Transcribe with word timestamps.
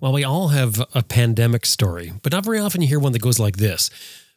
Well, 0.00 0.12
we 0.12 0.24
all 0.24 0.48
have 0.48 0.80
a 0.94 1.02
pandemic 1.02 1.66
story, 1.66 2.12
but 2.22 2.32
not 2.32 2.44
very 2.44 2.58
often 2.58 2.82
you 2.82 2.88
hear 2.88 3.00
one 3.00 3.12
that 3.12 3.22
goes 3.22 3.38
like 3.38 3.56
this. 3.56 3.90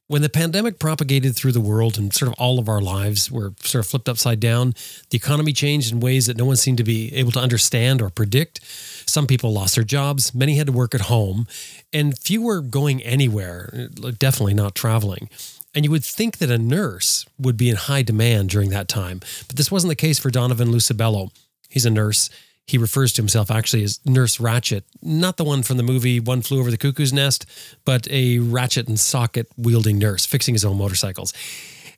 When 0.08 0.24
the 0.24 0.29
pandemic 0.29 0.79
propagated 0.79 1.36
through 1.36 1.52
the 1.52 1.62
world 1.62 2.00
and 2.00 2.12
sort 2.12 2.29
of 2.29 2.36
all 2.40 2.58
of 2.58 2.68
our 2.68 2.82
lives 2.82 3.32
were 3.32 3.54
sort 3.62 3.85
of 3.85 3.92
flipped 3.92 4.09
upside 4.09 4.40
down, 4.40 4.74
the 5.12 5.17
economy 5.17 5.54
changed 5.54 5.92
in 5.92 6.00
ways 6.00 6.25
that 6.25 6.35
no 6.35 6.46
one 6.46 6.56
seemed 6.56 6.80
to 6.80 6.83
be 6.83 7.14
able 7.14 7.32
to 7.33 7.40
understand 7.40 8.02
or 8.02 8.09
predict. 8.09 8.59
Some 9.07 9.27
people 9.27 9.54
lost 9.54 9.75
their 9.75 9.84
jobs, 9.84 10.34
many 10.34 10.55
had 10.55 10.66
to 10.66 10.73
work 10.73 10.96
at 10.96 11.02
home, 11.02 11.45
and 11.93 12.18
few 12.18 12.41
were 12.41 12.61
going 12.61 13.04
anywhere, 13.04 13.89
definitely 14.18 14.55
not 14.55 14.73
traveling. 14.73 15.29
And 15.75 15.86
you 15.86 15.91
would 15.91 16.04
think 16.04 16.39
that 16.39 16.50
a 16.50 16.57
nurse 16.57 17.27
would 17.38 17.55
be 17.55 17.70
in 17.70 17.75
high 17.75 18.02
demand 18.02 18.50
during 18.50 18.71
that 18.71 18.88
time, 18.88 19.20
but 19.47 19.57
this 19.57 19.71
wasn't 19.71 19.89
the 19.89 19.95
case 19.95 20.18
for 20.18 20.31
Donovan 20.31 20.71
Lucibello. 20.71 21.29
He's 21.70 21.86
a 21.86 21.91
nurse 21.91 22.31
he 22.70 22.77
refers 22.77 23.13
to 23.13 23.21
himself 23.21 23.49
actually 23.49 23.83
as 23.83 23.99
Nurse 24.05 24.39
Ratchet, 24.39 24.85
not 25.02 25.38
the 25.38 25.43
one 25.43 25.63
from 25.63 25.77
the 25.77 25.83
movie 25.83 26.20
One 26.20 26.43
Flew 26.43 26.59
Over 26.59 26.70
the 26.70 26.77
Cuckoo's 26.77 27.11
Nest, 27.11 27.48
but 27.84 28.07
a 28.11 28.38
ratchet 28.38 28.88
and 28.88 28.99
socket 28.99 29.48
wielding 29.57 29.98
nurse 29.98 30.25
fixing 30.27 30.53
his 30.53 30.63
own 30.63 30.77
motorcycles. 30.77 31.34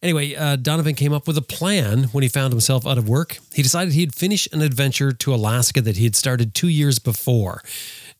Anyway, 0.02 0.34
uh, 0.34 0.55
Donovan 0.55 0.96
came 0.96 1.12
up 1.12 1.27
with 1.27 1.38
a 1.38 1.41
plan 1.41 2.05
when 2.05 2.22
he 2.22 2.30
found 2.30 2.54
himself 2.54 2.88
out 2.88 2.98
of 2.98 3.10
work. 3.10 3.38
He 3.54 3.62
decided 3.62 3.94
he'd 3.94 4.16
finish 4.16 4.48
an 4.54 4.62
adventure 4.62 5.12
to 5.12 5.34
Alaska 5.36 5.82
that 5.82 5.98
he 5.98 6.05
had 6.05 6.16
started 6.16 6.55
two 6.55 6.70
years 6.70 6.98
before. 6.98 7.62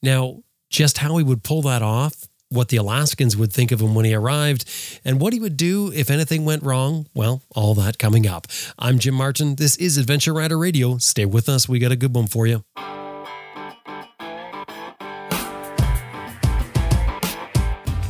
Now, 0.04 0.44
just 0.70 0.98
how 0.98 1.16
he 1.18 1.24
would 1.24 1.44
pull 1.44 1.62
that 1.64 1.82
off 1.82 2.28
what 2.52 2.68
the 2.68 2.78
Alaskans 2.78 3.38
would 3.38 3.52
think 3.54 3.72
of 3.72 3.80
him 3.80 3.96
when 3.96 4.06
he 4.06 4.14
arrived, 4.14 4.70
and 5.06 5.22
what 5.22 5.34
he 5.34 5.40
would 5.40 5.56
do 5.58 5.92
if 5.94 6.10
anything 6.10 6.44
went 6.46 6.64
wrong. 6.64 7.08
Well, 7.14 7.42
all 7.56 7.74
that 7.76 7.98
coming 7.98 8.28
up. 8.28 8.46
I'm 8.78 9.00
Jim 9.00 9.16
Martin. 9.16 9.56
This 9.56 9.78
is 9.78 9.98
Adventure 9.98 10.34
Rider 10.34 10.58
Radio. 10.58 10.98
Stay 10.98 11.26
with 11.26 11.48
us. 11.48 11.70
We 11.70 11.80
got 11.80 11.92
a 11.92 11.96
good 11.96 12.14
one 12.14 12.28
for 12.28 12.46
you. 12.46 12.64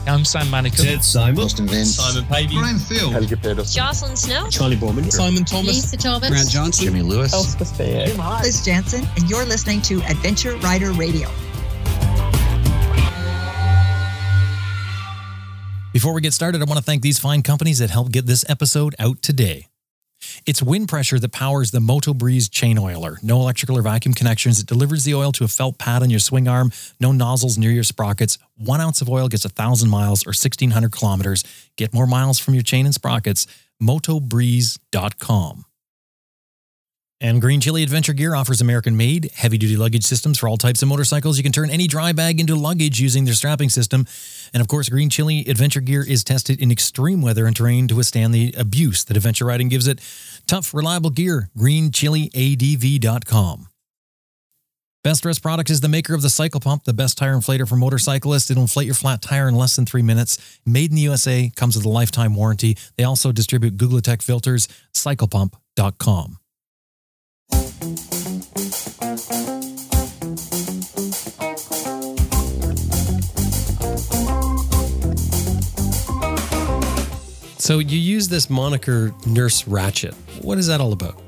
I'm 0.08 0.26
Sam 0.26 0.48
Manicum. 0.48 0.84
Ted 0.84 1.04
Simon. 1.04 1.40
Austin 1.40 1.68
Vince. 1.68 1.96
Simon 1.96 2.28
Pavey. 2.28 2.56
Brian 2.56 2.80
Field. 2.80 3.14
Helge 3.14 3.42
Pedersen. 3.42 3.72
Jocelyn 3.74 4.18
Snow. 4.18 4.50
Charley 4.50 4.76
Boorman. 4.76 5.10
Simon 5.12 5.46
Thomas. 5.46 5.68
Lisa 5.68 5.96
Thomas. 5.96 6.30
Grant 6.30 6.50
Johnson. 6.50 6.86
Jimmy 6.86 7.02
Lewis. 7.02 7.34
Elspeth 7.34 7.72
Bayek. 7.78 8.42
Liz 8.42 8.66
Jansen, 8.66 9.08
and 9.16 9.30
you're 9.30 9.46
listening 9.46 9.82
to 9.84 10.02
Adventure 10.02 10.58
Rider 10.58 10.92
Radio. 10.94 11.30
Before 15.94 16.14
we 16.14 16.22
get 16.22 16.34
started, 16.34 16.62
I 16.62 16.66
want 16.66 16.78
to 16.78 16.84
thank 16.84 17.02
these 17.02 17.20
fine 17.20 17.42
companies 17.44 17.80
that 17.80 17.90
helped 17.90 18.14
get 18.14 18.26
this 18.26 18.46
episode 18.50 18.96
out 18.98 19.22
today. 19.22 19.68
It's 20.46 20.64
wind 20.64 20.88
pressure 20.88 21.20
that 21.20 21.34
powers 21.34 21.72
the 21.72 21.82
Moto 21.82 22.14
Breeze 22.14 22.48
chain 22.48 22.78
oiler. 22.78 23.18
No 23.22 23.42
electrical 23.42 23.78
or 23.78 23.82
vacuum 23.82 24.14
connections. 24.14 24.60
It 24.60 24.68
delivers 24.68 25.04
the 25.04 25.16
oil 25.16 25.34
to 25.34 25.44
a 25.44 25.50
felt 25.50 25.78
pad 25.78 26.02
on 26.02 26.10
your 26.10 26.22
swing 26.22 26.48
arm. 26.48 26.72
No 27.02 27.12
nozzles 27.12 27.58
near 27.58 27.72
your 27.72 27.84
sprockets. 27.84 28.38
One 28.56 28.80
ounce 28.80 29.02
of 29.02 29.10
oil 29.10 29.28
gets 29.28 29.44
a 29.44 29.50
thousand 29.50 29.90
miles 29.90 30.26
or 30.26 30.30
1600 30.30 30.94
kilometers. 30.94 31.44
Get 31.76 31.94
more 31.94 32.08
miles 32.08 32.40
from 32.40 32.54
your 32.54 32.64
chain 32.64 32.86
and 32.86 32.96
sprockets. 32.96 33.46
MotoBreeze.com. 33.82 35.66
And 37.22 37.40
Green 37.40 37.62
Chili 37.62 37.84
Adventure 37.84 38.14
Gear 38.14 38.34
offers 38.34 38.62
American 38.62 38.98
made, 38.98 39.30
heavy 39.36 39.60
duty 39.60 39.78
luggage 39.78 40.04
systems 40.04 40.40
for 40.40 40.50
all 40.50 40.58
types 40.58 40.82
of 40.82 40.88
motorcycles. 40.88 41.38
You 41.38 41.44
can 41.44 41.52
turn 41.52 41.70
any 41.70 41.86
dry 41.86 42.14
bag 42.14 42.40
into 42.40 42.56
luggage 42.56 43.00
using 43.00 43.26
their 43.26 43.36
strapping 43.36 43.70
system. 43.70 44.08
And 44.56 44.60
of 44.60 44.68
course, 44.68 44.90
Green 44.90 45.12
Chili 45.12 45.46
Adventure 45.48 45.82
Gear 45.82 46.04
is 46.04 46.24
tested 46.24 46.60
in 46.60 46.72
extreme 46.72 47.22
weather 47.22 47.46
and 47.46 47.56
terrain 47.56 47.88
to 47.90 47.96
withstand 47.96 48.34
the 48.34 48.56
abuse 48.58 49.04
that 49.04 49.16
adventure 49.16 49.46
riding 49.46 49.70
gives 49.70 49.88
it. 49.88 50.00
Tough, 50.48 50.74
reliable 50.74 51.12
gear. 51.12 51.52
GreenChiliADV.com. 51.56 53.68
Best 55.04 55.24
Rest 55.24 55.44
Products 55.44 55.72
is 55.72 55.82
the 55.82 55.90
maker 55.90 56.16
of 56.16 56.24
the 56.24 56.30
Cycle 56.30 56.60
Pump, 56.60 56.86
the 56.86 56.94
best 56.94 57.20
tire 57.20 57.36
inflator 57.36 57.70
for 57.70 57.76
motorcyclists. 57.76 58.50
It'll 58.50 58.64
inflate 58.64 58.88
your 58.88 58.96
flat 58.96 59.22
tire 59.22 59.48
in 59.48 59.54
less 59.56 59.76
than 59.76 59.86
three 59.86 60.02
minutes. 60.02 60.60
Made 60.66 60.90
in 60.90 60.96
the 60.96 61.04
USA, 61.04 61.52
comes 61.56 61.76
with 61.76 61.86
a 61.86 61.90
lifetime 61.90 62.34
warranty. 62.36 62.76
They 62.98 63.04
also 63.04 63.32
distribute 63.32 63.78
Googletech 63.78 64.24
filters. 64.24 64.68
CyclePump.com. 64.94 66.41
So 77.58 77.80
you 77.80 77.98
use 77.98 78.28
this 78.28 78.50
moniker 78.50 79.14
Nurse 79.26 79.66
Ratchet. 79.68 80.14
What 80.42 80.58
is 80.58 80.68
that 80.68 80.82
all 80.82 80.92
about? 80.92 81.22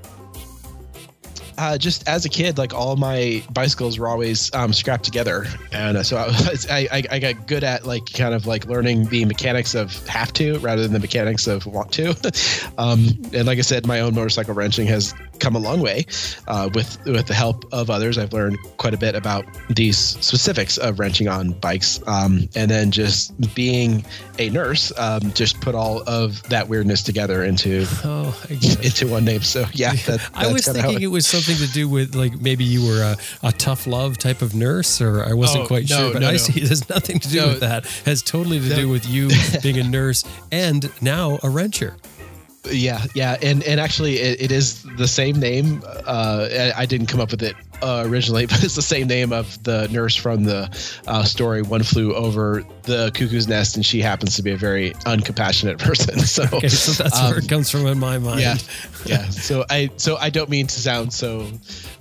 uh, 1.57 1.77
just 1.77 2.07
as 2.07 2.25
a 2.25 2.29
kid, 2.29 2.57
like 2.57 2.73
all 2.73 2.95
my 2.95 3.43
bicycles 3.51 3.99
were 3.99 4.07
always 4.07 4.53
um, 4.53 4.73
scrapped 4.73 5.03
together, 5.03 5.45
and 5.71 5.97
uh, 5.97 6.03
so 6.03 6.17
I, 6.17 6.27
was, 6.27 6.67
I, 6.69 7.03
I 7.09 7.19
got 7.19 7.47
good 7.47 7.63
at 7.63 7.85
like 7.85 8.11
kind 8.13 8.33
of 8.33 8.45
like 8.45 8.65
learning 8.65 9.05
the 9.05 9.25
mechanics 9.25 9.75
of 9.75 10.05
have 10.07 10.33
to 10.33 10.59
rather 10.59 10.81
than 10.81 10.93
the 10.93 10.99
mechanics 10.99 11.47
of 11.47 11.65
want 11.65 11.91
to. 11.93 12.09
um, 12.77 13.07
and 13.33 13.45
like 13.45 13.57
I 13.59 13.61
said, 13.61 13.85
my 13.85 13.99
own 14.01 14.13
motorcycle 14.13 14.53
wrenching 14.53 14.87
has 14.87 15.13
come 15.39 15.55
a 15.55 15.59
long 15.59 15.81
way 15.81 16.05
uh, 16.47 16.69
with 16.73 17.03
with 17.05 17.27
the 17.27 17.33
help 17.33 17.65
of 17.73 17.89
others. 17.89 18.17
I've 18.17 18.33
learned 18.33 18.57
quite 18.77 18.93
a 18.93 18.97
bit 18.97 19.15
about 19.15 19.45
these 19.69 19.97
specifics 19.97 20.77
of 20.77 20.99
wrenching 20.99 21.27
on 21.27 21.51
bikes, 21.51 21.99
um, 22.07 22.49
and 22.55 22.69
then 22.69 22.91
just 22.91 23.33
being 23.55 24.05
a 24.39 24.49
nurse, 24.49 24.91
um, 24.97 25.31
just 25.33 25.59
put 25.61 25.75
all 25.75 26.01
of 26.07 26.41
that 26.49 26.67
weirdness 26.67 27.03
together 27.03 27.43
into 27.43 27.85
oh, 28.03 28.35
into 28.49 29.07
one 29.07 29.25
name. 29.25 29.41
So 29.41 29.65
yeah, 29.73 29.93
that, 30.07 30.29
I 30.33 30.51
was 30.51 30.65
thinking 30.65 31.01
it 31.01 31.07
was 31.07 31.25
something 31.25 31.55
to 31.55 31.71
do 31.71 31.87
with 31.89 32.15
like 32.15 32.39
maybe 32.41 32.63
you 32.63 32.85
were 32.87 33.01
a, 33.01 33.47
a 33.47 33.51
tough 33.51 33.87
love 33.87 34.17
type 34.17 34.41
of 34.41 34.55
nurse, 34.55 35.01
or 35.01 35.25
I 35.25 35.33
wasn't 35.33 35.65
oh, 35.65 35.67
quite 35.67 35.89
no, 35.89 35.97
sure. 35.97 36.13
But 36.13 36.21
no, 36.21 36.29
I 36.29 36.33
no. 36.33 36.37
see 36.37 36.61
it 36.61 36.69
has 36.69 36.89
nothing 36.89 37.19
to 37.19 37.29
do 37.29 37.47
with 37.47 37.59
that. 37.61 37.85
It 37.85 38.05
has 38.05 38.21
totally 38.21 38.59
to 38.59 38.75
do 38.75 38.89
with 38.89 39.07
you 39.07 39.29
being 39.61 39.77
a 39.77 39.83
nurse 39.83 40.23
and 40.51 40.89
now 41.01 41.35
a 41.35 41.47
wrencher. 41.47 41.95
Yeah, 42.71 43.05
yeah, 43.13 43.37
and 43.41 43.61
and 43.63 43.79
actually, 43.79 44.19
it, 44.19 44.41
it 44.41 44.51
is 44.51 44.83
the 44.97 45.07
same 45.07 45.39
name. 45.39 45.83
Uh, 46.05 46.47
I 46.51 46.83
I 46.83 46.85
didn't 46.85 47.07
come 47.07 47.19
up 47.19 47.31
with 47.31 47.43
it 47.43 47.55
uh, 47.83 48.03
originally, 48.07 48.45
but 48.51 48.63
it's 48.63 48.75
the 48.75 48.81
same 48.81 49.07
name 49.07 49.33
of 49.33 49.61
the 49.63 49.87
nurse 49.89 50.15
from 50.15 50.43
the 50.45 50.69
uh, 51.07 51.23
story. 51.23 51.61
One 51.61 51.83
flew 51.83 52.15
over 52.15 52.63
the 52.83 53.11
cuckoo's 53.13 53.47
nest, 53.47 53.75
and 53.75 53.85
she 53.85 53.99
happens 54.01 54.35
to 54.37 54.43
be 54.43 54.51
a 54.51 54.57
very 54.57 54.91
uncompassionate 55.05 55.77
person. 55.79 56.19
So, 56.19 56.43
Okay, 56.53 56.67
so 56.69 57.03
that's 57.03 57.19
where 57.21 57.33
um, 57.33 57.37
it 57.39 57.47
comes 57.49 57.69
from 57.69 57.85
in 57.87 57.99
my 57.99 58.17
mind. 58.17 58.39
yeah, 58.41 58.57
yeah. 59.05 59.29
So 59.29 59.65
I 59.69 59.89
so 59.97 60.17
I 60.17 60.29
don't 60.29 60.49
mean 60.49 60.67
to 60.67 60.79
sound 60.79 61.11
so 61.13 61.47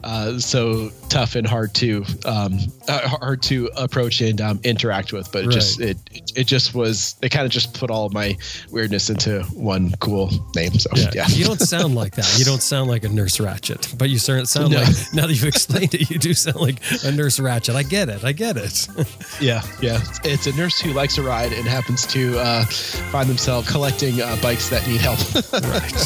uh, 0.05 0.39
so 0.39 0.91
tough 1.09 1.35
and 1.37 1.47
hard 1.47 1.75
to 1.75 2.05
um, 2.25 2.59
uh, 2.89 3.09
hard 3.09 3.43
to 3.43 3.71
approach 3.77 4.21
and 4.21 4.41
um, 4.41 4.61
interact 4.65 5.13
with, 5.13 5.31
but 5.33 5.45
it 5.45 5.51
just 5.51 5.81
it 5.81 5.97
it 6.37 6.45
just 6.47 6.75
was 6.75 7.17
it 7.23 7.29
kind 7.31 7.45
of 7.47 7.51
just 7.53 7.75
put 7.75 7.91
all 7.91 8.09
my 8.11 8.37
weirdness 8.71 9.11
into 9.11 9.43
one 9.55 9.93
cool 10.01 10.31
name. 10.55 10.73
So 10.75 10.91
Yeah. 10.95 11.11
yeah, 11.15 11.27
You 11.29 11.45
don't 11.45 11.61
sound 11.75 11.95
like 11.95 12.15
that. 12.17 12.35
You 12.39 12.45
don't 12.45 12.63
sound 12.63 12.89
like 12.91 13.05
a 13.05 13.09
nurse 13.09 13.39
ratchet, 13.41 13.95
but 13.97 14.11
you 14.11 14.19
sound 14.19 14.49
No. 14.71 14.79
like 14.79 14.89
now 15.15 15.27
that 15.27 15.33
you've 15.35 15.45
explained 15.45 15.72
it, 15.75 16.11
you 16.11 16.19
do 16.19 16.35
sound 16.35 16.57
like 16.57 16.77
a 17.05 17.13
nurse 17.13 17.39
ratchet. 17.41 17.75
I 17.75 17.83
get 17.83 18.09
it. 18.09 18.25
I 18.25 18.33
get 18.33 18.57
it. 18.57 18.89
Yeah, 19.41 19.63
yeah. 19.81 20.01
It's 20.25 20.47
a 20.47 20.55
nurse 20.57 20.79
who 20.79 20.93
likes 20.93 21.15
to 21.17 21.23
ride 21.23 21.53
and 21.53 21.67
happens 21.67 22.07
to 22.09 22.39
uh, 22.39 22.65
find 22.67 23.29
themselves 23.29 23.69
collecting 23.69 24.21
uh, 24.21 24.37
bikes 24.41 24.69
that 24.69 24.87
need 24.87 25.01
help. 25.01 25.19
right. 25.53 25.99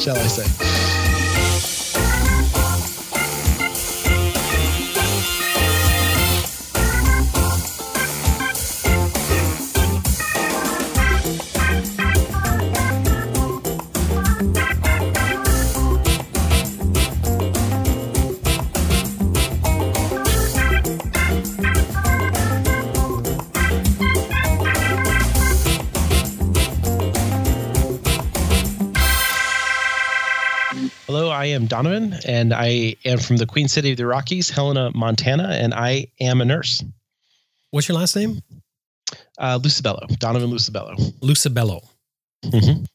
Shall 0.00 0.16
I 0.16 0.26
say? 0.28 1.23
Am 31.54 31.66
Donovan, 31.66 32.14
and 32.26 32.52
I 32.52 32.96
am 33.04 33.18
from 33.18 33.36
the 33.36 33.46
Queen 33.46 33.68
City 33.68 33.92
of 33.92 33.96
the 33.96 34.06
Rockies, 34.06 34.50
Helena, 34.50 34.90
Montana, 34.94 35.48
and 35.50 35.72
I 35.74 36.08
am 36.20 36.40
a 36.40 36.44
nurse. 36.44 36.82
What's 37.70 37.88
your 37.88 37.96
last 37.98 38.14
name? 38.16 38.40
Uh, 39.38 39.58
Lucibello, 39.58 40.06
Donovan 40.18 40.50
Lucibello. 40.50 40.96
Lucibello. 41.20 41.82
Mhm. 42.44 42.86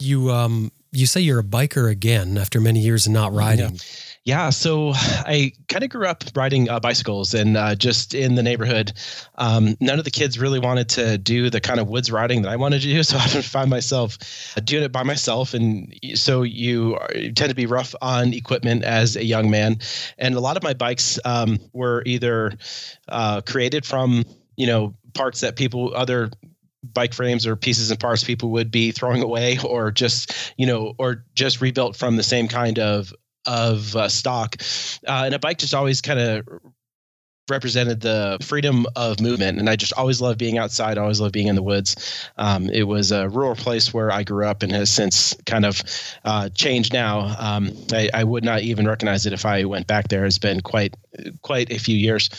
You 0.00 0.30
um 0.30 0.72
you 0.92 1.06
say 1.06 1.20
you're 1.20 1.38
a 1.40 1.44
biker 1.44 1.90
again 1.90 2.36
after 2.38 2.60
many 2.60 2.80
years 2.80 3.06
of 3.06 3.12
not 3.12 3.32
riding. 3.32 3.74
Yeah, 3.74 3.80
so 4.50 4.92
I 4.94 5.52
kind 5.68 5.82
of 5.82 5.88
grew 5.88 6.06
up 6.06 6.24
riding 6.34 6.68
uh, 6.68 6.78
bicycles 6.78 7.32
and 7.32 7.56
uh, 7.56 7.74
just 7.74 8.14
in 8.14 8.34
the 8.34 8.42
neighborhood. 8.42 8.92
Um, 9.36 9.76
none 9.80 9.98
of 9.98 10.04
the 10.04 10.10
kids 10.10 10.38
really 10.38 10.58
wanted 10.58 10.90
to 10.90 11.16
do 11.16 11.48
the 11.48 11.60
kind 11.60 11.80
of 11.80 11.88
woods 11.88 12.12
riding 12.12 12.42
that 12.42 12.50
I 12.50 12.56
wanted 12.56 12.82
to 12.82 12.88
do, 12.88 13.02
so 13.02 13.16
I 13.16 13.26
would 13.34 13.44
find 13.44 13.70
myself 13.70 14.18
doing 14.64 14.84
it 14.84 14.92
by 14.92 15.04
myself. 15.04 15.54
And 15.54 15.94
so 16.14 16.42
you, 16.42 16.96
are, 16.96 17.10
you 17.14 17.32
tend 17.32 17.48
to 17.48 17.54
be 17.54 17.64
rough 17.64 17.94
on 18.02 18.34
equipment 18.34 18.84
as 18.84 19.16
a 19.16 19.24
young 19.24 19.50
man, 19.50 19.78
and 20.18 20.34
a 20.34 20.40
lot 20.40 20.58
of 20.58 20.62
my 20.62 20.74
bikes 20.74 21.18
um, 21.24 21.58
were 21.72 22.02
either 22.04 22.52
uh, 23.08 23.40
created 23.40 23.86
from 23.86 24.24
you 24.56 24.66
know 24.66 24.94
parts 25.14 25.40
that 25.40 25.56
people 25.56 25.92
other 25.94 26.30
bike 26.82 27.14
frames 27.14 27.46
or 27.46 27.56
pieces 27.56 27.90
and 27.90 28.00
parts 28.00 28.24
people 28.24 28.50
would 28.50 28.70
be 28.70 28.90
throwing 28.90 29.22
away 29.22 29.58
or 29.64 29.90
just 29.90 30.52
you 30.56 30.66
know 30.66 30.94
or 30.98 31.24
just 31.34 31.60
rebuilt 31.60 31.96
from 31.96 32.16
the 32.16 32.22
same 32.22 32.48
kind 32.48 32.78
of 32.78 33.12
of 33.46 33.96
uh, 33.96 34.08
stock, 34.08 34.56
uh, 35.06 35.22
and 35.24 35.34
a 35.34 35.38
bike 35.38 35.58
just 35.58 35.74
always 35.74 36.00
kind 36.00 36.18
of 36.20 36.48
represented 37.50 38.00
the 38.00 38.38
freedom 38.40 38.86
of 38.96 39.20
movement 39.20 39.58
and 39.58 39.68
i 39.68 39.76
just 39.76 39.92
always 39.94 40.20
loved 40.20 40.38
being 40.38 40.56
outside 40.56 40.96
always 40.96 41.20
loved 41.20 41.32
being 41.32 41.48
in 41.48 41.56
the 41.56 41.62
woods. 41.62 42.30
Um, 42.38 42.70
it 42.70 42.84
was 42.84 43.10
a 43.10 43.28
rural 43.28 43.56
place 43.56 43.92
where 43.92 44.10
i 44.10 44.22
grew 44.22 44.46
up 44.46 44.62
and 44.62 44.72
has 44.72 44.88
since 44.88 45.34
kind 45.44 45.66
of 45.66 45.82
uh, 46.24 46.48
changed 46.50 46.92
now. 46.92 47.34
Um, 47.38 47.72
I, 47.92 48.08
I, 48.14 48.24
would 48.24 48.44
not 48.44 48.60
even 48.62 48.86
recognize 48.86 49.26
it 49.26 49.32
if 49.32 49.44
i 49.44 49.64
went 49.64 49.86
back 49.86 50.08
there. 50.08 50.24
It's 50.24 50.38
been 50.38 50.60
quite 50.60 50.94
quite 51.42 51.70
a 51.72 51.78
few 51.78 51.96
years. 51.96 52.30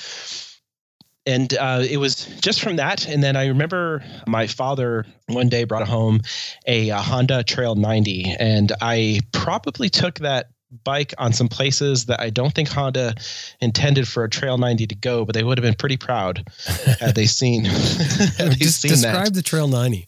And 1.27 1.53
uh, 1.53 1.83
it 1.87 1.97
was 1.97 2.25
just 2.41 2.61
from 2.61 2.77
that 2.77 3.07
and 3.07 3.21
then 3.21 3.35
i 3.35 3.47
remember 3.47 4.03
my 4.25 4.47
father 4.47 5.05
one 5.27 5.49
day 5.49 5.65
brought 5.65 5.87
home 5.87 6.21
a, 6.65 6.89
a 6.89 6.97
honda 6.97 7.43
trail 7.43 7.75
90 7.75 8.35
and 8.39 8.71
i 8.81 9.19
probably 9.31 9.89
took 9.89 10.19
that 10.19 10.50
bike 10.83 11.13
on 11.17 11.33
some 11.33 11.47
places 11.47 12.05
that 12.05 12.19
I 12.19 12.29
don't 12.29 12.53
think 12.53 12.69
Honda 12.69 13.15
intended 13.59 14.07
for 14.07 14.23
a 14.23 14.29
Trail 14.29 14.57
90 14.57 14.87
to 14.87 14.95
go, 14.95 15.25
but 15.25 15.35
they 15.35 15.43
would 15.43 15.57
have 15.57 15.63
been 15.63 15.75
pretty 15.75 15.97
proud 15.97 16.47
had 16.99 17.15
they 17.15 17.25
seen. 17.25 17.65
had 17.65 18.53
they 18.53 18.65
seen 18.65 18.91
describe 18.91 19.25
that. 19.25 19.33
the 19.33 19.41
Trail 19.41 19.67
90. 19.67 20.07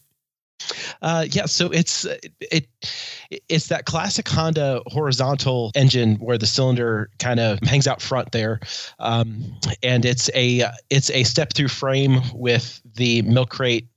Uh, 1.02 1.26
yeah, 1.30 1.44
so 1.46 1.68
it's 1.70 2.06
it 2.40 2.66
it's 3.48 3.68
that 3.68 3.84
classic 3.84 4.26
Honda 4.28 4.82
horizontal 4.86 5.70
engine 5.74 6.16
where 6.16 6.38
the 6.38 6.46
cylinder 6.46 7.10
kind 7.18 7.40
of 7.40 7.58
hangs 7.60 7.86
out 7.86 8.00
front 8.00 8.32
there, 8.32 8.60
um, 8.98 9.44
and 9.82 10.04
it's 10.04 10.30
a 10.34 10.64
it's 10.88 11.10
a 11.10 11.24
step 11.24 11.52
through 11.52 11.68
frame 11.68 12.20
with 12.32 12.80
the 12.94 13.22
milk 13.22 13.50
crate 13.50 13.88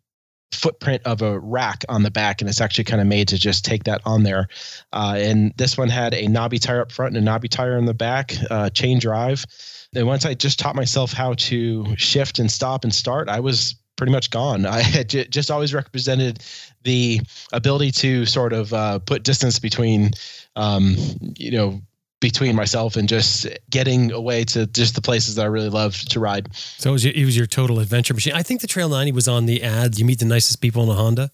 footprint 0.51 1.01
of 1.05 1.21
a 1.21 1.39
rack 1.39 1.83
on 1.89 2.03
the 2.03 2.11
back, 2.11 2.41
and 2.41 2.49
it's 2.49 2.61
actually 2.61 2.85
kind 2.85 3.01
of 3.01 3.07
made 3.07 3.27
to 3.29 3.37
just 3.37 3.65
take 3.65 3.83
that 3.83 4.01
on 4.05 4.23
there. 4.23 4.47
Uh, 4.93 5.15
and 5.17 5.53
this 5.57 5.77
one 5.77 5.89
had 5.89 6.13
a 6.13 6.27
knobby 6.27 6.59
tire 6.59 6.81
up 6.81 6.91
front 6.91 7.15
and 7.15 7.17
a 7.17 7.25
knobby 7.25 7.47
tire 7.47 7.77
in 7.77 7.85
the 7.85 7.93
back, 7.93 8.33
uh, 8.49 8.69
chain 8.69 8.99
drive. 8.99 9.45
And 9.95 10.07
once 10.07 10.25
I 10.25 10.33
just 10.33 10.59
taught 10.59 10.75
myself 10.75 11.11
how 11.11 11.33
to 11.33 11.95
shift 11.97 12.39
and 12.39 12.51
stop 12.51 12.83
and 12.83 12.93
start, 12.93 13.29
I 13.29 13.39
was 13.39 13.75
pretty 13.95 14.11
much 14.11 14.29
gone. 14.29 14.65
I 14.65 14.81
had 14.81 15.09
j- 15.09 15.27
just 15.27 15.51
always 15.51 15.73
represented 15.73 16.43
the 16.83 17.21
ability 17.51 17.91
to 17.91 18.25
sort 18.25 18.53
of 18.53 18.73
uh, 18.73 18.99
put 18.99 19.23
distance 19.23 19.59
between, 19.59 20.11
um, 20.55 20.95
you 21.37 21.51
know, 21.51 21.81
between 22.19 22.55
myself 22.55 22.95
and 22.95 23.07
just 23.07 23.47
getting 23.69 24.11
away 24.11 24.43
to 24.43 24.65
just 24.67 24.95
the 24.95 25.01
places 25.01 25.35
that 25.35 25.43
I 25.43 25.45
really 25.45 25.69
love 25.69 25.95
to 26.09 26.19
ride. 26.19 26.53
So 26.55 26.89
it 26.89 26.93
was, 26.93 27.05
your, 27.05 27.13
it 27.13 27.25
was 27.25 27.37
your 27.37 27.45
total 27.45 27.79
adventure 27.79 28.13
machine. 28.13 28.33
I 28.33 28.43
think 28.43 28.61
the 28.61 28.67
Trail 28.67 28.89
90 28.89 29.11
was 29.11 29.27
on 29.27 29.45
the 29.45 29.61
ad. 29.61 29.99
You 29.99 30.05
meet 30.05 30.19
the 30.19 30.25
nicest 30.25 30.61
people 30.61 30.83
in 30.83 30.89
a 30.89 30.93
Honda. 30.93 31.31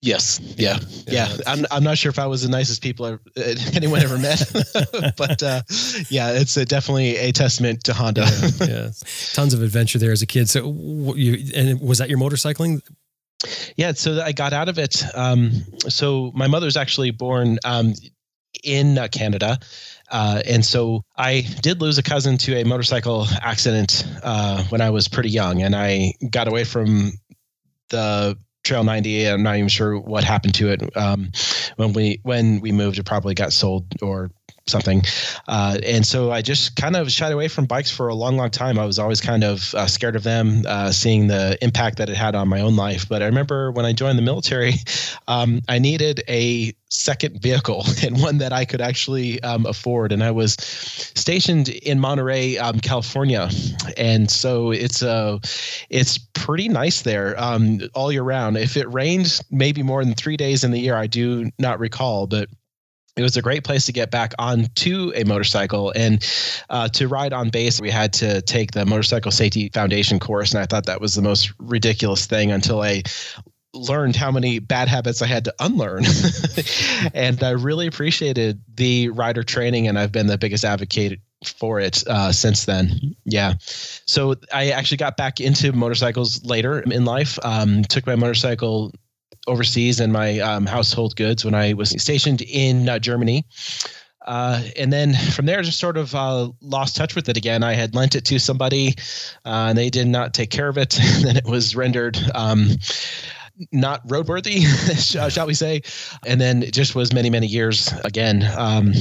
Yes. 0.00 0.40
Yeah. 0.56 0.78
Yeah. 1.06 1.28
yeah. 1.28 1.36
I'm, 1.46 1.64
I'm 1.70 1.84
not 1.84 1.96
sure 1.96 2.10
if 2.10 2.18
I 2.18 2.26
was 2.26 2.42
the 2.42 2.48
nicest 2.48 2.82
people 2.82 3.18
anyone 3.74 4.02
ever 4.02 4.18
met, 4.18 4.42
but 5.16 5.42
uh, 5.42 5.62
yeah, 6.10 6.32
it's 6.32 6.56
a, 6.56 6.64
definitely 6.64 7.16
a 7.18 7.30
testament 7.30 7.84
to 7.84 7.92
Honda. 7.92 8.26
yeah, 8.58 8.66
yeah. 8.66 8.90
Tons 9.32 9.54
of 9.54 9.62
adventure 9.62 9.98
there 9.98 10.10
as 10.10 10.22
a 10.22 10.26
kid. 10.26 10.48
So 10.50 11.14
you, 11.14 11.52
and 11.54 11.80
was 11.80 11.98
that 11.98 12.08
your 12.10 12.18
motorcycling? 12.18 12.82
Yeah. 13.76 13.92
So 13.92 14.20
I 14.20 14.32
got 14.32 14.52
out 14.52 14.68
of 14.68 14.78
it. 14.78 15.04
Um, 15.14 15.52
so 15.88 16.32
my 16.34 16.48
mother's 16.48 16.76
actually 16.76 17.12
born 17.12 17.58
um, 17.64 17.94
in 18.64 18.98
uh, 18.98 19.08
Canada. 19.08 19.58
Uh, 20.12 20.42
and 20.46 20.64
so 20.64 21.02
I 21.16 21.40
did 21.62 21.80
lose 21.80 21.98
a 21.98 22.02
cousin 22.02 22.36
to 22.38 22.56
a 22.56 22.64
motorcycle 22.64 23.26
accident 23.40 24.06
uh, 24.22 24.62
when 24.64 24.80
I 24.80 24.90
was 24.90 25.08
pretty 25.08 25.30
young, 25.30 25.62
and 25.62 25.74
I 25.74 26.12
got 26.30 26.48
away 26.48 26.64
from 26.64 27.12
the 27.88 28.38
Trail 28.62 28.84
90. 28.84 29.26
I'm 29.26 29.42
not 29.42 29.56
even 29.56 29.68
sure 29.68 29.98
what 29.98 30.22
happened 30.22 30.54
to 30.56 30.70
it. 30.70 30.96
Um, 30.96 31.32
when 31.76 31.94
we 31.94 32.20
when 32.22 32.60
we 32.60 32.70
moved, 32.70 32.98
it 32.98 33.06
probably 33.06 33.34
got 33.34 33.52
sold 33.52 33.86
or 34.02 34.30
something. 34.66 35.02
Uh, 35.48 35.78
and 35.84 36.06
so 36.06 36.30
I 36.30 36.42
just 36.42 36.76
kind 36.76 36.94
of 36.94 37.10
shied 37.10 37.32
away 37.32 37.48
from 37.48 37.64
bikes 37.66 37.90
for 37.90 38.08
a 38.08 38.14
long, 38.14 38.36
long 38.36 38.50
time. 38.50 38.78
I 38.78 38.86
was 38.86 38.98
always 38.98 39.20
kind 39.20 39.42
of 39.42 39.74
uh, 39.74 39.86
scared 39.86 40.14
of 40.14 40.22
them, 40.22 40.62
uh, 40.66 40.92
seeing 40.92 41.26
the 41.26 41.58
impact 41.62 41.98
that 41.98 42.08
it 42.08 42.16
had 42.16 42.34
on 42.34 42.48
my 42.48 42.60
own 42.60 42.76
life. 42.76 43.08
But 43.08 43.22
I 43.22 43.26
remember 43.26 43.72
when 43.72 43.84
I 43.84 43.92
joined 43.92 44.18
the 44.18 44.22
military, 44.22 44.74
um, 45.26 45.62
I 45.68 45.78
needed 45.78 46.22
a 46.28 46.72
second 46.92 47.40
vehicle 47.40 47.84
and 48.02 48.20
one 48.20 48.38
that 48.38 48.52
I 48.52 48.64
could 48.64 48.80
actually 48.80 49.42
um, 49.42 49.66
afford. 49.66 50.12
And 50.12 50.22
I 50.22 50.30
was 50.30 50.54
stationed 50.54 51.68
in 51.68 51.98
Monterey, 51.98 52.58
um, 52.58 52.80
California, 52.80 53.48
and 53.96 54.30
so 54.30 54.70
it's 54.70 55.02
a 55.02 55.10
uh, 55.10 55.38
it's 55.90 56.18
pretty 56.18 56.68
nice 56.68 57.02
there 57.02 57.34
um, 57.40 57.80
all 57.94 58.12
year 58.12 58.22
round. 58.22 58.56
If 58.56 58.76
it 58.76 58.92
rains, 58.92 59.42
maybe 59.50 59.82
more 59.82 60.04
than 60.04 60.14
three 60.14 60.36
days 60.36 60.64
in 60.64 60.70
the 60.70 60.80
year, 60.80 60.94
I 60.94 61.06
do 61.06 61.50
not 61.58 61.78
recall, 61.78 62.26
but 62.26 62.48
it 63.16 63.22
was 63.22 63.36
a 63.36 63.42
great 63.42 63.62
place 63.62 63.86
to 63.86 63.92
get 63.92 64.10
back 64.10 64.32
onto 64.38 65.12
a 65.14 65.24
motorcycle 65.24 65.92
and 65.94 66.26
uh, 66.70 66.88
to 66.88 67.08
ride 67.08 67.32
on 67.32 67.50
base 67.50 67.80
we 67.80 67.90
had 67.90 68.12
to 68.14 68.40
take 68.42 68.72
the 68.72 68.86
motorcycle 68.86 69.30
safety 69.30 69.68
foundation 69.68 70.18
course 70.18 70.52
and 70.52 70.62
i 70.62 70.66
thought 70.66 70.86
that 70.86 71.00
was 71.00 71.14
the 71.14 71.22
most 71.22 71.52
ridiculous 71.58 72.24
thing 72.24 72.50
until 72.50 72.80
i 72.80 73.02
learned 73.74 74.14
how 74.14 74.30
many 74.30 74.58
bad 74.58 74.88
habits 74.88 75.22
i 75.22 75.26
had 75.26 75.44
to 75.44 75.54
unlearn 75.60 76.04
and 77.14 77.42
i 77.42 77.50
really 77.50 77.86
appreciated 77.86 78.60
the 78.74 79.08
rider 79.08 79.42
training 79.42 79.88
and 79.88 79.98
i've 79.98 80.12
been 80.12 80.26
the 80.26 80.38
biggest 80.38 80.64
advocate 80.64 81.20
for 81.44 81.80
it 81.80 82.06
uh, 82.06 82.32
since 82.32 82.64
then. 82.64 83.16
Yeah. 83.24 83.54
So 84.06 84.36
I 84.52 84.70
actually 84.70 84.98
got 84.98 85.16
back 85.16 85.40
into 85.40 85.72
motorcycles 85.72 86.44
later 86.44 86.80
in 86.80 87.04
life. 87.04 87.38
Um, 87.42 87.82
took 87.84 88.06
my 88.06 88.16
motorcycle 88.16 88.92
overseas 89.46 90.00
and 90.00 90.12
my 90.12 90.38
um, 90.40 90.66
household 90.66 91.16
goods 91.16 91.44
when 91.44 91.54
I 91.54 91.72
was 91.72 91.90
stationed 91.90 92.42
in 92.42 92.88
uh, 92.88 92.98
Germany. 92.98 93.44
Uh, 94.24 94.62
and 94.76 94.92
then 94.92 95.14
from 95.14 95.46
there, 95.46 95.62
just 95.62 95.80
sort 95.80 95.96
of 95.96 96.14
uh, 96.14 96.48
lost 96.60 96.94
touch 96.94 97.16
with 97.16 97.28
it 97.28 97.36
again. 97.36 97.64
I 97.64 97.72
had 97.72 97.96
lent 97.96 98.14
it 98.14 98.24
to 98.26 98.38
somebody, 98.38 98.94
uh, 99.44 99.66
and 99.70 99.78
they 99.78 99.90
did 99.90 100.06
not 100.06 100.32
take 100.32 100.50
care 100.50 100.68
of 100.68 100.78
it. 100.78 100.96
and 101.00 101.24
then 101.24 101.36
it 101.36 101.44
was 101.44 101.74
rendered 101.74 102.16
um, 102.32 102.68
not 103.70 104.06
roadworthy, 104.08 104.62
shall 105.30 105.46
we 105.46 105.54
say? 105.54 105.82
And 106.26 106.40
then 106.40 106.62
it 106.62 106.72
just 106.72 106.94
was 106.94 107.12
many, 107.12 107.30
many 107.30 107.46
years 107.46 107.92
again. 108.04 108.48
Um, 108.56 108.94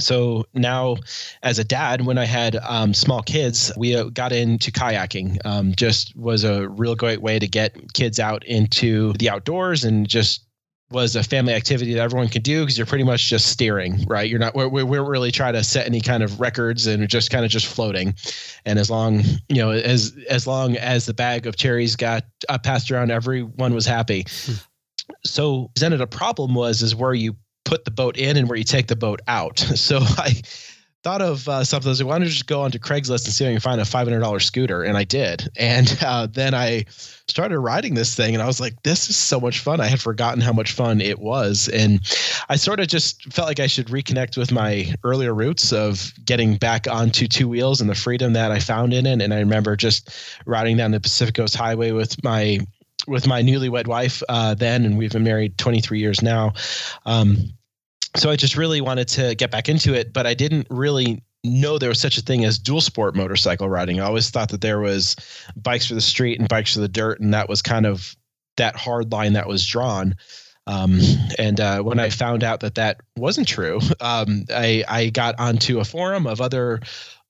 so 0.00 0.44
now 0.54 0.96
as 1.42 1.58
a 1.58 1.64
dad 1.64 2.04
when 2.04 2.18
i 2.18 2.24
had 2.24 2.56
um, 2.56 2.92
small 2.92 3.22
kids 3.22 3.70
we 3.76 3.94
uh, 3.94 4.04
got 4.04 4.32
into 4.32 4.72
kayaking 4.72 5.38
um, 5.44 5.72
just 5.76 6.16
was 6.16 6.42
a 6.42 6.68
real 6.68 6.96
great 6.96 7.22
way 7.22 7.38
to 7.38 7.46
get 7.46 7.92
kids 7.92 8.18
out 8.18 8.44
into 8.44 9.12
the 9.14 9.30
outdoors 9.30 9.84
and 9.84 10.08
just 10.08 10.44
was 10.94 11.16
a 11.16 11.22
family 11.22 11.52
activity 11.52 11.92
that 11.94 12.00
everyone 12.00 12.28
could 12.28 12.42
do 12.42 12.62
because 12.62 12.78
you're 12.78 12.86
pretty 12.86 13.04
much 13.04 13.28
just 13.28 13.46
steering 13.46 14.04
right 14.06 14.30
you're 14.30 14.38
not 14.38 14.54
we're, 14.54 14.68
we're 14.68 15.04
really 15.04 15.30
trying 15.30 15.52
to 15.52 15.62
set 15.62 15.86
any 15.86 16.00
kind 16.00 16.22
of 16.22 16.40
records 16.40 16.86
and 16.86 17.06
just 17.08 17.30
kind 17.30 17.44
of 17.44 17.50
just 17.50 17.66
floating 17.66 18.14
and 18.64 18.78
as 18.78 18.90
long 18.90 19.22
you 19.48 19.56
know 19.56 19.70
as 19.70 20.16
as 20.30 20.46
long 20.46 20.76
as 20.76 21.04
the 21.04 21.14
bag 21.14 21.46
of 21.46 21.56
cherries 21.56 21.96
got 21.96 22.24
uh, 22.48 22.56
passed 22.56 22.90
around 22.90 23.10
everyone 23.10 23.74
was 23.74 23.84
happy 23.84 24.24
hmm. 24.46 24.52
so 25.24 25.70
presented 25.74 26.00
a 26.00 26.06
problem 26.06 26.54
was 26.54 26.80
is 26.80 26.94
where 26.94 27.12
you 27.12 27.36
put 27.64 27.84
the 27.84 27.90
boat 27.90 28.16
in 28.16 28.36
and 28.36 28.48
where 28.48 28.58
you 28.58 28.64
take 28.64 28.86
the 28.86 28.96
boat 28.96 29.20
out. 29.26 29.64
So 29.84 29.98
I 30.00 30.40
thought 31.04 31.20
of 31.20 31.46
uh, 31.48 31.62
something. 31.62 31.88
I 31.88 31.90
was 31.90 32.00
like, 32.00 32.08
why 32.08 32.18
don't 32.18 32.26
you 32.26 32.32
just 32.32 32.46
go 32.46 32.62
onto 32.62 32.78
Craigslist 32.78 33.26
and 33.26 33.34
see 33.34 33.44
if 33.44 33.50
you 33.50 33.54
can 33.54 33.60
find 33.60 33.80
a 33.80 33.84
$500 33.84 34.42
scooter? 34.42 34.82
And 34.82 34.96
I 34.96 35.04
did. 35.04 35.48
And 35.64 35.98
uh, 36.02 36.26
then 36.30 36.54
I 36.54 36.84
started 36.88 37.58
riding 37.58 37.94
this 37.94 38.14
thing 38.14 38.34
and 38.34 38.42
I 38.42 38.46
was 38.46 38.60
like, 38.60 38.82
this 38.82 39.08
is 39.08 39.16
so 39.16 39.40
much 39.40 39.60
fun. 39.60 39.80
I 39.80 39.86
had 39.86 40.00
forgotten 40.00 40.40
how 40.40 40.52
much 40.52 40.72
fun 40.72 41.00
it 41.00 41.18
was. 41.18 41.68
And 41.68 42.00
I 42.48 42.56
sort 42.56 42.80
of 42.80 42.88
just 42.88 43.32
felt 43.32 43.48
like 43.48 43.60
I 43.60 43.66
should 43.66 43.86
reconnect 43.88 44.36
with 44.36 44.52
my 44.52 44.94
earlier 45.02 45.34
roots 45.34 45.72
of 45.72 46.12
getting 46.24 46.56
back 46.56 46.86
onto 46.86 47.26
two 47.26 47.48
wheels 47.48 47.80
and 47.80 47.88
the 47.90 47.94
freedom 47.94 48.34
that 48.34 48.52
I 48.52 48.58
found 48.58 48.92
in 48.92 49.06
it. 49.06 49.22
And 49.22 49.34
I 49.34 49.40
remember 49.40 49.76
just 49.76 50.10
riding 50.46 50.76
down 50.76 50.90
the 50.90 51.00
Pacific 51.00 51.34
Coast 51.34 51.56
Highway 51.56 51.92
with 51.92 52.22
my 52.22 52.60
with 53.06 53.26
my 53.26 53.42
newlywed 53.42 53.86
wife 53.86 54.22
uh, 54.28 54.54
then, 54.54 54.84
and 54.84 54.96
we've 54.96 55.12
been 55.12 55.24
married 55.24 55.58
23 55.58 55.98
years 55.98 56.22
now. 56.22 56.54
Um, 57.04 57.52
so 58.16 58.30
I 58.30 58.36
just 58.36 58.56
really 58.56 58.80
wanted 58.80 59.08
to 59.08 59.34
get 59.34 59.50
back 59.50 59.68
into 59.68 59.94
it, 59.94 60.12
but 60.12 60.26
I 60.26 60.34
didn't 60.34 60.66
really 60.70 61.22
know 61.42 61.78
there 61.78 61.88
was 61.88 62.00
such 62.00 62.16
a 62.16 62.22
thing 62.22 62.44
as 62.44 62.58
dual 62.58 62.80
sport 62.80 63.14
motorcycle 63.14 63.68
riding. 63.68 64.00
I 64.00 64.04
always 64.04 64.30
thought 64.30 64.48
that 64.50 64.60
there 64.60 64.80
was 64.80 65.16
bikes 65.56 65.86
for 65.86 65.94
the 65.94 66.00
street 66.00 66.38
and 66.40 66.48
bikes 66.48 66.74
for 66.74 66.80
the 66.80 66.88
dirt, 66.88 67.20
and 67.20 67.34
that 67.34 67.48
was 67.48 67.60
kind 67.60 67.86
of 67.86 68.16
that 68.56 68.76
hard 68.76 69.12
line 69.12 69.34
that 69.34 69.48
was 69.48 69.66
drawn. 69.66 70.14
Um, 70.66 71.00
and 71.38 71.60
uh, 71.60 71.82
when 71.82 71.98
I 71.98 72.08
found 72.08 72.42
out 72.42 72.60
that 72.60 72.76
that 72.76 73.00
wasn't 73.16 73.48
true, 73.48 73.80
um, 74.00 74.44
I, 74.50 74.84
I 74.88 75.10
got 75.10 75.38
onto 75.38 75.80
a 75.80 75.84
forum 75.84 76.26
of 76.26 76.40
other 76.40 76.80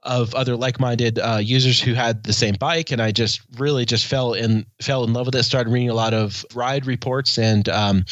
of 0.04 0.34
other 0.34 0.56
like-minded 0.56 1.18
uh, 1.18 1.40
users 1.42 1.80
who 1.80 1.94
had 1.94 2.22
the 2.24 2.32
same 2.32 2.54
bike, 2.58 2.90
and 2.90 3.00
I 3.00 3.10
just 3.10 3.40
really 3.58 3.84
just 3.84 4.06
fell 4.06 4.34
in 4.34 4.66
fell 4.80 5.04
in 5.04 5.12
love 5.12 5.26
with 5.26 5.34
it. 5.34 5.42
Started 5.44 5.70
reading 5.70 5.90
a 5.90 5.94
lot 5.94 6.14
of 6.14 6.44
ride 6.54 6.86
reports 6.86 7.38
and 7.38 7.68
um, 7.68 8.04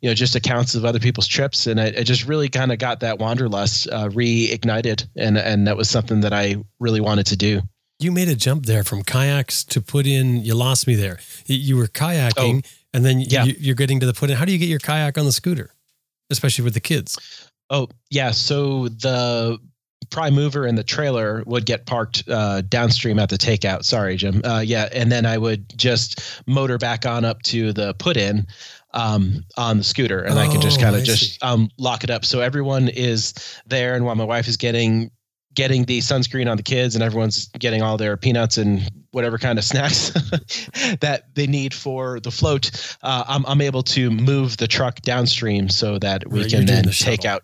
you 0.00 0.10
know 0.10 0.14
just 0.14 0.34
accounts 0.34 0.74
of 0.74 0.84
other 0.84 0.98
people's 0.98 1.26
trips, 1.26 1.66
and 1.66 1.80
I, 1.80 1.86
I 1.86 2.02
just 2.02 2.26
really 2.26 2.48
kind 2.48 2.72
of 2.72 2.78
got 2.78 3.00
that 3.00 3.18
wanderlust 3.18 3.88
uh, 3.88 4.08
reignited, 4.08 5.06
and 5.16 5.38
and 5.38 5.66
that 5.66 5.76
was 5.76 5.88
something 5.88 6.20
that 6.20 6.32
I 6.32 6.56
really 6.78 7.00
wanted 7.00 7.26
to 7.26 7.36
do. 7.36 7.62
You 7.98 8.12
made 8.12 8.28
a 8.28 8.34
jump 8.34 8.64
there 8.64 8.82
from 8.82 9.02
kayaks 9.02 9.62
to 9.64 9.80
put 9.80 10.06
in. 10.06 10.42
You 10.42 10.54
lost 10.54 10.86
me 10.86 10.94
there. 10.94 11.20
You 11.44 11.76
were 11.76 11.86
kayaking, 11.86 12.64
oh, 12.64 12.70
and 12.94 13.04
then 13.04 13.20
yeah. 13.20 13.44
you, 13.44 13.72
are 13.72 13.74
getting 13.74 14.00
to 14.00 14.06
the 14.06 14.14
put 14.14 14.30
in. 14.30 14.36
How 14.36 14.46
do 14.46 14.52
you 14.52 14.58
get 14.58 14.68
your 14.68 14.78
kayak 14.78 15.18
on 15.18 15.26
the 15.26 15.32
scooter, 15.32 15.74
especially 16.30 16.64
with 16.64 16.74
the 16.74 16.80
kids? 16.80 17.50
Oh 17.68 17.88
yeah, 18.10 18.32
so 18.32 18.88
the 18.88 19.58
prime 20.10 20.34
mover 20.34 20.66
and 20.66 20.76
the 20.76 20.84
trailer 20.84 21.42
would 21.46 21.66
get 21.66 21.86
parked 21.86 22.24
uh, 22.28 22.62
downstream 22.62 23.18
at 23.18 23.28
the 23.28 23.38
takeout. 23.38 23.84
Sorry, 23.84 24.16
Jim. 24.16 24.42
Uh, 24.44 24.62
yeah, 24.64 24.88
and 24.92 25.10
then 25.10 25.24
I 25.24 25.38
would 25.38 25.76
just 25.76 26.42
motor 26.46 26.78
back 26.78 27.06
on 27.06 27.24
up 27.24 27.42
to 27.44 27.72
the 27.72 27.94
put 27.94 28.16
in 28.16 28.46
um, 28.92 29.44
on 29.56 29.78
the 29.78 29.84
scooter, 29.84 30.20
and 30.20 30.36
oh, 30.36 30.42
I 30.42 30.48
can 30.48 30.60
just 30.60 30.80
kind 30.80 30.96
of 30.96 31.04
just 31.04 31.42
um, 31.42 31.70
lock 31.78 32.04
it 32.04 32.10
up. 32.10 32.24
So 32.24 32.40
everyone 32.40 32.88
is 32.88 33.34
there, 33.66 33.94
and 33.94 34.04
while 34.04 34.16
my 34.16 34.24
wife 34.24 34.48
is 34.48 34.56
getting 34.56 35.10
getting 35.54 35.84
the 35.84 35.98
sunscreen 35.98 36.50
on 36.50 36.56
the 36.56 36.62
kids, 36.62 36.94
and 36.94 37.02
everyone's 37.02 37.46
getting 37.58 37.82
all 37.82 37.96
their 37.96 38.16
peanuts 38.16 38.56
and 38.56 38.88
whatever 39.12 39.38
kind 39.38 39.58
of 39.58 39.64
snacks 39.70 40.10
that 41.00 41.24
they 41.34 41.46
need 41.46 41.74
for 41.74 42.20
the 42.20 42.30
float, 42.30 42.96
uh, 43.02 43.24
I'm, 43.26 43.44
I'm 43.46 43.60
able 43.60 43.82
to 43.84 44.10
move 44.10 44.56
the 44.56 44.68
truck 44.68 45.00
downstream 45.02 45.68
so 45.68 45.98
that 45.98 46.28
we 46.28 46.42
right, 46.42 46.50
can 46.50 46.66
then 46.66 46.84
the 46.86 46.92
take 46.92 47.24
out 47.24 47.42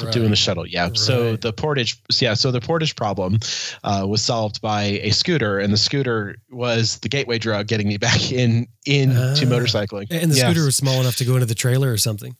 Right. 0.00 0.10
doing 0.10 0.30
the 0.30 0.36
shuttle 0.36 0.66
yeah 0.66 0.84
right. 0.84 0.96
so 0.96 1.36
the 1.36 1.52
portage 1.52 2.00
yeah 2.18 2.32
so 2.32 2.50
the 2.50 2.62
portage 2.62 2.96
problem 2.96 3.38
uh, 3.84 4.06
was 4.08 4.22
solved 4.22 4.62
by 4.62 4.84
a 4.84 5.10
scooter 5.10 5.58
and 5.58 5.70
the 5.70 5.76
scooter 5.76 6.36
was 6.50 6.98
the 7.00 7.10
gateway 7.10 7.36
drug 7.36 7.66
getting 7.66 7.88
me 7.88 7.96
back 7.98 8.32
in 8.32 8.66
into 8.86 9.20
uh, 9.20 9.34
motorcycling 9.34 10.06
and 10.10 10.32
the 10.32 10.36
yes. 10.36 10.46
scooter 10.46 10.64
was 10.64 10.78
small 10.78 10.98
enough 10.98 11.16
to 11.16 11.26
go 11.26 11.34
into 11.34 11.44
the 11.44 11.54
trailer 11.54 11.92
or 11.92 11.98
something 11.98 12.34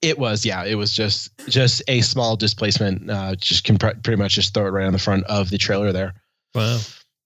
it 0.00 0.18
was 0.18 0.46
yeah 0.46 0.64
it 0.64 0.76
was 0.76 0.90
just 0.90 1.36
just 1.48 1.82
a 1.86 2.00
small 2.00 2.34
displacement 2.34 3.10
uh, 3.10 3.34
just 3.36 3.64
can 3.64 3.76
pr- 3.76 3.88
pretty 4.02 4.16
much 4.16 4.34
just 4.34 4.54
throw 4.54 4.66
it 4.66 4.70
right 4.70 4.86
on 4.86 4.94
the 4.94 4.98
front 4.98 5.22
of 5.24 5.50
the 5.50 5.58
trailer 5.58 5.92
there 5.92 6.14
wow 6.54 6.78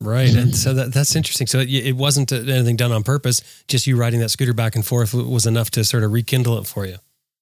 Right. 0.02 0.34
And 0.34 0.56
so 0.56 0.72
that, 0.72 0.94
that's 0.94 1.14
interesting. 1.14 1.46
So 1.46 1.58
it, 1.58 1.68
it 1.68 1.94
wasn't 1.94 2.32
anything 2.32 2.76
done 2.76 2.90
on 2.90 3.02
purpose. 3.02 3.42
Just 3.68 3.86
you 3.86 3.98
riding 3.98 4.20
that 4.20 4.30
scooter 4.30 4.54
back 4.54 4.74
and 4.74 4.82
forth 4.82 5.12
was 5.12 5.44
enough 5.44 5.70
to 5.72 5.84
sort 5.84 6.04
of 6.04 6.12
rekindle 6.12 6.56
it 6.56 6.66
for 6.66 6.86
you 6.86 6.96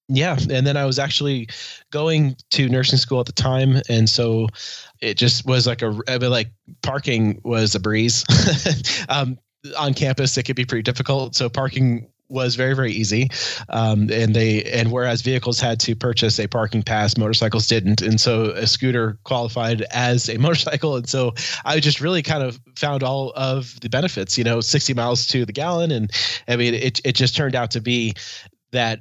yeah 0.09 0.37
and 0.51 0.67
then 0.67 0.77
i 0.77 0.85
was 0.85 0.99
actually 0.99 1.49
going 1.91 2.37
to 2.51 2.69
nursing 2.69 2.99
school 2.99 3.21
at 3.21 3.27
the 3.27 3.33
time 3.33 3.81
and 3.89 4.09
so 4.09 4.47
it 5.01 5.17
just 5.17 5.47
was 5.47 5.67
like 5.67 5.83
a 5.83 5.89
like 6.29 6.51
parking 6.83 7.41
was 7.45 7.75
a 7.75 7.81
breeze. 7.81 8.25
Um, 9.09 9.39
on 9.77 9.95
campus 9.95 10.37
it 10.37 10.45
could 10.45 10.57
be 10.57 10.65
pretty 10.65 10.83
difficult 10.83 11.35
so 11.35 11.49
parking 11.49 12.09
was 12.29 12.57
very 12.57 12.75
very 12.75 12.93
easy. 12.93 13.29
Um, 13.71 14.11
and 14.13 14.35
they 14.35 14.63
and 14.65 14.93
whereas 14.93 15.23
vehicles 15.23 15.59
had 15.59 15.81
to 15.81 15.97
purchase 15.97 16.39
a 16.39 16.47
parking 16.47 16.83
pass 16.83 17.17
motorcycles 17.17 17.67
didn't 17.67 18.03
and 18.03 18.21
so 18.21 18.51
a 18.51 18.67
scooter 18.67 19.19
qualified 19.25 19.83
as 19.91 20.29
a 20.29 20.39
motorcycle 20.39 20.97
and 20.97 21.09
so 21.09 21.33
i 21.65 21.81
just 21.81 22.01
really 22.01 22.23
kind 22.23 22.43
of 22.43 22.61
found 22.77 23.03
all 23.03 23.33
of 23.35 23.79
the 23.81 23.89
benefits 23.89 24.37
you 24.37 24.45
know 24.45 24.61
60 24.61 24.95
miles 24.95 25.27
to 25.29 25.47
the 25.47 25.53
gallon 25.53 25.91
and 25.91 26.11
i 26.49 26.57
mean 26.57 26.75
it, 26.75 27.01
it 27.05 27.15
just 27.15 27.35
turned 27.35 27.55
out 27.55 27.71
to 27.71 27.81
be 27.81 28.15
that 28.73 29.01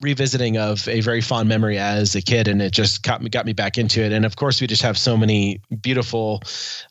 revisiting 0.00 0.56
of 0.56 0.86
a 0.86 1.00
very 1.00 1.20
fond 1.20 1.48
memory 1.48 1.76
as 1.76 2.14
a 2.14 2.22
kid 2.22 2.46
and 2.46 2.62
it 2.62 2.72
just 2.72 3.02
got 3.02 3.20
me 3.20 3.28
got 3.28 3.44
me 3.44 3.52
back 3.52 3.78
into 3.78 4.00
it. 4.00 4.12
And 4.12 4.24
of 4.24 4.36
course 4.36 4.60
we 4.60 4.66
just 4.66 4.82
have 4.82 4.96
so 4.96 5.16
many 5.16 5.60
beautiful 5.80 6.40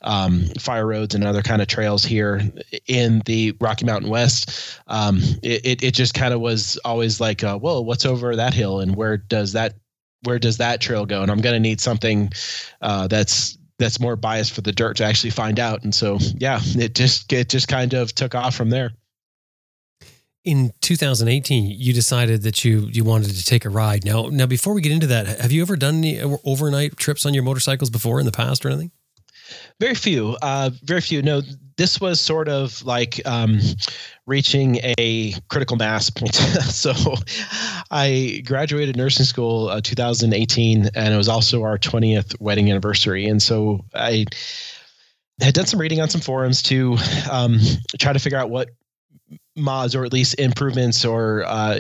um, 0.01 0.45
fire 0.59 0.85
roads 0.85 1.15
and 1.15 1.23
other 1.23 1.41
kind 1.41 1.61
of 1.61 1.69
trails 1.69 2.03
here 2.03 2.41
in 2.87 3.21
the 3.25 3.55
rocky 3.61 3.85
mountain 3.85 4.09
west. 4.09 4.79
Um, 4.87 5.19
it, 5.41 5.83
it, 5.83 5.93
just 5.93 6.13
kind 6.13 6.33
of 6.33 6.41
was 6.41 6.77
always 6.83 7.21
like 7.21 7.43
uh, 7.43 7.57
whoa 7.57 7.79
what's 7.79 8.05
over 8.05 8.35
that 8.35 8.53
hill 8.53 8.81
and 8.81 8.95
where 8.95 9.17
does 9.17 9.53
that 9.53 9.75
where 10.23 10.37
does 10.37 10.57
that 10.57 10.81
trail 10.81 11.05
go? 11.05 11.21
And 11.21 11.31
i'm 11.31 11.39
going 11.39 11.55
to 11.55 11.59
need 11.59 11.79
something 11.79 12.31
uh, 12.81 13.07
that's 13.07 13.57
that's 13.79 13.99
more 13.99 14.15
biased 14.15 14.53
for 14.53 14.61
the 14.61 14.71
dirt 14.73 14.97
to 14.97 15.05
actually 15.05 15.29
find 15.29 15.59
out. 15.59 15.83
And 15.83 15.95
so 15.95 16.17
yeah 16.35 16.59
it 16.61 16.93
just 16.93 17.31
it 17.31 17.47
just 17.47 17.69
kind 17.69 17.93
of 17.93 18.13
took 18.13 18.35
off 18.35 18.53
from 18.53 18.69
there 18.69 18.91
in 20.47 20.71
2018 20.79 21.65
you 21.77 21.91
decided 21.91 22.41
that 22.43 22.63
you 22.63 22.87
you 22.93 23.03
wanted 23.03 23.35
to 23.35 23.43
take 23.43 23.65
a 23.65 23.69
ride. 23.69 24.05
Now 24.05 24.29
now 24.31 24.45
before 24.45 24.73
we 24.73 24.81
get 24.81 24.93
into 24.93 25.07
that 25.07 25.27
have 25.41 25.51
you 25.51 25.61
ever 25.61 25.75
done 25.75 25.97
any 25.97 26.21
overnight 26.45 26.95
trips 26.95 27.25
on 27.25 27.33
your 27.33 27.43
motorcycles 27.43 27.89
before 27.89 28.21
in 28.21 28.25
the 28.25 28.31
past 28.31 28.65
or 28.65 28.69
anything? 28.69 28.91
Very 29.81 29.93
few 29.93 30.37
uh, 30.41 30.69
very 30.83 31.01
few. 31.01 31.21
No 31.21 31.41
this 31.75 31.99
was 31.99 32.21
sort 32.21 32.47
of 32.47 32.81
like 32.85 33.19
um, 33.25 33.59
reaching 34.25 34.79
a 34.97 35.33
critical 35.49 35.75
mass 35.75 36.09
point. 36.09 36.35
So 36.77 36.93
i 37.91 38.41
graduated 38.45 38.95
nursing 38.95 39.25
school 39.25 39.67
uh, 39.67 39.81
2018 39.81 40.89
and 40.95 41.13
it 41.13 41.17
was 41.17 41.27
also 41.27 41.63
our 41.63 41.77
20th 41.77 42.39
wedding 42.39 42.69
anniversary. 42.69 43.25
And 43.25 43.43
so 43.43 43.83
i 43.93 44.25
had 45.41 45.53
done 45.53 45.65
some 45.65 45.81
reading 45.81 45.99
on 45.99 46.09
some 46.09 46.21
forums 46.21 46.61
to 46.63 46.97
um, 47.29 47.59
try 47.99 48.13
to 48.13 48.19
figure 48.19 48.37
out 48.37 48.49
what 48.49 48.69
mods 49.57 49.95
or 49.95 50.05
at 50.05 50.13
least 50.13 50.39
improvements 50.39 51.03
or 51.03 51.43
uh, 51.45 51.79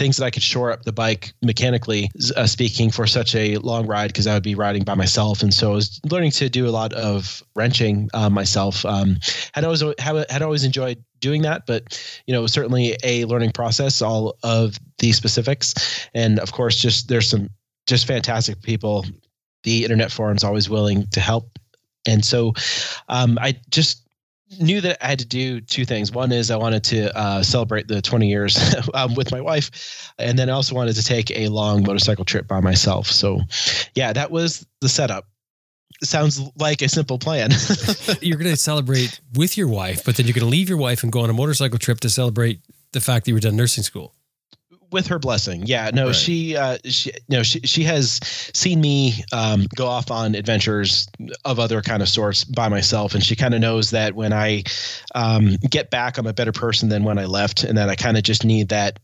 things 0.00 0.16
that 0.16 0.24
I 0.24 0.30
could 0.30 0.42
shore 0.42 0.72
up 0.72 0.84
the 0.84 0.92
bike 0.92 1.34
mechanically 1.42 2.10
uh, 2.34 2.46
speaking 2.46 2.90
for 2.90 3.06
such 3.06 3.34
a 3.34 3.58
long 3.58 3.86
ride 3.86 4.06
because 4.06 4.26
I 4.26 4.32
would 4.32 4.42
be 4.42 4.54
riding 4.54 4.82
by 4.82 4.94
myself. 4.94 5.42
And 5.42 5.52
so 5.52 5.72
I 5.72 5.74
was 5.74 6.00
learning 6.10 6.30
to 6.32 6.48
do 6.48 6.66
a 6.66 6.70
lot 6.70 6.94
of 6.94 7.42
wrenching 7.54 8.08
uh, 8.14 8.30
myself. 8.30 8.86
Um, 8.86 9.18
had 9.52 9.64
always 9.64 9.82
had 9.98 10.40
always 10.40 10.64
enjoyed 10.64 11.04
doing 11.20 11.42
that, 11.42 11.66
but 11.66 12.02
you 12.26 12.32
know, 12.32 12.38
it 12.38 12.42
was 12.42 12.52
certainly 12.52 12.96
a 13.04 13.26
learning 13.26 13.52
process, 13.52 14.00
all 14.00 14.38
of 14.42 14.78
the 15.00 15.12
specifics. 15.12 15.74
And 16.14 16.38
of 16.38 16.52
course, 16.52 16.80
just 16.80 17.08
there's 17.08 17.28
some 17.28 17.50
just 17.86 18.06
fantastic 18.06 18.62
people. 18.62 19.04
The 19.64 19.82
internet 19.82 20.10
forums 20.10 20.42
always 20.42 20.70
willing 20.70 21.08
to 21.08 21.20
help. 21.20 21.58
And 22.06 22.24
so 22.24 22.54
um, 23.10 23.38
I 23.38 23.56
just 23.68 24.02
knew 24.58 24.80
that 24.80 25.02
I 25.04 25.08
had 25.08 25.18
to 25.20 25.26
do 25.26 25.60
two 25.60 25.84
things. 25.84 26.10
One 26.12 26.32
is 26.32 26.50
I 26.50 26.56
wanted 26.56 26.82
to 26.84 27.16
uh, 27.16 27.42
celebrate 27.42 27.88
the 27.88 28.02
20 28.02 28.28
years 28.28 28.58
um, 28.94 29.14
with 29.14 29.30
my 29.30 29.40
wife, 29.40 30.12
and 30.18 30.38
then 30.38 30.50
I 30.50 30.52
also 30.52 30.74
wanted 30.74 30.96
to 30.96 31.04
take 31.04 31.30
a 31.30 31.48
long 31.48 31.82
motorcycle 31.82 32.24
trip 32.24 32.48
by 32.48 32.60
myself. 32.60 33.06
So, 33.06 33.40
yeah, 33.94 34.12
that 34.12 34.30
was 34.30 34.66
the 34.80 34.88
setup. 34.88 35.28
Sounds 36.02 36.40
like 36.56 36.80
a 36.82 36.88
simple 36.88 37.18
plan. 37.18 37.50
you're 38.22 38.38
going 38.38 38.50
to 38.50 38.56
celebrate 38.56 39.20
with 39.34 39.58
your 39.58 39.68
wife, 39.68 40.04
but 40.04 40.16
then 40.16 40.26
you're 40.26 40.34
going 40.34 40.46
to 40.46 40.50
leave 40.50 40.68
your 40.68 40.78
wife 40.78 41.02
and 41.02 41.12
go 41.12 41.20
on 41.20 41.30
a 41.30 41.34
motorcycle 41.34 41.78
trip 41.78 42.00
to 42.00 42.08
celebrate 42.08 42.60
the 42.92 43.00
fact 43.00 43.24
that 43.24 43.30
you 43.30 43.34
were 43.34 43.40
done 43.40 43.56
nursing 43.56 43.84
school 43.84 44.14
with 44.92 45.06
her 45.06 45.18
blessing. 45.18 45.64
Yeah, 45.66 45.90
no, 45.92 46.06
right. 46.06 46.16
she, 46.16 46.56
uh, 46.56 46.78
she, 46.84 47.12
no, 47.28 47.42
she, 47.42 47.60
she 47.60 47.84
has 47.84 48.20
seen 48.54 48.80
me 48.80 49.24
um, 49.32 49.66
go 49.74 49.86
off 49.86 50.10
on 50.10 50.34
adventures 50.34 51.08
of 51.44 51.58
other 51.58 51.82
kind 51.82 52.02
of 52.02 52.08
sorts 52.08 52.44
by 52.44 52.68
myself, 52.68 53.14
and 53.14 53.24
she 53.24 53.36
kind 53.36 53.54
of 53.54 53.60
knows 53.60 53.90
that 53.90 54.14
when 54.14 54.32
I 54.32 54.64
um, 55.14 55.56
get 55.68 55.90
back, 55.90 56.18
I'm 56.18 56.26
a 56.26 56.32
better 56.32 56.52
person 56.52 56.88
than 56.88 57.04
when 57.04 57.18
I 57.18 57.26
left, 57.26 57.64
and 57.64 57.78
that 57.78 57.88
I 57.88 57.94
kind 57.94 58.16
of 58.16 58.22
just 58.22 58.44
need 58.44 58.68
that 58.70 58.98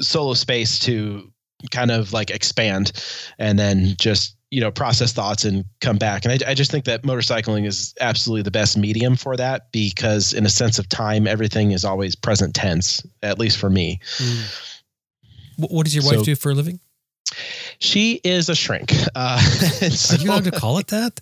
solo 0.00 0.34
space 0.34 0.78
to 0.80 1.30
kind 1.70 1.90
of 1.90 2.12
like 2.12 2.30
expand, 2.30 2.92
and 3.38 3.58
then 3.58 3.94
just 3.98 4.36
you 4.50 4.60
know 4.60 4.70
process 4.70 5.12
thoughts 5.12 5.44
and 5.44 5.64
come 5.80 5.98
back. 5.98 6.24
And 6.24 6.32
I, 6.32 6.50
I 6.50 6.54
just 6.54 6.70
think 6.70 6.86
that 6.86 7.02
motorcycling 7.02 7.66
is 7.66 7.94
absolutely 8.00 8.42
the 8.42 8.50
best 8.50 8.76
medium 8.76 9.16
for 9.16 9.36
that 9.36 9.70
because, 9.70 10.32
in 10.32 10.46
a 10.46 10.50
sense 10.50 10.78
of 10.78 10.88
time, 10.88 11.26
everything 11.26 11.72
is 11.72 11.84
always 11.84 12.16
present 12.16 12.54
tense, 12.54 13.04
at 13.22 13.38
least 13.38 13.58
for 13.58 13.70
me. 13.70 14.00
Mm 14.16 14.66
what 15.60 15.84
does 15.84 15.94
your 15.94 16.04
wife 16.04 16.18
so, 16.18 16.24
do 16.24 16.36
for 16.36 16.50
a 16.50 16.54
living? 16.54 16.80
She 17.78 18.20
is 18.24 18.48
a 18.48 18.54
shrink. 18.54 18.92
Uh, 19.14 19.38
so, 19.40 20.16
Are 20.16 20.18
you 20.18 20.30
allowed 20.30 20.44
to 20.44 20.50
call 20.50 20.78
it 20.78 20.88
that? 20.88 21.20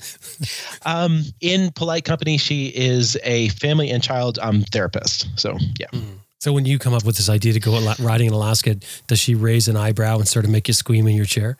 um, 0.86 1.22
in 1.40 1.70
polite 1.72 2.04
company, 2.04 2.38
she 2.38 2.68
is 2.68 3.16
a 3.22 3.48
family 3.50 3.90
and 3.90 4.02
child 4.02 4.38
um, 4.40 4.62
therapist. 4.62 5.28
So, 5.38 5.56
yeah. 5.78 5.86
Mm. 5.92 6.18
So, 6.40 6.52
when 6.52 6.64
you 6.64 6.78
come 6.78 6.94
up 6.94 7.04
with 7.04 7.16
this 7.16 7.28
idea 7.28 7.52
to 7.52 7.60
go 7.60 7.94
riding 7.98 8.28
in 8.28 8.32
Alaska, 8.32 8.76
does 9.06 9.18
she 9.18 9.34
raise 9.34 9.68
an 9.68 9.76
eyebrow 9.76 10.18
and 10.18 10.26
sort 10.26 10.44
of 10.44 10.50
make 10.50 10.68
you 10.68 10.74
squeam 10.74 11.06
in 11.06 11.16
your 11.16 11.26
chair? 11.26 11.56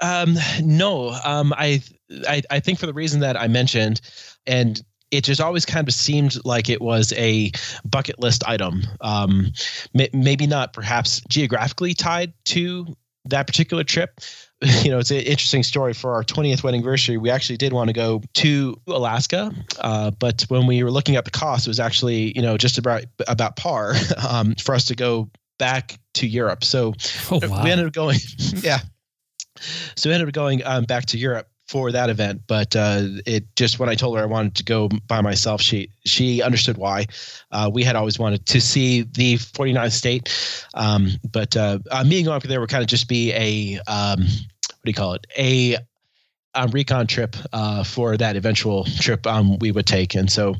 Um, 0.00 0.36
no. 0.62 1.10
Um, 1.24 1.52
I, 1.56 1.82
I, 2.28 2.42
I 2.50 2.60
think 2.60 2.78
for 2.78 2.86
the 2.86 2.92
reason 2.92 3.20
that 3.20 3.36
I 3.36 3.48
mentioned, 3.48 4.00
and 4.46 4.80
it 5.10 5.24
just 5.24 5.40
always 5.40 5.64
kind 5.64 5.88
of 5.88 5.94
seemed 5.94 6.36
like 6.44 6.68
it 6.68 6.80
was 6.80 7.12
a 7.14 7.50
bucket 7.84 8.18
list 8.18 8.44
item. 8.46 8.82
Um, 9.00 9.52
maybe 10.12 10.46
not 10.46 10.72
perhaps 10.72 11.22
geographically 11.28 11.94
tied 11.94 12.32
to 12.46 12.96
that 13.26 13.46
particular 13.46 13.84
trip. 13.84 14.20
You 14.82 14.90
know, 14.90 14.98
it's 14.98 15.12
an 15.12 15.18
interesting 15.18 15.62
story. 15.62 15.94
For 15.94 16.14
our 16.14 16.24
20th 16.24 16.64
wedding 16.64 16.80
anniversary, 16.80 17.16
we 17.16 17.30
actually 17.30 17.58
did 17.58 17.72
want 17.72 17.90
to 17.90 17.92
go 17.92 18.22
to 18.34 18.76
Alaska, 18.88 19.52
uh, 19.78 20.10
but 20.10 20.42
when 20.48 20.66
we 20.66 20.82
were 20.82 20.90
looking 20.90 21.14
at 21.14 21.24
the 21.24 21.30
cost, 21.30 21.68
it 21.68 21.70
was 21.70 21.78
actually 21.78 22.32
you 22.34 22.42
know 22.42 22.56
just 22.56 22.76
about 22.76 23.04
about 23.28 23.54
par 23.54 23.94
um, 24.28 24.56
for 24.56 24.74
us 24.74 24.84
to 24.86 24.96
go 24.96 25.30
back 25.60 26.00
to 26.14 26.26
Europe. 26.26 26.64
So 26.64 26.94
Oh 27.30 27.38
wow. 27.48 27.62
we 27.62 27.70
ended 27.70 27.86
up 27.86 27.92
going, 27.92 28.18
yeah. 28.56 28.80
So 29.94 30.10
we 30.10 30.14
ended 30.14 30.28
up 30.28 30.34
going 30.34 30.64
um, 30.64 30.86
back 30.86 31.06
to 31.06 31.18
Europe 31.18 31.46
for 31.68 31.92
that 31.92 32.08
event, 32.08 32.40
but 32.46 32.74
uh, 32.74 33.02
it 33.26 33.44
just 33.54 33.78
when 33.78 33.90
I 33.90 33.94
told 33.94 34.16
her 34.16 34.22
I 34.22 34.26
wanted 34.26 34.54
to 34.56 34.64
go 34.64 34.88
by 35.06 35.20
myself, 35.20 35.60
she 35.60 35.90
she 36.06 36.42
understood 36.42 36.78
why. 36.78 37.06
Uh, 37.52 37.70
we 37.72 37.84
had 37.84 37.94
always 37.94 38.18
wanted 38.18 38.46
to 38.46 38.60
see 38.60 39.02
the 39.02 39.34
49th 39.36 39.92
state, 39.92 40.64
um, 40.74 41.10
but 41.30 41.56
uh, 41.56 41.78
uh, 41.90 42.04
me 42.04 42.22
going 42.22 42.36
up 42.36 42.42
there 42.42 42.60
would 42.60 42.70
kind 42.70 42.82
of 42.82 42.88
just 42.88 43.06
be 43.06 43.32
a 43.32 43.78
um, 43.86 44.20
what 44.20 44.84
do 44.84 44.90
you 44.90 44.94
call 44.94 45.12
it 45.12 45.26
a 45.38 45.76
recon 46.72 47.06
trip 47.06 47.36
uh, 47.52 47.84
for 47.84 48.16
that 48.16 48.34
eventual 48.34 48.84
trip 48.98 49.26
um, 49.26 49.58
we 49.58 49.70
would 49.70 49.86
take, 49.86 50.14
and 50.14 50.32
so 50.32 50.54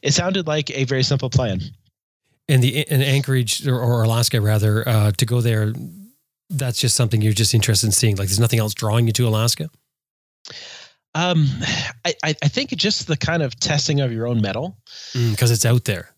it 0.00 0.14
sounded 0.14 0.46
like 0.46 0.70
a 0.70 0.84
very 0.84 1.02
simple 1.02 1.28
plan. 1.28 1.60
and 2.48 2.62
the 2.62 2.82
in 2.82 3.02
Anchorage 3.02 3.66
or, 3.66 3.80
or 3.80 4.04
Alaska 4.04 4.40
rather 4.40 4.88
uh, 4.88 5.10
to 5.12 5.26
go 5.26 5.40
there. 5.40 5.72
That's 6.54 6.78
just 6.78 6.96
something 6.96 7.22
you're 7.22 7.32
just 7.32 7.54
interested 7.54 7.86
in 7.86 7.92
seeing. 7.92 8.16
Like, 8.16 8.28
there's 8.28 8.38
nothing 8.38 8.58
else 8.58 8.74
drawing 8.74 9.06
you 9.06 9.12
to 9.14 9.26
Alaska. 9.26 9.70
Um, 11.14 11.46
I, 12.04 12.14
I 12.24 12.48
think 12.48 12.70
just 12.70 13.06
the 13.06 13.16
kind 13.16 13.42
of 13.42 13.58
testing 13.60 14.00
of 14.00 14.12
your 14.12 14.26
own 14.26 14.40
mettle. 14.40 14.76
because 15.12 15.50
it's 15.50 15.64
out 15.66 15.84
there. 15.84 16.10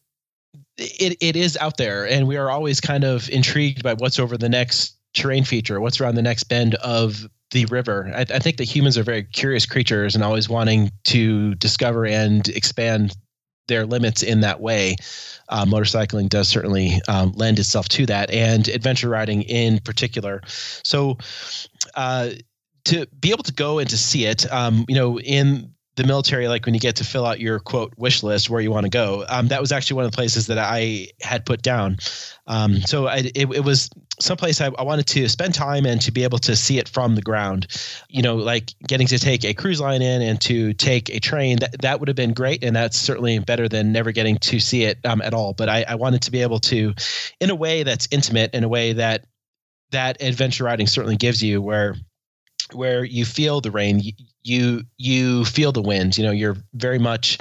it, 0.77 1.17
it 1.21 1.37
is 1.37 1.57
out 1.59 1.77
there 1.77 2.07
and 2.09 2.27
we 2.27 2.37
are 2.37 2.51
always 2.51 2.81
kind 2.81 3.05
of 3.05 3.29
intrigued 3.31 3.83
by 3.83 3.95
what's 3.95 4.19
over 4.19 4.37
the 4.37 4.49
next 4.49 4.97
terrain 5.13 5.45
feature 5.45 5.81
what's 5.81 6.01
around 6.01 6.17
the 6.17 6.23
next 6.23 6.45
bend 6.45 6.75
of 6.77 7.29
the 7.53 7.65
river 7.67 8.11
I, 8.15 8.23
I 8.23 8.39
think 8.41 8.57
that 8.57 8.65
humans 8.65 8.99
are 8.99 9.05
very 9.05 9.23
curious 9.23 9.67
creatures 9.67 10.17
and 10.17 10.25
always 10.25 10.49
wanting 10.49 10.91
to 11.05 11.55
discover 11.57 12.07
and 12.07 12.49
expand 12.49 13.17
their 13.69 13.87
limits 13.87 14.25
in 14.25 14.41
that 14.41 14.61
way 14.61 14.97
uh, 15.49 15.65
motorcycling 15.65 16.29
does 16.29 16.49
certainly 16.49 17.01
um, 17.07 17.31
lend 17.37 17.61
itself 17.61 17.89
to 17.91 18.07
that 18.07 18.31
and 18.33 18.67
adventure 18.67 19.09
riding 19.09 19.43
in 19.43 19.79
particular 19.79 20.41
so 20.83 21.17
uh, 21.95 22.31
to 22.85 23.07
be 23.19 23.31
able 23.31 23.43
to 23.43 23.53
go 23.53 23.79
and 23.79 23.89
to 23.89 23.97
see 23.97 24.27
it 24.27 24.51
um, 24.53 24.85
you 24.89 24.95
know 24.95 25.19
in 25.21 25.75
the 25.97 26.05
military, 26.05 26.49
like 26.49 26.65
when 26.65 26.75
you 26.75 26.81
get 26.81 26.97
to 26.97 27.05
fill 27.05 27.25
out 27.25 27.39
your 27.39 27.61
quote 27.61 27.93
wish 27.97 28.23
list 28.23 28.51
where 28.51 28.61
you 28.61 28.71
want 28.71 28.85
to 28.85 28.91
go, 28.91 29.25
um, 29.29 29.49
that 29.49 29.61
was 29.61 29.71
actually 29.71 29.97
one 29.97 30.05
of 30.05 30.11
the 30.11 30.17
places 30.17 30.49
that 30.49 30.59
I 30.59 31.09
had 31.21 31.47
put 31.47 31.63
down. 31.63 31.99
Um, 32.47 32.81
so 32.83 33.07
I, 33.07 33.19
it, 33.35 33.37
it 33.53 33.65
was 33.65 33.91
someplace 34.21 34.61
I, 34.61 34.71
I 34.79 34.83
wanted 34.83 35.07
to 35.09 35.29
spend 35.29 35.55
time 35.55 35.87
and 35.87 36.01
to 36.01 36.11
be 36.11 36.25
able 36.25 36.39
to 36.39 36.57
see 36.57 36.79
it 36.79 36.89
from 36.89 37.15
the 37.15 37.23
ground. 37.23 37.69
You 38.09 38.23
know, 38.23 38.37
like 38.37 38.73
getting 38.89 39.07
to 39.09 39.19
take 39.19 39.45
a 39.45 39.55
cruise 39.55 39.81
line 39.81 40.03
in 40.03 40.21
and 40.23 40.41
to 40.43 40.73
take 40.75 41.11
a 41.11 41.21
train. 41.21 41.59
That 41.59 41.81
that 41.83 42.01
would 42.01 42.09
have 42.09 42.17
been 42.17 42.33
great, 42.33 42.65
and 42.65 42.75
that's 42.75 42.99
certainly 42.99 43.39
better 43.39 43.69
than 43.69 43.93
never 43.93 44.11
getting 44.11 44.37
to 44.39 44.59
see 44.59 44.85
it 44.85 44.99
um, 45.05 45.23
at 45.23 45.33
all. 45.33 45.53
But 45.53 45.69
I, 45.69 45.85
I 45.89 45.95
wanted 45.95 46.23
to 46.23 46.33
be 46.33 46.43
able 46.43 46.61
to, 46.61 46.93
in 47.41 47.51
a 47.51 47.55
way 47.55 47.85
that's 47.85 48.09
intimate, 48.11 48.53
in 48.53 48.65
a 48.65 48.69
way 48.69 48.95
that 48.95 49.27
that 49.93 50.21
adventure 50.21 50.65
riding 50.65 50.89
certainly 50.89 51.17
gives 51.17 51.41
you, 51.41 51.63
where 51.63 51.95
where 52.75 53.05
you 53.05 53.25
feel 53.25 53.61
the 53.61 53.71
rain 53.71 54.01
you, 54.43 54.83
you 54.99 55.45
feel 55.45 55.73
the 55.73 55.83
wind 55.83 56.19
you 56.19 56.25
know 56.25 56.31
you're 56.31 56.57
very 56.75 56.99
much 56.99 57.39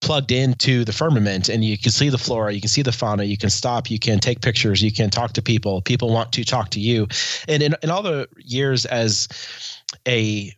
plugged 0.00 0.32
into 0.32 0.84
the 0.84 0.92
firmament 0.92 1.48
and 1.48 1.64
you 1.64 1.78
can 1.78 1.92
see 1.92 2.08
the 2.08 2.18
flora 2.18 2.52
you 2.52 2.60
can 2.60 2.68
see 2.68 2.82
the 2.82 2.90
fauna 2.90 3.22
you 3.22 3.38
can 3.38 3.50
stop 3.50 3.88
you 3.88 4.00
can 4.00 4.18
take 4.18 4.40
pictures 4.40 4.82
you 4.82 4.90
can 4.90 5.10
talk 5.10 5.32
to 5.32 5.40
people 5.40 5.80
people 5.80 6.10
want 6.10 6.32
to 6.32 6.44
talk 6.44 6.70
to 6.70 6.80
you. 6.80 7.06
And 7.48 7.62
in, 7.62 7.74
in 7.82 7.90
all 7.90 8.02
the 8.02 8.28
years 8.38 8.84
as 8.86 9.28
a 10.06 10.52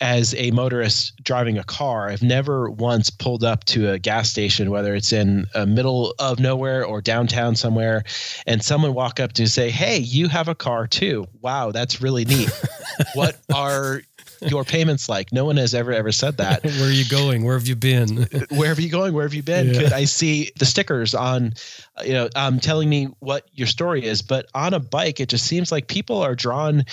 as 0.00 0.34
a 0.34 0.50
motorist 0.50 1.16
driving 1.22 1.56
a 1.58 1.64
car, 1.64 2.08
I've 2.08 2.22
never 2.22 2.70
once 2.70 3.08
pulled 3.08 3.42
up 3.42 3.64
to 3.66 3.92
a 3.92 3.98
gas 3.98 4.30
station, 4.30 4.70
whether 4.70 4.94
it's 4.94 5.12
in 5.12 5.46
a 5.54 5.66
middle 5.66 6.14
of 6.18 6.38
nowhere 6.38 6.84
or 6.84 7.00
downtown 7.00 7.56
somewhere, 7.56 8.04
and 8.46 8.62
someone 8.62 8.94
walk 8.94 9.20
up 9.20 9.32
to 9.34 9.48
say, 9.48 9.70
"Hey, 9.70 9.98
you 9.98 10.28
have 10.28 10.48
a 10.48 10.54
car 10.54 10.86
too? 10.86 11.26
Wow, 11.40 11.72
that's 11.72 12.02
really 12.02 12.24
neat. 12.24 12.50
what 13.14 13.38
are 13.54 14.02
your 14.42 14.64
payments 14.64 15.08
like?" 15.08 15.32
No 15.32 15.46
one 15.46 15.56
has 15.56 15.74
ever 15.74 15.92
ever 15.92 16.12
said 16.12 16.36
that. 16.36 16.62
Where 16.64 16.88
are 16.88 16.92
you 16.92 17.08
going? 17.08 17.44
Where 17.44 17.56
have 17.56 17.66
you 17.66 17.76
been? 17.76 18.28
Where 18.50 18.68
have 18.68 18.80
you 18.80 18.90
going? 18.90 19.14
Where 19.14 19.24
have 19.24 19.34
you 19.34 19.42
been? 19.42 19.68
Yeah. 19.68 19.82
Could 19.82 19.92
I 19.94 20.04
see 20.04 20.50
the 20.58 20.66
stickers 20.66 21.14
on, 21.14 21.54
uh, 21.96 22.02
you 22.04 22.12
know, 22.12 22.28
um, 22.36 22.60
telling 22.60 22.90
me 22.90 23.06
what 23.20 23.48
your 23.54 23.66
story 23.66 24.04
is? 24.04 24.20
But 24.20 24.46
on 24.54 24.74
a 24.74 24.80
bike, 24.80 25.20
it 25.20 25.30
just 25.30 25.46
seems 25.46 25.72
like 25.72 25.88
people 25.88 26.20
are 26.20 26.34
drawn 26.34 26.84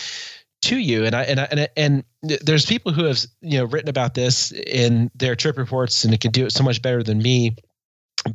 to 0.63 0.77
you. 0.77 1.05
And 1.05 1.15
I 1.15 1.24
and 1.24 1.39
I, 1.39 1.48
and 1.51 1.70
and 1.77 2.03
there's 2.41 2.65
people 2.65 2.91
who 2.91 3.05
have 3.05 3.20
you 3.41 3.58
know 3.58 3.65
written 3.65 3.89
about 3.89 4.13
this 4.13 4.51
in 4.51 5.12
their 5.15 5.36
trip 5.36 5.58
reports 5.58 6.03
and 6.03 6.13
it 6.13 6.22
can 6.22 6.32
do 6.32 6.46
it 6.46 6.51
so 6.51 6.63
much 6.63 6.82
better 6.82 7.03
than 7.03 7.20
me. 7.20 7.55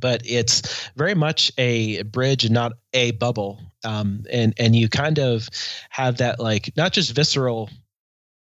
But 0.00 0.22
it's 0.26 0.90
very 0.96 1.14
much 1.14 1.50
a 1.57 2.02
bridge 2.02 2.44
and 2.44 2.52
not 2.52 2.72
a 2.92 3.12
bubble. 3.12 3.61
Um, 3.85 4.24
and 4.31 4.55
and 4.59 4.76
you 4.76 4.88
kind 4.88 5.18
of 5.18 5.48
have 5.90 6.18
that 6.18 6.38
like 6.38 6.72
not 6.76 6.92
just 6.92 7.12
visceral 7.12 7.70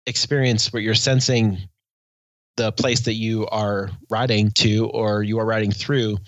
experience 0.06 0.72
where 0.72 0.82
you're 0.82 0.94
sensing 0.94 1.58
the 2.56 2.72
place 2.72 3.00
that 3.00 3.14
you 3.14 3.46
are 3.48 3.90
riding 4.10 4.50
to 4.52 4.86
or 4.90 5.22
you 5.22 5.38
are 5.38 5.44
riding 5.44 5.72
through. 5.72 6.18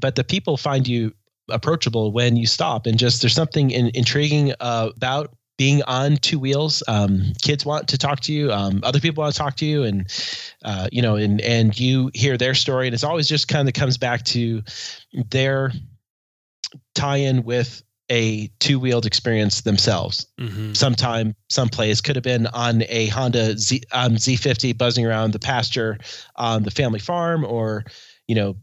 But 0.00 0.16
the 0.16 0.24
people 0.24 0.56
find 0.56 0.88
you 0.88 1.12
approachable 1.48 2.12
when 2.12 2.36
you 2.36 2.46
stop. 2.46 2.86
And 2.86 2.98
just 2.98 3.22
there's 3.22 3.34
something 3.34 3.70
in, 3.70 3.90
intriguing 3.94 4.52
uh, 4.60 4.90
about 4.96 5.34
being 5.58 5.82
on 5.82 6.16
two 6.16 6.38
wheels 6.38 6.82
um, 6.88 7.32
kids 7.42 7.66
want 7.66 7.88
to 7.88 7.98
talk 7.98 8.20
to 8.20 8.32
you 8.32 8.50
um, 8.50 8.80
other 8.84 9.00
people 9.00 9.22
want 9.22 9.34
to 9.34 9.38
talk 9.38 9.56
to 9.56 9.66
you 9.66 9.82
and 9.82 10.06
uh, 10.64 10.88
you 10.90 11.02
know 11.02 11.16
and 11.16 11.40
and 11.42 11.78
you 11.78 12.10
hear 12.14 12.38
their 12.38 12.54
story 12.54 12.86
and 12.86 12.94
it's 12.94 13.04
always 13.04 13.28
just 13.28 13.48
kind 13.48 13.68
of 13.68 13.74
comes 13.74 13.98
back 13.98 14.24
to 14.24 14.62
their 15.30 15.72
tie-in 16.94 17.42
with 17.44 17.82
a 18.10 18.48
two-wheeled 18.60 19.04
experience 19.04 19.60
themselves 19.62 20.26
Mhm. 20.38 20.74
sometime 20.76 21.34
someplace 21.50 22.00
could 22.00 22.16
have 22.16 22.22
been 22.22 22.46
on 22.48 22.82
a 22.88 23.08
honda 23.08 23.58
Z, 23.58 23.82
um, 23.92 24.14
z50 24.16 24.76
buzzing 24.78 25.04
around 25.04 25.32
the 25.32 25.38
pasture 25.38 25.98
on 26.36 26.62
the 26.62 26.70
family 26.70 27.00
farm 27.00 27.44
or 27.44 27.84
you 28.26 28.34
know 28.34 28.56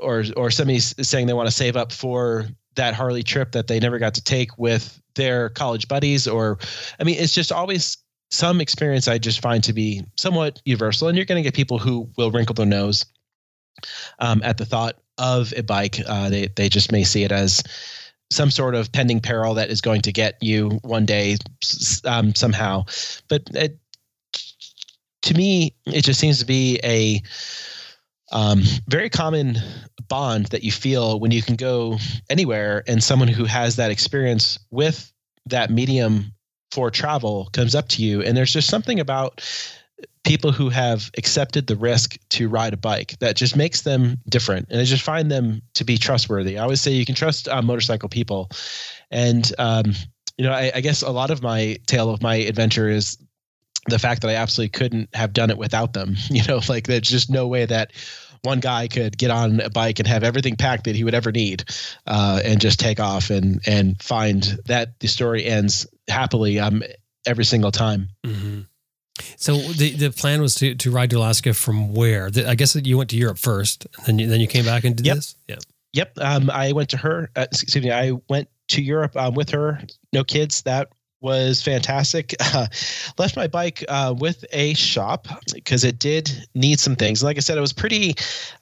or 0.00 0.24
or 0.36 0.50
somebody's 0.50 0.94
saying 1.06 1.26
they 1.26 1.32
want 1.34 1.48
to 1.48 1.54
save 1.54 1.76
up 1.76 1.92
for 1.92 2.46
that 2.76 2.94
harley 2.94 3.22
trip 3.22 3.52
that 3.52 3.66
they 3.66 3.80
never 3.80 3.98
got 3.98 4.14
to 4.14 4.22
take 4.22 4.56
with 4.58 5.00
their 5.16 5.48
college 5.50 5.88
buddies 5.88 6.26
or 6.26 6.58
i 7.00 7.04
mean 7.04 7.16
it's 7.18 7.34
just 7.34 7.52
always 7.52 7.98
some 8.30 8.60
experience 8.60 9.08
i 9.08 9.18
just 9.18 9.40
find 9.40 9.64
to 9.64 9.72
be 9.72 10.02
somewhat 10.16 10.62
universal 10.64 11.08
and 11.08 11.16
you're 11.16 11.26
going 11.26 11.42
to 11.42 11.46
get 11.46 11.54
people 11.54 11.78
who 11.78 12.08
will 12.16 12.30
wrinkle 12.30 12.54
their 12.54 12.66
nose 12.66 13.04
um, 14.18 14.40
at 14.44 14.58
the 14.58 14.64
thought 14.64 14.96
of 15.18 15.52
a 15.56 15.62
bike. 15.62 16.00
Uh, 16.06 16.28
they, 16.28 16.48
they 16.56 16.68
just 16.68 16.92
may 16.92 17.04
see 17.04 17.24
it 17.24 17.32
as 17.32 17.62
some 18.30 18.50
sort 18.50 18.74
of 18.74 18.90
pending 18.92 19.20
peril 19.20 19.54
that 19.54 19.70
is 19.70 19.80
going 19.80 20.02
to 20.02 20.12
get 20.12 20.36
you 20.40 20.70
one 20.82 21.06
day 21.06 21.36
um, 22.04 22.34
somehow. 22.34 22.84
But 23.28 23.42
it, 23.54 23.78
to 25.22 25.34
me 25.34 25.74
it 25.86 26.04
just 26.04 26.20
seems 26.20 26.38
to 26.38 26.46
be 26.46 26.78
a 26.84 27.20
um, 28.36 28.62
very 28.86 29.08
common 29.08 29.56
bond 30.08 30.46
that 30.46 30.62
you 30.62 30.70
feel 30.70 31.18
when 31.18 31.30
you 31.30 31.40
can 31.40 31.56
go 31.56 31.96
anywhere 32.28 32.84
and 32.86 33.02
someone 33.02 33.28
who 33.28 33.46
has 33.46 33.76
that 33.76 33.90
experience 33.90 34.58
with 34.70 35.10
that 35.46 35.70
medium 35.70 36.32
for 36.70 36.90
travel 36.90 37.48
comes 37.54 37.74
up 37.74 37.88
to 37.88 38.02
you 38.02 38.20
and 38.20 38.36
there's 38.36 38.52
just 38.52 38.68
something 38.68 39.00
about 39.00 39.42
people 40.22 40.52
who 40.52 40.68
have 40.68 41.10
accepted 41.16 41.66
the 41.66 41.76
risk 41.76 42.18
to 42.28 42.46
ride 42.46 42.74
a 42.74 42.76
bike 42.76 43.18
that 43.20 43.36
just 43.36 43.56
makes 43.56 43.82
them 43.82 44.18
different 44.28 44.66
and 44.70 44.80
i 44.80 44.84
just 44.84 45.02
find 45.02 45.30
them 45.30 45.62
to 45.72 45.84
be 45.84 45.96
trustworthy. 45.96 46.58
I 46.58 46.62
always 46.62 46.82
say 46.82 46.90
you 46.90 47.06
can 47.06 47.14
trust 47.14 47.48
uh, 47.48 47.62
motorcycle 47.62 48.10
people 48.10 48.50
and 49.10 49.50
um, 49.58 49.94
you 50.36 50.44
know 50.44 50.52
I, 50.52 50.72
I 50.74 50.80
guess 50.82 51.00
a 51.00 51.10
lot 51.10 51.30
of 51.30 51.42
my 51.42 51.78
tale 51.86 52.10
of 52.10 52.20
my 52.20 52.36
adventure 52.36 52.90
is 52.90 53.16
the 53.88 53.98
fact 53.98 54.22
that 54.22 54.28
i 54.28 54.34
absolutely 54.34 54.70
couldn't 54.70 55.08
have 55.14 55.32
done 55.32 55.50
it 55.50 55.58
without 55.58 55.92
them 55.92 56.16
you 56.28 56.44
know 56.44 56.60
like 56.68 56.86
there's 56.86 57.08
just 57.08 57.30
no 57.30 57.46
way 57.46 57.64
that 57.64 57.92
one 58.46 58.60
guy 58.60 58.88
could 58.88 59.18
get 59.18 59.30
on 59.30 59.60
a 59.60 59.68
bike 59.68 59.98
and 59.98 60.08
have 60.08 60.24
everything 60.24 60.56
packed 60.56 60.84
that 60.84 60.96
he 60.96 61.04
would 61.04 61.14
ever 61.14 61.30
need 61.32 61.64
uh, 62.06 62.40
and 62.44 62.60
just 62.60 62.80
take 62.80 62.98
off 63.00 63.28
and 63.30 63.60
and 63.66 64.00
find 64.02 64.58
that 64.66 64.98
the 65.00 65.08
story 65.08 65.44
ends 65.44 65.86
happily 66.08 66.58
um, 66.58 66.82
every 67.26 67.44
single 67.44 67.70
time 67.72 68.08
Mhm. 68.24 68.66
So 69.36 69.56
the 69.56 69.90
the 69.92 70.10
plan 70.10 70.40
was 70.42 70.54
to 70.56 70.74
to 70.74 70.90
ride 70.90 71.10
to 71.10 71.16
Alaska 71.16 71.54
from 71.54 71.94
where? 71.94 72.30
I 72.46 72.54
guess 72.54 72.74
that 72.74 72.84
you 72.86 72.98
went 72.98 73.08
to 73.10 73.16
Europe 73.16 73.38
first, 73.38 73.86
and 73.96 74.06
then 74.06 74.18
you, 74.18 74.26
then 74.28 74.40
you 74.40 74.46
came 74.46 74.64
back 74.66 74.84
and 74.84 74.94
did 74.94 75.06
Yep. 75.06 75.16
this. 75.16 75.34
Yeah. 75.48 75.56
Yep. 75.94 76.18
Um, 76.18 76.50
I 76.50 76.72
went 76.72 76.90
to 76.90 76.98
her. 76.98 77.30
Uh, 77.34 77.46
excuse 77.50 77.82
me. 77.82 77.90
I 77.90 78.12
went 78.28 78.48
to 78.68 78.82
Europe 78.82 79.16
um, 79.16 79.32
with 79.34 79.48
her. 79.50 79.80
No 80.12 80.22
kids. 80.22 80.60
That 80.62 80.90
was 81.20 81.62
fantastic. 81.62 82.34
Uh, 82.56 82.68
left 83.18 83.36
my 83.36 83.46
bike 83.46 83.84
uh, 83.88 84.14
with 84.16 84.44
a 84.52 84.72
shop 84.74 85.26
because 85.52 85.84
it 85.84 85.98
did 85.98 86.30
need 86.54 86.80
some 86.80 86.96
things. 86.96 87.22
Like 87.22 87.36
I 87.36 87.40
said, 87.40 87.58
it 87.58 87.60
was 87.60 87.72
pretty. 87.72 88.14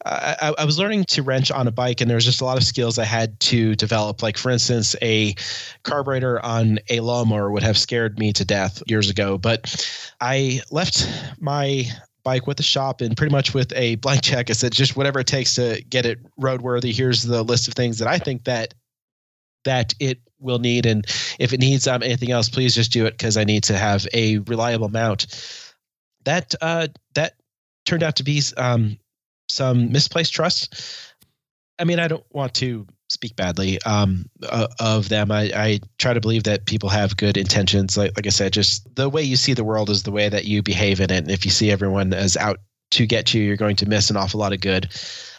Uh, 0.05 0.35
I, 0.41 0.63
I 0.63 0.65
was 0.65 0.79
learning 0.79 1.05
to 1.11 1.23
wrench 1.23 1.51
on 1.53 1.69
a 1.69 1.71
bike, 1.71 2.01
and 2.01 2.11
there 2.11 2.17
was 2.17 2.25
just 2.25 2.41
a 2.41 2.45
lot 2.45 2.57
of 2.57 2.65
skills 2.65 2.99
I 2.99 3.05
had 3.05 3.39
to 3.41 3.77
develop. 3.77 4.23
Like 4.23 4.37
for 4.37 4.51
instance, 4.51 4.97
a 5.03 5.35
carburetor 5.83 6.45
on 6.45 6.81
a 6.89 7.01
lawnmower 7.01 7.53
would 7.53 7.63
have 7.63 7.79
scared 7.79 8.19
me 8.19 8.33
to 8.33 8.45
death 8.45 8.83
years 8.87 9.11
ago. 9.11 9.39
But 9.39 9.87
I 10.21 10.61
left 10.71 11.09
my 11.39 11.85
bike 12.25 12.47
with 12.47 12.57
the 12.57 12.63
shop 12.63 13.01
and 13.01 13.17
pretty 13.17 13.33
much 13.33 13.55
with 13.55 13.73
a 13.77 13.97
blank 13.97 14.23
check. 14.23 14.51
I 14.51 14.55
said, 14.55 14.73
just 14.73 14.97
whatever 14.97 15.21
it 15.21 15.27
takes 15.27 15.55
to 15.55 15.85
get 15.89 16.07
it 16.07 16.19
roadworthy. 16.41 16.93
Here's 16.93 17.23
the 17.23 17.43
list 17.45 17.69
of 17.69 17.75
things 17.75 17.99
that 17.99 18.09
I 18.09 18.19
think 18.19 18.45
that 18.45 18.75
that 19.65 19.95
it 20.01 20.21
will 20.41 20.59
need. 20.59 20.87
And 20.87 21.05
if 21.39 21.53
it 21.53 21.61
needs 21.61 21.87
um, 21.87 22.03
anything 22.03 22.31
else, 22.31 22.49
please 22.49 22.75
just 22.75 22.93
do 22.93 23.07
it 23.07 23.13
because 23.13 23.37
I 23.37 23.45
need 23.45 23.65
to 23.65 23.77
have 23.77 24.07
a 24.13 24.39
reliable 24.39 24.89
mount. 24.89 25.27
That 26.25 26.55
uh, 26.61 26.89
that 27.15 27.35
turned 27.85 28.03
out 28.03 28.17
to 28.17 28.23
be 28.23 28.43
um, 28.57 28.99
some 29.49 29.93
misplaced 29.93 30.33
trust. 30.33 31.15
I 31.79 31.85
mean, 31.85 31.99
I 31.99 32.09
don't 32.09 32.25
want 32.31 32.55
to 32.55 32.87
speak 33.09 33.37
badly 33.37 33.81
um, 33.83 34.27
uh, 34.49 34.69
of 34.81 35.09
them. 35.09 35.31
I, 35.31 35.51
I, 35.55 35.81
try 35.99 36.15
to 36.15 36.21
believe 36.21 36.45
that 36.45 36.67
people 36.67 36.89
have 36.89 37.17
good 37.17 37.37
intentions. 37.37 37.97
Like, 37.97 38.13
like 38.17 38.27
I 38.27 38.31
said, 38.31 38.53
just 38.53 38.93
the 38.95 39.09
way 39.09 39.23
you 39.23 39.37
see 39.37 39.55
the 39.55 39.65
world 39.65 39.91
is 39.91 40.03
the 40.03 40.11
way 40.11 40.29
that 40.29 40.47
you 40.47 40.63
behave 40.63 41.01
in 41.01 41.11
it. 41.11 41.19
And 41.19 41.31
if 41.31 41.45
you 41.45 41.51
see 41.51 41.71
everyone 41.71 42.15
as 42.15 42.37
out 42.37 42.61
to 42.93 43.07
get 43.07 43.35
you, 43.35 43.43
you're 43.43 43.57
going 43.57 43.77
to 43.77 43.89
miss 43.89 44.11
an 44.11 44.17
awful 44.17 44.41
lot 44.41 44.53
of 44.53 44.61
good. 44.61 44.89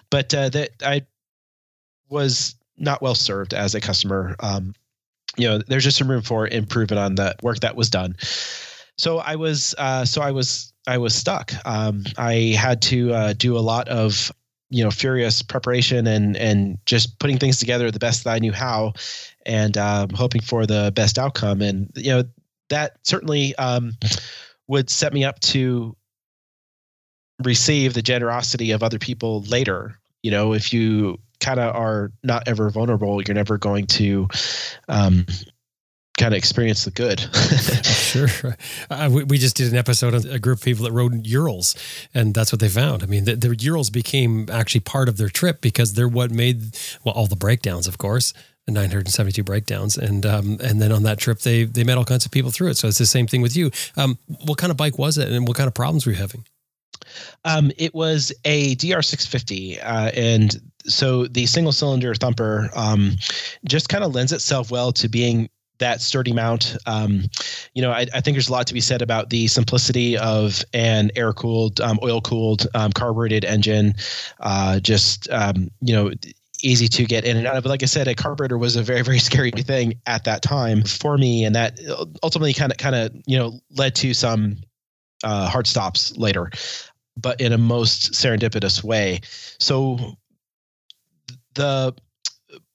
But 0.09 0.33
uh, 0.33 0.49
that 0.49 0.71
I 0.83 1.05
was 2.09 2.55
not 2.77 3.01
well 3.01 3.15
served 3.15 3.53
as 3.53 3.75
a 3.75 3.81
customer. 3.81 4.35
Um, 4.39 4.73
you 5.37 5.47
know, 5.47 5.59
there's 5.67 5.83
just 5.83 5.97
some 5.97 6.09
room 6.09 6.21
for 6.21 6.47
improvement 6.47 6.99
on 6.99 7.15
the 7.15 7.35
work 7.41 7.59
that 7.59 7.75
was 7.75 7.89
done. 7.89 8.15
So 8.97 9.19
I 9.19 9.35
was, 9.35 9.75
uh, 9.77 10.05
so 10.05 10.21
I 10.21 10.31
was, 10.31 10.73
I 10.87 10.97
was 10.97 11.13
stuck. 11.13 11.51
Um, 11.65 12.03
I 12.17 12.55
had 12.57 12.81
to 12.83 13.13
uh, 13.13 13.33
do 13.33 13.57
a 13.57 13.59
lot 13.59 13.87
of 13.89 14.31
you 14.69 14.83
know 14.83 14.91
furious 14.91 15.41
preparation 15.41 16.07
and 16.07 16.35
and 16.37 16.77
just 16.85 17.19
putting 17.19 17.37
things 17.37 17.59
together 17.59 17.91
the 17.91 17.99
best 17.99 18.23
that 18.23 18.31
I 18.31 18.39
knew 18.39 18.51
how, 18.51 18.93
and 19.45 19.77
um, 19.77 20.09
hoping 20.09 20.41
for 20.41 20.65
the 20.65 20.91
best 20.95 21.17
outcome. 21.17 21.61
And 21.61 21.89
you 21.95 22.11
know 22.11 22.23
that 22.69 22.97
certainly 23.03 23.55
um, 23.55 23.93
would 24.67 24.89
set 24.89 25.13
me 25.13 25.23
up 25.23 25.39
to 25.41 25.95
receive 27.43 27.93
the 27.93 28.01
generosity 28.01 28.71
of 28.71 28.83
other 28.83 28.99
people 28.99 29.41
later. 29.43 29.99
You 30.23 30.31
know, 30.31 30.53
if 30.53 30.73
you 30.73 31.19
kind 31.39 31.59
of 31.59 31.75
are 31.75 32.11
not 32.23 32.47
ever 32.47 32.69
vulnerable, 32.69 33.21
you're 33.21 33.35
never 33.35 33.57
going 33.57 33.87
to 33.87 34.27
um, 34.87 35.25
kind 36.17 36.33
of 36.33 36.37
experience 36.37 36.85
the 36.85 36.91
good. 36.91 37.19
sure. 37.85 38.55
Uh, 38.89 39.09
we, 39.11 39.23
we, 39.25 39.37
just 39.37 39.57
did 39.57 39.71
an 39.71 39.77
episode 39.77 40.13
on 40.13 40.25
a 40.27 40.39
group 40.39 40.59
of 40.59 40.63
people 40.63 40.85
that 40.85 40.91
rode 40.91 41.25
Urals, 41.27 41.75
and 42.13 42.33
that's 42.33 42.51
what 42.51 42.61
they 42.61 42.69
found. 42.69 43.03
I 43.03 43.05
mean, 43.05 43.25
the, 43.25 43.35
the 43.35 43.55
Urals 43.55 43.89
became 43.89 44.49
actually 44.49 44.81
part 44.81 45.09
of 45.09 45.17
their 45.17 45.29
trip 45.29 45.61
because 45.61 45.93
they're 45.93 46.07
what 46.07 46.31
made 46.31 46.77
well 47.03 47.13
all 47.13 47.27
the 47.27 47.35
breakdowns, 47.35 47.87
of 47.87 47.97
course. 47.97 48.33
The 48.65 48.71
972 48.71 49.43
breakdowns, 49.43 49.95
and 49.95 50.25
um, 50.25 50.57
and 50.59 50.81
then 50.81 50.91
on 50.91 51.03
that 51.03 51.19
trip 51.19 51.41
they 51.41 51.65
they 51.65 51.83
met 51.83 51.99
all 51.99 52.03
kinds 52.05 52.25
of 52.25 52.31
people 52.31 52.49
through 52.49 52.69
it. 52.69 52.77
So 52.77 52.87
it's 52.87 52.97
the 52.97 53.05
same 53.05 53.27
thing 53.27 53.43
with 53.43 53.55
you. 53.55 53.69
Um, 53.95 54.17
what 54.45 54.57
kind 54.57 54.71
of 54.71 54.77
bike 54.77 54.97
was 54.97 55.19
it, 55.19 55.29
and 55.29 55.47
what 55.47 55.55
kind 55.55 55.67
of 55.67 55.75
problems 55.75 56.07
were 56.07 56.13
you 56.13 56.17
having? 56.17 56.45
Um, 57.43 57.71
it 57.77 57.93
was 57.93 58.33
a 58.43 58.75
DR650, 58.75 59.79
uh, 59.83 60.11
and 60.13 60.61
so 60.85 61.27
the 61.27 61.45
single 61.45 61.71
cylinder 61.71 62.13
thumper 62.15 62.69
um, 62.75 63.13
just 63.67 63.89
kind 63.89 64.03
of 64.03 64.13
lends 64.13 64.31
itself 64.31 64.71
well 64.71 64.91
to 64.93 65.09
being 65.09 65.49
that 65.79 66.01
sturdy 66.01 66.33
mount. 66.33 66.77
Um, 66.85 67.23
you 67.73 67.81
know, 67.81 67.91
I, 67.91 68.07
I, 68.13 68.21
think 68.21 68.35
there's 68.35 68.49
a 68.49 68.51
lot 68.51 68.67
to 68.67 68.73
be 68.73 68.79
said 68.79 69.01
about 69.01 69.29
the 69.29 69.47
simplicity 69.47 70.17
of 70.17 70.63
an 70.73 71.11
air 71.15 71.33
cooled, 71.33 71.81
um, 71.81 71.99
oil 72.01 72.21
cooled, 72.21 72.67
um, 72.75 72.91
carbureted 72.91 73.43
engine. 73.43 73.93
Uh, 74.39 74.79
just, 74.79 75.29
um, 75.31 75.69
you 75.81 75.93
know, 75.93 76.11
easy 76.61 76.87
to 76.87 77.05
get 77.05 77.25
in 77.25 77.37
and 77.37 77.45
out 77.45 77.57
of. 77.57 77.63
But 77.63 77.69
like 77.69 77.83
I 77.83 77.87
said, 77.87 78.07
a 78.07 78.15
carburetor 78.15 78.57
was 78.57 78.75
a 78.75 78.83
very, 78.83 79.01
very 79.01 79.19
scary 79.29 79.51
thing 79.51 79.95
at 80.05 80.23
that 80.23 80.41
time 80.41 80.83
for 80.83 81.17
me. 81.17 81.43
And 81.45 81.55
that 81.55 81.79
ultimately 82.23 82.53
kind 82.53 82.71
of, 82.71 82.77
kind 82.77 82.95
of, 82.95 83.11
you 83.25 83.37
know, 83.37 83.59
led 83.71 83.95
to 83.95 84.13
some 84.13 84.57
uh, 85.23 85.49
hard 85.49 85.67
stops 85.67 86.15
later, 86.17 86.51
but 87.17 87.39
in 87.41 87.53
a 87.53 87.57
most 87.57 88.13
serendipitous 88.13 88.83
way. 88.83 89.21
So 89.59 90.17
the 91.53 91.93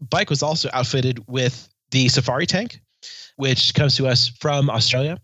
bike 0.08 0.30
was 0.30 0.42
also 0.42 0.70
outfitted 0.72 1.22
with 1.28 1.68
the 1.90 2.08
Safari 2.08 2.46
tank, 2.46 2.80
which 3.36 3.74
comes 3.74 3.96
to 3.96 4.06
us 4.06 4.28
from 4.28 4.70
Australia. 4.70 5.18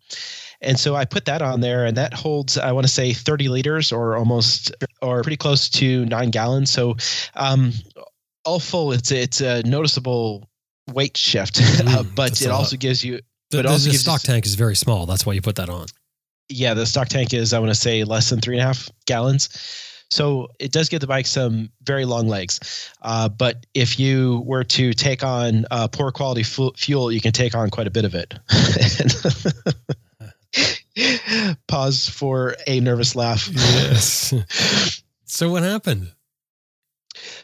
And 0.61 0.79
so 0.79 0.94
I 0.94 1.05
put 1.05 1.26
that 1.26 1.42
on 1.42 1.61
there, 1.61 1.85
and 1.85 1.96
that 1.96 2.14
holds, 2.14 2.57
I 2.57 2.72
want 2.72 2.87
to 2.87 2.92
say, 2.92 3.12
30 3.12 3.48
liters 3.48 3.92
or 3.92 4.16
almost, 4.16 4.74
or 5.02 5.22
pretty 5.22 5.37
close 5.37 5.68
to 5.70 6.07
nine 6.07 6.31
gallons. 6.31 6.70
So, 6.70 6.96
um, 7.35 7.72
all 8.44 8.59
full, 8.59 8.92
it's 8.92 9.11
it's 9.11 9.40
a 9.40 9.62
noticeable 9.64 10.48
weight 10.92 11.16
shift, 11.16 11.55
mm, 11.61 11.88
uh, 11.88 12.05
but 12.14 12.40
it 12.40 12.48
also 12.48 12.76
gives 12.76 13.05
you. 13.05 13.20
The, 13.50 13.59
but 13.59 13.66
also 13.66 13.87
the, 13.87 13.92
the 13.92 13.98
stock 13.98 14.22
you, 14.22 14.33
tank 14.33 14.46
is 14.46 14.55
very 14.55 14.76
small. 14.76 15.05
That's 15.05 15.26
why 15.26 15.35
you 15.35 15.42
put 15.42 15.57
that 15.57 15.68
on. 15.68 15.87
Yeah, 16.48 16.74
the 16.74 16.87
stock 16.87 17.09
tank 17.09 17.35
is, 17.35 17.52
I 17.52 17.59
want 17.59 17.70
to 17.70 17.80
say, 17.80 18.04
less 18.04 18.30
than 18.30 18.40
three 18.40 18.56
and 18.56 18.62
a 18.62 18.66
half 18.66 18.88
gallons. 19.06 19.48
So 20.11 20.48
it 20.61 20.70
does 20.70 20.88
give 20.88 21.00
the 21.00 21.06
bike 21.06 21.26
some 21.26 21.70
very 21.82 22.04
long 22.04 22.28
legs. 22.28 22.90
Uh, 23.02 23.28
but 23.28 23.66
if 23.74 23.98
you 23.98 24.42
were 24.46 24.64
to 24.64 24.92
take 24.92 25.24
on 25.24 25.66
uh, 25.70 25.88
poor 25.88 26.12
quality 26.12 26.44
fu- 26.44 26.72
fuel, 26.76 27.11
you 27.11 27.20
can 27.20 27.32
take 27.32 27.54
on 27.54 27.70
quite 27.70 27.88
a 27.88 27.90
bit 27.90 28.04
of 28.04 28.14
it. 28.14 28.35
Pause 31.66 32.09
for 32.09 32.56
a 32.66 32.80
nervous 32.80 33.16
laugh. 33.16 33.48
Yes. 33.52 34.32
so 35.24 35.50
what 35.50 35.64
happened? 35.64 36.12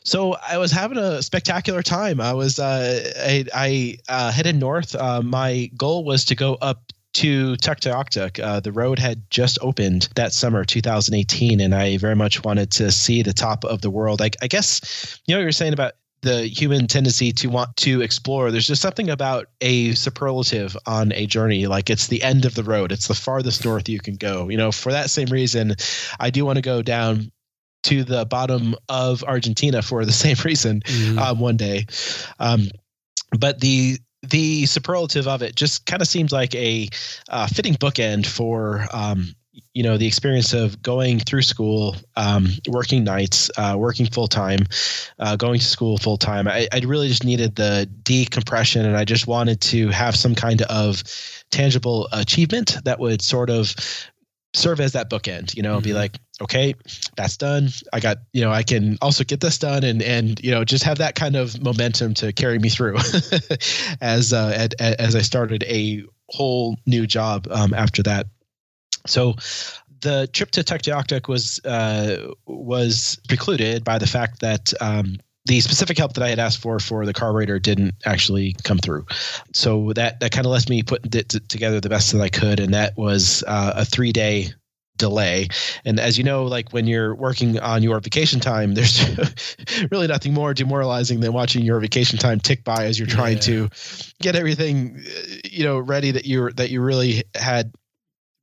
So 0.04 0.34
I 0.34 0.58
was 0.58 0.70
having 0.70 0.98
a 0.98 1.22
spectacular 1.22 1.82
time. 1.82 2.20
I 2.20 2.32
was 2.32 2.58
uh, 2.58 3.12
I, 3.18 3.44
I 3.54 3.98
uh, 4.08 4.30
headed 4.30 4.56
north. 4.56 4.94
Uh, 4.94 5.22
my 5.22 5.70
goal 5.76 6.04
was 6.04 6.26
to 6.26 6.34
go 6.34 6.54
up 6.54 6.91
to 7.14 7.55
Tuktoyaktuk. 7.57 8.42
Uh, 8.42 8.61
the 8.61 8.72
road 8.72 8.98
had 8.98 9.29
just 9.31 9.59
opened 9.61 10.09
that 10.14 10.33
summer, 10.33 10.64
2018, 10.64 11.61
and 11.61 11.75
I 11.75 11.98
very 11.98 12.16
much 12.16 12.42
wanted 12.44 12.70
to 12.72 12.90
see 12.90 13.22
the 13.22 13.33
top 13.33 13.64
of 13.64 13.83
the 13.83 13.90
world. 13.90 14.22
I, 14.22 14.31
I 14.40 14.46
guess, 14.46 15.20
you 15.27 15.35
know, 15.35 15.40
you're 15.40 15.53
saying 15.53 15.72
about 15.72 15.92
the 16.22 16.46
human 16.46 16.87
tendency 16.87 17.33
to 17.33 17.48
want 17.48 17.77
to 17.77 18.01
explore. 18.01 18.51
There's 18.51 18.66
just 18.66 18.81
something 18.81 19.11
about 19.11 19.48
a 19.61 19.92
superlative 19.92 20.77
on 20.87 21.12
a 21.12 21.27
journey. 21.27 21.66
Like 21.66 21.90
it's 21.90 22.07
the 22.07 22.22
end 22.22 22.44
of 22.44 22.55
the 22.55 22.62
road. 22.62 22.92
It's 22.92 23.09
the 23.09 23.14
farthest 23.14 23.64
north 23.64 23.88
you 23.88 23.98
can 23.98 24.14
go. 24.14 24.48
You 24.48 24.57
know, 24.57 24.70
for 24.70 24.92
that 24.92 25.11
same 25.11 25.29
reason, 25.29 25.75
I 26.20 26.31
do 26.31 26.44
want 26.44 26.57
to 26.57 26.62
go 26.62 26.81
down 26.81 27.33
to 27.85 28.05
the 28.05 28.25
bottom 28.25 28.77
of 28.88 29.25
Argentina 29.25 29.83
for 29.83 30.05
the 30.05 30.12
same 30.25 30.37
reason 30.44 30.81
mm-hmm. 30.81 31.18
um, 31.18 31.40
one 31.40 31.57
day. 31.57 31.87
Um, 32.38 32.68
but 33.38 33.61
the 33.61 33.98
the 34.22 34.66
superlative 34.66 35.26
of 35.26 35.42
it 35.42 35.56
just 35.56 35.87
kind 35.87 36.00
of 36.00 36.08
seems 36.08 36.32
like 36.32 36.54
a 36.54 36.88
uh, 37.28 37.46
fitting 37.46 37.74
bookend 37.74 38.26
for 38.26 38.87
um, 38.92 39.35
you 39.74 39.82
know 39.82 39.96
the 39.96 40.06
experience 40.06 40.52
of 40.52 40.80
going 40.82 41.18
through 41.18 41.42
school 41.42 41.96
um, 42.16 42.48
working 42.68 43.04
nights 43.04 43.50
uh, 43.56 43.74
working 43.76 44.06
full-time 44.06 44.61
uh, 45.18 45.37
going 45.37 45.58
to 45.58 45.66
school 45.66 45.98
full-time 45.98 46.48
I, 46.48 46.68
I 46.72 46.78
really 46.80 47.08
just 47.08 47.24
needed 47.24 47.56
the 47.56 47.88
decompression 48.02 48.87
and 48.87 48.96
i 48.96 49.04
just 49.04 49.26
wanted 49.26 49.61
to 49.62 49.88
have 49.88 50.16
some 50.16 50.35
kind 50.35 50.62
of 50.62 51.02
tangible 51.50 52.08
achievement 52.12 52.78
that 52.85 52.98
would 52.98 53.22
sort 53.22 53.50
of 53.50 53.74
serve 54.54 54.80
as 54.80 54.92
that 54.92 55.11
bookend 55.11 55.56
you 55.56 55.62
know 55.62 55.76
mm-hmm. 55.76 55.85
be 55.85 55.92
like 55.92 56.18
okay 56.42 56.74
that's 57.16 57.37
done 57.37 57.68
i 57.92 58.00
got 58.00 58.18
you 58.33 58.42
know 58.42 58.50
i 58.50 58.62
can 58.62 58.98
also 59.00 59.24
get 59.24 59.40
this 59.40 59.59
done 59.59 59.85
and 59.85 60.02
and 60.02 60.42
you 60.44 60.50
know 60.50 60.64
just 60.64 60.85
have 60.85 60.98
that 60.98 61.14
kind 61.14 61.37
of 61.37 61.62
momentum 61.62 62.12
to 62.12 62.33
carry 62.33 62.59
me 62.59 62.68
through 62.68 62.96
as 64.00 64.33
uh 64.33 64.52
at, 64.55 64.81
as 64.81 65.16
i 65.16 65.20
started 65.20 65.62
a 65.64 66.02
whole 66.28 66.76
new 66.87 67.07
job 67.07 67.46
um, 67.50 67.74
after 67.74 68.02
that 68.02 68.26
so 69.07 69.35
the 70.02 70.28
trip 70.33 70.50
to 70.50 70.62
Tuktoyaktuk 70.62 71.28
was 71.28 71.64
uh, 71.64 72.33
was 72.46 73.18
precluded 73.28 73.85
by 73.85 73.98
the 73.98 74.07
fact 74.07 74.40
that 74.40 74.72
um, 74.81 75.18
the 75.46 75.61
specific 75.61 75.98
help 75.98 76.14
that 76.14 76.22
I 76.22 76.28
had 76.28 76.38
asked 76.38 76.61
for 76.61 76.78
for 76.78 77.07
the 77.07 77.12
carburetor 77.12 77.59
didn't 77.59 77.94
actually 78.05 78.55
come 78.64 78.78
through. 78.78 79.07
So 79.55 79.92
that 79.94 80.20
that 80.20 80.33
kind 80.33 80.46
of 80.46 80.52
left 80.52 80.68
me 80.68 80.83
put 80.83 81.14
it 81.14 81.28
together 81.48 81.81
the 81.81 81.88
best 81.88 82.12
that 82.12 82.20
I 82.20 82.28
could, 82.28 82.61
and 82.61 82.74
that 82.74 82.96
was 82.96 83.42
uh, 83.46 83.72
a 83.76 83.85
three 83.85 84.12
day 84.12 84.52
delay. 85.02 85.48
And 85.84 85.98
as 85.98 86.16
you 86.16 86.22
know, 86.22 86.44
like 86.44 86.72
when 86.72 86.86
you're 86.86 87.12
working 87.16 87.58
on 87.58 87.82
your 87.82 87.98
vacation 87.98 88.38
time, 88.38 88.74
there's 88.76 89.04
really 89.90 90.06
nothing 90.06 90.32
more 90.32 90.54
demoralizing 90.54 91.18
than 91.18 91.32
watching 91.32 91.64
your 91.64 91.80
vacation 91.80 92.18
time 92.18 92.38
tick 92.38 92.62
by 92.62 92.86
as 92.86 92.98
you're 92.98 93.08
trying 93.08 93.38
yeah. 93.38 93.68
to 93.68 93.68
get 94.20 94.36
everything, 94.36 95.02
you 95.44 95.64
know, 95.64 95.78
ready 95.78 96.12
that 96.12 96.24
you 96.24 96.50
that 96.52 96.70
you 96.70 96.80
really 96.80 97.24
had 97.34 97.72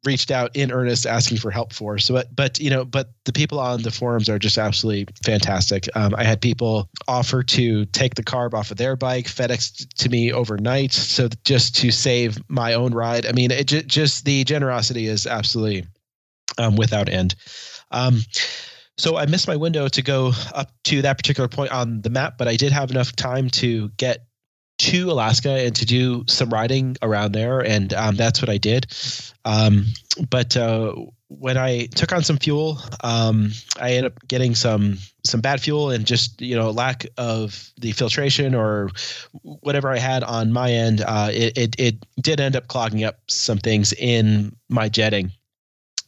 reached 0.05 0.31
out 0.31 0.55
in 0.55 0.71
earnest 0.71 1.05
asking 1.05 1.37
for 1.37 1.51
help 1.51 1.73
for. 1.73 1.97
So, 1.97 2.13
but, 2.13 2.35
but 2.35 2.59
you 2.59 2.69
know, 2.69 2.85
but 2.85 3.11
the 3.25 3.33
people 3.33 3.59
on 3.59 3.81
the 3.81 3.91
forums 3.91 4.29
are 4.29 4.39
just 4.39 4.57
absolutely 4.57 5.07
fantastic. 5.23 5.89
Um, 5.95 6.13
I 6.17 6.23
had 6.23 6.41
people 6.41 6.89
offer 7.07 7.43
to 7.43 7.85
take 7.85 8.15
the 8.15 8.23
carb 8.23 8.53
off 8.53 8.71
of 8.71 8.77
their 8.77 8.95
bike, 8.95 9.25
FedEx 9.25 9.87
to 9.95 10.09
me 10.09 10.31
overnight, 10.31 10.93
so 10.93 11.29
just 11.43 11.75
to 11.77 11.91
save 11.91 12.37
my 12.49 12.73
own 12.73 12.93
ride. 12.93 13.25
I 13.25 13.33
mean, 13.33 13.51
it 13.51 13.67
j- 13.67 13.83
just 13.83 14.25
the 14.25 14.43
generosity 14.43 15.07
is 15.07 15.27
absolutely 15.27 15.85
um, 16.57 16.75
without 16.75 17.09
end. 17.09 17.35
Um, 17.91 18.21
so 18.97 19.17
I 19.17 19.25
missed 19.25 19.47
my 19.47 19.55
window 19.55 19.87
to 19.87 20.01
go 20.01 20.33
up 20.53 20.71
to 20.85 21.01
that 21.03 21.17
particular 21.17 21.47
point 21.47 21.71
on 21.71 22.01
the 22.01 22.09
map, 22.09 22.37
but 22.37 22.47
I 22.47 22.57
did 22.57 22.71
have 22.71 22.91
enough 22.91 23.15
time 23.15 23.49
to 23.51 23.89
get 23.97 24.25
to 24.79 25.11
Alaska 25.11 25.49
and 25.49 25.75
to 25.75 25.85
do 25.85 26.23
some 26.27 26.49
riding 26.49 26.95
around 27.01 27.33
there, 27.33 27.59
and 27.59 27.93
um, 27.93 28.15
that's 28.15 28.41
what 28.41 28.49
I 28.49 28.57
did. 28.57 28.87
Um, 29.45 29.85
but 30.29 30.55
uh, 30.57 30.95
when 31.27 31.57
I 31.57 31.85
took 31.87 32.11
on 32.11 32.23
some 32.23 32.37
fuel, 32.37 32.79
um, 33.03 33.51
I 33.79 33.91
ended 33.91 34.13
up 34.13 34.27
getting 34.27 34.55
some 34.55 34.97
some 35.25 35.41
bad 35.41 35.61
fuel 35.61 35.91
and 35.91 36.05
just 36.05 36.41
you 36.41 36.55
know 36.55 36.71
lack 36.71 37.05
of 37.17 37.71
the 37.77 37.91
filtration 37.91 38.55
or 38.55 38.89
whatever 39.43 39.89
I 39.89 39.97
had 39.97 40.23
on 40.23 40.51
my 40.51 40.71
end. 40.71 41.01
Uh, 41.05 41.29
it, 41.31 41.57
it 41.57 41.75
it 41.79 42.05
did 42.21 42.39
end 42.39 42.55
up 42.55 42.67
clogging 42.67 43.03
up 43.03 43.19
some 43.27 43.57
things 43.57 43.93
in 43.93 44.55
my 44.69 44.89
jetting. 44.89 45.31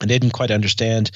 I 0.02 0.06
didn't 0.06 0.32
quite 0.32 0.52
understand 0.52 1.12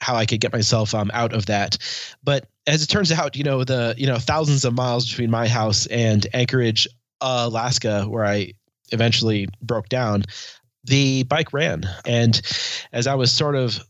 how 0.00 0.14
I 0.14 0.26
could 0.26 0.40
get 0.40 0.52
myself 0.52 0.94
um, 0.94 1.10
out 1.14 1.32
of 1.32 1.46
that, 1.46 1.78
but 2.22 2.46
as 2.66 2.82
it 2.82 2.86
turns 2.86 3.12
out, 3.12 3.36
you 3.36 3.44
know 3.44 3.64
the 3.64 3.94
you 3.96 4.06
know 4.06 4.18
thousands 4.18 4.64
of 4.64 4.74
miles 4.74 5.08
between 5.08 5.30
my 5.30 5.48
house 5.48 5.86
and 5.86 6.26
Anchorage, 6.34 6.86
Alaska, 7.20 8.04
where 8.04 8.24
I 8.24 8.52
eventually 8.92 9.48
broke 9.62 9.88
down 9.88 10.24
the 10.86 11.24
bike 11.24 11.52
ran. 11.52 11.84
And 12.04 12.40
as 12.92 13.06
I 13.06 13.14
was 13.14 13.32
sort 13.32 13.56
of, 13.56 13.80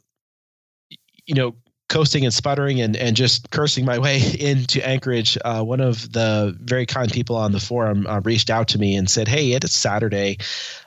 you 1.26 1.34
know, 1.34 1.54
coasting 1.88 2.24
and 2.24 2.34
sputtering 2.34 2.80
and, 2.80 2.96
and 2.96 3.14
just 3.14 3.50
cursing 3.50 3.84
my 3.84 3.98
way 3.98 4.20
into 4.40 4.86
Anchorage, 4.86 5.38
uh, 5.44 5.62
one 5.62 5.80
of 5.80 6.12
the 6.12 6.56
very 6.60 6.86
kind 6.86 7.12
people 7.12 7.36
on 7.36 7.52
the 7.52 7.60
forum 7.60 8.06
uh, 8.06 8.20
reached 8.24 8.50
out 8.50 8.68
to 8.68 8.78
me 8.78 8.96
and 8.96 9.08
said, 9.08 9.28
Hey, 9.28 9.52
it's 9.52 9.72
Saturday. 9.72 10.38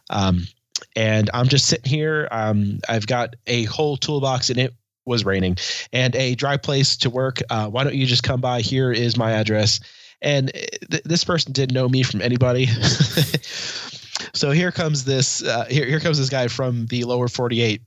Um, 0.10 0.48
and 0.96 1.30
I'm 1.34 1.48
just 1.48 1.68
sitting 1.68 1.90
here. 1.90 2.28
Um, 2.32 2.80
I've 2.90 3.08
got 3.08 3.36
a 3.48 3.64
whole 3.66 3.98
toolbox 3.98 4.50
and 4.50 4.60
it 4.60 4.74
was 5.06 5.26
raining 5.26 5.58
and 5.92 6.16
a 6.16 6.36
dry 6.36 6.58
place 6.58 6.96
to 6.98 7.10
work. 7.10 7.40
Uh, 7.50 7.68
why 7.68 7.84
don't 7.84 7.96
you 7.96 8.06
just 8.06 8.24
come 8.24 8.42
by? 8.42 8.62
Here 8.62 8.92
is 8.92 9.18
my 9.18 9.32
address. 9.32 9.80
And 10.22 10.50
uh, 10.50 10.60
th- 10.92 11.04
this 11.04 11.24
person 11.24 11.54
didn't 11.54 11.74
know 11.74 11.90
me 11.90 12.04
from 12.04 12.22
anybody. 12.22 12.68
So 14.34 14.52
here 14.52 14.72
comes 14.72 15.06
this 15.06 15.44
uh, 15.44 15.66
here 15.66 15.86
here 15.86 16.00
comes 16.00 16.18
this 16.18 16.30
guy 16.30 16.48
from 16.48 16.88
the 16.88 17.04
lower 17.04 17.28
48 17.28 17.82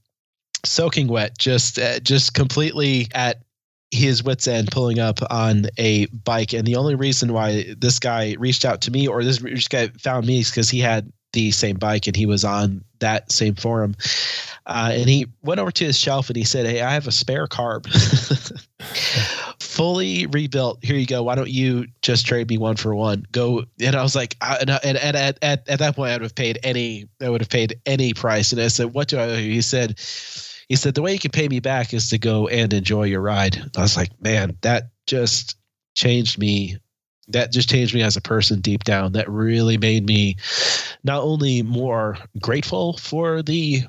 soaking 0.65 1.09
wet 1.09 1.39
just 1.39 1.79
uh, 1.79 2.01
just 2.01 2.35
completely 2.35 3.09
at 3.15 3.43
his 3.91 4.25
wits 4.25 4.49
end 4.49 4.71
pulling 4.71 4.99
up 4.99 5.19
on 5.31 5.67
a 5.77 6.07
bike 6.07 6.53
and 6.53 6.67
the 6.67 6.77
only 6.77 6.95
reason 6.95 7.33
why 7.33 7.75
this 7.77 7.99
guy 7.99 8.37
reached 8.39 8.65
out 8.65 8.81
to 8.83 8.91
me 8.91 9.07
or 9.07 9.23
this, 9.23 9.39
this 9.39 9.69
guy 9.69 9.89
found 9.99 10.27
me 10.27 10.41
is 10.41 10.51
because 10.51 10.71
he 10.71 10.79
had 10.79 11.13
the 11.33 11.51
same 11.51 11.77
bike 11.77 12.07
and 12.07 12.17
he 12.17 12.27
was 12.27 12.45
on 12.45 12.85
that 12.99 13.33
same 13.33 13.55
forum 13.55 13.95
uh, 14.67 14.91
and 14.93 15.09
he 15.09 15.27
went 15.43 15.61
over 15.61 15.71
to 15.71 15.85
his 15.85 15.99
shelf 15.99 16.29
and 16.29 16.37
he 16.37 16.45
said 16.45 16.67
hey 16.67 16.81
i 16.81 16.93
have 16.93 17.07
a 17.07 17.13
spare 17.13 17.47
carb 17.47 17.87
fully 19.73 20.27
rebuilt. 20.27 20.79
Here 20.83 20.97
you 20.97 21.07
go. 21.07 21.23
Why 21.23 21.35
don't 21.35 21.49
you 21.49 21.87
just 22.03 22.27
trade 22.27 22.49
me 22.51 22.59
one 22.59 22.77
for 22.77 22.95
one? 22.95 23.27
Go. 23.33 23.65
And 23.81 23.97
I 23.97 24.03
was 24.03 24.15
like, 24.15 24.37
I, 24.41 24.59
and, 24.61 24.71
and, 24.71 24.99
and 24.99 25.17
at, 25.17 25.39
at, 25.41 25.69
at 25.69 25.79
that 25.79 25.97
point, 25.97 26.11
I 26.11 26.15
would 26.15 26.23
have 26.23 26.35
paid 26.35 26.59
any, 26.63 27.09
I 27.23 27.31
would 27.31 27.41
have 27.41 27.49
paid 27.49 27.81
any 27.87 28.13
price. 28.13 28.53
And 28.53 28.61
I 28.61 28.69
said, 28.69 28.93
what 28.93 29.09
do 29.09 29.19
I 29.19 29.31
owe 29.31 29.37
you? 29.37 29.51
He 29.51 29.63
said, 29.63 29.99
he 30.69 30.77
said, 30.77 30.95
the 30.95 31.03
way 31.03 31.15
you 31.15 31.19
can 31.19 31.31
pay 31.31 31.49
me 31.49 31.61
back 31.61 31.95
is 31.95 32.11
to 32.11 32.19
go 32.19 32.49
and 32.49 32.73
enjoy 32.73 33.05
your 33.05 33.23
ride. 33.23 33.57
I 33.77 33.81
was 33.81 33.97
like, 33.97 34.11
man, 34.21 34.59
that 34.61 34.91
just 35.07 35.57
changed 35.95 36.39
me. 36.39 36.77
That 37.33 37.53
just 37.53 37.69
changed 37.69 37.95
me 37.95 38.03
as 38.03 38.17
a 38.17 38.21
person 38.21 38.61
deep 38.61 38.85
down. 38.85 39.13
That 39.13 39.29
really 39.29 39.79
made 39.79 40.07
me 40.07 40.37
not 41.05 41.23
only 41.23 41.63
more 41.63 42.19
grateful 42.41 42.97
for 42.99 43.43
the, 43.43 43.83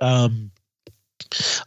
um, 0.00 0.50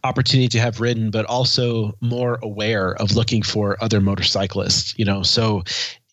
opportunity 0.03 0.47
to 0.49 0.59
have 0.59 0.79
ridden, 0.79 1.09
but 1.09 1.25
also 1.25 1.93
more 2.01 2.39
aware 2.43 2.95
of 2.95 3.15
looking 3.15 3.41
for 3.41 3.81
other 3.81 4.01
motorcyclists. 4.01 4.97
You 4.97 5.05
know, 5.05 5.23
so 5.23 5.63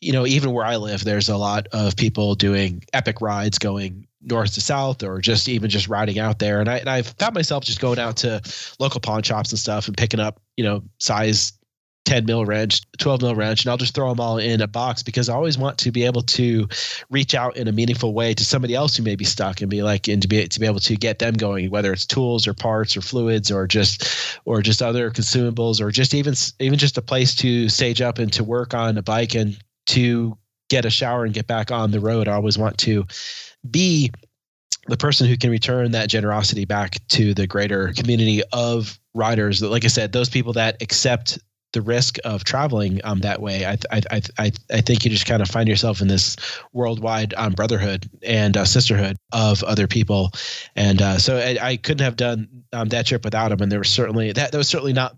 you 0.00 0.12
know, 0.12 0.26
even 0.26 0.52
where 0.52 0.66
I 0.66 0.76
live, 0.76 1.04
there's 1.04 1.28
a 1.28 1.36
lot 1.36 1.68
of 1.72 1.96
people 1.96 2.34
doing 2.34 2.82
epic 2.92 3.20
rides 3.20 3.58
going 3.58 4.08
north 4.20 4.54
to 4.54 4.60
south 4.60 5.02
or 5.02 5.20
just 5.20 5.48
even 5.48 5.70
just 5.70 5.88
riding 5.88 6.18
out 6.18 6.40
there. 6.40 6.60
And 6.60 6.68
I 6.68 6.78
and 6.78 6.90
I've 6.90 7.08
found 7.18 7.34
myself 7.34 7.64
just 7.64 7.80
going 7.80 7.98
out 7.98 8.16
to 8.18 8.42
local 8.78 9.00
pawn 9.00 9.22
shops 9.22 9.50
and 9.50 9.58
stuff 9.58 9.86
and 9.86 9.96
picking 9.96 10.20
up, 10.20 10.40
you 10.56 10.64
know, 10.64 10.82
size 10.98 11.52
10 12.04 12.26
mil 12.26 12.44
wrench, 12.44 12.82
12 12.98 13.22
mil 13.22 13.34
wrench, 13.34 13.64
and 13.64 13.70
I'll 13.70 13.76
just 13.76 13.94
throw 13.94 14.08
them 14.08 14.20
all 14.20 14.38
in 14.38 14.60
a 14.60 14.66
box 14.66 15.02
because 15.02 15.28
I 15.28 15.34
always 15.34 15.56
want 15.56 15.78
to 15.78 15.92
be 15.92 16.04
able 16.04 16.22
to 16.22 16.68
reach 17.10 17.34
out 17.34 17.56
in 17.56 17.68
a 17.68 17.72
meaningful 17.72 18.12
way 18.12 18.34
to 18.34 18.44
somebody 18.44 18.74
else 18.74 18.96
who 18.96 19.02
may 19.02 19.14
be 19.14 19.24
stuck 19.24 19.60
and 19.60 19.70
be 19.70 19.82
like, 19.82 20.08
and 20.08 20.20
to 20.20 20.28
be, 20.28 20.46
to 20.46 20.60
be 20.60 20.66
able 20.66 20.80
to 20.80 20.96
get 20.96 21.20
them 21.20 21.34
going, 21.34 21.70
whether 21.70 21.92
it's 21.92 22.04
tools 22.04 22.46
or 22.46 22.54
parts 22.54 22.96
or 22.96 23.02
fluids 23.02 23.50
or 23.50 23.66
just, 23.66 24.38
or 24.44 24.62
just 24.62 24.82
other 24.82 25.10
consumables 25.10 25.80
or 25.80 25.90
just 25.90 26.12
even, 26.12 26.34
even 26.58 26.78
just 26.78 26.98
a 26.98 27.02
place 27.02 27.34
to 27.36 27.68
stage 27.68 28.00
up 28.00 28.18
and 28.18 28.32
to 28.32 28.42
work 28.42 28.74
on 28.74 28.98
a 28.98 29.02
bike 29.02 29.34
and 29.34 29.56
to 29.86 30.36
get 30.68 30.84
a 30.84 30.90
shower 30.90 31.24
and 31.24 31.34
get 31.34 31.46
back 31.46 31.70
on 31.70 31.92
the 31.92 32.00
road. 32.00 32.26
I 32.26 32.32
always 32.32 32.58
want 32.58 32.78
to 32.78 33.06
be 33.70 34.10
the 34.88 34.96
person 34.96 35.28
who 35.28 35.36
can 35.36 35.50
return 35.50 35.92
that 35.92 36.08
generosity 36.08 36.64
back 36.64 37.06
to 37.08 37.34
the 37.34 37.46
greater 37.46 37.92
community 37.92 38.42
of 38.52 38.98
riders 39.14 39.62
like 39.62 39.84
i 39.84 39.88
said 39.88 40.10
those 40.12 40.28
people 40.28 40.52
that 40.52 40.80
accept 40.82 41.38
the 41.72 41.82
risk 41.82 42.18
of 42.24 42.44
traveling 42.44 43.00
um, 43.04 43.20
that 43.20 43.40
way, 43.40 43.66
I, 43.66 43.78
I, 43.90 44.22
I, 44.38 44.52
I 44.70 44.80
think 44.80 45.04
you 45.04 45.10
just 45.10 45.26
kind 45.26 45.42
of 45.42 45.48
find 45.48 45.68
yourself 45.68 46.00
in 46.00 46.08
this 46.08 46.36
worldwide 46.72 47.34
um, 47.34 47.52
brotherhood 47.52 48.08
and 48.22 48.56
uh, 48.56 48.64
sisterhood 48.64 49.16
of 49.32 49.62
other 49.64 49.86
people. 49.86 50.30
And 50.76 51.00
uh, 51.00 51.18
so 51.18 51.36
I, 51.38 51.58
I, 51.60 51.76
couldn't 51.76 52.04
have 52.04 52.16
done 52.16 52.64
um, 52.72 52.88
that 52.90 53.06
trip 53.06 53.24
without 53.24 53.48
them. 53.48 53.60
And 53.60 53.72
there 53.72 53.78
was 53.78 53.90
certainly 53.90 54.32
that, 54.32 54.52
that 54.52 54.58
was 54.58 54.68
certainly 54.68 54.92
not 54.92 55.16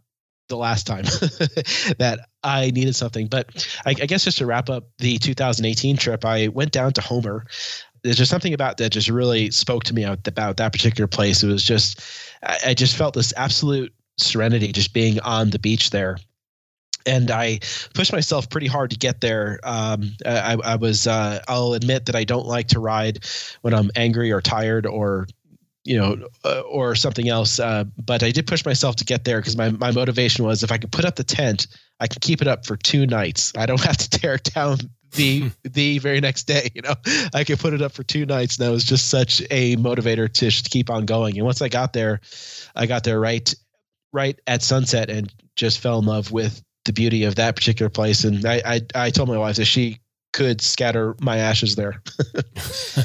the 0.48 0.56
last 0.56 0.86
time 0.86 1.04
that 1.98 2.20
I 2.42 2.70
needed 2.70 2.94
something. 2.94 3.26
But 3.26 3.66
I, 3.84 3.90
I 3.90 4.06
guess 4.06 4.24
just 4.24 4.38
to 4.38 4.46
wrap 4.46 4.70
up 4.70 4.84
the 4.98 5.18
2018 5.18 5.96
trip, 5.96 6.24
I 6.24 6.48
went 6.48 6.72
down 6.72 6.92
to 6.94 7.00
Homer 7.00 7.44
there's 8.02 8.18
just 8.18 8.30
something 8.30 8.52
about 8.52 8.76
that 8.76 8.92
just 8.92 9.08
really 9.08 9.50
spoke 9.50 9.82
to 9.84 9.94
me 9.94 10.04
about 10.04 10.58
that 10.58 10.72
particular 10.72 11.06
place. 11.06 11.42
It 11.42 11.46
was 11.46 11.64
just, 11.64 12.02
I 12.42 12.74
just 12.74 12.98
felt 12.98 13.14
this 13.14 13.32
absolute 13.34 13.94
serenity 14.18 14.72
just 14.72 14.92
being 14.92 15.18
on 15.20 15.48
the 15.48 15.58
beach 15.58 15.88
there 15.88 16.18
and 17.06 17.30
I 17.30 17.60
pushed 17.94 18.12
myself 18.12 18.48
pretty 18.48 18.66
hard 18.66 18.90
to 18.90 18.96
get 18.96 19.20
there. 19.20 19.60
Um, 19.62 20.12
I, 20.24 20.56
I, 20.64 20.76
was, 20.76 21.06
uh, 21.06 21.42
I'll 21.48 21.74
admit 21.74 22.06
that 22.06 22.16
I 22.16 22.24
don't 22.24 22.46
like 22.46 22.68
to 22.68 22.80
ride 22.80 23.24
when 23.62 23.74
I'm 23.74 23.90
angry 23.96 24.32
or 24.32 24.40
tired 24.40 24.86
or, 24.86 25.26
you 25.84 25.98
know, 25.98 26.28
uh, 26.44 26.60
or 26.60 26.94
something 26.94 27.28
else. 27.28 27.60
Uh, 27.60 27.84
but 28.02 28.22
I 28.22 28.30
did 28.30 28.46
push 28.46 28.64
myself 28.64 28.96
to 28.96 29.04
get 29.04 29.24
there 29.24 29.40
because 29.40 29.56
my, 29.56 29.70
my 29.70 29.90
motivation 29.90 30.44
was 30.44 30.62
if 30.62 30.72
I 30.72 30.78
could 30.78 30.92
put 30.92 31.04
up 31.04 31.16
the 31.16 31.24
tent, 31.24 31.66
I 32.00 32.06
can 32.06 32.20
keep 32.20 32.40
it 32.40 32.48
up 32.48 32.64
for 32.64 32.76
two 32.76 33.06
nights. 33.06 33.52
I 33.56 33.66
don't 33.66 33.80
have 33.84 33.98
to 33.98 34.10
tear 34.10 34.34
it 34.34 34.44
down 34.54 34.78
the 35.12 35.50
the 35.64 35.98
very 35.98 36.20
next 36.20 36.44
day. 36.44 36.70
You 36.74 36.82
know, 36.82 36.94
I 37.34 37.44
could 37.44 37.58
put 37.58 37.74
it 37.74 37.82
up 37.82 37.92
for 37.92 38.02
two 38.02 38.24
nights. 38.26 38.58
And 38.58 38.66
that 38.66 38.72
was 38.72 38.84
just 38.84 39.08
such 39.08 39.42
a 39.50 39.76
motivator 39.76 40.32
to, 40.32 40.50
to 40.50 40.70
keep 40.70 40.90
on 40.90 41.04
going. 41.06 41.36
And 41.36 41.44
once 41.44 41.60
I 41.60 41.68
got 41.68 41.92
there, 41.92 42.20
I 42.74 42.86
got 42.86 43.04
there 43.04 43.20
right 43.20 43.52
right 44.12 44.38
at 44.46 44.62
sunset 44.62 45.10
and 45.10 45.32
just 45.56 45.80
fell 45.80 45.98
in 45.98 46.06
love 46.06 46.30
with 46.30 46.62
the 46.84 46.92
beauty 46.92 47.24
of 47.24 47.36
that 47.36 47.56
particular 47.56 47.90
place. 47.90 48.24
And 48.24 48.44
I, 48.44 48.62
I, 48.64 48.80
I 48.94 49.10
told 49.10 49.28
my 49.28 49.38
wife 49.38 49.56
that 49.56 49.64
she 49.64 50.00
could 50.32 50.60
scatter 50.60 51.14
my 51.20 51.38
ashes 51.38 51.76
there. 51.76 52.02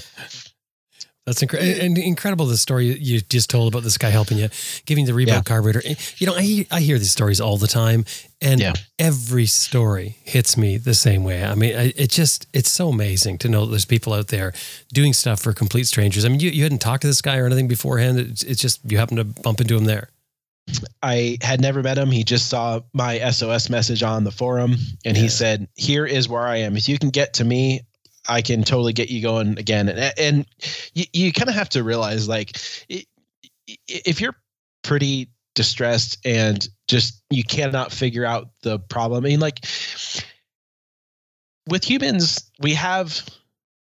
That's 1.30 1.44
incredible. 1.44 1.86
And 1.86 1.98
incredible 2.00 2.48
the 2.48 2.58
story 2.58 2.88
you 2.88 3.22
just 3.22 3.52
told 3.52 3.72
about 3.72 3.84
this 3.84 4.00
guy 4.00 4.10
helping 4.10 4.40
you, 4.40 4.50
giving 4.88 5.06
the 5.06 5.14
rebuilt 5.14 5.38
yeah. 5.38 5.44
carburetor. 5.44 5.84
You 6.18 6.26
know, 6.26 6.34
I, 6.36 6.66
I 6.72 6.80
hear 6.80 6.98
these 6.98 7.12
stories 7.12 7.40
all 7.40 7.58
the 7.58 7.68
time, 7.68 8.06
and 8.42 8.60
yeah. 8.60 8.74
every 8.98 9.46
story 9.46 10.18
hits 10.24 10.58
me 10.58 10.78
the 10.78 10.96
same 10.96 11.24
way. 11.24 11.44
I 11.44 11.54
mean, 11.54 11.74
it 11.76 12.10
just, 12.10 12.48
it's 12.52 12.72
so 12.72 12.90
amazing 12.90 13.38
to 13.40 13.50
know 13.50 13.66
that 13.66 13.70
there's 13.70 13.86
people 13.86 14.14
out 14.14 14.30
there 14.30 14.54
doing 14.92 15.14
stuff 15.14 15.40
for 15.40 15.54
complete 15.54 15.86
strangers. 15.86 16.26
I 16.26 16.30
mean, 16.30 16.40
you, 16.40 16.50
you 16.50 16.64
hadn't 16.64 16.80
talked 16.80 17.02
to 17.02 17.08
this 17.08 17.22
guy 17.22 17.38
or 17.38 17.46
anything 17.46 17.68
beforehand. 17.68 18.18
It's, 18.18 18.42
it's 18.42 18.62
just, 18.62 18.80
you 18.90 18.98
happened 18.98 19.20
to 19.20 19.42
bump 19.44 19.62
into 19.62 19.78
him 19.78 19.86
there. 19.86 20.10
I 21.02 21.38
had 21.42 21.62
never 21.62 21.82
met 21.82 21.98
him. 21.98 22.12
He 22.12 22.24
just 22.24 22.50
saw 22.50 22.82
my 22.94 23.20
SOS 23.32 23.70
message 23.70 24.04
on 24.04 24.24
the 24.24 24.32
forum 24.32 24.76
and 25.06 25.16
yeah. 25.16 25.24
he 25.24 25.30
said, 25.30 25.68
Here 25.76 26.06
is 26.06 26.28
where 26.28 26.48
I 26.48 26.58
am. 26.58 26.76
If 26.78 26.90
you 26.90 26.98
can 26.98 27.10
get 27.10 27.34
to 27.36 27.46
me, 27.46 27.82
I 28.28 28.42
can 28.42 28.64
totally 28.64 28.94
get 28.94 29.10
you 29.10 29.22
going 29.22 29.58
again. 29.58 29.90
And, 29.90 30.14
and 30.18 30.46
you, 30.94 31.06
you 31.14 31.34
kind 31.34 31.50
of 31.50 31.56
have 31.56 31.70
to 31.70 31.84
realize 31.84 32.28
like, 32.28 32.58
if 33.88 34.22
you're 34.22 34.36
pretty 34.84 35.30
distressed 35.56 36.18
and 36.26 36.68
just 36.88 37.24
you 37.30 37.44
cannot 37.44 37.92
figure 37.92 38.26
out 38.26 38.50
the 38.62 38.80
problem, 38.80 39.26
I 39.26 39.30
mean, 39.30 39.40
like, 39.40 39.66
with 41.68 41.84
humans, 41.88 42.50
we 42.60 42.74
have 42.74 43.24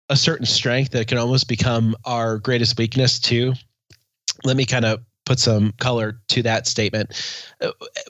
a 0.10 0.16
certain 0.16 0.46
strength 0.46 0.92
that 0.92 1.08
can 1.08 1.18
almost 1.18 1.48
become 1.48 1.96
our 2.06 2.38
greatest 2.38 2.78
weakness 2.78 3.20
too. 3.20 3.54
Let 4.44 4.56
me 4.56 4.66
kind 4.66 4.86
of 4.86 5.02
put 5.28 5.40
some 5.40 5.74
color 5.80 6.20
to 6.30 6.42
that 6.44 6.66
statement. 6.68 7.12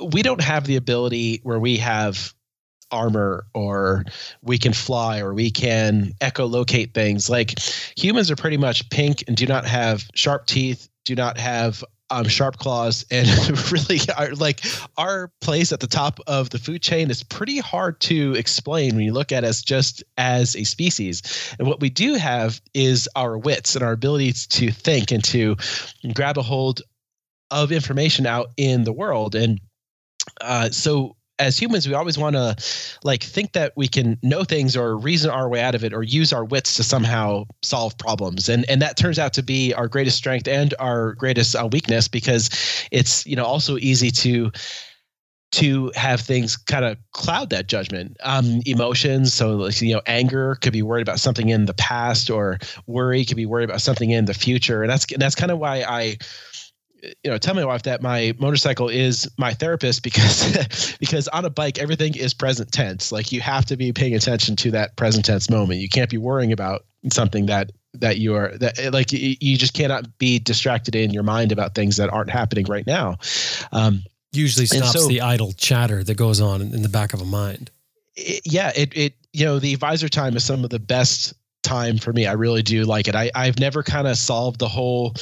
We 0.01 0.21
don't 0.21 0.41
have 0.41 0.65
the 0.65 0.75
ability 0.75 1.41
where 1.43 1.59
we 1.59 1.77
have 1.77 2.33
armor 2.91 3.45
or 3.53 4.05
we 4.41 4.57
can 4.57 4.71
fly 4.73 5.19
or 5.19 5.33
we 5.33 5.51
can 5.51 6.13
echolocate 6.21 6.93
things. 6.93 7.29
Like 7.29 7.59
humans 7.97 8.31
are 8.31 8.35
pretty 8.35 8.57
much 8.57 8.89
pink 8.89 9.23
and 9.27 9.35
do 9.35 9.45
not 9.45 9.65
have 9.65 10.05
sharp 10.13 10.45
teeth, 10.45 10.87
do 11.03 11.15
not 11.15 11.37
have 11.37 11.83
um, 12.09 12.27
sharp 12.27 12.57
claws, 12.57 13.05
and 13.11 13.27
really 13.71 13.99
are 14.17 14.33
like 14.35 14.61
our 14.97 15.31
place 15.41 15.71
at 15.71 15.79
the 15.79 15.87
top 15.87 16.19
of 16.27 16.49
the 16.49 16.59
food 16.59 16.81
chain 16.81 17.09
is 17.09 17.23
pretty 17.23 17.57
hard 17.57 17.99
to 18.01 18.33
explain 18.35 18.95
when 18.95 19.03
you 19.03 19.13
look 19.13 19.31
at 19.31 19.43
us 19.43 19.61
just 19.61 20.03
as 20.17 20.55
a 20.55 20.63
species. 20.63 21.55
And 21.59 21.67
what 21.67 21.81
we 21.81 21.89
do 21.89 22.13
have 22.13 22.61
is 22.73 23.09
our 23.15 23.37
wits 23.37 23.75
and 23.75 23.83
our 23.83 23.91
ability 23.91 24.33
to 24.33 24.71
think 24.71 25.11
and 25.11 25.23
to 25.25 25.57
grab 26.13 26.37
a 26.37 26.43
hold 26.43 26.81
of 27.51 27.71
information 27.71 28.25
out 28.25 28.47
in 28.57 28.83
the 28.83 28.93
world. 28.93 29.35
And 29.35 29.59
uh, 30.41 30.69
so 30.69 31.15
as 31.39 31.57
humans 31.57 31.87
we 31.87 31.93
always 31.93 32.17
want 32.17 32.35
to 32.35 32.55
like 33.03 33.23
think 33.23 33.53
that 33.53 33.73
we 33.75 33.87
can 33.87 34.17
know 34.23 34.43
things 34.43 34.75
or 34.75 34.97
reason 34.97 35.29
our 35.29 35.47
way 35.49 35.61
out 35.61 35.75
of 35.75 35.83
it 35.83 35.93
or 35.93 36.03
use 36.03 36.33
our 36.33 36.43
wits 36.43 36.75
to 36.75 36.83
somehow 36.83 37.43
solve 37.61 37.97
problems. 37.97 38.49
And 38.49 38.67
and 38.69 38.81
that 38.81 38.97
turns 38.97 39.19
out 39.19 39.33
to 39.33 39.43
be 39.43 39.73
our 39.73 39.87
greatest 39.87 40.17
strength 40.17 40.47
and 40.47 40.73
our 40.79 41.13
greatest 41.13 41.55
uh, 41.55 41.67
weakness 41.71 42.07
because 42.07 42.49
it's 42.91 43.25
you 43.25 43.35
know 43.35 43.45
also 43.45 43.77
easy 43.77 44.11
to 44.11 44.51
to 45.49 45.91
have 45.95 46.19
things 46.19 46.57
kind 46.57 46.83
of 46.83 46.97
cloud 47.13 47.49
that 47.51 47.67
judgment. 47.67 48.17
Um, 48.21 48.61
emotions 48.65 49.33
so 49.33 49.55
like, 49.55 49.81
you 49.81 49.93
know 49.93 50.01
anger 50.07 50.55
could 50.55 50.73
be 50.73 50.81
worried 50.81 51.03
about 51.03 51.19
something 51.19 51.49
in 51.49 51.65
the 51.65 51.73
past 51.73 52.29
or 52.29 52.57
worry 52.87 53.23
could 53.23 53.37
be 53.37 53.45
worried 53.45 53.69
about 53.69 53.81
something 53.81 54.09
in 54.09 54.25
the 54.25 54.33
future. 54.33 54.81
And 54.81 54.91
that's 54.91 55.05
that's 55.17 55.35
kind 55.35 55.51
of 55.51 55.59
why 55.59 55.83
i 55.83 56.17
you 57.03 57.31
know 57.31 57.37
tell 57.37 57.53
my 57.53 57.65
wife 57.65 57.83
that 57.83 58.01
my 58.01 58.33
motorcycle 58.39 58.89
is 58.89 59.29
my 59.37 59.53
therapist 59.53 60.03
because 60.03 60.95
because 60.99 61.27
on 61.29 61.45
a 61.45 61.49
bike 61.49 61.79
everything 61.79 62.15
is 62.15 62.33
present 62.33 62.71
tense. 62.71 63.11
Like 63.11 63.31
you 63.31 63.41
have 63.41 63.65
to 63.65 63.77
be 63.77 63.91
paying 63.93 64.15
attention 64.15 64.55
to 64.57 64.71
that 64.71 64.95
present 64.95 65.25
tense 65.25 65.49
moment. 65.49 65.79
You 65.79 65.89
can't 65.89 66.09
be 66.09 66.17
worrying 66.17 66.51
about 66.51 66.85
something 67.11 67.45
that 67.47 67.71
that 67.93 68.17
you 68.17 68.35
are 68.35 68.57
that 68.57 68.91
like 68.93 69.11
you 69.11 69.57
just 69.57 69.73
cannot 69.73 70.17
be 70.17 70.39
distracted 70.39 70.95
in 70.95 71.11
your 71.11 71.23
mind 71.23 71.51
about 71.51 71.75
things 71.75 71.97
that 71.97 72.09
aren't 72.09 72.29
happening 72.29 72.65
right 72.65 72.85
now. 72.85 73.17
Um, 73.71 74.03
usually 74.31 74.65
stops 74.65 74.93
so- 74.93 75.07
the 75.07 75.21
idle 75.21 75.53
chatter 75.53 76.03
that 76.03 76.15
goes 76.15 76.41
on 76.41 76.61
in 76.61 76.81
the 76.81 76.89
back 76.89 77.13
of 77.13 77.21
a 77.21 77.25
mind. 77.25 77.71
It, 78.15 78.41
yeah 78.45 78.71
it 78.75 78.95
it 78.95 79.13
you 79.33 79.45
know 79.45 79.59
the 79.59 79.75
visor 79.75 80.09
time 80.09 80.35
is 80.35 80.43
some 80.43 80.63
of 80.63 80.69
the 80.69 80.79
best 80.79 81.33
time 81.63 81.97
for 81.97 82.13
me. 82.13 82.25
I 82.25 82.33
really 82.33 82.63
do 82.63 82.83
like 82.83 83.07
it. 83.07 83.15
I 83.15 83.29
i've 83.35 83.59
never 83.59 83.83
kind 83.83 84.07
of 84.07 84.17
solved 84.17 84.59
the 84.59 84.67
whole 84.67 85.15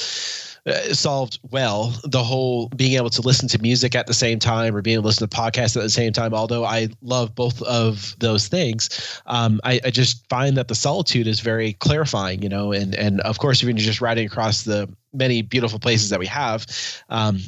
uh, 0.66 0.92
solved 0.92 1.38
well 1.50 1.94
the 2.04 2.24
whole 2.24 2.68
being 2.70 2.94
able 2.94 3.10
to 3.10 3.22
listen 3.22 3.48
to 3.48 3.58
music 3.62 3.94
at 3.94 4.08
the 4.08 4.14
same 4.14 4.38
time 4.38 4.74
or 4.74 4.82
being 4.82 4.94
able 4.94 5.02
to 5.02 5.06
listen 5.06 5.28
to 5.28 5.36
podcasts 5.36 5.76
at 5.76 5.82
the 5.82 5.90
same 5.90 6.12
time 6.12 6.34
although 6.34 6.64
i 6.64 6.88
love 7.02 7.34
both 7.36 7.62
of 7.62 8.16
those 8.18 8.48
things 8.48 9.20
um, 9.26 9.60
I, 9.62 9.80
I 9.84 9.90
just 9.90 10.28
find 10.28 10.56
that 10.56 10.66
the 10.66 10.74
solitude 10.74 11.28
is 11.28 11.38
very 11.38 11.74
clarifying 11.74 12.42
you 12.42 12.48
know 12.48 12.72
and 12.72 12.96
and 12.96 13.20
of 13.20 13.38
course 13.38 13.62
when 13.62 13.76
you're 13.76 13.86
just 13.86 14.00
riding 14.00 14.26
across 14.26 14.64
the 14.64 14.92
many 15.12 15.40
beautiful 15.40 15.78
places 15.78 16.10
that 16.10 16.18
we 16.18 16.26
have 16.26 16.66
um, 17.10 17.38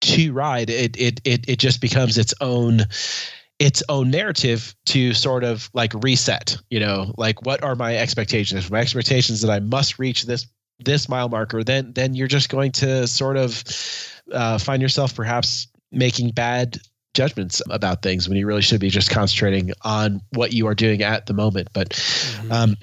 to 0.00 0.32
ride 0.32 0.70
it 0.70 0.96
it 0.96 1.20
it, 1.24 1.48
it 1.48 1.58
just 1.58 1.80
becomes 1.80 2.18
its 2.18 2.34
own 2.40 2.80
its 3.60 3.84
own 3.88 4.10
narrative 4.10 4.74
to 4.86 5.14
sort 5.14 5.44
of 5.44 5.70
like 5.74 5.92
reset 6.02 6.56
you 6.70 6.80
know 6.80 7.14
like 7.16 7.46
what 7.46 7.62
are 7.62 7.76
my 7.76 7.96
expectations? 7.96 8.68
My 8.68 8.80
expectations 8.80 9.42
that 9.42 9.50
i 9.50 9.60
must 9.60 10.00
reach 10.00 10.24
this 10.24 10.48
this 10.80 11.08
mile 11.08 11.28
marker 11.28 11.62
then 11.62 11.92
then 11.92 12.14
you're 12.14 12.26
just 12.26 12.48
going 12.48 12.72
to 12.72 13.06
sort 13.06 13.36
of 13.36 13.62
uh, 14.32 14.58
find 14.58 14.82
yourself 14.82 15.14
perhaps 15.14 15.68
making 15.92 16.30
bad 16.30 16.78
judgments 17.14 17.62
about 17.70 18.02
things 18.02 18.28
when 18.28 18.36
you 18.36 18.46
really 18.46 18.62
should 18.62 18.80
be 18.80 18.90
just 18.90 19.10
concentrating 19.10 19.70
on 19.82 20.20
what 20.32 20.52
you 20.52 20.66
are 20.66 20.74
doing 20.74 21.02
at 21.02 21.26
the 21.26 21.32
moment. 21.32 21.68
But 21.72 21.90
Mm-hmm. 21.90 22.52
um, 22.52 22.76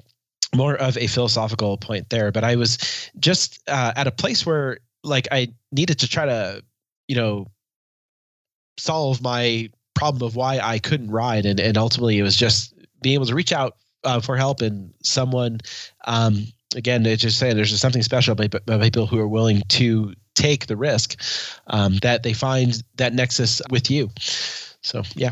more 0.55 0.75
of 0.75 0.97
a 0.97 1.07
philosophical 1.07 1.77
point 1.77 2.09
there. 2.09 2.31
But 2.31 2.43
i 2.43 2.55
was 2.55 2.77
just 3.19 3.61
uh, 3.67 3.93
at 3.95 4.07
a 4.07 4.11
place 4.11 4.45
where 4.45 4.79
like 5.03 5.27
i 5.31 5.47
needed 5.71 5.99
to 5.99 6.07
try 6.07 6.25
to 6.25 6.63
you 7.07 7.15
know 7.15 7.47
solve 8.77 9.21
my 9.21 9.69
problem 9.93 10.25
of 10.25 10.35
why 10.35 10.59
i 10.59 10.79
couldn't 10.79 11.11
ride. 11.11 11.45
And, 11.45 11.59
and 11.59 11.77
ultimately 11.77 12.17
it 12.19 12.23
was 12.23 12.35
just 12.35 12.73
being 13.01 13.15
able 13.15 13.25
to 13.25 13.35
reach 13.35 13.53
out 13.53 13.77
uh, 14.03 14.19
for 14.19 14.35
help 14.35 14.61
and 14.61 14.93
someone 15.03 15.59
um, 16.05 16.45
again 16.75 17.05
it's 17.05 17.21
just 17.21 17.37
saying 17.37 17.55
there's 17.55 17.69
just 17.69 17.81
something 17.81 18.01
special 18.01 18.33
about, 18.33 18.55
about 18.55 18.81
people 18.81 19.05
who 19.05 19.19
are 19.19 19.27
willing 19.27 19.61
to 19.67 20.13
take 20.35 20.67
the 20.67 20.77
risk 20.77 21.21
um, 21.67 21.97
that 22.01 22.23
they 22.23 22.33
find 22.33 22.83
that 22.95 23.13
nexus 23.13 23.61
with 23.69 23.91
you 23.91 24.09
so 24.81 25.03
yeah 25.15 25.31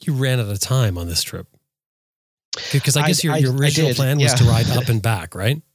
you 0.00 0.12
ran 0.12 0.38
out 0.40 0.48
of 0.48 0.60
time 0.60 0.96
on 0.96 1.08
this 1.08 1.22
trip 1.22 1.48
because 2.72 2.96
I 2.96 3.06
guess 3.06 3.22
your, 3.22 3.34
I- 3.34 3.38
your 3.38 3.52
I 3.52 3.56
original 3.56 3.94
plan 3.94 4.18
was 4.18 4.32
yeah. 4.32 4.36
to 4.36 4.44
ride 4.44 4.70
up 4.70 4.88
and 4.88 5.02
back, 5.02 5.34
right? 5.34 5.60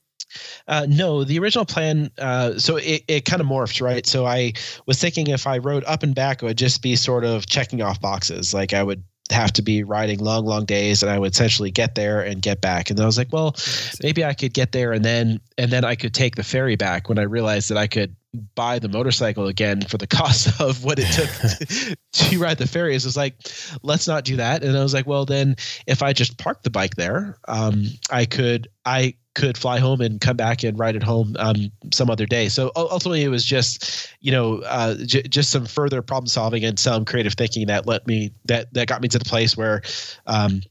Uh, 0.66 0.86
no, 0.88 1.26
the 1.26 1.38
original 1.40 1.66
plan. 1.66 2.10
Uh, 2.18 2.58
so 2.58 2.78
it, 2.78 3.04
it 3.10 3.26
kind 3.26 3.42
of 3.42 3.48
morphed, 3.48 3.82
right? 3.82 4.06
So 4.06 4.26
I 4.26 4.54
was 4.86 4.98
thinking 4.98 5.28
if 5.28 5.46
I 5.46 5.58
rode 5.58 5.84
up 5.84 6.04
and 6.04 6.16
back, 6.16 6.42
it 6.42 6.46
would 6.46 6.58
just 6.58 6.82
be 6.82 6.96
sort 6.96 7.26
of 7.26 7.48
checking 7.48 7.82
off 7.82 8.00
boxes. 8.00 8.54
Like 8.54 8.72
I 8.72 8.82
would 8.82 9.04
have 9.30 9.54
to 9.54 9.62
be 9.62 9.84
riding 9.84 10.20
long, 10.20 10.46
long 10.46 10.66
days, 10.66 11.02
and 11.02 11.12
I 11.12 11.20
would 11.20 11.34
essentially 11.34 11.72
get 11.72 11.96
there 11.96 12.22
and 12.22 12.42
get 12.42 12.62
back. 12.62 12.90
And 12.90 12.98
then 12.98 13.04
I 13.04 13.06
was 13.06 13.18
like, 13.18 13.32
well, 13.32 13.56
maybe 14.02 14.26
I 14.26 14.34
could 14.34 14.54
get 14.54 14.72
there 14.72 14.92
and 14.92 15.06
then 15.06 15.40
and 15.58 15.72
then 15.72 15.86
I 15.86 15.96
could 15.96 16.14
take 16.14 16.36
the 16.36 16.44
ferry 16.44 16.76
back. 16.76 17.10
When 17.10 17.20
I 17.20 17.24
realized 17.24 17.70
that 17.70 17.78
I 17.78 17.88
could 17.88 18.16
buy 18.56 18.80
the 18.80 18.90
motorcycle 18.90 19.48
again 19.48 19.82
for 19.82 19.98
the 19.98 20.08
cost 20.18 20.60
of 20.60 20.84
what 20.84 21.00
it 21.00 21.08
took 21.12 21.98
to 22.14 22.40
ride 22.40 22.58
the 22.58 22.68
ferry, 22.68 22.94
it 22.94 23.04
was 23.04 23.18
like, 23.18 23.36
let's 23.84 24.08
not 24.08 24.26
do 24.26 24.38
that. 24.38 24.64
And 24.64 24.78
I 24.78 24.84
was 24.84 24.94
like, 24.94 25.08
well, 25.08 25.26
then 25.26 25.56
if 25.88 26.02
I 26.04 26.14
just 26.14 26.38
park 26.38 26.64
the 26.64 26.70
bike 26.70 26.96
there, 26.96 27.38
um, 27.48 27.86
I 28.10 28.26
could 28.26 28.68
I 28.86 29.16
could 29.34 29.58
fly 29.58 29.80
home 29.80 30.02
and 30.02 30.20
come 30.20 30.36
back 30.36 30.64
and 30.64 30.78
ride 30.78 30.96
it 30.96 31.04
home 31.04 31.36
um, 31.40 31.72
some 31.94 32.10
other 32.10 32.26
day. 32.26 32.50
So 32.50 32.72
ultimately, 32.76 33.24
it 33.24 33.30
was 33.30 33.46
just 33.46 34.14
you 34.22 34.32
know 34.32 34.60
uh, 34.62 34.96
j- 35.06 35.24
just 35.24 35.52
some 35.52 35.66
further 35.66 36.02
problem 36.02 36.28
solving 36.28 36.66
and 36.66 36.78
some 36.78 37.06
creative 37.06 37.34
thinking 37.34 37.68
that 37.68 37.88
let 37.88 38.08
me 38.08 38.32
that 38.46 38.74
that 38.74 38.88
got 38.88 39.02
me 39.02 39.08
to 39.10 39.20
the 39.20 39.26
place 39.26 39.56
where. 39.56 39.82
Um, 40.28 40.62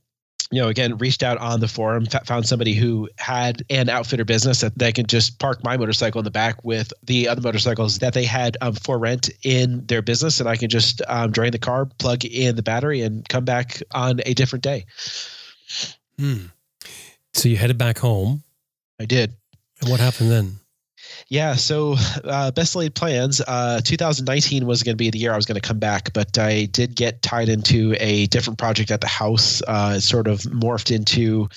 you 0.52 0.60
know, 0.60 0.66
again, 0.66 0.98
reached 0.98 1.22
out 1.22 1.38
on 1.38 1.60
the 1.60 1.68
forum, 1.68 2.08
f- 2.12 2.26
found 2.26 2.44
somebody 2.44 2.74
who 2.74 3.08
had 3.18 3.62
an 3.70 3.88
outfitter 3.88 4.24
business 4.24 4.62
that 4.62 4.76
they 4.76 4.90
could 4.90 5.08
just 5.08 5.38
park 5.38 5.62
my 5.62 5.76
motorcycle 5.76 6.18
in 6.18 6.24
the 6.24 6.30
back 6.32 6.64
with 6.64 6.92
the 7.04 7.28
other 7.28 7.40
motorcycles 7.40 8.00
that 8.00 8.14
they 8.14 8.24
had 8.24 8.56
um, 8.60 8.74
for 8.74 8.98
rent 8.98 9.30
in 9.44 9.86
their 9.86 10.02
business, 10.02 10.40
and 10.40 10.48
I 10.48 10.56
can 10.56 10.68
just 10.68 11.02
um, 11.06 11.30
drain 11.30 11.52
the 11.52 11.58
carb, 11.60 11.96
plug 11.98 12.24
in 12.24 12.56
the 12.56 12.64
battery, 12.64 13.00
and 13.00 13.28
come 13.28 13.44
back 13.44 13.80
on 13.92 14.22
a 14.26 14.34
different 14.34 14.64
day. 14.64 14.86
Hmm. 16.18 16.46
So 17.32 17.48
you 17.48 17.56
headed 17.56 17.78
back 17.78 17.98
home. 17.98 18.42
I 19.00 19.06
did. 19.06 19.34
And 19.80 19.90
what 19.90 19.98
happened 19.98 20.30
then? 20.30 20.56
Yeah, 21.28 21.54
so 21.54 21.96
uh, 22.24 22.50
best 22.50 22.76
laid 22.76 22.94
plans. 22.94 23.40
Uh, 23.40 23.80
2019 23.82 24.66
was 24.66 24.82
going 24.82 24.92
to 24.92 24.96
be 24.96 25.10
the 25.10 25.18
year 25.18 25.32
I 25.32 25.36
was 25.36 25.46
going 25.46 25.60
to 25.60 25.66
come 25.66 25.78
back, 25.78 26.12
but 26.12 26.36
I 26.38 26.66
did 26.66 26.94
get 26.94 27.22
tied 27.22 27.48
into 27.48 27.96
a 27.98 28.26
different 28.26 28.58
project 28.58 28.90
at 28.90 29.00
the 29.00 29.06
house. 29.06 29.62
Uh, 29.66 29.94
it 29.96 30.02
sort 30.02 30.28
of 30.28 30.40
morphed 30.40 30.94
into 30.94 31.48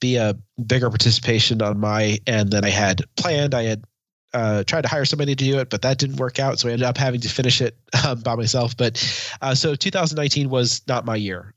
be 0.00 0.16
a 0.16 0.36
bigger 0.64 0.88
participation 0.88 1.62
on 1.62 1.80
my 1.80 2.18
end 2.26 2.52
than 2.52 2.64
I 2.64 2.70
had 2.70 3.02
planned. 3.16 3.54
I 3.54 3.64
had 3.64 3.84
uh, 4.32 4.64
tried 4.64 4.82
to 4.82 4.88
hire 4.88 5.04
somebody 5.04 5.34
to 5.34 5.44
do 5.44 5.58
it, 5.58 5.70
but 5.70 5.82
that 5.82 5.98
didn't 5.98 6.16
work 6.16 6.38
out, 6.38 6.58
so 6.58 6.68
I 6.68 6.72
ended 6.72 6.86
up 6.86 6.98
having 6.98 7.20
to 7.20 7.28
finish 7.28 7.60
it 7.60 7.76
um, 8.06 8.20
by 8.20 8.36
myself. 8.36 8.76
But 8.76 9.02
uh, 9.40 9.54
so 9.54 9.74
2019 9.74 10.48
was 10.48 10.82
not 10.86 11.04
my 11.04 11.16
year. 11.16 11.54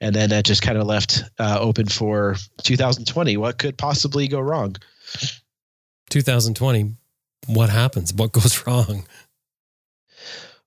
And 0.00 0.14
then 0.14 0.30
that 0.30 0.44
just 0.44 0.62
kind 0.62 0.76
of 0.76 0.86
left 0.86 1.22
uh, 1.38 1.58
open 1.60 1.86
for 1.86 2.36
2020. 2.62 3.36
What 3.36 3.58
could 3.58 3.78
possibly 3.78 4.28
go 4.28 4.40
wrong? 4.40 4.76
2020. 6.10 6.94
What 7.46 7.70
happens? 7.70 8.12
What 8.12 8.32
goes 8.32 8.66
wrong? 8.66 9.06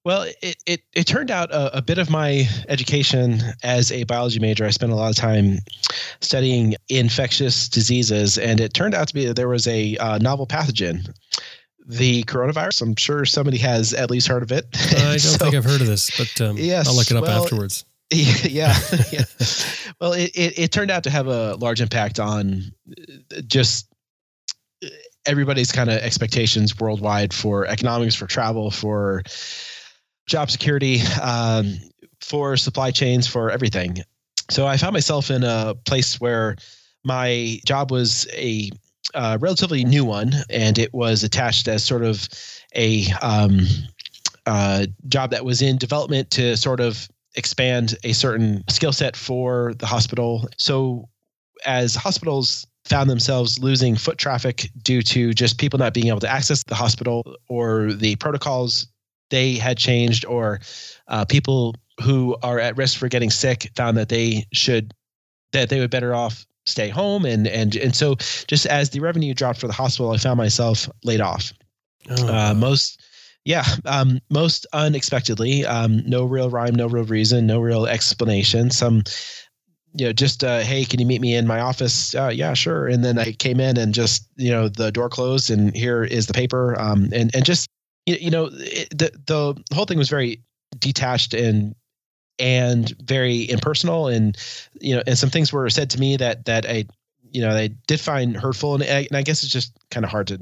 Well, 0.03 0.25
it, 0.41 0.55
it, 0.65 0.81
it 0.93 1.03
turned 1.05 1.31
out 1.31 1.51
a, 1.51 1.79
a 1.79 1.81
bit 1.81 1.97
of 1.97 2.09
my 2.09 2.47
education 2.69 3.41
as 3.61 3.91
a 3.91 4.05
biology 4.05 4.39
major. 4.39 4.63
I 4.65 4.69
spent 4.69 4.93
a 4.93 4.95
lot 4.95 5.09
of 5.09 5.17
time 5.17 5.57
studying 6.21 6.75
infectious 6.87 7.67
diseases, 7.67 8.37
and 8.37 8.61
it 8.61 8.73
turned 8.73 8.95
out 8.95 9.09
to 9.09 9.13
be 9.13 9.25
that 9.25 9.35
there 9.35 9.49
was 9.49 9.67
a 9.67 9.97
uh, 9.97 10.17
novel 10.19 10.47
pathogen, 10.47 11.13
the 11.85 12.23
coronavirus. 12.23 12.83
I'm 12.83 12.95
sure 12.95 13.25
somebody 13.25 13.57
has 13.57 13.93
at 13.93 14.09
least 14.09 14.29
heard 14.29 14.43
of 14.43 14.51
it. 14.53 14.65
I 14.97 15.09
don't 15.09 15.19
So- 15.19 15.37
think 15.37 15.55
I've 15.55 15.65
heard 15.65 15.81
of 15.81 15.87
this, 15.87 16.09
but 16.17 16.41
um, 16.47 16.55
Yes, 16.57 16.87
I'll 16.87 16.95
look 16.95 17.11
it 17.11 17.17
up 17.17 17.23
well, 17.23 17.43
afterwards. 17.43 17.83
yeah, 18.11 18.73
yeah. 19.11 19.23
Well, 19.99 20.13
it, 20.13 20.31
it, 20.33 20.59
it 20.59 20.71
turned 20.71 20.91
out 20.91 21.03
to 21.03 21.09
have 21.09 21.27
a 21.27 21.55
large 21.55 21.81
impact 21.81 22.19
on 22.19 22.63
uh, 23.35 23.41
just 23.47 23.89
uh, 24.83 24.87
everybody's 25.25 25.71
kind 25.73 25.89
of 25.89 25.97
expectations 25.97 26.79
worldwide 26.79 27.33
for 27.33 27.65
economics, 27.65 28.15
for 28.15 28.25
travel, 28.25 28.71
for 28.71 29.23
job 30.25 30.49
security, 30.49 31.01
um, 31.21 31.77
for 32.21 32.55
supply 32.55 32.91
chains, 32.91 33.27
for 33.27 33.51
everything. 33.51 33.97
So 34.49 34.67
I 34.67 34.77
found 34.77 34.93
myself 34.93 35.29
in 35.29 35.43
a 35.43 35.75
place 35.85 36.19
where 36.21 36.55
my 37.03 37.59
job 37.65 37.91
was 37.91 38.25
a 38.31 38.69
uh, 39.15 39.37
relatively 39.41 39.83
new 39.83 40.05
one, 40.05 40.31
and 40.49 40.79
it 40.79 40.93
was 40.93 41.23
attached 41.23 41.67
as 41.67 41.83
sort 41.83 42.03
of 42.03 42.29
a 42.73 43.05
um, 43.21 43.59
uh, 44.45 44.85
job 45.09 45.31
that 45.31 45.43
was 45.43 45.61
in 45.61 45.77
development 45.77 46.31
to 46.31 46.55
sort 46.55 46.79
of 46.79 47.09
expand 47.37 47.95
a 48.03 48.13
certain 48.13 48.63
skill 48.69 48.91
set 48.91 49.15
for 49.15 49.73
the 49.75 49.85
hospital. 49.85 50.47
So 50.57 51.07
as 51.65 51.95
hospitals 51.95 52.67
found 52.85 53.09
themselves 53.09 53.59
losing 53.59 53.95
foot 53.95 54.17
traffic 54.17 54.69
due 54.81 55.01
to 55.01 55.33
just 55.33 55.57
people 55.57 55.79
not 55.79 55.93
being 55.93 56.07
able 56.07 56.19
to 56.19 56.29
access 56.29 56.63
the 56.63 56.75
hospital 56.75 57.35
or 57.49 57.93
the 57.93 58.15
protocols 58.17 58.87
they 59.29 59.55
had 59.55 59.77
changed 59.77 60.25
or 60.25 60.59
uh, 61.07 61.25
people 61.25 61.75
who 62.01 62.37
are 62.43 62.59
at 62.59 62.77
risk 62.77 62.97
for 62.97 63.09
getting 63.09 63.29
sick 63.29 63.69
found 63.75 63.97
that 63.97 64.09
they 64.09 64.45
should 64.53 64.93
that 65.51 65.69
they 65.69 65.79
would 65.79 65.89
better 65.89 66.13
off 66.13 66.45
stay 66.65 66.89
home 66.89 67.25
and 67.25 67.47
and 67.47 67.75
and 67.75 67.95
so 67.95 68.15
just 68.47 68.65
as 68.67 68.91
the 68.91 68.99
revenue 68.99 69.33
dropped 69.33 69.59
for 69.59 69.67
the 69.67 69.73
hospital 69.73 70.11
i 70.11 70.17
found 70.17 70.37
myself 70.37 70.89
laid 71.03 71.21
off 71.21 71.51
Oh, 72.09 72.27
uh, 72.27 72.53
most 72.53 73.01
yeah 73.47 73.63
um, 73.85 74.19
most 74.29 74.67
unexpectedly 74.73 75.65
um, 75.65 76.03
no 76.05 76.25
real 76.25 76.49
rhyme 76.49 76.75
no 76.75 76.85
real 76.85 77.05
reason 77.05 77.47
no 77.47 77.59
real 77.59 77.87
explanation 77.87 78.69
some 78.69 79.03
you 79.93 80.05
know 80.05 80.11
just 80.11 80.43
uh, 80.43 80.59
hey 80.59 80.83
can 80.83 80.99
you 80.99 81.05
meet 81.05 81.21
me 81.21 81.33
in 81.33 81.47
my 81.47 81.61
office? 81.61 82.13
Uh, 82.13 82.31
yeah 82.33 82.53
sure. 82.53 82.87
And 82.87 83.03
then 83.03 83.17
i 83.17 83.31
came 83.31 83.59
in 83.59 83.77
and 83.77 83.93
just 83.93 84.27
you 84.35 84.51
know 84.51 84.67
the 84.67 84.91
door 84.91 85.09
closed 85.09 85.49
and 85.49 85.75
here 85.75 86.03
is 86.03 86.27
the 86.27 86.33
paper 86.33 86.79
um, 86.79 87.09
and 87.13 87.33
and 87.33 87.45
just 87.45 87.69
you, 88.05 88.17
you 88.19 88.29
know 88.29 88.49
it, 88.51 88.89
the 88.89 89.11
the 89.25 89.63
whole 89.73 89.85
thing 89.85 89.97
was 89.97 90.09
very 90.09 90.43
detached 90.77 91.33
and 91.33 91.73
and 92.37 92.93
very 93.01 93.49
impersonal 93.49 94.07
and 94.07 94.37
you 94.81 94.93
know 94.93 95.01
and 95.07 95.17
some 95.17 95.29
things 95.29 95.53
were 95.53 95.69
said 95.69 95.89
to 95.89 95.99
me 95.99 96.17
that 96.17 96.45
that 96.45 96.65
i 96.67 96.85
you 97.31 97.41
know 97.41 97.49
i 97.49 97.69
did 97.87 97.99
find 97.99 98.35
hurtful 98.35 98.75
and 98.75 98.83
I, 98.83 99.07
and 99.09 99.15
I 99.15 99.21
guess 99.21 99.41
it's 99.41 99.51
just 99.51 99.71
kind 99.89 100.05
of 100.05 100.11
hard 100.11 100.27
to 100.27 100.39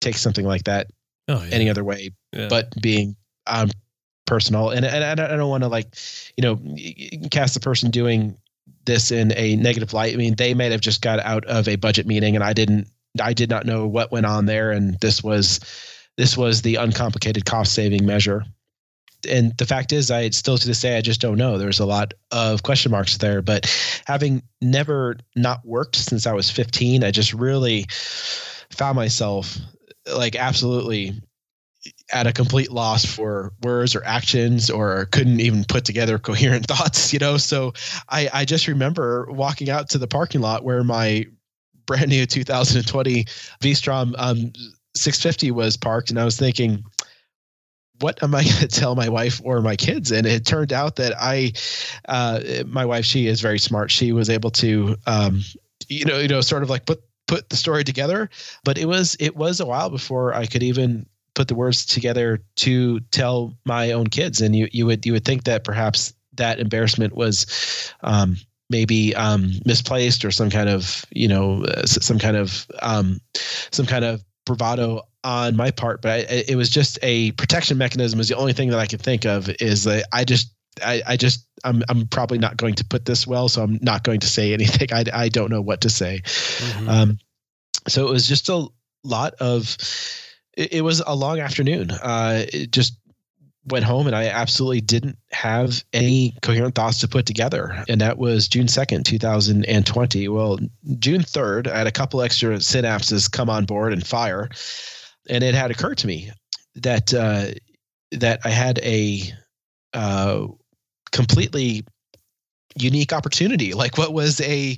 take 0.00 0.16
something 0.16 0.44
like 0.44 0.64
that 0.64 0.88
oh, 1.28 1.42
yeah. 1.42 1.54
any 1.54 1.68
other 1.70 1.84
way 1.84 2.10
Yeah. 2.32 2.48
but 2.48 2.72
being 2.80 3.16
um 3.46 3.70
personal. 4.26 4.70
And, 4.70 4.84
and 4.86 5.04
I 5.04 5.14
don't, 5.14 5.30
I 5.30 5.36
don't 5.36 5.50
want 5.50 5.62
to 5.64 5.68
like 5.68 5.94
you 6.36 6.42
know 6.42 7.28
cast 7.30 7.54
the 7.54 7.60
person 7.60 7.90
doing 7.90 8.36
this 8.84 9.10
in 9.10 9.32
a 9.36 9.56
negative 9.56 9.92
light. 9.92 10.14
I 10.14 10.16
mean 10.16 10.34
they 10.36 10.54
may 10.54 10.70
have 10.70 10.80
just 10.80 11.02
got 11.02 11.20
out 11.20 11.44
of 11.46 11.68
a 11.68 11.76
budget 11.76 12.06
meeting 12.06 12.34
and 12.34 12.44
i 12.44 12.52
didn't 12.52 12.88
i 13.20 13.32
did 13.32 13.50
not 13.50 13.66
know 13.66 13.86
what 13.86 14.12
went 14.12 14.26
on 14.26 14.46
there. 14.46 14.70
And 14.70 14.98
this 15.00 15.22
was 15.22 15.60
this 16.16 16.36
was 16.36 16.62
the 16.62 16.76
uncomplicated 16.76 17.44
cost 17.44 17.72
saving 17.74 18.06
measure. 18.06 18.44
And 19.28 19.56
the 19.56 19.66
fact 19.66 19.92
is 19.92 20.10
i 20.10 20.30
still 20.30 20.58
to 20.58 20.66
this 20.66 20.80
day 20.80 20.96
i 20.96 21.00
just 21.00 21.20
don't 21.20 21.38
know. 21.38 21.58
There's 21.58 21.80
a 21.80 21.86
lot 21.86 22.14
of 22.30 22.62
question 22.62 22.92
marks 22.92 23.18
there. 23.18 23.42
But 23.42 23.66
having 24.06 24.42
never 24.60 25.16
not 25.36 25.60
worked 25.64 25.96
since 25.96 26.26
i 26.26 26.32
was 26.32 26.50
15 26.50 27.04
i 27.04 27.10
just 27.10 27.34
really 27.34 27.86
found 28.70 28.96
myself 28.96 29.58
like 30.12 30.36
absolutely 30.36 31.12
at 32.12 32.26
a 32.26 32.32
complete 32.32 32.70
loss 32.70 33.04
for 33.04 33.52
words 33.62 33.94
or 33.94 34.02
actions 34.04 34.70
or 34.70 35.06
couldn't 35.06 35.40
even 35.40 35.64
put 35.64 35.84
together 35.84 36.18
coherent 36.18 36.66
thoughts 36.68 37.12
you 37.12 37.18
know 37.18 37.36
so 37.36 37.72
i 38.08 38.28
i 38.32 38.44
just 38.44 38.66
remember 38.68 39.26
walking 39.30 39.68
out 39.68 39.88
to 39.90 39.98
the 39.98 40.06
parking 40.06 40.40
lot 40.40 40.64
where 40.64 40.82
my 40.82 41.26
brand 41.86 42.08
new 42.08 42.24
2020 42.24 43.26
v-strom 43.60 44.14
um 44.16 44.50
650 44.94 45.50
was 45.50 45.76
parked 45.76 46.08
and 46.08 46.18
i 46.18 46.24
was 46.24 46.38
thinking 46.38 46.82
what 48.00 48.22
am 48.22 48.34
I 48.34 48.42
going 48.42 48.56
to 48.60 48.68
tell 48.68 48.94
my 48.94 49.08
wife 49.08 49.40
or 49.44 49.60
my 49.60 49.76
kids? 49.76 50.10
And 50.10 50.26
it 50.26 50.44
turned 50.44 50.72
out 50.72 50.96
that 50.96 51.14
I, 51.18 51.52
uh, 52.08 52.40
my 52.66 52.84
wife, 52.84 53.04
she 53.04 53.26
is 53.26 53.40
very 53.40 53.58
smart. 53.58 53.90
She 53.90 54.12
was 54.12 54.30
able 54.30 54.50
to, 54.52 54.96
um, 55.06 55.42
you 55.88 56.04
know, 56.04 56.18
you 56.18 56.28
know, 56.28 56.40
sort 56.40 56.62
of 56.62 56.70
like 56.70 56.86
put 56.86 57.02
put 57.26 57.48
the 57.48 57.56
story 57.56 57.84
together. 57.84 58.30
But 58.64 58.78
it 58.78 58.86
was 58.86 59.16
it 59.20 59.36
was 59.36 59.60
a 59.60 59.66
while 59.66 59.90
before 59.90 60.34
I 60.34 60.46
could 60.46 60.62
even 60.62 61.06
put 61.34 61.48
the 61.48 61.54
words 61.54 61.84
together 61.84 62.40
to 62.56 63.00
tell 63.10 63.54
my 63.64 63.92
own 63.92 64.08
kids. 64.08 64.40
And 64.40 64.54
you 64.54 64.68
you 64.72 64.86
would 64.86 65.04
you 65.04 65.12
would 65.12 65.24
think 65.24 65.44
that 65.44 65.64
perhaps 65.64 66.14
that 66.34 66.58
embarrassment 66.58 67.14
was. 67.14 67.92
Um, 68.02 68.36
maybe 68.70 69.14
um, 69.14 69.52
misplaced 69.66 70.24
or 70.24 70.30
some 70.30 70.48
kind 70.48 70.70
of 70.70 71.04
you 71.10 71.28
know 71.28 71.62
uh, 71.64 71.84
some 71.84 72.18
kind 72.18 72.36
of 72.36 72.66
um, 72.80 73.20
some 73.70 73.84
kind 73.84 74.06
of 74.06 74.24
bravado 74.44 75.02
on 75.22 75.56
my 75.56 75.70
part, 75.70 76.02
but 76.02 76.10
I, 76.10 76.44
it 76.48 76.56
was 76.56 76.68
just 76.68 76.98
a 77.02 77.32
protection 77.32 77.78
mechanism. 77.78 78.20
Is 78.20 78.28
the 78.28 78.36
only 78.36 78.52
thing 78.52 78.68
that 78.70 78.78
I 78.78 78.86
could 78.86 79.00
think 79.00 79.24
of. 79.24 79.48
Is 79.60 79.84
that 79.84 80.06
I 80.12 80.24
just, 80.24 80.52
I, 80.82 81.02
I 81.06 81.16
just, 81.16 81.46
I'm, 81.64 81.82
I'm 81.88 82.06
probably 82.08 82.38
not 82.38 82.56
going 82.56 82.74
to 82.74 82.84
put 82.84 83.04
this 83.04 83.26
well, 83.26 83.48
so 83.48 83.62
I'm 83.62 83.78
not 83.82 84.04
going 84.04 84.20
to 84.20 84.26
say 84.26 84.52
anything. 84.54 84.88
I, 84.92 85.04
I 85.12 85.28
don't 85.28 85.50
know 85.50 85.62
what 85.62 85.80
to 85.82 85.90
say. 85.90 86.22
Mhm. 86.24 86.88
Um, 86.88 87.18
so 87.88 88.08
it 88.08 88.10
was 88.10 88.26
just 88.26 88.48
a 88.48 88.66
lot 89.02 89.34
of. 89.34 89.76
It, 90.56 90.74
it 90.74 90.80
was 90.82 91.02
a 91.06 91.14
long 91.14 91.40
afternoon. 91.40 91.90
Uh, 91.90 92.44
it 92.52 92.70
just 92.70 92.96
went 93.66 93.84
home 93.84 94.06
and 94.06 94.14
I 94.14 94.26
absolutely 94.26 94.80
didn't 94.82 95.16
have 95.32 95.82
any 95.92 96.36
coherent 96.42 96.74
thoughts 96.74 96.98
to 97.00 97.08
put 97.08 97.26
together. 97.26 97.82
And 97.88 98.00
that 98.00 98.18
was 98.18 98.46
June 98.46 98.66
2nd, 98.66 99.04
2020. 99.04 100.28
Well, 100.28 100.58
June 100.98 101.22
3rd, 101.22 101.68
I 101.68 101.78
had 101.78 101.86
a 101.86 101.92
couple 101.92 102.20
extra 102.20 102.56
synapses 102.56 103.30
come 103.30 103.48
on 103.48 103.64
board 103.64 103.92
and 103.92 104.06
fire. 104.06 104.50
And 105.30 105.42
it 105.42 105.54
had 105.54 105.70
occurred 105.70 105.98
to 105.98 106.06
me 106.06 106.30
that 106.74 107.14
uh, 107.14 107.46
that 108.12 108.40
I 108.44 108.50
had 108.50 108.78
a 108.80 109.22
uh, 109.94 110.46
completely 111.14 111.84
unique 112.76 113.12
opportunity. 113.12 113.72
Like 113.72 113.96
what 113.96 114.12
was 114.12 114.40
a 114.40 114.76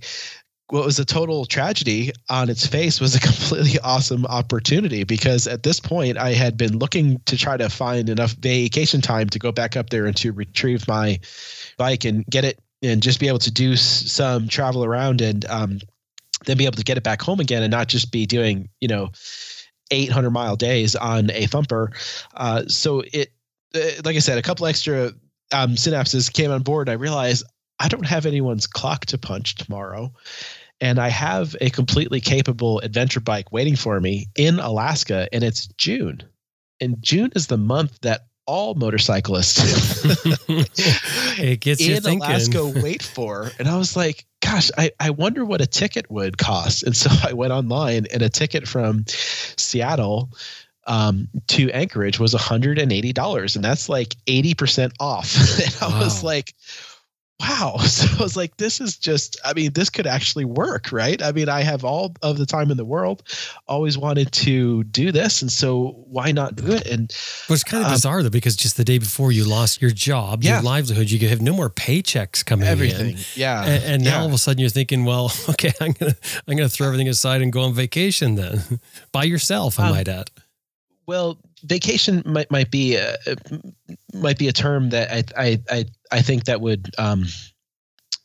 what 0.68 0.84
was 0.84 0.99
a 0.99 1.05
total 1.05 1.47
tragedy 1.47 2.12
on 2.28 2.51
its 2.51 2.66
face 2.66 3.01
was 3.01 3.14
a 3.14 3.20
completely 3.28 3.78
awesome 3.80 4.26
opportunity 4.26 5.05
because 5.05 5.47
at 5.47 5.62
this 5.62 5.80
point 5.80 6.18
I 6.18 6.32
had 6.32 6.57
been 6.57 6.78
looking 6.78 7.20
to 7.26 7.37
try 7.37 7.57
to 7.57 7.68
find 7.68 8.09
enough 8.09 8.32
vacation 8.32 9.01
time 9.01 9.28
to 9.30 9.39
go 9.39 9.53
back 9.53 9.76
up 9.76 9.91
there 9.91 10.07
and 10.07 10.16
to 10.18 10.32
retrieve 10.32 10.87
my 10.87 11.18
bike 11.78 12.05
and 12.05 12.24
get 12.26 12.45
it 12.45 12.61
and 12.82 13.03
just 13.03 13.20
be 13.20 13.28
able 13.28 13.39
to 13.39 13.51
do 13.51 13.76
some 13.76 14.49
travel 14.49 14.84
around 14.84 15.20
and 15.20 15.45
um, 15.47 15.78
then 16.45 16.59
be 16.59 16.66
able 16.66 16.76
to 16.76 16.84
get 16.84 16.99
it 16.99 17.05
back 17.05 17.22
home 17.22 17.41
again 17.41 17.62
and 17.62 17.70
not 17.70 17.89
just 17.89 18.12
be 18.12 18.26
doing 18.26 18.68
you 18.80 18.89
know 18.89 19.11
800 19.91 20.30
mile 20.30 20.57
days 20.57 20.97
on 20.97 21.30
a 21.30 21.47
thumper. 21.47 21.93
Uh, 22.34 22.64
so 22.66 23.05
it, 23.12 23.32
uh, 23.74 24.03
like 24.05 24.16
I 24.16 24.18
said, 24.18 24.37
a 24.37 24.43
couple 24.43 24.66
extra 24.66 25.12
um, 25.53 25.72
synapses 25.74 26.32
came 26.32 26.51
on 26.51 26.62
board. 26.62 26.88
I 26.88 26.94
realized 26.94 27.44
I 27.78 27.88
don't 27.88 28.07
have 28.07 28.26
anyone's 28.26 28.66
clock 28.66 29.07
to 29.07 29.18
punch 29.18 29.57
tomorrow. 29.57 30.12
And 30.80 30.99
I 30.99 31.09
have 31.09 31.57
a 31.61 31.70
completely 31.70 32.20
capable 32.20 32.80
adventure 32.80 33.20
bike 33.20 33.51
waiting 33.51 33.76
for 33.76 33.99
me 33.99 34.26
in 34.36 34.59
Alaska, 34.59 35.26
and 35.32 35.42
it's 35.42 35.66
June. 35.78 36.22
And 36.80 37.01
June 37.01 37.32
is 37.34 37.47
the 37.47 37.57
month 37.57 37.99
that 38.03 38.26
all 38.47 38.74
motorcyclists 38.74 39.59
it 41.38 41.61
gets 41.61 41.80
in. 41.80 42.05
Alaska 42.05 42.66
wait 42.66 43.03
for. 43.03 43.51
And 43.59 43.68
I 43.68 43.76
was 43.76 43.97
like, 43.97 44.26
gosh, 44.40 44.70
I, 44.78 44.92
I 45.01 45.11
wonder 45.11 45.44
what 45.44 45.61
a 45.61 45.66
ticket 45.66 46.11
would 46.11 46.38
cost. 46.38 46.82
And 46.82 46.97
so 46.97 47.11
I 47.28 47.32
went 47.32 47.53
online 47.53 48.07
and 48.12 48.22
a 48.22 48.28
ticket 48.28 48.68
from 48.68 49.05
Seattle 49.07 50.30
um, 50.87 51.28
to 51.49 51.70
Anchorage 51.72 52.18
was 52.20 52.34
$180. 52.34 53.57
And 53.57 53.64
that's 53.64 53.89
like 53.89 54.14
80% 54.26 54.93
off. 55.01 55.34
and 55.61 55.76
I 55.95 55.99
was 56.01 56.22
like, 56.22 56.55
wow. 57.41 57.76
So 57.87 58.07
I 58.18 58.22
was 58.22 58.37
like, 58.37 58.57
this 58.57 58.80
is 58.80 58.97
just, 58.97 59.39
I 59.45 59.53
mean, 59.53 59.72
this 59.74 59.91
could 59.91 60.07
actually 60.07 60.45
work, 60.47 60.91
right? 60.93 61.20
I 61.22 61.32
mean, 61.32 61.49
I 61.51 61.62
have 61.62 61.84
all 61.84 62.14
of 62.22 62.39
the 62.39 62.47
time 62.47 62.70
in 62.70 62.76
the 62.78 62.84
world, 62.84 63.22
always 63.68 63.99
wanted 63.99 64.32
to 64.32 64.84
do 64.84 65.12
this. 65.12 65.43
And 65.43 65.53
so 65.53 66.03
why 66.09 66.32
not 66.32 66.57
do 66.57 66.72
it? 66.72 66.87
And 66.87 67.11
Which 67.49 67.59
is 67.59 67.64
kind 67.64 67.82
of 67.82 67.89
Um, 67.89 67.95
bizarre 67.95 68.22
though, 68.22 68.30
because 68.30 68.57
just 68.57 68.76
the 68.78 68.84
day 68.84 68.97
before 68.99 69.32
you 69.32 69.45
lost 69.45 69.82
your 69.82 69.91
job, 69.91 70.43
Yeah. 70.45 70.55
your 70.55 70.62
livelihood, 70.62 71.11
you 71.11 71.18
could 71.18 71.28
have 71.30 71.43
no 71.43 71.53
more 71.53 71.68
paychecks 71.68 72.45
coming 72.45 72.66
everything. 72.66 73.16
in. 73.16 73.24
Yeah. 73.34 73.64
And, 73.64 73.84
and 73.84 74.05
now 74.05 74.11
Yeah. 74.11 74.20
all 74.20 74.26
of 74.28 74.32
a 74.32 74.39
sudden 74.39 74.61
you're 74.61 74.70
thinking, 74.70 75.05
well, 75.05 75.30
okay, 75.51 75.72
I'm 75.80 75.93
gonna 75.93 76.16
I'm 76.49 76.57
gonna 76.57 76.68
throw 76.70 76.87
everything 76.87 77.09
aside 77.09 77.43
and 77.43 77.53
go 77.53 77.62
on 77.62 77.74
vacation 77.74 78.37
then 78.37 78.80
by 79.12 79.24
yourself. 79.24 79.78
I 79.78 79.89
Um, 79.89 79.95
might 79.95 80.09
add. 80.09 80.30
Well, 81.07 81.38
vacation 81.62 82.22
might 82.26 82.50
might 82.50 82.70
be 82.70 82.96
a, 82.96 83.16
might 84.12 84.38
be 84.38 84.48
a 84.48 84.52
term 84.52 84.90
that 84.90 85.11
I 85.11 85.24
I 85.36 85.61
I, 85.70 85.84
I 86.11 86.22
think 86.22 86.44
that 86.44 86.61
would 86.61 86.90
um, 86.98 87.26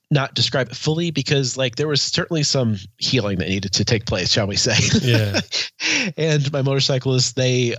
not 0.10 0.34
describe 0.34 0.70
it 0.70 0.76
fully 0.76 1.12
because 1.12 1.58
like 1.58 1.76
there 1.76 1.88
was 1.88 2.02
certainly 2.02 2.44
some 2.44 2.78
healing 2.98 3.38
that 3.38 3.48
needed 3.50 3.74
to 3.74 3.86
take 3.86 4.06
place, 4.06 4.32
shall 4.32 4.48
we 4.48 4.56
say? 4.56 4.76
Yeah. 5.02 5.40
and 6.18 6.52
my 6.52 6.62
motorcyclists 6.62 7.34
they 7.34 7.76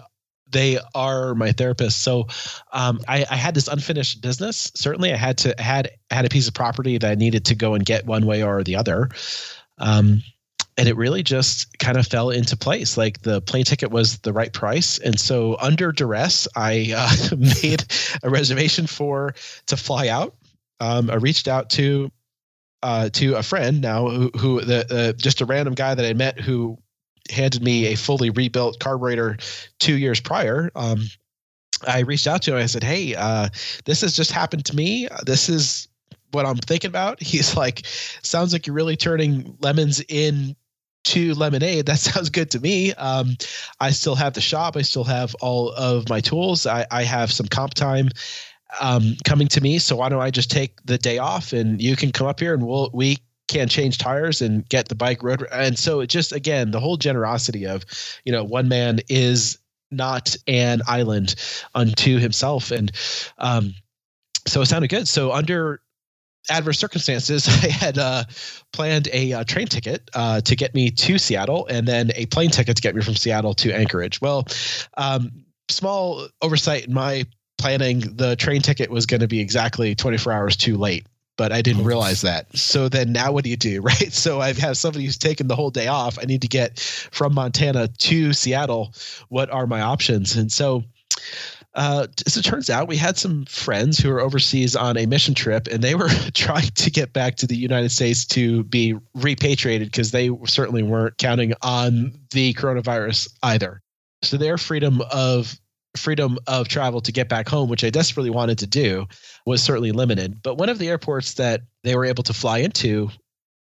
they 0.53 0.78
are 0.94 1.34
my 1.34 1.53
therapist. 1.53 2.03
So 2.03 2.28
um, 2.72 3.00
I, 3.09 3.26
I 3.28 3.36
had 3.36 3.55
this 3.55 3.68
unfinished 3.68 4.20
business. 4.20 4.70
Certainly, 4.74 5.12
I 5.12 5.16
had 5.16 5.38
to 5.38 5.55
had 5.59 5.90
had 6.11 6.24
a 6.24 6.28
piece 6.28 6.46
of 6.46 6.55
property 6.55 6.98
that 6.98 7.11
I 7.11 7.14
needed 7.14 7.46
to 7.46 7.55
go 7.55 7.74
and 7.74 7.84
get 7.84 8.07
one 8.07 8.26
way 8.26 8.42
or 8.42 8.62
the 8.62 8.76
other. 8.76 9.09
Um, 9.78 10.22
and 10.78 10.88
it 10.88 10.96
really 10.96 11.22
just 11.22 11.78
kind 11.78 11.98
of 11.98 12.06
fell 12.06 12.30
into 12.30 12.56
place. 12.56 12.96
Like 12.96 13.22
the 13.22 13.40
plane 13.42 13.64
ticket 13.64 13.90
was 13.90 14.18
the 14.18 14.32
right 14.32 14.52
price, 14.52 14.98
and 14.98 15.18
so 15.18 15.56
under 15.60 15.92
duress, 15.92 16.48
I 16.56 16.92
uh, 16.96 17.36
made 17.36 17.84
a 18.22 18.30
reservation 18.30 18.86
for 18.86 19.34
to 19.66 19.76
fly 19.76 20.08
out. 20.08 20.34
Um, 20.80 21.10
I 21.10 21.14
reached 21.14 21.48
out 21.48 21.70
to 21.70 22.10
uh, 22.82 23.08
to 23.10 23.34
a 23.34 23.42
friend 23.42 23.80
now 23.80 24.08
who, 24.08 24.30
who 24.36 24.60
the 24.60 24.86
uh, 24.90 25.12
just 25.12 25.40
a 25.40 25.46
random 25.46 25.74
guy 25.74 25.94
that 25.94 26.04
I 26.04 26.12
met 26.12 26.40
who 26.40 26.78
handed 27.30 27.62
me 27.62 27.86
a 27.86 27.94
fully 27.94 28.30
rebuilt 28.30 28.80
carburetor 28.80 29.38
two 29.78 29.96
years 29.96 30.20
prior. 30.20 30.70
Um, 30.74 31.06
I 31.86 32.00
reached 32.00 32.26
out 32.26 32.42
to 32.42 32.52
him. 32.52 32.58
I 32.62 32.66
said, 32.66 32.82
"Hey, 32.82 33.14
uh, 33.14 33.48
this 33.84 34.00
has 34.00 34.14
just 34.14 34.32
happened 34.32 34.64
to 34.66 34.76
me. 34.76 35.08
This 35.24 35.48
is 35.48 35.88
what 36.32 36.46
I'm 36.46 36.56
thinking 36.56 36.88
about." 36.88 37.22
He's 37.22 37.56
like, 37.56 37.86
"Sounds 38.22 38.52
like 38.52 38.66
you're 38.66 38.74
really 38.74 38.96
turning 38.96 39.56
lemons 39.60 40.02
in." 40.08 40.56
To 41.05 41.34
lemonade, 41.34 41.86
that 41.86 41.98
sounds 41.98 42.30
good 42.30 42.50
to 42.53 42.61
me. 42.61 42.92
Um, 42.94 43.36
I 43.80 43.90
still 43.90 44.14
have 44.14 44.34
the 44.34 44.40
shop. 44.40 44.76
I 44.76 44.82
still 44.82 45.05
have 45.05 45.34
all 45.40 45.72
of 45.72 46.09
my 46.09 46.20
tools. 46.20 46.66
I, 46.66 46.86
I 46.90 47.03
have 47.03 47.32
some 47.32 47.46
comp 47.48 47.74
time 47.74 48.09
um, 48.80 49.16
coming 49.24 49.48
to 49.48 49.61
me. 49.61 49.78
So 49.78 49.96
why 49.96 50.09
don't 50.09 50.20
I 50.20 50.30
just 50.30 50.50
take 50.50 50.80
the 50.84 50.98
day 50.98 51.18
off 51.18 51.53
and 51.53 51.80
you 51.80 51.96
can 51.96 52.12
come 52.12 52.26
up 52.26 52.40
here 52.40 52.55
and 52.55 52.66
we'll 52.66 52.90
we 52.92 53.18
can 53.48 53.68
change 53.68 53.98
tires 53.98 54.40
and 54.40 54.66
get 54.68 54.88
the 54.88 54.94
bike 54.94 55.22
road. 55.22 55.46
And 55.53 55.78
so 55.78 56.00
it 56.00 56.07
just 56.07 56.32
again 56.32 56.70
the 56.70 56.80
whole 56.80 56.96
generosity 56.96 57.66
of, 57.66 57.84
you 58.24 58.32
know, 58.32 58.44
one 58.44 58.68
man 58.68 59.00
is 59.09 59.59
not 59.90 60.36
an 60.46 60.80
island 60.86 61.34
unto 61.74 62.18
himself. 62.18 62.70
And 62.70 62.90
um, 63.38 63.74
so 64.46 64.62
it 64.62 64.66
sounded 64.66 64.88
good. 64.88 65.07
So 65.07 65.32
under 65.32 65.80
adverse 66.51 66.78
circumstances, 66.78 67.49
I 67.64 67.68
had 67.68 67.99
uh, 67.99 68.24
planned 68.72 69.09
a 69.12 69.32
uh, 69.32 69.45
train 69.45 69.66
ticket 69.66 70.11
uh, 70.14 70.40
to 70.43 70.57
get 70.57 70.74
me 70.74 70.90
to 70.90 71.18
Seattle, 71.18 71.66
and 71.68 71.86
then 71.86 72.12
a 72.14 72.26
plane 72.26 72.51
ticket 72.51 72.76
to 72.76 72.82
get 72.82 72.95
me 72.95 73.03
from 73.03 73.14
Seattle 73.14 73.55
to 73.55 73.72
Anchorage. 73.72 74.20
Well, 74.20 74.47
um, 74.97 75.30
small 75.68 76.28
oversight 76.40 76.86
in 76.86 76.95
my 76.95 77.24
planning. 77.59 78.01
The 78.01 78.36
train 78.36 78.61
ticket 78.61 78.90
was 78.90 79.07
going 79.07 79.20
to 79.20 79.28
be 79.28 79.40
exactly 79.40 79.95
24 79.95 80.32
hours 80.32 80.57
too 80.57 80.76
late. 80.76 81.07
But 81.38 81.51
I 81.51 81.62
didn't 81.62 81.84
realize 81.84 82.20
that. 82.20 82.55
So 82.57 82.90
then 82.90 83.11
now 83.11 83.32
what 83.32 83.43
do 83.43 83.51
you 83.51 83.57
do, 83.57 83.80
right? 83.82 84.12
So 84.12 84.40
I 84.40 84.53
have 84.53 84.76
somebody 84.76 85.07
who's 85.07 85.16
taken 85.16 85.49
the 85.49 85.57
whole 85.57 85.70
day 85.70 85.86
off. 85.86 86.18
I 86.20 86.24
need 86.24 86.43
to 86.43 86.49
get 86.49 86.78
from 87.11 87.34
Montana 87.34 87.88
to 87.88 88.32
Seattle. 88.34 88.95
What 89.28 89.51
are 89.51 89.66
my 89.66 89.80
options? 89.80 90.36
And 90.36 90.53
so 90.53 90.84
uh, 91.74 92.06
as 92.26 92.36
it 92.36 92.42
turns 92.42 92.68
out, 92.68 92.88
we 92.88 92.96
had 92.96 93.16
some 93.16 93.46
friends 93.46 93.98
who 93.98 94.10
were 94.10 94.20
overseas 94.20 94.76
on 94.76 94.96
a 94.96 95.06
mission 95.06 95.34
trip, 95.34 95.68
and 95.68 95.82
they 95.82 95.94
were 95.94 96.08
trying 96.34 96.68
to 96.68 96.90
get 96.90 97.12
back 97.12 97.36
to 97.36 97.46
the 97.46 97.56
United 97.56 97.90
States 97.90 98.26
to 98.26 98.64
be 98.64 98.94
repatriated 99.14 99.88
because 99.88 100.10
they 100.10 100.30
certainly 100.44 100.82
weren't 100.82 101.16
counting 101.18 101.54
on 101.62 102.12
the 102.32 102.52
coronavirus 102.54 103.32
either. 103.42 103.80
So 104.22 104.36
their 104.36 104.58
freedom 104.58 105.02
of 105.10 105.58
freedom 105.96 106.38
of 106.46 106.68
travel 106.68 107.00
to 107.02 107.12
get 107.12 107.28
back 107.28 107.48
home, 107.48 107.68
which 107.68 107.84
I 107.84 107.90
desperately 107.90 108.30
wanted 108.30 108.58
to 108.60 108.66
do, 108.66 109.06
was 109.44 109.62
certainly 109.62 109.92
limited. 109.92 110.42
But 110.42 110.56
one 110.56 110.70
of 110.70 110.78
the 110.78 110.88
airports 110.88 111.34
that 111.34 111.62
they 111.84 111.94
were 111.94 112.06
able 112.06 112.22
to 112.24 112.32
fly 112.32 112.58
into, 112.58 113.10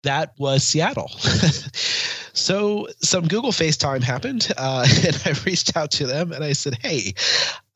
that 0.04 0.32
was 0.38 0.62
Seattle. 0.62 1.08
so 2.32 2.86
some 3.02 3.26
Google 3.26 3.50
FaceTime 3.50 4.02
happened, 4.02 4.52
uh, 4.56 4.86
and 5.04 5.22
I 5.24 5.34
reached 5.44 5.76
out 5.76 5.90
to 5.92 6.06
them 6.06 6.32
and 6.32 6.44
I 6.44 6.52
said, 6.52 6.78
"Hey, 6.80 7.14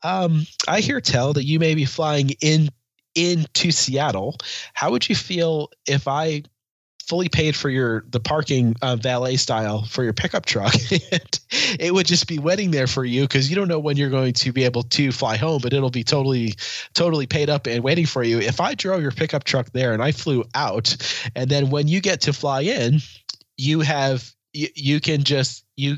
um, 0.03 0.45
I 0.67 0.81
hear 0.81 1.01
tell 1.01 1.33
that 1.33 1.45
you 1.45 1.59
may 1.59 1.75
be 1.75 1.85
flying 1.85 2.31
in 2.41 2.69
into 3.15 3.71
Seattle. 3.71 4.37
How 4.73 4.91
would 4.91 5.07
you 5.07 5.15
feel 5.15 5.69
if 5.87 6.07
I 6.07 6.43
fully 7.05 7.29
paid 7.29 7.55
for 7.55 7.69
your 7.69 8.03
the 8.09 8.19
parking 8.19 8.75
uh, 8.81 8.95
valet 8.95 9.35
style 9.35 9.85
for 9.85 10.03
your 10.03 10.13
pickup 10.13 10.45
truck 10.45 10.73
it 11.51 11.93
would 11.93 12.07
just 12.07 12.27
be 12.27 12.39
waiting 12.39 12.71
there 12.71 12.87
for 12.87 13.05
you 13.05 13.21
because 13.21 13.47
you 13.47 13.55
don't 13.55 13.67
know 13.67 13.77
when 13.77 13.95
you're 13.95 14.09
going 14.09 14.33
to 14.33 14.51
be 14.51 14.63
able 14.63 14.81
to 14.81 15.11
fly 15.11 15.37
home 15.37 15.59
but 15.61 15.71
it'll 15.71 15.91
be 15.91 16.03
totally 16.03 16.55
totally 16.95 17.27
paid 17.27 17.47
up 17.47 17.67
and 17.67 17.83
waiting 17.83 18.07
for 18.07 18.23
you 18.23 18.39
if 18.39 18.59
i 18.59 18.73
drove 18.73 19.03
your 19.03 19.11
pickup 19.11 19.43
truck 19.43 19.71
there 19.71 19.93
and 19.93 20.01
i 20.01 20.11
flew 20.11 20.43
out 20.55 20.97
and 21.35 21.51
then 21.51 21.69
when 21.69 21.87
you 21.87 22.01
get 22.01 22.21
to 22.21 22.33
fly 22.33 22.61
in 22.61 22.99
you 23.55 23.81
have 23.81 24.34
you, 24.55 24.67
you 24.75 24.99
can 24.99 25.23
just 25.23 25.65
you 25.75 25.97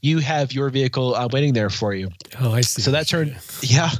you 0.00 0.18
have 0.18 0.52
your 0.52 0.70
vehicle 0.70 1.14
uh, 1.14 1.28
waiting 1.30 1.52
there 1.52 1.70
for 1.70 1.94
you. 1.94 2.08
Oh, 2.40 2.52
I 2.52 2.62
see. 2.62 2.82
so 2.82 2.90
that 2.90 3.06
turned 3.06 3.36
yeah. 3.62 3.90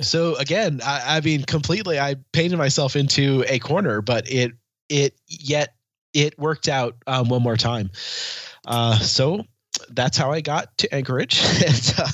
So 0.00 0.34
again 0.36 0.80
I, 0.84 1.16
I 1.16 1.20
mean 1.20 1.44
completely 1.44 1.98
i 1.98 2.16
painted 2.32 2.58
myself 2.58 2.96
into 2.96 3.44
a 3.48 3.58
corner 3.58 4.02
but 4.02 4.30
it 4.30 4.52
it 4.88 5.14
yet 5.28 5.74
it 6.12 6.38
worked 6.38 6.68
out 6.68 6.96
um, 7.06 7.28
one 7.28 7.42
more 7.42 7.56
time. 7.56 7.90
Uh, 8.66 8.98
so 8.98 9.44
that's 9.90 10.16
how 10.16 10.30
i 10.30 10.40
got 10.40 10.76
to 10.78 10.92
anchorage. 10.94 11.40
And, 11.66 11.94
uh, 11.98 12.08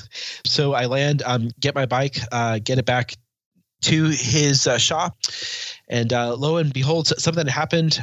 so 0.45 0.74
i 0.74 0.86
land 0.86 1.22
um, 1.24 1.51
get 1.59 1.74
my 1.74 1.86
bike 1.86 2.18
uh, 2.32 2.59
get 2.62 2.78
it 2.78 2.84
back 2.84 3.14
to 3.82 4.05
his 4.05 4.66
uh, 4.66 4.76
shop. 4.76 5.16
And 5.88 6.12
uh, 6.12 6.36
lo 6.36 6.59
and 6.59 6.72
behold 6.72 7.09
something 7.09 7.47
happened 7.47 8.03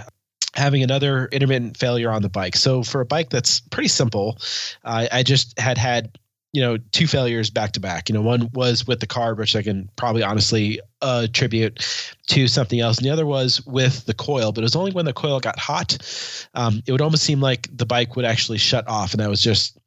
having 0.57 0.83
another 0.83 1.27
intermittent 1.31 1.77
failure 1.77 2.11
on 2.11 2.21
the 2.23 2.29
bike. 2.29 2.55
So 2.55 2.83
for 2.83 2.99
a 2.99 3.05
bike 3.05 3.29
that's 3.29 3.59
pretty 3.59 3.87
simple 3.89 4.37
i 4.83 5.07
i 5.11 5.23
just 5.23 5.57
had 5.59 5.77
had 5.77 6.17
you 6.53 6.61
know 6.61 6.77
two 6.91 7.07
failures 7.07 7.49
back 7.51 7.73
to 7.73 7.79
back. 7.79 8.09
You 8.09 8.15
know 8.15 8.21
one 8.21 8.49
was 8.53 8.87
with 8.87 8.99
the 8.99 9.07
carb 9.07 9.37
which 9.37 9.55
i 9.55 9.61
can 9.61 9.89
probably 9.95 10.23
honestly 10.23 10.79
uh, 11.01 11.21
attribute 11.25 11.85
to 12.27 12.47
something 12.47 12.79
else 12.79 12.97
and 12.97 13.05
the 13.05 13.11
other 13.11 13.25
was 13.25 13.63
with 13.67 14.05
the 14.05 14.13
coil. 14.15 14.51
But 14.51 14.61
it 14.61 14.65
was 14.65 14.75
only 14.75 14.91
when 14.91 15.05
the 15.05 15.13
coil 15.13 15.39
got 15.39 15.59
hot 15.59 15.97
um, 16.55 16.81
it 16.85 16.91
would 16.91 17.01
almost 17.01 17.23
seem 17.23 17.39
like 17.41 17.69
the 17.75 17.85
bike 17.85 18.15
would 18.15 18.25
actually 18.25 18.57
shut 18.57 18.87
off 18.87 19.13
and 19.13 19.21
that 19.21 19.29
was 19.29 19.41
just 19.41 19.77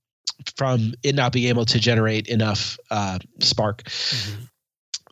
from 0.57 0.95
it 1.03 1.15
not 1.15 1.33
being 1.33 1.49
able 1.49 1.65
to 1.67 1.79
generate 1.81 2.29
enough 2.29 2.79
uh, 2.91 3.19
spark. 3.41 3.83
Mhm. 3.85 4.49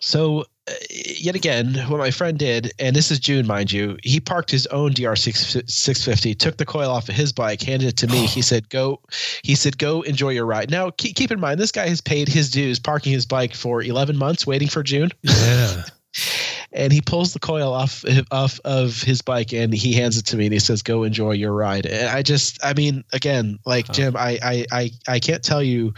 so 0.00 0.40
uh, 0.40 0.44
Uh, 0.68 0.72
yet 0.90 1.34
again, 1.34 1.74
what 1.88 1.98
my 1.98 2.10
friend 2.10 2.38
did, 2.38 2.72
and 2.78 2.94
this 2.94 3.10
is 3.10 3.18
June, 3.18 3.46
mind 3.46 3.72
you, 3.72 3.96
he 4.02 4.20
parked 4.20 4.50
his 4.50 4.66
own 4.68 4.92
DR6 4.92 5.68
650, 5.70 6.34
took 6.34 6.56
the 6.56 6.66
coil 6.66 6.90
off 6.90 7.08
of 7.08 7.14
his 7.14 7.32
bike, 7.32 7.62
handed 7.62 7.88
it 7.88 7.96
to 7.98 8.06
me. 8.08 8.26
He 8.26 8.42
said, 8.42 8.68
"Go," 8.68 9.00
he 9.42 9.54
said, 9.54 9.78
"Go 9.78 10.02
enjoy 10.02 10.30
your 10.30 10.46
ride." 10.46 10.70
Now, 10.70 10.90
keep, 10.90 11.16
keep 11.16 11.30
in 11.30 11.40
mind, 11.40 11.58
this 11.58 11.72
guy 11.72 11.88
has 11.88 12.00
paid 12.00 12.28
his 12.28 12.50
dues 12.50 12.78
parking 12.78 13.12
his 13.12 13.24
bike 13.26 13.54
for 13.54 13.82
11 13.82 14.16
months, 14.16 14.46
waiting 14.46 14.68
for 14.68 14.82
June, 14.82 15.10
Yeah. 15.22 15.84
and 16.72 16.92
he 16.92 17.00
pulls 17.00 17.32
the 17.32 17.38
coil 17.38 17.72
off 17.72 18.04
off 18.30 18.60
of 18.64 19.02
his 19.02 19.22
bike 19.22 19.52
and 19.52 19.72
he 19.72 19.92
hands 19.92 20.18
it 20.18 20.26
to 20.26 20.36
me 20.36 20.46
and 20.46 20.52
he 20.52 20.58
says, 20.58 20.82
"Go 20.82 21.02
enjoy 21.04 21.32
your 21.32 21.52
ride." 21.52 21.86
And 21.86 22.08
I 22.08 22.22
just, 22.22 22.58
I 22.64 22.74
mean, 22.74 23.04
again, 23.12 23.58
like 23.64 23.86
Huh. 23.86 23.92
Jim, 23.94 24.16
I, 24.16 24.38
I, 24.42 24.66
I, 24.72 24.90
I 25.06 25.18
can't 25.20 25.42
tell 25.42 25.62
you 25.62 25.94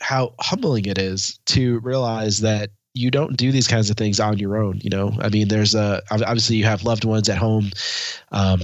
how 0.00 0.34
humbling 0.40 0.86
it 0.86 0.98
is 0.98 1.38
to 1.46 1.80
realize 1.80 2.40
that 2.40 2.70
you 2.94 3.10
don't 3.10 3.36
do 3.36 3.52
these 3.52 3.68
kinds 3.68 3.90
of 3.90 3.96
things 3.96 4.18
on 4.20 4.38
your 4.38 4.56
own. 4.56 4.80
You 4.82 4.90
know, 4.90 5.12
I 5.20 5.28
mean, 5.28 5.48
there's 5.48 5.74
a 5.74 6.02
obviously 6.10 6.56
you 6.56 6.64
have 6.64 6.84
loved 6.84 7.04
ones 7.04 7.28
at 7.28 7.38
home, 7.38 7.70
um, 8.32 8.60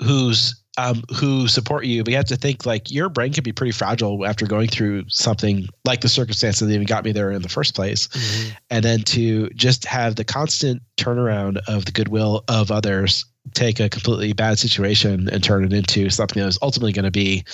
who's 0.00 0.54
um, 0.78 1.02
who 1.14 1.48
support 1.48 1.84
you, 1.84 2.02
but 2.02 2.12
you 2.12 2.16
have 2.16 2.26
to 2.26 2.36
think 2.36 2.64
like 2.64 2.90
your 2.90 3.10
brain 3.10 3.32
can 3.32 3.44
be 3.44 3.52
pretty 3.52 3.72
fragile 3.72 4.24
after 4.24 4.46
going 4.46 4.68
through 4.68 5.04
something 5.08 5.68
like 5.84 6.00
the 6.00 6.08
circumstances 6.08 6.66
that 6.66 6.72
even 6.74 6.86
got 6.86 7.04
me 7.04 7.12
there 7.12 7.30
in 7.30 7.42
the 7.42 7.48
first 7.48 7.74
place 7.74 8.08
Mhm. 8.08 8.56
and 8.70 8.84
then 8.84 9.02
to 9.02 9.50
just 9.50 9.84
have 9.84 10.16
the 10.16 10.24
constant 10.24 10.80
turnaround 10.96 11.58
of 11.68 11.84
the 11.84 11.92
goodwill 11.92 12.42
of 12.48 12.70
others 12.70 13.26
take 13.52 13.80
a 13.80 13.90
completely 13.90 14.32
bad 14.32 14.58
situation 14.58 15.28
and 15.30 15.44
turn 15.44 15.62
it 15.62 15.74
into 15.74 16.08
something 16.08 16.40
that 16.40 16.46
was 16.46 16.58
ultimately 16.62 16.92
going 16.92 17.04
to 17.04 17.10
be 17.10 17.44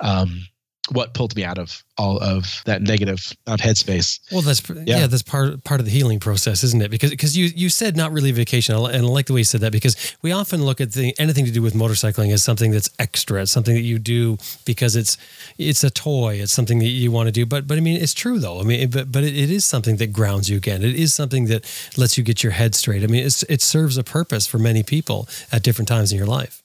um, 0.00 0.44
what 0.92 1.14
pulled 1.14 1.36
me 1.36 1.44
out 1.44 1.58
of 1.58 1.84
all 1.98 2.18
of 2.18 2.62
that 2.64 2.82
negative 2.82 3.32
headspace. 3.46 4.18
Well, 4.32 4.40
that's 4.40 4.68
yeah. 4.68 5.00
Yeah. 5.00 5.06
that's 5.06 5.22
part 5.22 5.62
part 5.64 5.80
of 5.80 5.86
the 5.86 5.92
healing 5.92 6.18
process, 6.18 6.64
isn't 6.64 6.82
it? 6.82 6.90
Because 6.90 7.10
because 7.10 7.36
you 7.36 7.46
you 7.54 7.68
said 7.68 7.96
not 7.96 8.12
really 8.12 8.32
vacation, 8.32 8.74
and 8.74 8.96
I 8.96 8.98
like 9.00 9.26
the 9.26 9.34
way 9.34 9.40
you 9.40 9.44
said 9.44 9.60
that 9.60 9.72
because 9.72 10.16
we 10.22 10.32
often 10.32 10.64
look 10.64 10.80
at 10.80 10.92
the, 10.92 11.14
anything 11.18 11.44
to 11.44 11.50
do 11.50 11.62
with 11.62 11.74
motorcycling 11.74 12.32
as 12.32 12.42
something 12.42 12.70
that's 12.70 12.90
extra, 12.98 13.42
it's 13.42 13.52
something 13.52 13.74
that 13.74 13.82
you 13.82 13.98
do 13.98 14.38
because 14.64 14.96
it's 14.96 15.16
it's 15.58 15.84
a 15.84 15.90
toy, 15.90 16.36
it's 16.36 16.52
something 16.52 16.78
that 16.78 16.86
you 16.86 17.10
want 17.12 17.28
to 17.28 17.32
do. 17.32 17.46
But 17.46 17.66
but 17.66 17.76
I 17.76 17.80
mean, 17.80 18.00
it's 18.00 18.14
true 18.14 18.38
though. 18.38 18.60
I 18.60 18.64
mean, 18.64 18.90
but 18.90 19.12
but 19.12 19.22
it, 19.22 19.36
it 19.36 19.50
is 19.50 19.64
something 19.64 19.96
that 19.96 20.12
grounds 20.12 20.48
you 20.48 20.56
again. 20.56 20.82
It 20.82 20.96
is 20.96 21.14
something 21.14 21.46
that 21.46 21.64
lets 21.96 22.18
you 22.18 22.24
get 22.24 22.42
your 22.42 22.52
head 22.52 22.74
straight. 22.74 23.04
I 23.04 23.06
mean, 23.06 23.24
it's, 23.24 23.42
it 23.44 23.62
serves 23.62 23.96
a 23.96 24.04
purpose 24.04 24.46
for 24.46 24.58
many 24.58 24.82
people 24.82 25.28
at 25.52 25.62
different 25.62 25.88
times 25.88 26.12
in 26.12 26.18
your 26.18 26.26
life. 26.26 26.59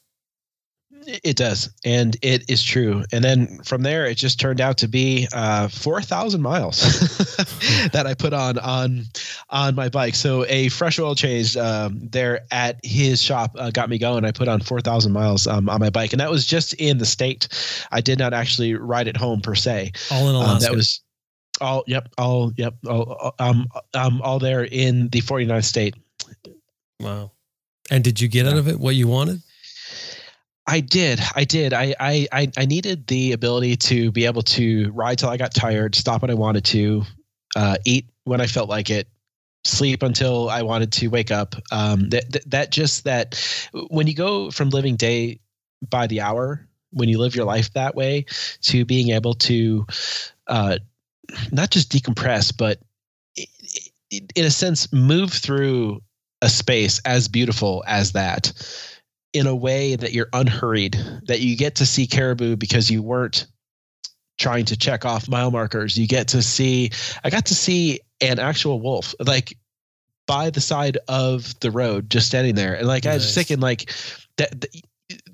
It 1.08 1.36
does, 1.38 1.70
and 1.84 2.18
it 2.22 2.50
is 2.50 2.64
true. 2.64 3.04
And 3.12 3.24
then 3.24 3.60
from 3.64 3.84
there, 3.84 4.06
it 4.06 4.16
just 4.16 4.40
turned 4.40 4.60
out 4.60 4.78
to 4.80 4.88
be 4.88 5.28
uh, 5.34 5.68
four 5.68 6.02
thousand 6.02 6.42
miles 6.42 6.82
that 7.94 8.06
I 8.08 8.14
put 8.14 8.34
on 8.34 8.58
on 8.60 9.04
on 9.50 9.76
my 9.76 9.90
bike. 9.90 10.16
So 10.16 10.46
a 10.48 10.70
fresh 10.70 10.98
oil 11.00 11.14
change 11.16 11.56
um, 11.58 12.08
there 12.12 12.46
at 12.52 12.80
his 12.84 13.22
shop 13.22 13.52
uh, 13.58 13.70
got 13.72 13.90
me 13.90 13.98
going. 13.98 14.26
I 14.26 14.32
put 14.32 14.48
on 14.48 14.62
four 14.62 14.82
thousand 14.82 15.12
miles 15.14 15.46
um, 15.48 15.70
on 15.70 15.80
my 15.80 15.90
bike, 15.90 16.12
and 16.14 16.20
that 16.20 16.32
was 16.32 16.46
just 16.46 16.74
in 16.76 16.98
the 16.98 17.06
state. 17.06 17.48
I 17.92 18.02
did 18.02 18.18
not 18.20 18.34
actually 18.34 18.74
ride 18.74 19.08
it 19.08 19.18
home 19.18 19.42
per 19.42 19.56
se. 19.56 19.92
All 20.12 20.30
in 20.30 20.36
Um, 20.36 20.42
Alaska. 20.42 20.70
that 20.72 20.76
was 20.76 21.02
all. 21.62 21.84
Yep. 21.88 22.10
All. 22.18 22.52
Yep. 22.58 22.74
All. 22.88 23.36
Um. 23.40 23.68
Um. 23.94 24.22
All 24.24 24.40
there 24.40 24.64
in 24.66 25.10
the 25.10 25.22
49th 25.22 25.66
state. 25.66 25.96
wow. 27.00 27.32
And 27.92 28.04
did 28.04 28.20
you 28.20 28.28
get 28.28 28.48
out 28.48 28.58
of 28.58 28.68
it 28.68 28.80
what 28.80 28.96
you 28.96 29.08
wanted? 29.08 29.42
I 30.68 30.80
did. 30.80 31.20
I 31.36 31.44
did. 31.44 31.74
I, 31.74 31.96
I 32.00 32.28
I 32.58 32.66
needed 32.66 33.08
the 33.08 33.34
ability 33.34 33.76
to 33.78 34.12
be 34.12 34.26
able 34.26 34.42
to 34.44 34.92
ride 34.92 35.20
till 35.20 35.30
I 35.30 35.38
got 35.38 35.54
tired, 35.54 35.96
stop 35.96 36.22
when 36.24 36.32
I 36.32 36.36
wanted 36.36 36.66
to, 36.66 37.04
uh, 37.56 37.78
eat 37.86 38.08
when 38.24 38.42
I 38.42 38.48
felt 38.48 38.68
like 38.68 38.90
it, 38.90 39.08
sleep 39.64 40.02
until 40.02 40.50
I 40.50 40.64
wanted 40.64 40.92
to 40.94 41.08
wake 41.08 41.30
up. 41.30 41.56
Um, 41.72 42.10
that, 42.10 42.32
that 42.32 42.50
that 42.50 42.72
just 42.72 43.04
that 43.04 43.36
when 43.90 44.08
you 44.08 44.16
go 44.16 44.50
from 44.50 44.70
living 44.70 44.96
day 44.96 45.40
by 45.88 46.08
the 46.08 46.22
hour, 46.22 46.68
when 46.92 47.10
you 47.10 47.20
live 47.20 47.36
your 47.36 47.46
life 47.46 47.72
that 47.74 47.94
way, 47.94 48.26
to 48.62 48.86
being 48.86 49.10
able 49.10 49.36
to, 49.36 49.86
uh, 50.48 50.80
not 51.52 51.70
just 51.70 51.92
decompress, 51.92 52.52
but 52.56 52.80
in 54.12 54.46
a 54.46 54.52
sense 54.52 54.92
move 54.92 55.32
through 55.32 56.02
a 56.42 56.50
space 56.50 57.00
as 57.06 57.28
beautiful 57.28 57.84
as 57.88 58.14
that 58.14 58.52
in 59.36 59.48
a 59.48 59.56
way 59.56 59.98
that 59.98 60.14
you're 60.14 60.30
unhurried, 60.32 60.98
that 61.28 61.42
you 61.42 61.58
get 61.58 61.76
to 61.76 61.86
see 61.86 62.08
caribou 62.08 62.56
because 62.56 62.90
you 62.90 63.04
weren't 63.04 63.48
trying 64.38 64.64
to 64.66 64.78
check 64.78 65.04
off 65.06 65.28
mile 65.28 65.52
markers. 65.52 65.98
You 65.98 66.08
get 66.08 66.30
to 66.30 66.42
see, 66.42 66.92
I 67.24 67.30
got 67.30 67.46
to 67.48 67.56
see 67.56 68.00
an 68.22 68.40
actual 68.40 68.80
wolf, 68.80 69.14
like 69.20 69.58
by 70.26 70.50
the 70.50 70.62
side 70.62 70.98
of 71.10 71.60
the 71.60 71.70
road, 71.70 72.10
just 72.10 72.28
standing 72.28 72.56
there. 72.56 72.76
And 72.76 72.88
like, 72.88 73.06
I 73.06 73.16
was 73.16 73.36
thinking, 73.36 73.60
like, 73.60 73.92
that 74.38 74.66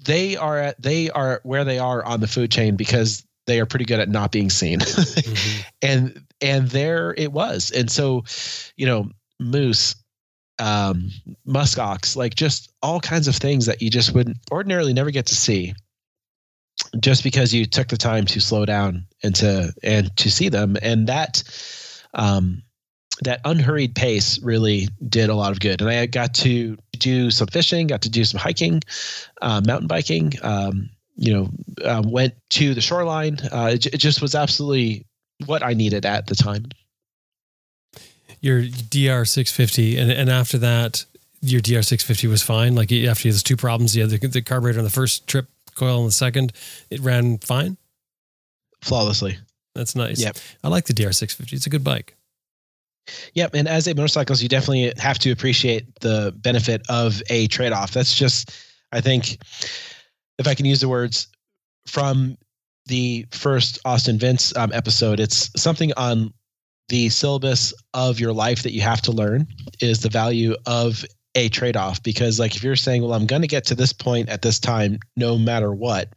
they 0.04 0.36
are 0.36 0.58
at, 0.58 0.82
they 0.82 1.12
are 1.12 1.39
where 1.43 1.64
they 1.64 1.78
are 1.78 2.04
on 2.04 2.20
the 2.20 2.28
food 2.28 2.52
chain 2.52 2.76
because 2.76 3.24
they 3.45 3.60
are 3.60 3.66
pretty 3.68 3.86
good 3.86 3.99
at 3.99 4.10
not 4.10 4.32
being 4.32 4.49
seen. 4.49 4.80
Mhm. 5.22 5.66
and 5.84 6.26
and 6.41 6.70
there 6.70 7.14
it 7.16 7.32
was. 7.32 7.70
And 7.72 7.89
so, 7.91 8.24
you 8.76 8.88
know, 8.88 9.10
moose, 9.39 9.95
um, 10.62 11.09
like 12.16 12.36
just 12.36 12.72
all 12.84 12.99
kinds 12.99 13.28
of 13.28 13.36
things 13.36 13.66
that 13.66 13.82
you 13.82 13.89
just 13.89 14.14
wouldn't 14.14 14.38
ordinarily 14.51 14.93
never 14.93 15.09
get 15.09 15.26
to 15.26 15.36
see 15.36 15.74
just 16.99 17.24
because 17.24 17.53
you 17.53 17.66
took 17.66 17.88
the 17.88 17.97
time 17.97 18.26
to 18.26 18.39
slow 18.39 18.66
down 18.66 19.07
and 19.24 19.36
to 19.36 19.74
and 19.84 20.16
to 20.18 20.30
see 20.30 20.49
them. 20.49 20.78
And 20.82 21.07
that 21.07 21.43
um 22.14 22.62
that 23.24 23.41
unhurried 23.43 23.95
pace 23.95 24.39
really 24.39 24.88
did 25.09 25.30
a 25.30 25.36
lot 25.36 25.51
of 25.51 25.59
good. 25.59 25.82
And 25.82 25.89
i 25.89 26.05
got 26.05 26.36
to 26.36 26.78
do 26.97 27.32
some 27.32 27.47
fishing 27.47 27.88
got 27.88 28.03
to 28.03 28.09
do 28.09 28.24
some 28.24 28.39
hiking 28.39 28.82
uh, 29.41 29.62
mountain 29.66 29.88
biking 29.88 30.34
um 30.43 30.91
you 31.16 31.34
know 31.34 31.49
uh, 31.84 32.03
went 32.05 32.36
to 32.51 32.76
the 32.76 32.82
shoreline. 32.82 33.39
Uh, 33.51 33.72
it, 33.74 33.88
it 33.88 33.97
just 33.97 34.22
was 34.22 34.36
absolutely 34.36 35.07
what 35.47 35.64
i 35.64 35.74
needed 35.74 36.05
at 36.05 36.28
the 36.28 36.36
time 36.36 36.66
Your 38.42 38.64
DR 38.64 39.26
six 39.26 39.52
fifty, 39.52 39.98
and 39.98 40.12
and 40.12 40.30
after 40.30 40.58
that, 40.58 41.06
your 41.42 41.62
DR 41.62 41.84
six 41.84 42.04
fifty 42.04 42.28
was 42.28 42.42
fine. 42.42 42.76
Like 42.76 42.92
after 42.92 43.30
those 43.30 43.44
two 43.44 43.58
problems, 43.58 43.96
you 43.96 44.02
had 44.02 44.12
the, 44.12 44.28
the 44.28 44.42
carburetor 44.42 44.80
on 44.80 44.84
the 44.84 44.92
first 44.92 45.28
trip, 45.28 45.48
coil 45.76 46.00
on 46.00 46.06
the 46.06 46.12
second, 46.12 46.54
it 46.89 47.00
ran 47.02 47.38
fine. 47.38 47.78
flawlessly 48.82 49.38
That's 49.76 49.96
nice. 49.96 50.20
Yep. 50.20 50.38
I 50.64 50.68
like 50.70 50.86
the 50.86 50.94
DR 50.94 51.14
six 51.14 51.34
fifty. 51.34 51.56
It's 51.56 51.68
a 51.68 51.70
good 51.70 51.84
bike. 51.84 52.16
Yep, 53.34 53.56
and 53.56 53.68
as 53.68 53.88
a 53.88 53.96
motorcyclist, 53.96 54.42
you 54.42 54.50
definitely 54.50 54.94
have 54.98 55.20
to 55.20 55.32
appreciate 55.32 56.00
the 56.00 56.34
benefit 56.38 56.84
of 56.89 57.22
a 57.30 57.48
trade-off. 57.48 57.92
That's 57.92 58.14
just, 58.14 58.52
I 58.92 59.02
think, 59.02 59.38
if 60.38 60.48
I 60.48 60.54
can 60.54 60.66
use 60.66 60.82
the 60.82 60.89
words 60.89 61.28
from 61.88 62.38
the 62.86 63.26
first 63.32 63.80
Austin 63.86 64.20
Vince 64.20 64.56
um, 64.56 64.72
episode, 64.74 65.20
it's 65.20 65.50
something 65.60 65.92
on 65.98 66.34
the 66.92 67.08
syllabus 67.08 67.74
of 67.94 68.20
your 68.20 68.34
life 68.34 68.64
that 68.64 68.74
you 68.74 68.82
have 68.82 69.02
to 69.02 69.14
learn 69.14 69.48
is 69.80 70.02
the 70.02 70.10
value 70.10 70.54
of 70.66 71.06
a 71.36 71.48
trade-off. 71.48 72.04
Because, 72.04 72.38
like, 72.38 72.58
if 72.58 72.64
you're 72.64 72.76
saying, 72.76 73.02
"Well, 73.02 73.14
I'm 73.14 73.26
going 73.26 73.42
to 73.42 73.48
get 73.48 73.66
to 73.68 73.76
this 73.76 73.94
point 73.94 74.28
at 74.28 74.42
this 74.42 74.60
time, 74.60 75.00
no 75.16 75.38
matter 75.38 75.74
what," 75.74 76.10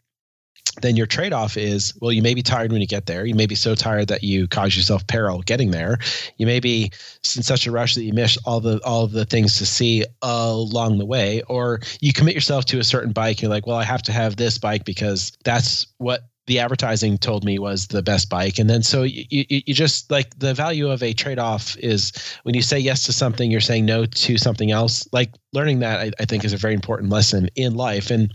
then 0.83 0.97
your 0.97 1.07
trade-off 1.07 1.57
is, 1.57 1.95
well, 2.01 2.11
you 2.11 2.23
may 2.23 2.35
be 2.35 2.43
tired 2.43 2.73
when 2.73 2.81
you 2.81 2.89
get 2.89 3.07
there. 3.07 3.25
You 3.25 3.37
may 3.37 3.47
be 3.47 3.55
so 3.55 3.77
tired 3.77 4.09
that 4.09 4.25
you 4.25 4.49
cause 4.49 4.77
yourself 4.77 5.07
peril 5.07 5.43
getting 5.43 5.71
there 5.71 5.99
you 6.39 6.47
may 6.47 6.59
be 6.59 6.91
in 7.37 7.43
such 7.45 7.67
a 7.69 7.71
rush 7.71 7.95
that 7.95 8.03
you 8.03 8.13
miss 8.13 8.37
all 8.45 8.61
the 8.61 8.81
all 8.85 9.07
the 9.07 9.25
things 9.25 9.57
to 9.59 9.67
see 9.67 10.05
along 10.23 10.99
the 10.99 11.07
way 11.07 11.43
or 11.43 11.81
you 12.01 12.13
commit 12.13 12.35
yourself 12.35 12.65
to 12.65 12.81
a 12.81 12.85
certain 12.85 13.13
bike 13.13 13.41
you're 13.41 13.51
like 13.51 13.67
well 13.67 13.77
i 13.77 13.85
have 13.85 14.03
to 14.03 14.13
have 14.13 14.35
this 14.35 14.59
bike 14.59 14.85
because 14.85 15.33
that's 15.45 15.87
what 15.99 16.23
the 16.47 16.59
advertising 16.59 17.17
told 17.19 17.45
me 17.45 17.59
was 17.59 17.87
the 17.89 18.03
best 18.03 18.29
bike. 18.29 18.59
And 18.59 18.69
then 18.69 18.83
so 18.83 19.03
you, 19.03 19.25
you, 19.31 19.45
you 19.49 19.75
just 19.75 20.11
like 20.11 20.39
the 20.39 20.55
value 20.55 20.91
of 20.91 21.03
a 21.03 21.13
trade-off 21.13 21.77
is 21.79 22.13
when 22.43 22.55
you 22.55 22.63
say 22.63 22.79
yes 22.79 23.05
to 23.05 23.13
something 23.13 23.51
you're 23.51 23.61
saying 23.61 23.87
no 23.87 24.05
to 24.05 24.37
something 24.37 24.71
else. 24.71 25.09
Like 25.13 25.33
learning 25.53 25.79
that 25.81 26.01
I, 26.01 26.11
I 26.21 26.25
think 26.25 26.45
is 26.45 26.53
a 26.53 26.59
very 26.59 26.75
important 26.75 27.11
lesson 27.11 27.49
in 27.57 27.75
life. 27.75 28.11
And 28.11 28.31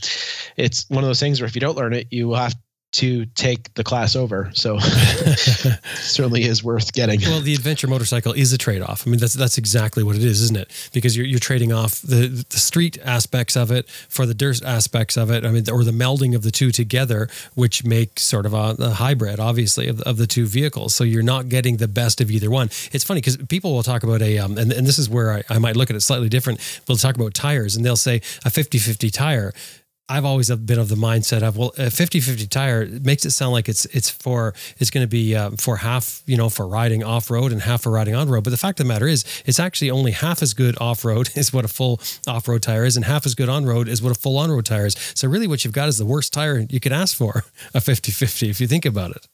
it's 0.57 0.89
one 0.89 1.03
of 1.03 1.07
those 1.07 1.19
things 1.19 1.39
where 1.39 1.47
if 1.47 1.55
you 1.55 1.61
don't 1.61 1.77
learn 1.77 1.93
it 1.93 2.07
you 2.11 2.27
will 2.27 2.35
have 2.35 2.55
to 2.91 3.25
take 3.27 3.73
the 3.75 3.83
class 3.83 4.15
over 4.15 4.49
so 4.53 4.79
certainly 5.95 6.43
is 6.43 6.63
worth 6.63 6.91
getting 6.93 7.21
Well, 7.21 7.39
the 7.39 7.53
adventure 7.53 7.87
motorcycle 7.87 8.33
is 8.33 8.51
a 8.53 8.57
trade-off. 8.57 9.05
I 9.05 9.09
mean, 9.09 9.19
that's 9.19 9.33
that's 9.33 9.57
exactly 9.57 10.03
what 10.03 10.15
it 10.15 10.23
is, 10.23 10.41
isn't 10.41 10.57
it? 10.57 10.89
Because 10.93 11.15
you're 11.15 11.25
you're 11.25 11.39
trading 11.39 11.71
off 11.71 12.01
the 12.01 12.45
the 12.49 12.57
street 12.57 12.97
aspects 13.03 13.55
of 13.55 13.71
it 13.71 13.89
for 13.89 14.25
the 14.25 14.33
dirt 14.33 14.63
aspects 14.63 15.17
of 15.17 15.29
it. 15.29 15.45
I 15.45 15.51
mean, 15.51 15.69
or 15.69 15.83
the 15.83 15.91
melding 15.91 16.35
of 16.35 16.43
the 16.43 16.51
two 16.51 16.71
together, 16.71 17.29
which 17.55 17.83
makes 17.83 18.23
sort 18.23 18.45
of 18.45 18.53
a, 18.53 18.75
a 18.79 18.89
hybrid, 18.91 19.39
obviously, 19.39 19.87
of, 19.87 20.01
of 20.01 20.17
the 20.17 20.27
two 20.27 20.45
vehicles. 20.45 20.95
So 20.95 21.03
you're 21.03 21.23
not 21.23 21.49
getting 21.49 21.77
the 21.77 21.87
best 21.87 22.21
of 22.21 22.31
either 22.31 22.49
one. 22.49 22.69
It's 22.91 23.03
funny 23.03 23.21
because 23.21 23.37
people 23.37 23.73
will 23.73 23.83
talk 23.83 24.03
about 24.03 24.21
a, 24.21 24.37
um, 24.39 24.57
and, 24.57 24.71
and 24.71 24.87
this 24.87 24.99
is 24.99 25.09
where 25.09 25.31
I, 25.31 25.43
I 25.49 25.59
might 25.59 25.75
look 25.75 25.89
at 25.89 25.95
it 25.95 26.01
slightly 26.01 26.29
different. 26.29 26.59
They'll 26.85 26.97
talk 26.97 27.15
about 27.15 27.33
tires, 27.33 27.75
and 27.75 27.85
they'll 27.85 27.95
say 27.95 28.17
a 28.45 28.49
50-50 28.49 29.11
tire. 29.11 29.53
I've 30.09 30.25
always 30.25 30.49
been 30.49 30.79
of 30.79 30.89
the 30.89 30.95
mindset 30.95 31.43
of 31.43 31.55
well, 31.55 31.71
a 31.77 31.83
50-50 31.83 32.49
tire 32.49 32.85
makes 32.87 33.25
it 33.25 33.31
sound 33.31 33.51
like 33.51 33.69
it's 33.69 33.85
it's 33.85 34.09
for 34.09 34.55
it's 34.79 34.89
going 34.89 35.03
to 35.03 35.07
be 35.07 35.35
uh, 35.35 35.51
for 35.51 35.77
half 35.77 36.23
you 36.25 36.35
know 36.35 36.49
for 36.49 36.67
riding 36.67 37.03
off 37.03 37.29
road 37.29 37.51
and 37.51 37.61
half 37.61 37.83
for 37.83 37.91
riding 37.91 38.15
on 38.15 38.27
road. 38.27 38.43
But 38.43 38.49
the 38.49 38.57
fact 38.57 38.79
of 38.79 38.87
the 38.87 38.93
matter 38.93 39.07
is, 39.07 39.23
it's 39.45 39.59
actually 39.59 39.91
only 39.91 40.11
half 40.11 40.41
as 40.41 40.55
good 40.55 40.75
off 40.81 41.05
road 41.05 41.29
is 41.35 41.53
what 41.53 41.63
a 41.63 41.67
full 41.67 42.01
off 42.27 42.47
road 42.47 42.63
tire 42.63 42.85
is, 42.85 42.95
and 42.95 43.05
half 43.05 43.25
as 43.27 43.35
good 43.35 43.49
on 43.49 43.65
road 43.65 43.87
is 43.87 44.01
what 44.01 44.11
a 44.11 44.19
full 44.19 44.37
on 44.37 44.49
road 44.49 44.65
tire 44.65 44.87
is. 44.87 44.95
So 45.13 45.27
really, 45.27 45.47
what 45.47 45.63
you've 45.63 45.73
got 45.73 45.87
is 45.87 45.99
the 45.99 46.05
worst 46.05 46.33
tire 46.33 46.65
you 46.69 46.79
could 46.79 46.93
ask 46.93 47.15
for 47.15 47.43
a 47.75 47.79
50-50 47.79 48.49
if 48.49 48.59
you 48.59 48.67
think 48.67 48.85
about 48.85 49.11
it. 49.11 49.27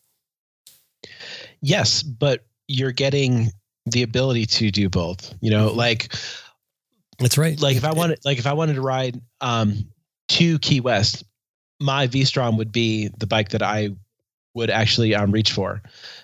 Yes, 1.62 2.04
but 2.04 2.46
you're 2.68 2.92
getting 2.92 3.52
the 3.86 4.04
ability 4.04 4.46
to 4.46 4.72
do 4.72 4.90
both. 4.90 5.34
You 5.42 5.52
know, 5.52 5.72
like 5.72 6.14
That's 7.20 7.38
right. 7.38 7.60
like 7.62 7.78
if 7.78 7.86
I 7.86 7.94
wanted 7.94 8.20
like 8.26 8.40
if 8.40 8.48
I 8.48 8.54
wanted 8.54 8.74
to 8.74 8.82
ride 8.82 9.22
um 9.42 9.88
to 10.30 10.60
Key 10.60 10.80
West, 10.80 11.24
my 11.80 12.08
V 12.08 12.24
Strom 12.26 12.58
would 12.58 12.72
be 12.72 13.10
the 13.18 13.28
bike 13.28 13.50
that 13.50 13.62
I 13.62 13.90
would 14.54 14.70
actually 14.70 15.14
um 15.14 15.32
reach 15.32 15.52
for. 15.52 15.82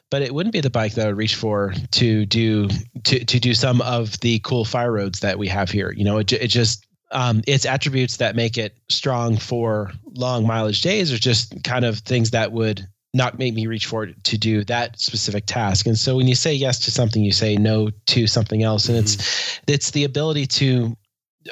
But 0.09 0.21
it 0.21 0.33
wouldn't 0.33 0.53
be 0.53 0.61
the 0.61 0.69
bike 0.69 0.93
that 0.95 1.05
I 1.05 1.09
would 1.09 1.17
reach 1.17 1.35
for 1.35 1.73
to 1.91 2.25
do 2.25 2.69
to 3.03 3.25
to 3.25 3.39
do 3.39 3.53
some 3.53 3.81
of 3.81 4.19
the 4.21 4.39
cool 4.39 4.65
fire 4.65 4.91
roads 4.91 5.19
that 5.19 5.37
we 5.37 5.47
have 5.47 5.69
here. 5.69 5.91
You 5.91 6.03
know, 6.03 6.17
it, 6.17 6.31
it 6.33 6.47
just 6.47 6.85
um, 7.11 7.41
its 7.45 7.65
attributes 7.65 8.17
that 8.17 8.35
make 8.35 8.57
it 8.57 8.77
strong 8.89 9.37
for 9.37 9.91
long 10.13 10.47
mileage 10.47 10.81
days 10.81 11.11
are 11.11 11.19
just 11.19 11.61
kind 11.63 11.85
of 11.85 11.99
things 11.99 12.31
that 12.31 12.51
would 12.51 12.87
not 13.13 13.37
make 13.37 13.53
me 13.53 13.67
reach 13.67 13.85
for 13.85 14.05
it 14.05 14.23
to 14.23 14.37
do 14.37 14.63
that 14.63 14.97
specific 14.99 15.45
task. 15.45 15.85
And 15.85 15.99
so 15.99 16.15
when 16.15 16.27
you 16.29 16.35
say 16.35 16.53
yes 16.53 16.79
to 16.79 16.91
something, 16.91 17.23
you 17.23 17.33
say 17.33 17.57
no 17.57 17.89
to 18.07 18.27
something 18.27 18.63
else. 18.63 18.87
And 18.87 18.97
it's 18.97 19.59
it's 19.67 19.91
the 19.91 20.05
ability 20.05 20.47
to 20.47 20.95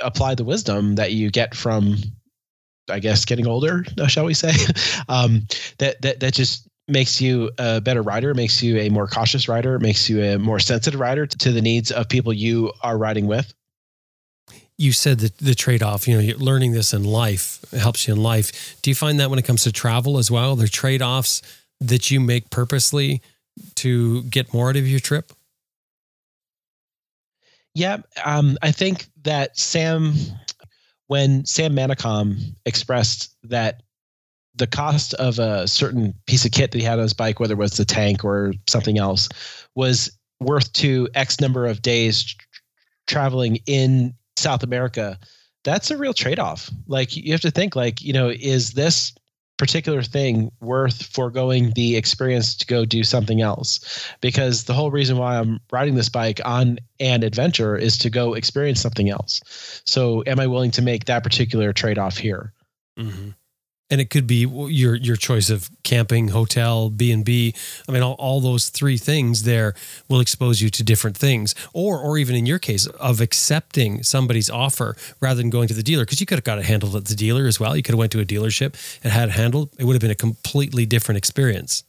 apply 0.02 0.36
the 0.36 0.46
wisdom 0.46 0.96
that 0.96 1.12
you 1.12 1.30
get 1.30 1.56
from 1.56 1.98
I 2.90 3.00
guess 3.00 3.26
getting 3.26 3.48
older, 3.48 3.84
shall 4.08 4.26
we 4.26 4.34
say? 4.34 4.52
um, 5.10 5.48
that 5.78 6.02
that 6.02 6.20
that 6.20 6.34
just 6.34 6.68
makes 6.88 7.22
you 7.22 7.52
a 7.60 7.80
better 7.80 8.02
rider, 8.02 8.34
makes 8.34 8.64
you 8.64 8.78
a 8.80 8.90
more 8.90 9.08
cautious 9.08 9.48
rider, 9.48 9.78
makes 9.80 10.10
you 10.10 10.24
a 10.24 10.40
more 10.40 10.60
sensitive 10.60 11.00
rider 11.00 11.28
to 11.28 11.52
the 11.52 11.62
needs 11.62 11.92
of 11.92 12.10
people 12.10 12.34
you 12.34 12.72
are 12.82 12.98
riding 12.98 13.28
with. 13.28 13.54
you 14.78 14.92
said 14.92 15.20
that 15.20 15.38
the 15.38 15.54
trade-off 15.54 16.08
you 16.08 16.16
know 16.16 16.22
you're 16.22 16.38
learning 16.38 16.72
this 16.72 16.94
in 16.94 17.04
life 17.04 17.60
helps 17.74 18.08
you 18.08 18.14
in 18.14 18.24
life 18.24 18.78
do 18.82 18.90
you 18.90 18.96
find 18.96 19.20
that 19.20 19.30
when 19.30 19.38
it 19.38 19.46
comes 19.46 19.64
to 19.64 19.72
travel 19.72 20.18
as 20.18 20.32
well 20.32 20.56
there 20.56 20.66
are 20.66 20.70
trade-offs 20.70 21.42
that 21.82 22.10
you 22.10 22.20
make 22.20 22.50
purposely 22.50 23.22
to 23.76 24.24
get 24.24 24.54
more 24.54 24.70
out 24.70 24.78
of 24.78 24.88
your 24.88 25.00
trip 25.02 25.34
Yeah, 27.76 27.98
um, 28.26 28.58
I 28.62 28.72
think 28.72 29.08
that 29.24 29.58
Sam, 29.58 30.16
when 31.10 31.44
Sam 31.44 31.76
Manicom 31.76 32.38
expressed 32.68 33.36
that 33.44 33.82
the 34.54 34.68
cost 34.68 35.16
of 35.16 35.40
a 35.40 35.68
certain 35.68 36.14
piece 36.28 36.46
of 36.46 36.52
kit 36.52 36.72
that 36.72 36.78
he 36.78 36.84
had 36.84 37.00
on 37.00 37.04
his 37.04 37.16
bike, 37.16 37.40
whether 37.40 37.56
it 37.56 37.58
was 37.58 37.78
the 37.78 37.84
tank 37.84 38.24
or 38.24 38.54
something 38.68 39.00
else, 39.00 39.28
was 39.74 40.16
worth 40.40 40.72
to 40.74 41.10
X 41.16 41.42
number 41.42 41.66
of 41.66 41.82
days 41.82 42.24
tr- 42.24 42.46
traveling 43.08 43.58
in 43.66 44.14
South 44.38 44.62
America. 44.62 45.18
That's 45.64 45.90
a 45.90 45.98
real 45.98 46.14
trade-off. 46.14 46.70
Like 46.86 47.16
you 47.16 47.32
have 47.32 47.42
to 47.42 47.52
think, 47.52 47.76
like 47.76 48.04
you 48.04 48.14
know, 48.14 48.30
is 48.30 48.74
this 48.74 49.12
particular 49.60 50.02
thing 50.02 50.52
worth 50.62 51.04
foregoing 51.04 51.72
the 51.76 51.96
experience 51.96 52.56
to 52.56 52.66
go 52.66 52.86
do 52.86 53.04
something 53.04 53.42
else? 53.42 53.80
because 54.22 54.66
the 54.66 54.74
whole 54.74 54.92
reason 54.92 55.18
why 55.18 55.38
I'm 55.38 55.60
riding 55.72 55.96
this 55.96 56.10
bike 56.10 56.42
on 56.46 56.80
an 57.00 57.24
adventure 57.24 57.76
is 57.78 57.98
to 58.00 58.10
go 58.10 58.34
experience 58.34 58.82
something 58.82 59.10
else. 59.10 59.42
So, 59.86 60.24
am 60.28 60.40
I 60.40 60.48
willing 60.48 60.72
to 60.72 60.82
make 60.82 61.06
that 61.06 61.24
particular 61.24 61.74
trade 61.74 61.98
off 61.98 62.18
here? 62.18 62.54
Mm-hmm. 62.98 63.30
And 63.90 64.00
it 64.00 64.10
could 64.10 64.28
be 64.28 64.46
your 64.46 64.96
your 64.96 65.16
choice 65.16 65.50
of 65.50 65.70
camping 65.84 66.30
hotel 66.30 66.90
b&b 66.90 67.54
i 67.88 67.92
mean 67.92 68.02
all, 68.02 68.14
all 68.14 68.40
those 68.40 68.70
three 68.70 68.98
things 68.98 69.44
there 69.44 69.74
will 70.08 70.20
expose 70.20 70.62
you 70.62 70.70
to 70.70 70.84
different 70.84 71.18
things. 71.18 71.56
Or 71.74 72.00
or 72.00 72.18
even 72.18 72.36
in 72.36 72.46
your 72.46 72.60
case 72.60 72.88
of 72.88 73.22
accepting 73.22 74.04
somebody's 74.04 74.50
offer 74.50 74.96
rather 75.20 75.38
than 75.38 75.50
going 75.50 75.68
to 75.68 75.74
the 75.74 75.84
dealer 75.84 76.06
because 76.06 76.20
you 76.20 76.26
could 76.26 76.38
have 76.38 76.44
got 76.44 76.60
it 76.60 76.66
handled 76.66 76.96
at 76.96 77.06
the 77.06 77.16
dealer 77.16 77.48
as 77.48 77.60
well. 77.60 77.76
You 77.76 77.84
could 77.84 77.94
have 77.94 78.00
went 78.00 78.12
to 78.14 78.20
a 78.20 78.26
dealership 78.26 78.76
and 79.04 79.14
had 79.14 79.30
it 79.30 79.34
handled. 79.34 79.70
It 79.78 79.86
would 79.86 79.94
have 79.94 80.02
been 80.02 80.12
a 80.12 80.16
completely 80.16 80.86
different 80.86 81.18
experience. 81.18 81.84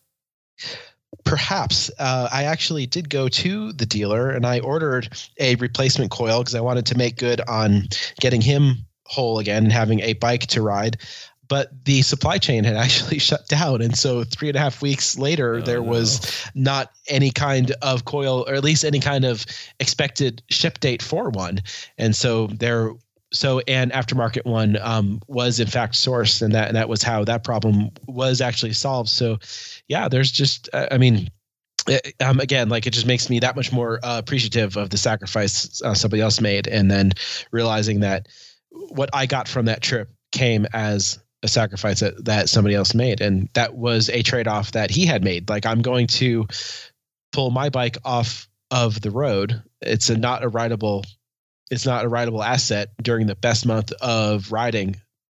Perhaps 1.25 1.91
uh, 1.99 2.29
I 2.33 2.45
actually 2.45 2.87
did 2.87 3.11
go 3.11 3.29
to 3.29 3.73
the 3.73 3.87
dealer 3.87 4.31
and 4.31 4.47
I 4.47 4.61
ordered 4.61 5.09
a 5.39 5.57
replacement 5.57 6.11
coil 6.11 6.41
because 6.41 6.55
I 6.55 6.61
wanted 6.61 6.87
to 6.87 6.97
make 6.97 7.17
good 7.17 7.41
on 7.43 7.89
getting 8.21 8.41
him 8.41 8.87
whole 9.07 9.41
again 9.41 9.65
and 9.65 9.73
having 9.73 10.01
a 10.01 10.13
bike 10.15 10.47
to 10.47 10.63
ride. 10.63 10.99
But 11.51 11.85
the 11.85 12.01
supply 12.01 12.39
chain 12.39 12.65
had 12.65 12.77
actually 12.87 13.19
shut 13.19 13.47
down. 13.49 13.83
And 13.83 13.99
so, 13.99 14.25
three 14.25 14.49
and 14.49 14.57
a 14.57 14.61
half 14.61 14.81
weeks 14.81 15.19
later, 15.19 15.57
Oh, 15.57 15.61
there 15.61 15.83
no. 15.83 15.91
was 15.91 16.47
not 16.55 16.93
any 17.09 17.31
kind 17.31 17.73
of 17.83 18.07
coil, 18.07 18.47
or 18.49 18.55
at 18.55 18.65
least 18.65 18.85
any 18.85 19.01
kind 19.01 19.27
of 19.27 19.45
expected 19.81 20.43
ship 20.49 20.81
date 20.81 21.03
for 21.03 21.29
one. 21.29 21.61
And 21.99 22.17
so, 22.17 22.47
there 22.47 22.93
so 23.33 23.61
an 23.69 23.91
aftermarket 23.91 24.45
one 24.45 24.77
um, 24.81 25.21
was 25.29 25.61
in 25.61 25.67
fact 25.67 25.95
sourced, 25.95 26.41
and 26.41 26.55
that 26.55 26.69
and 26.69 26.77
that 26.77 26.89
was 26.89 27.03
how 27.03 27.25
that 27.25 27.45
problem 27.45 27.91
was 28.07 28.41
actually 28.41 28.73
solved. 28.73 29.11
So, 29.11 29.39
yeah, 29.89 30.09
there's 30.09 30.33
just 30.33 30.71
uh, 30.73 30.89
I 30.91 30.97
mean. 30.97 31.29
It, 31.89 32.15
um, 32.21 32.41
again, 32.41 32.69
like 32.69 32.87
it 32.87 32.93
just 32.93 33.07
makes 33.07 33.31
me 33.31 33.41
that 33.41 33.57
much 33.57 33.73
more 33.73 34.01
uh, 34.03 34.19
appreciative 34.19 34.77
of 34.77 34.91
the 34.91 34.99
sacrifice 34.99 35.81
uh, 35.81 35.95
somebody 35.95 36.21
else 36.21 36.39
made, 36.39 36.69
and 36.69 36.91
then 36.91 37.13
realizing 37.53 38.01
that 38.01 38.29
what 38.71 39.09
I 39.15 39.25
got 39.25 39.49
from 39.49 39.65
that 39.65 39.81
trip 39.81 40.11
came 40.31 40.67
as 40.75 41.19
a 41.43 41.49
sacrifice 41.49 42.01
that, 42.01 42.25
that 42.25 42.49
somebody 42.49 42.75
else 42.75 42.95
made, 42.95 43.21
and 43.21 43.49
that 43.55 43.75
was 43.75 44.09
a 44.11 44.23
trade 44.23 44.47
off 44.49 44.73
that 44.73 44.91
he 44.91 45.07
had 45.07 45.25
made. 45.25 45.49
Like 45.49 45.67
I'm 45.67 45.83
going 45.83 46.07
to 46.09 46.47
pull 47.33 47.51
my 47.51 47.69
bike 47.69 47.97
off 48.05 48.49
of 48.71 49.01
the 49.01 49.11
road. 49.11 49.63
It's 49.81 50.11
a 50.11 50.17
not 50.17 50.43
a 50.43 50.49
rideable 50.49 51.05
it's 51.71 51.87
not 51.87 52.05
a 52.05 52.09
rideable 52.09 52.43
asset 52.43 52.91
during 53.01 53.27
the 53.29 53.37
best 53.37 53.65
month 53.65 53.93
of 54.01 54.51
riding. 54.51 54.97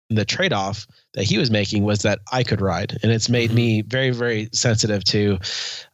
The 0.09 0.25
trade 0.25 0.53
off 0.53 0.87
that 1.15 1.25
he 1.25 1.39
was 1.39 1.51
making 1.51 1.85
was 1.85 2.01
that 2.01 2.19
I 2.33 2.43
could 2.43 2.61
ride, 2.61 2.99
and 3.03 3.11
it's 3.11 3.31
made 3.31 3.49
mm-hmm. 3.49 3.57
me 3.57 3.83
very, 3.83 4.11
very 4.11 4.49
sensitive 4.53 5.05
to 5.05 5.39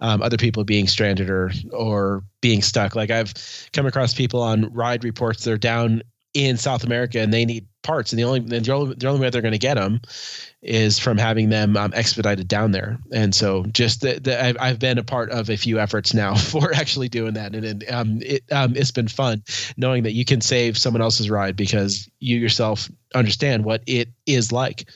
um, 0.01 0.23
other 0.23 0.37
people 0.37 0.65
being 0.65 0.89
stranded 0.89 1.31
or 1.31 1.53
or 1.73 2.25
being 2.41 2.63
stuck. 2.63 2.97
Like 2.97 3.11
I've 3.11 3.33
come 3.73 3.87
across 3.87 4.15
people 4.15 4.43
on 4.43 4.73
ride 4.73 5.05
reports 5.05 5.45
they're 5.45 5.57
down 5.57 6.03
in 6.35 6.57
South 6.57 6.83
America 6.83 7.21
and 7.21 7.33
they 7.33 7.45
need 7.45 7.68
parts, 7.83 8.12
and 8.12 8.18
the 8.18 8.24
only 8.24 8.41
the 8.41 8.72
only, 8.72 8.95
the 8.95 9.07
only 9.07 9.20
way 9.20 9.31
they're 9.31 9.43
going 9.43 9.53
to 9.53 9.59
get 9.59 9.74
them 9.74 10.01
is 10.62 10.99
from 10.99 11.16
having 11.16 11.49
them 11.49 11.76
um, 11.76 11.93
expedited 11.95 12.49
down 12.49 12.72
there. 12.72 12.99
And 13.12 13.35
so, 13.35 13.64
just 13.66 14.01
the, 14.01 14.18
the, 14.20 14.45
I've, 14.45 14.57
I've 14.61 14.79
been 14.79 14.99
a 14.99 15.05
part 15.05 15.31
of 15.31 15.49
a 15.49 15.57
few 15.57 15.79
efforts 15.79 16.14
now 16.14 16.35
for 16.37 16.74
actually 16.74 17.09
doing 17.09 17.35
that, 17.35 17.55
and, 17.55 17.64
and 17.64 17.91
um, 17.91 18.18
it 18.22 18.45
um, 18.53 18.76
it's 18.76 18.91
been 18.91 19.09
fun 19.09 19.43
knowing 19.76 20.03
that 20.03 20.12
you 20.12 20.24
can 20.24 20.41
save 20.41 20.76
someone 20.76 21.03
else's 21.03 21.31
ride 21.31 21.57
because 21.57 22.09
you 22.20 22.39
yourself 22.39 22.91
understand 23.14 23.64
what 23.64 23.83
it 23.87 24.09
is 24.26 24.53
like. 24.53 24.89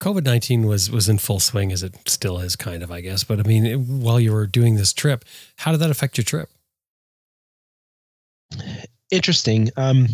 COVID 0.00 0.24
nineteen 0.24 0.66
was 0.66 0.90
was 0.90 1.08
in 1.08 1.18
full 1.18 1.40
swing 1.40 1.72
as 1.72 1.82
it 1.82 1.94
still 2.06 2.38
is, 2.38 2.56
kind 2.56 2.82
of, 2.82 2.90
I 2.90 3.00
guess. 3.00 3.24
But 3.24 3.40
I 3.40 3.42
mean, 3.42 4.00
while 4.00 4.20
you 4.20 4.32
were 4.32 4.46
doing 4.46 4.74
this 4.74 4.92
trip, 4.92 5.24
how 5.56 5.72
did 5.72 5.80
that 5.80 5.90
affect 5.90 6.18
your 6.18 6.24
trip? 6.24 6.50
Interesting. 9.10 9.70
Um, 9.76 10.08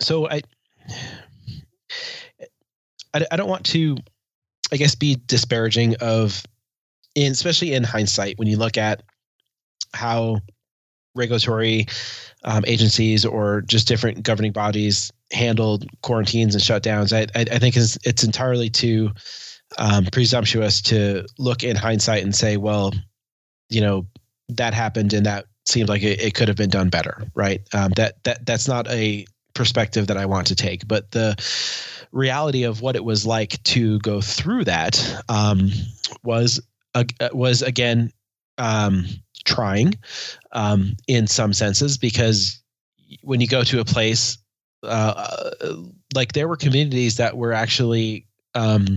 so 0.00 0.28
I, 0.28 0.42
I, 3.14 3.26
I 3.30 3.36
don't 3.36 3.48
want 3.48 3.66
to, 3.66 3.96
I 4.72 4.76
guess, 4.76 4.94
be 4.94 5.18
disparaging 5.26 5.96
of, 6.00 6.42
in 7.14 7.32
especially 7.32 7.74
in 7.74 7.82
hindsight 7.84 8.38
when 8.38 8.48
you 8.48 8.56
look 8.56 8.78
at 8.78 9.02
how 9.94 10.40
regulatory 11.14 11.86
um, 12.44 12.64
agencies 12.66 13.24
or 13.24 13.62
just 13.62 13.88
different 13.88 14.22
governing 14.22 14.52
bodies 14.52 15.12
handled 15.32 15.84
quarantines 16.02 16.54
and 16.54 16.62
shutdowns. 16.62 17.12
I, 17.12 17.22
I, 17.38 17.42
I 17.42 17.58
think 17.58 17.76
it's, 17.76 17.98
it's 18.04 18.22
entirely 18.24 18.70
too 18.70 19.10
um, 19.78 20.06
presumptuous 20.06 20.80
to 20.82 21.26
look 21.38 21.62
in 21.62 21.76
hindsight 21.76 22.22
and 22.22 22.34
say, 22.34 22.56
well, 22.56 22.92
you 23.68 23.80
know, 23.80 24.06
that 24.48 24.74
happened 24.74 25.12
and 25.12 25.26
that 25.26 25.46
seemed 25.66 25.88
like 25.88 26.02
it, 26.02 26.20
it 26.20 26.34
could 26.34 26.48
have 26.48 26.56
been 26.56 26.70
done 26.70 26.88
better, 26.88 27.22
right? 27.34 27.60
Um, 27.72 27.92
that 27.96 28.22
that 28.24 28.44
that's 28.46 28.66
not 28.66 28.88
a 28.88 29.24
perspective 29.60 30.06
that 30.06 30.16
I 30.16 30.24
want 30.24 30.46
to 30.46 30.54
take, 30.54 30.88
but 30.88 31.10
the 31.10 31.36
reality 32.12 32.62
of 32.62 32.80
what 32.80 32.96
it 32.96 33.04
was 33.04 33.26
like 33.26 33.62
to 33.64 33.98
go 33.98 34.22
through 34.22 34.64
that 34.64 35.22
um, 35.28 35.70
was 36.22 36.62
uh, 36.94 37.04
was 37.34 37.60
again 37.60 38.10
um, 38.56 39.04
trying 39.44 39.92
um, 40.52 40.96
in 41.06 41.26
some 41.26 41.52
senses 41.52 41.98
because 41.98 42.58
when 43.20 43.42
you 43.42 43.46
go 43.46 43.62
to 43.62 43.80
a 43.80 43.84
place 43.84 44.38
uh, 44.82 45.50
like 46.14 46.32
there 46.32 46.48
were 46.48 46.56
communities 46.56 47.18
that 47.18 47.36
were 47.36 47.52
actually 47.52 48.26
um, 48.54 48.96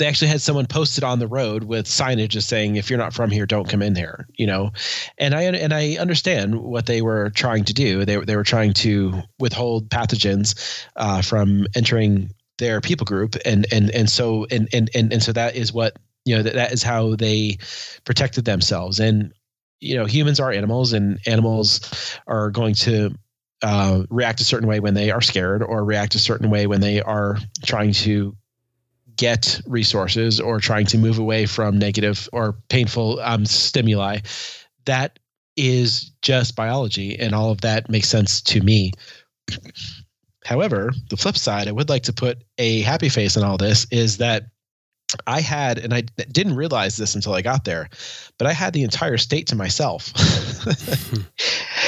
they 0.00 0.06
actually 0.06 0.28
had 0.28 0.40
someone 0.40 0.66
posted 0.66 1.04
on 1.04 1.20
the 1.20 1.28
road 1.28 1.64
with 1.64 1.86
signage 1.86 2.30
just 2.30 2.48
saying 2.48 2.76
if 2.76 2.90
you're 2.90 2.98
not 2.98 3.12
from 3.12 3.30
here 3.30 3.46
don't 3.46 3.68
come 3.68 3.82
in 3.82 3.94
here 3.94 4.26
you 4.34 4.46
know? 4.46 4.72
And 5.18 5.34
i 5.34 5.42
and 5.42 5.72
i 5.72 5.96
understand 5.96 6.60
what 6.60 6.86
they 6.86 7.02
were 7.02 7.30
trying 7.30 7.64
to 7.64 7.74
do. 7.74 8.04
They, 8.04 8.16
they 8.16 8.36
were 8.36 8.42
trying 8.42 8.72
to 8.74 9.22
withhold 9.38 9.90
pathogens 9.90 10.86
uh, 10.96 11.22
from 11.22 11.66
entering 11.74 12.30
their 12.58 12.80
people 12.80 13.04
group. 13.04 13.36
And 13.44 13.66
and 13.72 13.90
and 13.90 14.08
so 14.08 14.46
and 14.50 14.68
and 14.72 14.90
and, 14.94 15.12
and 15.12 15.22
so 15.22 15.32
that 15.32 15.56
is 15.56 15.72
what 15.72 15.98
you 16.24 16.36
know 16.36 16.42
that, 16.42 16.54
that 16.54 16.72
is 16.72 16.82
how 16.82 17.16
they 17.16 17.58
protected 18.04 18.44
themselves. 18.44 18.98
And 18.98 19.32
you 19.80 19.96
know 19.96 20.06
humans 20.06 20.40
are 20.40 20.50
animals 20.50 20.92
and 20.92 21.18
animals 21.26 21.80
are 22.26 22.50
going 22.50 22.74
to 22.76 23.14
uh, 23.62 24.04
react 24.08 24.40
a 24.40 24.44
certain 24.44 24.68
way 24.68 24.80
when 24.80 24.94
they 24.94 25.10
are 25.10 25.20
scared 25.20 25.62
or 25.62 25.84
react 25.84 26.14
a 26.14 26.18
certain 26.18 26.48
way 26.48 26.66
when 26.66 26.80
they 26.80 27.02
are 27.02 27.36
trying 27.64 27.92
to 27.92 28.34
get 29.20 29.60
resources 29.66 30.40
or 30.40 30.60
trying 30.60 30.86
to 30.86 30.96
move 30.96 31.18
away 31.18 31.44
from 31.44 31.78
negative 31.78 32.26
or 32.32 32.56
painful 32.70 33.20
um, 33.20 33.44
stimuli. 33.44 34.18
That 34.86 35.18
is 35.58 36.10
just 36.22 36.56
biology, 36.56 37.18
and 37.18 37.34
all 37.34 37.50
of 37.50 37.60
that 37.60 37.90
makes 37.90 38.08
sense 38.08 38.40
to 38.40 38.62
me. 38.62 38.92
However, 40.46 40.90
the 41.10 41.18
flip 41.18 41.36
side, 41.36 41.68
I 41.68 41.72
would 41.72 41.90
like 41.90 42.04
to 42.04 42.14
put 42.14 42.38
a 42.56 42.80
happy 42.80 43.10
face 43.10 43.36
on 43.36 43.44
all 43.44 43.58
this 43.58 43.86
is 43.90 44.16
that 44.16 44.46
I 45.26 45.42
had, 45.42 45.76
and 45.76 45.92
I 45.92 46.00
didn't 46.32 46.56
realize 46.56 46.96
this 46.96 47.14
until 47.14 47.34
I 47.34 47.42
got 47.42 47.64
there, 47.64 47.90
but 48.38 48.46
I 48.46 48.54
had 48.54 48.72
the 48.72 48.84
entire 48.84 49.18
state 49.18 49.46
to 49.48 49.56
myself. 49.56 50.14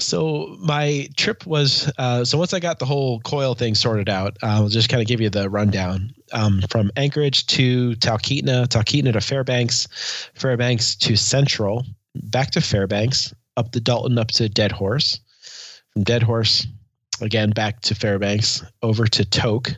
So 0.00 0.56
my 0.60 1.08
trip 1.16 1.44
was 1.44 1.90
uh, 1.98 2.24
so 2.24 2.38
once 2.38 2.54
I 2.54 2.60
got 2.60 2.78
the 2.78 2.86
whole 2.86 3.20
coil 3.20 3.54
thing 3.54 3.74
sorted 3.74 4.08
out, 4.08 4.36
I'll 4.42 4.68
just 4.68 4.88
kind 4.88 5.02
of 5.02 5.08
give 5.08 5.20
you 5.20 5.28
the 5.28 5.50
rundown 5.50 6.12
um, 6.32 6.62
from 6.70 6.92
Anchorage 6.96 7.46
to 7.48 7.92
Talkeetna, 7.96 8.68
Talkeetna 8.68 9.12
to 9.12 9.20
Fairbanks, 9.20 9.88
Fairbanks 10.34 10.94
to 10.96 11.16
Central, 11.16 11.84
back 12.14 12.52
to 12.52 12.60
Fairbanks, 12.60 13.34
up 13.56 13.72
the 13.72 13.80
Dalton 13.80 14.18
up 14.18 14.28
to 14.32 14.48
Dead 14.48 14.70
Horse, 14.70 15.18
from 15.92 16.04
Dead 16.04 16.22
Horse 16.22 16.66
again 17.20 17.50
back 17.50 17.80
to 17.82 17.94
Fairbanks, 17.96 18.64
over 18.82 19.06
to 19.06 19.24
Tok. 19.24 19.72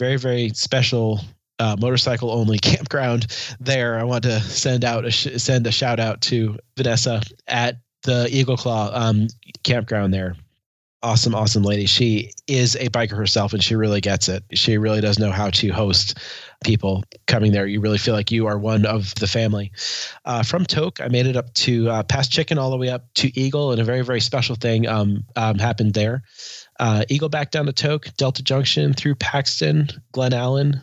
Very 0.00 0.16
very 0.16 0.48
special 0.50 1.20
uh, 1.60 1.76
motorcycle 1.78 2.32
only 2.32 2.58
campground 2.58 3.28
there. 3.60 3.96
I 3.96 4.02
want 4.02 4.24
to 4.24 4.40
send 4.40 4.84
out 4.84 5.04
a 5.04 5.12
sh- 5.12 5.36
send 5.36 5.68
a 5.68 5.72
shout 5.72 6.00
out 6.00 6.20
to 6.22 6.58
Vanessa 6.76 7.22
at 7.46 7.76
the 8.02 8.28
Eagle 8.30 8.56
Claw 8.56 8.90
um, 8.92 9.28
campground 9.62 10.12
there. 10.12 10.36
Awesome, 11.04 11.34
awesome 11.34 11.64
lady. 11.64 11.86
She 11.86 12.30
is 12.46 12.76
a 12.76 12.88
biker 12.90 13.16
herself 13.16 13.52
and 13.52 13.62
she 13.62 13.74
really 13.74 14.00
gets 14.00 14.28
it. 14.28 14.44
She 14.52 14.78
really 14.78 15.00
does 15.00 15.18
know 15.18 15.32
how 15.32 15.50
to 15.50 15.68
host 15.70 16.16
people 16.62 17.02
coming 17.26 17.50
there. 17.50 17.66
You 17.66 17.80
really 17.80 17.98
feel 17.98 18.14
like 18.14 18.30
you 18.30 18.46
are 18.46 18.56
one 18.56 18.86
of 18.86 19.12
the 19.16 19.26
family. 19.26 19.72
Uh, 20.24 20.44
from 20.44 20.64
Tok, 20.64 21.00
I 21.00 21.08
made 21.08 21.26
it 21.26 21.36
up 21.36 21.52
to 21.54 21.90
uh, 21.90 22.02
past 22.04 22.30
Chicken 22.30 22.56
all 22.56 22.70
the 22.70 22.76
way 22.76 22.88
up 22.88 23.12
to 23.14 23.36
Eagle, 23.36 23.72
and 23.72 23.80
a 23.80 23.84
very, 23.84 24.02
very 24.02 24.20
special 24.20 24.54
thing 24.54 24.86
um, 24.86 25.24
um, 25.34 25.58
happened 25.58 25.94
there. 25.94 26.22
Uh, 26.78 27.04
Eagle 27.08 27.28
back 27.28 27.50
down 27.50 27.66
to 27.66 27.72
Tok, 27.72 28.06
Delta 28.16 28.44
Junction 28.44 28.92
through 28.92 29.16
Paxson, 29.16 29.88
Glen 30.12 30.32
Allen, 30.32 30.80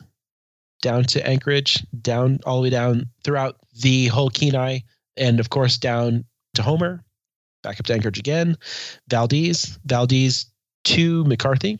down 0.81 1.03
to 1.05 1.25
Anchorage, 1.25 1.85
down 2.01 2.39
all 2.45 2.57
the 2.57 2.63
way 2.63 2.69
down 2.69 3.05
throughout 3.23 3.57
the 3.81 4.07
whole 4.07 4.29
Kenai, 4.29 4.79
and 5.17 5.39
of 5.39 5.49
course 5.49 5.77
down 5.77 6.25
to 6.55 6.61
Homer, 6.61 7.03
back 7.63 7.79
up 7.79 7.85
to 7.87 7.93
Anchorage 7.93 8.19
again, 8.19 8.57
Valdez, 9.07 9.79
Valdez 9.85 10.45
to 10.85 11.23
McCarthy, 11.25 11.79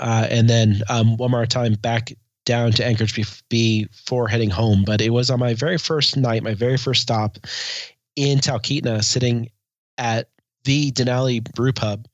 uh, 0.00 0.26
and 0.30 0.48
then 0.48 0.82
um, 0.88 1.16
one 1.16 1.30
more 1.30 1.46
time 1.46 1.74
back 1.74 2.12
down 2.44 2.72
to 2.72 2.86
Anchorage 2.86 3.14
before 3.48 4.28
heading 4.28 4.50
home. 4.50 4.84
But 4.86 5.00
it 5.00 5.10
was 5.10 5.30
on 5.30 5.40
my 5.40 5.54
very 5.54 5.78
first 5.78 6.16
night, 6.16 6.42
my 6.42 6.54
very 6.54 6.76
first 6.76 7.02
stop 7.02 7.38
in 8.14 8.38
Talkeetna, 8.38 9.04
sitting 9.04 9.50
at 9.98 10.30
the 10.64 10.92
Denali 10.92 11.42
Brew 11.54 11.72
Pub, 11.72 12.06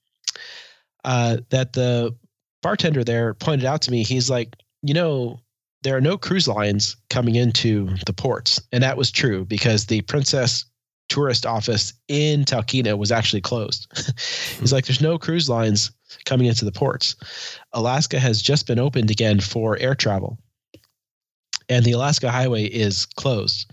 uh, 1.04 1.38
that 1.50 1.72
the 1.72 2.14
bartender 2.62 3.04
there 3.04 3.34
pointed 3.34 3.66
out 3.66 3.82
to 3.82 3.90
me. 3.90 4.04
He's 4.04 4.30
like, 4.30 4.56
you 4.82 4.94
know, 4.94 5.40
there 5.82 5.96
are 5.96 6.00
no 6.00 6.16
cruise 6.16 6.48
lines 6.48 6.96
coming 7.10 7.34
into 7.34 7.88
the 8.06 8.12
ports. 8.12 8.60
And 8.72 8.82
that 8.82 8.96
was 8.96 9.10
true 9.10 9.44
because 9.44 9.86
the 9.86 10.02
Princess 10.02 10.64
tourist 11.12 11.44
office 11.44 11.92
in 12.08 12.42
Talkeetna 12.46 12.96
was 12.96 13.12
actually 13.12 13.42
closed. 13.42 13.86
He's 13.94 14.70
hmm. 14.70 14.74
like, 14.74 14.86
there's 14.86 15.02
no 15.02 15.18
cruise 15.18 15.48
lines 15.48 15.90
coming 16.24 16.46
into 16.46 16.64
the 16.64 16.72
ports. 16.72 17.16
Alaska 17.74 18.18
has 18.18 18.40
just 18.40 18.66
been 18.66 18.78
opened 18.78 19.10
again 19.10 19.38
for 19.38 19.78
air 19.78 19.94
travel, 19.94 20.38
and 21.68 21.84
the 21.84 21.92
Alaska 21.92 22.30
Highway 22.30 22.64
is 22.64 23.04
closed. 23.04 23.70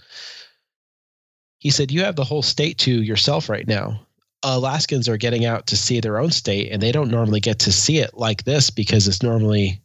He 1.60 1.70
said, 1.70 1.92
You 1.92 2.04
have 2.04 2.18
the 2.18 2.26
whole 2.26 2.42
state 2.42 2.78
to 2.80 3.02
yourself 3.02 3.48
right 3.48 3.68
now. 3.68 4.02
Alaskans 4.44 5.08
are 5.08 5.18
getting 5.18 5.46
out 5.46 5.68
to 5.68 5.78
see 5.78 6.02
their 6.02 6.20
own 6.20 6.32
state, 6.32 6.72
and 6.72 6.82
they 6.82 6.92
don't 6.92 7.12
normally 7.12 7.40
get 7.40 7.60
to 7.60 7.72
see 7.72 8.00
it 8.00 8.18
like 8.18 8.44
this 8.44 8.70
because 8.70 9.08
it's 9.08 9.24
normally 9.24 9.82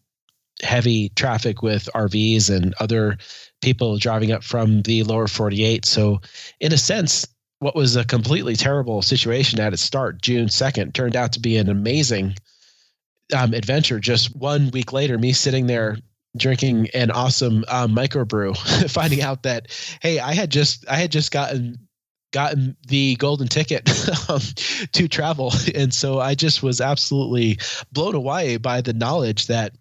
heavy 0.62 1.10
traffic 1.10 1.62
with 1.62 1.88
RVs 1.94 2.50
and 2.50 2.74
other 2.80 3.16
people 3.60 3.96
driving 3.98 4.32
up 4.32 4.42
from 4.42 4.82
the 4.82 5.04
lower 5.04 5.28
48. 5.28 5.84
So, 5.84 6.20
in 6.60 6.72
a 6.72 6.78
sense, 6.78 7.26
what 7.64 7.74
was 7.74 7.96
a 7.96 8.04
completely 8.04 8.54
terrible 8.54 9.00
situation 9.00 9.58
at 9.58 9.72
its 9.72 9.80
start, 9.80 10.20
June 10.20 10.48
2nd, 10.48 10.92
turned 10.92 11.16
out 11.16 11.32
to 11.32 11.40
be 11.40 11.56
an 11.56 11.70
amazing 11.70 12.34
um, 13.34 13.54
adventure. 13.54 13.98
Just 13.98 14.36
one 14.36 14.70
week 14.72 14.92
later, 14.92 15.16
me 15.16 15.32
sitting 15.32 15.66
there 15.66 15.96
drinking 16.36 16.88
an 16.92 17.10
awesome 17.10 17.64
um, 17.68 17.96
microbrew, 17.96 18.54
finding 18.90 19.22
out 19.22 19.44
that 19.44 19.68
hey, 20.02 20.20
I 20.20 20.34
had 20.34 20.50
just 20.50 20.86
I 20.90 20.96
had 20.96 21.10
just 21.10 21.32
gotten 21.32 21.78
gotten 22.34 22.76
the 22.86 23.16
golden 23.16 23.48
ticket 23.48 23.88
um, 24.28 24.42
to 24.92 25.08
travel, 25.08 25.50
and 25.74 25.94
so 25.94 26.20
I 26.20 26.34
just 26.34 26.62
was 26.62 26.82
absolutely 26.82 27.58
blown 27.92 28.14
away 28.14 28.58
by 28.58 28.82
the 28.82 28.92
knowledge 28.92 29.46
that 29.46 29.72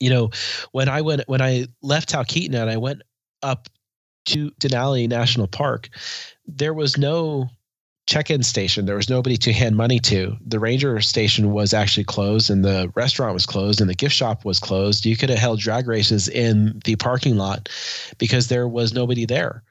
you 0.00 0.10
know 0.10 0.30
when 0.72 0.88
I 0.88 1.02
went 1.02 1.22
when 1.28 1.40
I 1.40 1.66
left 1.82 2.08
Talkeetna 2.08 2.62
and 2.62 2.70
I 2.70 2.78
went 2.78 3.02
up 3.44 3.68
to 4.26 4.50
Denali 4.60 5.08
National 5.08 5.46
Park, 5.46 5.88
there 6.46 6.74
was 6.74 6.98
no 6.98 7.48
check-in 8.06 8.42
station. 8.42 8.86
There 8.86 8.96
was 8.96 9.10
nobody 9.10 9.36
to 9.38 9.52
hand 9.52 9.76
money 9.76 9.98
to. 10.00 10.36
The 10.46 10.60
ranger 10.60 11.00
station 11.00 11.52
was 11.52 11.74
actually 11.74 12.04
closed, 12.04 12.50
and 12.50 12.64
the 12.64 12.90
restaurant 12.94 13.34
was 13.34 13.46
closed, 13.46 13.80
and 13.80 13.90
the 13.90 13.94
gift 13.94 14.14
shop 14.14 14.44
was 14.44 14.60
closed. 14.60 15.04
You 15.04 15.16
could 15.16 15.30
have 15.30 15.38
held 15.38 15.60
drag 15.60 15.88
races 15.88 16.28
in 16.28 16.80
the 16.84 16.96
parking 16.96 17.36
lot 17.36 17.68
because 18.18 18.48
there 18.48 18.68
was 18.68 18.94
nobody 18.94 19.26
there. 19.26 19.62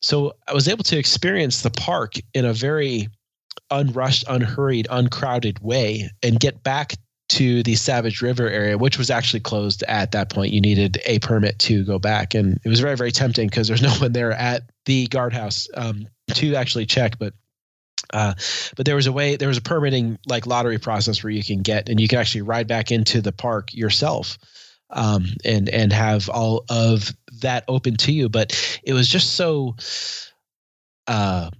So 0.00 0.36
I 0.46 0.54
was 0.54 0.68
able 0.68 0.84
to 0.84 0.98
experience 0.98 1.62
the 1.62 1.70
park 1.70 2.14
in 2.32 2.44
a 2.44 2.52
very 2.52 3.08
unrushed, 3.70 4.24
unhurried, 4.28 4.86
uncrowded 4.90 5.58
way, 5.58 6.08
and 6.22 6.38
get 6.38 6.62
back 6.62 6.94
to 7.28 7.62
the 7.62 7.74
Savage 7.74 8.22
River 8.22 8.48
area, 8.48 8.78
which 8.78 8.98
was 8.98 9.10
actually 9.10 9.40
closed 9.40 9.82
at 9.84 10.12
that 10.12 10.30
point. 10.30 10.52
You 10.52 10.60
needed 10.60 10.98
a 11.04 11.18
permit 11.18 11.58
to 11.60 11.84
go 11.84 11.98
back, 11.98 12.34
and 12.34 12.58
it 12.64 12.68
was 12.68 12.80
very, 12.80 12.96
very 12.96 13.12
tempting 13.12 13.48
because 13.48 13.68
there's 13.68 13.82
no 13.90 13.94
one 13.94 14.12
there 14.12 14.32
at 14.32 14.62
the 14.86 15.06
guardhouse 15.08 15.68
um, 15.74 16.08
to 16.34 16.54
actually 16.54 16.86
check. 16.86 17.18
But 17.18 17.34
uh, 18.12 18.34
but 18.76 18.86
there 18.86 18.96
was 18.96 19.06
a 19.06 19.12
way, 19.12 19.36
there 19.36 19.48
was 19.48 19.58
a 19.58 19.62
permitting 19.62 20.18
like 20.26 20.46
lottery 20.46 20.78
process 20.78 21.22
where 21.22 21.30
you 21.30 21.44
can 21.44 21.60
get, 21.60 21.88
and 21.88 22.00
you 22.00 22.08
can 22.08 22.18
actually 22.18 22.42
ride 22.42 22.66
back 22.66 22.90
into 22.90 23.20
the 23.20 23.32
park 23.32 23.74
yourself, 23.74 24.38
um, 24.90 25.26
and 25.44 25.68
and 25.68 25.92
have 25.92 26.28
all 26.30 26.64
of 26.70 27.12
that 27.42 27.64
open 27.68 27.96
to 27.98 28.12
you. 28.12 28.28
But 28.28 28.80
it 28.82 28.94
was 28.94 29.08
just 29.08 29.34
so. 29.34 29.76
Uh, 31.06 31.50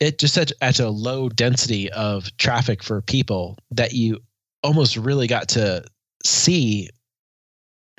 it 0.00 0.18
just 0.18 0.36
at, 0.36 0.52
at 0.60 0.80
a 0.80 0.88
low 0.88 1.28
density 1.28 1.90
of 1.90 2.36
traffic 2.36 2.82
for 2.82 3.00
people 3.00 3.56
that 3.70 3.92
you 3.92 4.20
almost 4.64 4.96
really 4.96 5.28
got 5.28 5.48
to 5.50 5.84
see 6.24 6.88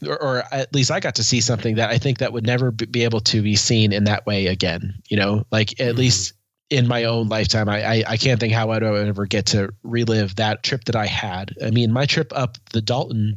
or, 0.05 0.21
or, 0.21 0.43
at 0.51 0.73
least 0.73 0.91
I 0.91 0.99
got 0.99 1.15
to 1.15 1.23
see 1.23 1.39
something 1.39 1.75
that 1.75 1.89
I 1.89 1.97
think 1.97 2.17
that 2.17 2.33
would 2.33 2.45
never 2.45 2.69
be 2.71 3.05
able 3.05 3.21
to 3.21 3.41
be 3.41 3.55
seen 3.55 3.93
in 3.93 4.03
that 4.03 4.25
way 4.25 4.47
again. 4.47 4.93
You 5.07 5.15
know, 5.15 5.45
like 5.51 5.71
at 5.79 5.89
mm-hmm. 5.89 5.99
least 5.99 6.33
in 6.69 6.87
my 6.87 7.03
own 7.05 7.29
lifetime, 7.29 7.69
I, 7.69 7.83
I, 7.83 8.03
I 8.09 8.17
can't 8.17 8.39
think 8.39 8.51
how 8.51 8.71
I'd 8.71 8.83
ever 8.83 9.25
get 9.25 9.45
to 9.47 9.69
relive 9.83 10.35
that 10.35 10.63
trip 10.63 10.85
that 10.85 10.95
I 10.95 11.05
had. 11.05 11.53
I 11.63 11.71
mean, 11.71 11.93
my 11.93 12.05
trip 12.05 12.33
up 12.35 12.57
the 12.73 12.81
Dalton 12.81 13.35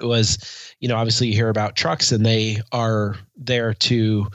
was, 0.00 0.74
you 0.80 0.88
know, 0.88 0.96
obviously 0.96 1.28
you 1.28 1.34
hear 1.34 1.48
about 1.48 1.76
trucks 1.76 2.12
and 2.12 2.24
they 2.24 2.60
are 2.72 3.16
there 3.36 3.74
to 3.74 4.28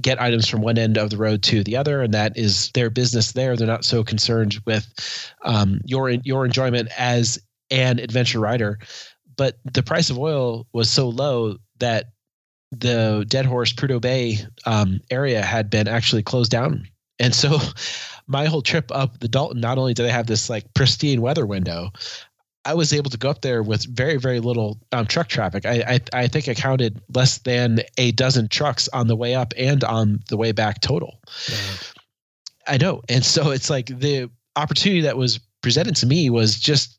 get 0.00 0.20
items 0.20 0.48
from 0.48 0.60
one 0.60 0.78
end 0.78 0.98
of 0.98 1.10
the 1.10 1.16
road 1.16 1.42
to 1.44 1.62
the 1.64 1.76
other, 1.76 2.02
and 2.02 2.12
that 2.14 2.36
is 2.36 2.70
their 2.72 2.90
business 2.90 3.32
there. 3.32 3.56
They're 3.56 3.66
not 3.66 3.84
so 3.84 4.04
concerned 4.04 4.58
with 4.66 5.32
um, 5.42 5.80
your 5.84 6.10
your 6.10 6.44
enjoyment 6.44 6.88
as 6.98 7.38
an 7.74 7.98
adventure 7.98 8.40
rider. 8.40 8.78
But 9.36 9.58
the 9.64 9.82
price 9.82 10.10
of 10.10 10.18
oil 10.18 10.66
was 10.72 10.88
so 10.88 11.08
low 11.08 11.56
that 11.80 12.06
the 12.70 13.24
Dead 13.28 13.46
Horse 13.46 13.72
Prudhoe 13.72 14.00
Bay 14.00 14.38
um, 14.64 15.00
area 15.10 15.42
had 15.42 15.70
been 15.70 15.88
actually 15.88 16.22
closed 16.22 16.50
down, 16.50 16.88
and 17.18 17.34
so 17.34 17.58
my 18.26 18.46
whole 18.46 18.62
trip 18.62 18.90
up 18.92 19.18
the 19.18 19.28
Dalton, 19.28 19.60
not 19.60 19.76
only 19.76 19.92
did 19.92 20.06
I 20.06 20.10
have 20.10 20.26
this 20.26 20.48
like 20.48 20.72
pristine 20.74 21.20
weather 21.20 21.46
window, 21.46 21.90
I 22.64 22.74
was 22.74 22.92
able 22.92 23.10
to 23.10 23.18
go 23.18 23.28
up 23.28 23.42
there 23.42 23.62
with 23.62 23.84
very, 23.84 24.16
very 24.16 24.40
little 24.40 24.78
um, 24.92 25.06
truck 25.06 25.28
traffic. 25.28 25.66
I, 25.66 26.00
I, 26.14 26.20
I 26.22 26.28
think 26.28 26.48
I 26.48 26.54
counted 26.54 27.00
less 27.14 27.38
than 27.38 27.80
a 27.98 28.12
dozen 28.12 28.48
trucks 28.48 28.88
on 28.92 29.08
the 29.08 29.16
way 29.16 29.34
up 29.34 29.52
and 29.58 29.84
on 29.84 30.20
the 30.28 30.36
way 30.36 30.52
back 30.52 30.80
total. 30.80 31.20
Yeah. 31.48 31.56
I 32.66 32.76
know, 32.78 33.02
and 33.10 33.22
so 33.24 33.50
it's 33.50 33.68
like 33.68 33.86
the 33.86 34.30
opportunity 34.56 35.02
that 35.02 35.18
was 35.18 35.38
presented 35.60 35.96
to 35.96 36.06
me 36.06 36.30
was 36.30 36.58
just 36.58 36.98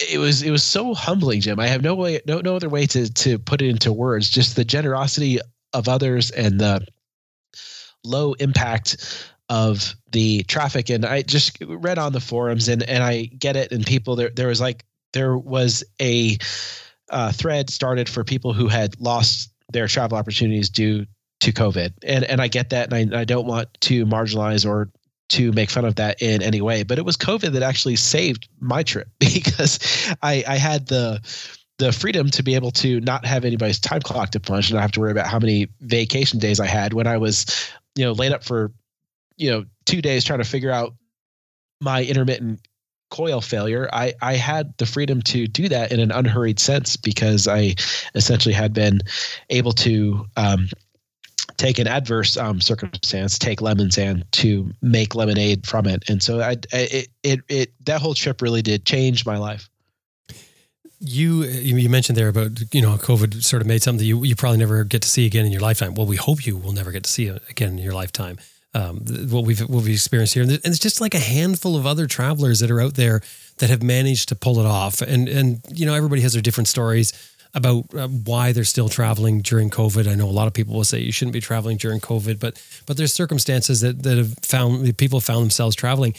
it 0.00 0.18
was 0.18 0.42
it 0.42 0.50
was 0.50 0.64
so 0.64 0.94
humbling, 0.94 1.40
Jim. 1.40 1.60
I 1.60 1.66
have 1.68 1.82
no 1.82 1.94
way, 1.94 2.20
no 2.26 2.40
no 2.40 2.56
other 2.56 2.68
way 2.68 2.86
to 2.86 3.12
to 3.12 3.38
put 3.38 3.62
it 3.62 3.68
into 3.68 3.92
words. 3.92 4.28
Just 4.28 4.56
the 4.56 4.64
generosity 4.64 5.38
of 5.72 5.88
others 5.88 6.30
and 6.30 6.60
the 6.60 6.86
low 8.04 8.34
impact 8.34 9.30
of 9.50 9.94
the 10.12 10.42
traffic 10.44 10.88
and 10.88 11.04
i 11.04 11.20
just 11.20 11.58
read 11.60 11.98
on 11.98 12.12
the 12.12 12.20
forums 12.20 12.66
and 12.66 12.82
and 12.84 13.04
i 13.04 13.24
get 13.38 13.56
it 13.56 13.72
and 13.72 13.84
people 13.84 14.16
there 14.16 14.30
there 14.30 14.48
was 14.48 14.58
like 14.58 14.84
there 15.12 15.36
was 15.36 15.84
a 16.00 16.38
uh, 17.10 17.32
thread 17.32 17.70
started 17.70 18.08
for 18.08 18.24
people 18.24 18.52
who 18.52 18.68
had 18.68 18.98
lost 19.00 19.50
their 19.72 19.86
travel 19.86 20.18
opportunities 20.18 20.68
due 20.68 21.06
to 21.40 21.52
COVID, 21.52 21.92
and 22.02 22.24
and 22.24 22.40
I 22.40 22.48
get 22.48 22.70
that, 22.70 22.92
and 22.92 23.14
I, 23.14 23.20
I 23.20 23.24
don't 23.24 23.46
want 23.46 23.68
to 23.82 24.06
marginalize 24.06 24.66
or 24.66 24.90
to 25.34 25.52
make 25.52 25.70
fun 25.70 25.84
of 25.84 25.96
that 25.96 26.20
in 26.22 26.42
any 26.42 26.60
way, 26.60 26.82
but 26.82 26.98
it 26.98 27.04
was 27.04 27.16
COVID 27.16 27.52
that 27.52 27.62
actually 27.62 27.96
saved 27.96 28.48
my 28.60 28.82
trip 28.82 29.08
because 29.18 29.78
I 30.22 30.44
I 30.46 30.56
had 30.56 30.86
the 30.86 31.20
the 31.78 31.92
freedom 31.92 32.30
to 32.30 32.42
be 32.42 32.54
able 32.54 32.70
to 32.70 33.00
not 33.00 33.26
have 33.26 33.44
anybody's 33.44 33.80
time 33.80 34.00
clock 34.00 34.30
to 34.30 34.40
punch 34.40 34.70
and 34.70 34.76
not 34.76 34.82
have 34.82 34.92
to 34.92 35.00
worry 35.00 35.10
about 35.10 35.26
how 35.26 35.38
many 35.38 35.68
vacation 35.80 36.38
days 36.38 36.60
I 36.60 36.66
had 36.66 36.92
when 36.92 37.06
I 37.06 37.16
was, 37.16 37.46
you 37.96 38.04
know, 38.04 38.12
laid 38.12 38.32
up 38.32 38.44
for, 38.44 38.72
you 39.36 39.50
know, 39.50 39.64
two 39.84 40.00
days 40.00 40.24
trying 40.24 40.38
to 40.38 40.44
figure 40.44 40.70
out 40.70 40.94
my 41.80 42.04
intermittent 42.04 42.60
coil 43.10 43.40
failure, 43.40 43.88
I, 43.92 44.14
I 44.22 44.34
had 44.34 44.72
the 44.78 44.86
freedom 44.86 45.20
to 45.22 45.46
do 45.48 45.68
that 45.68 45.90
in 45.90 46.00
an 46.00 46.12
unhurried 46.12 46.60
sense 46.60 46.96
because 46.96 47.48
I 47.48 47.74
essentially 48.14 48.54
had 48.54 48.72
been 48.72 49.00
able 49.50 49.72
to 49.72 50.26
um, 50.36 50.68
take 51.56 51.78
an 51.78 51.86
adverse 51.86 52.36
um, 52.36 52.60
circumstance, 52.60 53.38
take 53.38 53.60
lemons 53.60 53.98
and 53.98 54.24
to 54.32 54.70
make 54.82 55.14
lemonade 55.14 55.66
from 55.66 55.86
it. 55.86 56.08
And 56.08 56.22
so 56.22 56.40
I, 56.40 56.56
it, 56.72 57.08
it, 57.22 57.40
it, 57.48 57.72
that 57.86 58.00
whole 58.00 58.14
trip 58.14 58.42
really 58.42 58.62
did 58.62 58.84
change 58.84 59.26
my 59.26 59.36
life. 59.36 59.68
You, 61.00 61.42
you 61.44 61.90
mentioned 61.90 62.16
there 62.16 62.28
about, 62.28 62.62
you 62.72 62.80
know, 62.80 62.96
COVID 62.96 63.42
sort 63.44 63.60
of 63.60 63.68
made 63.68 63.82
something 63.82 64.06
you, 64.06 64.24
you 64.24 64.34
probably 64.34 64.58
never 64.58 64.84
get 64.84 65.02
to 65.02 65.08
see 65.08 65.26
again 65.26 65.44
in 65.44 65.52
your 65.52 65.60
lifetime. 65.60 65.94
Well, 65.94 66.06
we 66.06 66.16
hope 66.16 66.46
you 66.46 66.56
will 66.56 66.72
never 66.72 66.92
get 66.92 67.04
to 67.04 67.10
see 67.10 67.26
it 67.26 67.42
again 67.50 67.70
in 67.70 67.78
your 67.78 67.92
lifetime 67.92 68.38
um, 68.74 68.98
what 69.30 69.44
we've 69.44 69.60
what 69.60 69.84
we've 69.84 69.94
experienced 69.94 70.34
here, 70.34 70.42
and 70.42 70.52
it's 70.52 70.78
just 70.78 71.00
like 71.00 71.14
a 71.14 71.20
handful 71.20 71.76
of 71.76 71.86
other 71.86 72.06
travelers 72.06 72.58
that 72.58 72.70
are 72.70 72.80
out 72.80 72.94
there 72.94 73.20
that 73.58 73.70
have 73.70 73.82
managed 73.82 74.28
to 74.30 74.34
pull 74.34 74.58
it 74.58 74.66
off. 74.66 75.00
And 75.00 75.28
and 75.28 75.60
you 75.72 75.86
know 75.86 75.94
everybody 75.94 76.22
has 76.22 76.32
their 76.32 76.42
different 76.42 76.68
stories 76.68 77.12
about 77.54 77.84
uh, 77.94 78.08
why 78.08 78.52
they're 78.52 78.64
still 78.64 78.88
traveling 78.88 79.40
during 79.40 79.70
COVID. 79.70 80.08
I 80.08 80.14
know 80.14 80.28
a 80.28 80.30
lot 80.30 80.46
of 80.46 80.52
people 80.52 80.74
will 80.74 80.84
say 80.84 80.98
you 80.98 81.12
shouldn't 81.12 81.32
be 81.32 81.40
traveling 81.40 81.76
during 81.76 82.00
COVID, 82.00 82.38
but 82.40 82.60
but 82.86 82.96
there's 82.96 83.14
circumstances 83.14 83.80
that 83.80 84.02
that 84.02 84.18
have 84.18 84.34
found 84.42 84.96
people 84.98 85.20
have 85.20 85.24
found 85.24 85.42
themselves 85.42 85.76
traveling, 85.76 86.14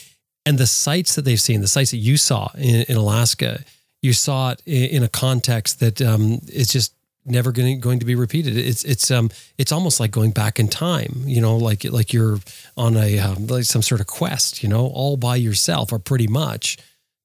and 0.46 0.58
the 0.58 0.68
sites 0.68 1.16
that 1.16 1.24
they've 1.24 1.42
seen, 1.42 1.62
the 1.62 1.68
sites 1.68 1.92
that 1.92 1.98
you 1.98 2.18
saw 2.18 2.50
in, 2.56 2.86
in 2.88 2.98
Alaska, 2.98 3.64
you 4.02 4.14
saw 4.14 4.52
it 4.52 4.62
in, 4.66 4.98
in 4.98 5.04
a 5.04 5.10
context 5.10 5.80
that 5.80 6.02
um, 6.02 6.40
is 6.48 6.68
just 6.68 6.94
never 7.26 7.52
going 7.52 7.76
to, 7.76 7.82
going 7.82 8.00
to 8.00 8.06
be 8.06 8.16
repeated. 8.16 8.56
It's 8.58 8.84
it's 8.84 9.12
um 9.12 9.30
it's 9.58 9.72
almost 9.72 10.00
like 10.00 10.12
going 10.12 10.32
back 10.32 10.60
in 10.60 10.68
time, 10.68 11.24
you 11.26 11.42
know, 11.42 11.58
like 11.58 11.84
like 11.84 12.14
you're 12.14 12.40
on 12.78 12.96
a 12.96 13.20
um, 13.20 13.48
like 13.48 13.66
some 13.66 13.82
sort 13.82 14.02
of 14.02 14.08
quest, 14.08 14.64
you 14.64 14.70
know, 14.70 14.88
all 14.88 15.18
by 15.18 15.36
yourself 15.36 15.92
or 15.92 16.00
pretty 16.00 16.28
much 16.28 16.78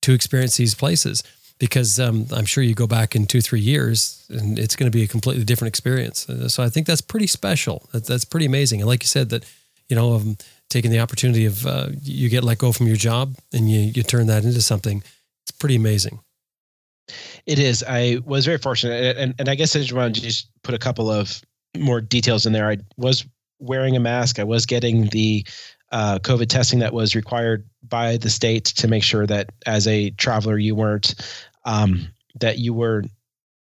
to 0.03 0.13
experience 0.13 0.57
these 0.57 0.75
places. 0.75 1.23
Because 1.61 2.01
um, 2.01 2.27
I'm 2.33 2.47
sure 2.47 2.65
you 2.65 2.75
go 2.75 2.89
back 2.89 3.15
in 3.15 3.27
two 3.27 3.41
three 3.41 3.61
years 3.61 4.27
and 4.31 4.59
it's 4.59 4.75
going 4.75 4.91
to 4.91 4.97
be 4.97 5.05
a 5.05 5.07
completely 5.07 5.45
different 5.45 5.69
experience. 5.69 6.29
Uh, 6.29 6.49
so 6.49 6.63
I 6.63 6.69
think 6.71 6.87
that's 6.87 7.03
pretty 7.03 7.29
special. 7.29 7.87
That, 7.93 8.07
that's 8.07 8.25
pretty 8.25 8.47
amazing. 8.47 8.81
And 8.81 8.89
like 8.89 9.03
you 9.03 9.07
said, 9.07 9.29
that 9.29 9.45
you 9.91 9.97
know, 9.97 10.15
um, 10.15 10.37
taking 10.71 10.91
the 10.91 11.01
opportunity 11.01 11.45
of 11.45 11.67
uh, 11.67 11.89
you 12.03 12.29
get 12.29 12.45
let 12.45 12.59
go 12.59 12.73
from 12.73 12.87
your 12.87 12.97
job 12.97 13.35
and 13.53 13.69
you 13.69 13.81
you 13.81 14.03
turn 14.03 14.27
that 14.29 14.45
into 14.45 14.63
something. 14.63 15.03
It's 15.43 15.51
pretty 15.51 15.77
amazing. 15.77 16.21
It 17.45 17.59
is. 17.59 17.85
I 17.87 18.19
was 18.25 18.47
very 18.47 18.59
fortunate, 18.59 19.17
and 19.19 19.35
and 19.39 19.49
I 19.49 19.55
guess 19.55 19.77
I 19.77 19.81
just 19.81 19.93
wanted 19.93 20.15
to 20.15 20.23
just 20.23 20.49
put 20.63 20.75
a 20.75 20.79
couple 20.79 21.11
of 21.11 21.43
more 21.77 22.01
details 22.01 22.47
in 22.47 22.53
there. 22.53 22.69
I 22.69 22.79
was 22.97 23.27
wearing 23.59 23.97
a 23.97 24.01
mask. 24.01 24.39
I 24.39 24.45
was 24.45 24.65
getting 24.65 25.07
the 25.09 25.45
uh, 25.93 26.19
COVID 26.21 26.49
testing 26.49 26.79
that 26.79 26.95
was 26.95 27.17
required 27.17 27.67
by 27.83 28.17
the 28.17 28.31
state 28.31 28.67
to 28.67 28.87
make 28.89 29.03
sure 29.03 29.27
that 29.27 29.51
as 29.67 29.89
a 29.89 30.11
traveler 30.11 30.57
you 30.57 30.75
weren't 30.75 31.15
um, 31.65 32.09
that 32.41 32.59
you 32.59 32.75
were 32.75 33.05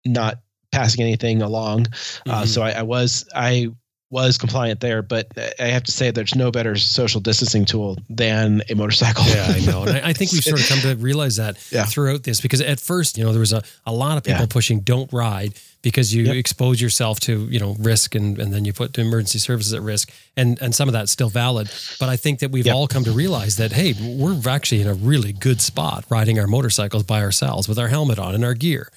not 0.04 0.40
passing 0.72 1.02
anything 1.02 1.42
along. 1.42 1.80
Uh, 1.80 1.90
mm-hmm. 1.90 2.30
Uh, 2.30 2.46
so 2.46 2.62
I, 2.62 2.70
I, 2.70 2.82
was 2.82 3.28
I 3.34 3.68
was 4.14 4.38
compliant 4.38 4.78
there, 4.80 5.02
but 5.02 5.26
I 5.58 5.64
have 5.66 5.82
to 5.84 5.92
say 5.92 6.12
there's 6.12 6.36
no 6.36 6.52
better 6.52 6.76
social 6.76 7.20
distancing 7.20 7.64
tool 7.64 7.98
than 8.08 8.62
a 8.70 8.74
motorcycle. 8.74 9.24
Yeah, 9.26 9.46
I 9.48 9.58
know. 9.66 9.82
And 9.82 9.96
I, 9.98 10.10
I 10.10 10.12
think 10.12 10.30
we've 10.30 10.44
sort 10.44 10.60
of 10.60 10.68
come 10.68 10.78
to 10.80 10.94
realize 11.02 11.34
that 11.36 11.58
Yeah. 11.72 11.84
throughout 11.84 12.22
this 12.22 12.40
because 12.40 12.60
at 12.60 12.78
first, 12.78 13.18
you 13.18 13.24
know, 13.24 13.32
there 13.32 13.40
was 13.40 13.52
a, 13.52 13.62
a 13.84 13.92
lot 13.92 14.16
of 14.16 14.22
people 14.22 14.42
Yeah. 14.42 14.46
pushing 14.48 14.80
don't 14.80 15.12
ride 15.12 15.54
because 15.82 16.14
you 16.14 16.22
Yep. 16.26 16.36
expose 16.36 16.80
yourself 16.80 17.18
to, 17.20 17.46
you 17.50 17.58
know, 17.58 17.74
risk 17.80 18.14
and, 18.14 18.38
and 18.38 18.52
then 18.54 18.64
you 18.64 18.72
put 18.72 18.94
the 18.94 19.00
emergency 19.02 19.40
services 19.40 19.74
at 19.74 19.82
risk. 19.82 20.12
And 20.36 20.62
and 20.62 20.72
some 20.74 20.88
of 20.88 20.92
that's 20.92 21.10
still 21.10 21.28
valid. 21.28 21.68
But 21.98 22.08
I 22.08 22.16
think 22.16 22.38
that 22.38 22.52
we've 22.52 22.66
Yep. 22.66 22.74
all 22.76 22.86
come 22.86 23.02
to 23.04 23.12
realize 23.12 23.56
that, 23.56 23.72
hey, 23.72 23.94
we're 24.00 24.40
actually 24.48 24.80
in 24.80 24.86
a 24.86 24.94
really 24.94 25.32
good 25.32 25.60
spot 25.60 26.04
riding 26.08 26.38
our 26.38 26.46
motorcycles 26.46 27.02
by 27.02 27.20
ourselves 27.20 27.68
with 27.68 27.78
our 27.80 27.88
helmet 27.88 28.18
on 28.20 28.34
and 28.36 28.44
our 28.44 28.54
gear. 28.54 28.88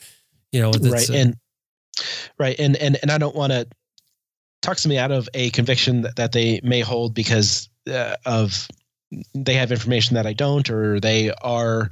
You 0.51 0.61
know, 0.61 0.71
right 0.71 1.09
uh, 1.09 1.13
and 1.13 1.35
right 2.39 2.55
and 2.59 2.75
and 2.77 2.97
and 3.01 3.09
i 3.11 3.17
don't 3.17 3.35
want 3.35 3.51
to 3.51 3.67
talk 4.67 4.77
somebody 4.77 4.99
out 4.99 5.11
of 5.11 5.29
a 5.33 5.49
conviction 5.51 6.01
that, 6.01 6.17
that 6.17 6.31
they 6.33 6.59
may 6.61 6.81
hold 6.81 7.13
because 7.13 7.69
uh, 7.89 8.15
of 8.25 8.67
they 9.33 9.53
have 9.53 9.71
information 9.71 10.15
that 10.15 10.27
i 10.27 10.33
don't 10.33 10.69
or 10.69 10.99
they 10.99 11.31
are 11.41 11.89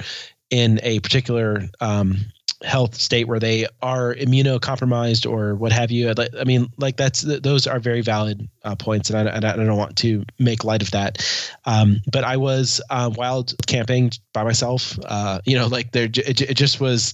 in 0.49 0.79
a 0.83 0.99
particular 0.99 1.63
um, 1.79 2.17
health 2.63 2.95
state 2.95 3.27
where 3.27 3.39
they 3.39 3.65
are 3.81 4.15
immunocompromised 4.15 5.29
or 5.29 5.55
what 5.55 5.71
have 5.71 5.91
you. 5.91 6.13
I 6.17 6.43
mean 6.43 6.67
like 6.77 6.97
that's 6.97 7.21
those 7.21 7.67
are 7.67 7.79
very 7.79 8.01
valid 8.01 8.47
uh, 8.63 8.75
points 8.75 9.09
and 9.09 9.27
I, 9.27 9.31
and 9.35 9.45
I 9.45 9.55
don't 9.55 9.77
want 9.77 9.97
to 9.97 10.23
make 10.39 10.63
light 10.63 10.81
of 10.81 10.91
that. 10.91 11.17
Um, 11.65 11.97
but 12.11 12.23
i 12.23 12.37
was 12.37 12.81
uh, 12.89 13.09
wild 13.15 13.53
camping 13.67 14.11
by 14.33 14.43
myself 14.43 14.99
uh, 15.05 15.39
you 15.45 15.57
know 15.57 15.67
like 15.67 15.91
there 15.91 16.05
it, 16.05 16.41
it 16.41 16.55
just 16.55 16.79
was 16.79 17.13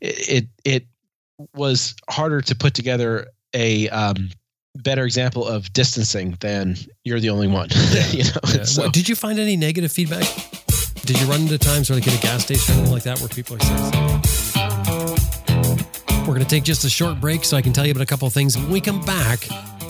it 0.00 0.46
it 0.64 0.86
was 1.54 1.94
harder 2.08 2.40
to 2.42 2.54
put 2.54 2.74
together 2.74 3.28
a 3.54 3.88
um, 3.90 4.30
better 4.80 5.04
example 5.04 5.46
of 5.46 5.72
distancing 5.72 6.36
than 6.40 6.76
you're 7.04 7.20
the 7.20 7.30
only 7.30 7.48
one. 7.48 7.68
you 8.10 8.24
know, 8.24 8.30
Yeah. 8.54 8.64
so, 8.64 8.82
What- 8.82 8.92
did 8.92 9.08
you 9.08 9.14
find 9.14 9.38
any 9.38 9.56
negative 9.56 9.92
feedback? 9.92 10.24
Did 11.04 11.20
you 11.20 11.26
run 11.26 11.40
into 11.42 11.58
times 11.58 11.90
where 11.90 11.98
like 11.98 12.06
at 12.08 12.16
a 12.18 12.20
gas 12.22 12.44
station 12.44 12.74
or 12.74 12.78
anything 12.78 12.92
like 12.92 13.02
that 13.04 13.18
where 13.20 13.28
people 13.28 13.56
are 13.56 13.60
saying 13.60 14.20
We're 16.20 16.34
going 16.34 16.40
to 16.40 16.48
take 16.48 16.62
just 16.64 16.84
a 16.84 16.90
short 16.90 17.20
break 17.20 17.44
so 17.44 17.56
I 17.56 17.62
can 17.62 17.72
tell 17.72 17.84
you 17.84 17.90
about 17.92 18.02
a 18.02 18.06
couple 18.06 18.28
of 18.28 18.34
things. 18.34 18.56
When 18.56 18.70
we 18.70 18.80
come 18.80 19.00
back, 19.04 19.40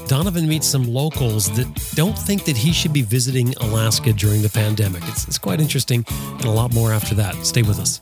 Donovan 0.08 0.48
meets 0.48 0.66
some 0.66 0.84
locals 0.84 1.50
that 1.56 1.66
don't 1.94 2.16
think 2.18 2.44
that 2.44 2.56
he 2.56 2.72
should 2.72 2.92
be 2.92 3.02
visiting 3.02 3.54
Alaska 3.60 4.12
during 4.12 4.40
the 4.42 4.48
pandemic. 4.48 5.02
It's, 5.08 5.26
it's 5.28 5.38
quite 5.38 5.60
interesting 5.60 6.04
and 6.08 6.44
a 6.44 6.50
lot 6.50 6.72
more 6.72 6.92
after 6.92 7.14
that. 7.16 7.34
Stay 7.44 7.62
with 7.62 7.78
us. 7.78 8.00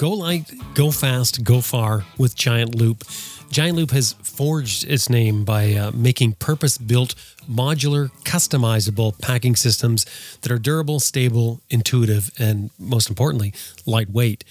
Go 0.00 0.12
light, 0.12 0.50
go 0.72 0.90
fast, 0.90 1.44
go 1.44 1.60
far 1.60 2.06
with 2.16 2.34
Giant 2.34 2.74
Loop. 2.74 3.04
Giant 3.50 3.76
Loop 3.76 3.90
has 3.90 4.14
forged 4.22 4.82
its 4.84 5.10
name 5.10 5.44
by 5.44 5.74
uh, 5.74 5.90
making 5.90 6.36
purpose 6.36 6.78
built, 6.78 7.14
modular, 7.46 8.10
customizable 8.24 9.20
packing 9.20 9.56
systems 9.56 10.06
that 10.40 10.50
are 10.50 10.58
durable, 10.58 11.00
stable, 11.00 11.60
intuitive, 11.68 12.30
and 12.38 12.70
most 12.78 13.10
importantly, 13.10 13.52
lightweight. 13.84 14.42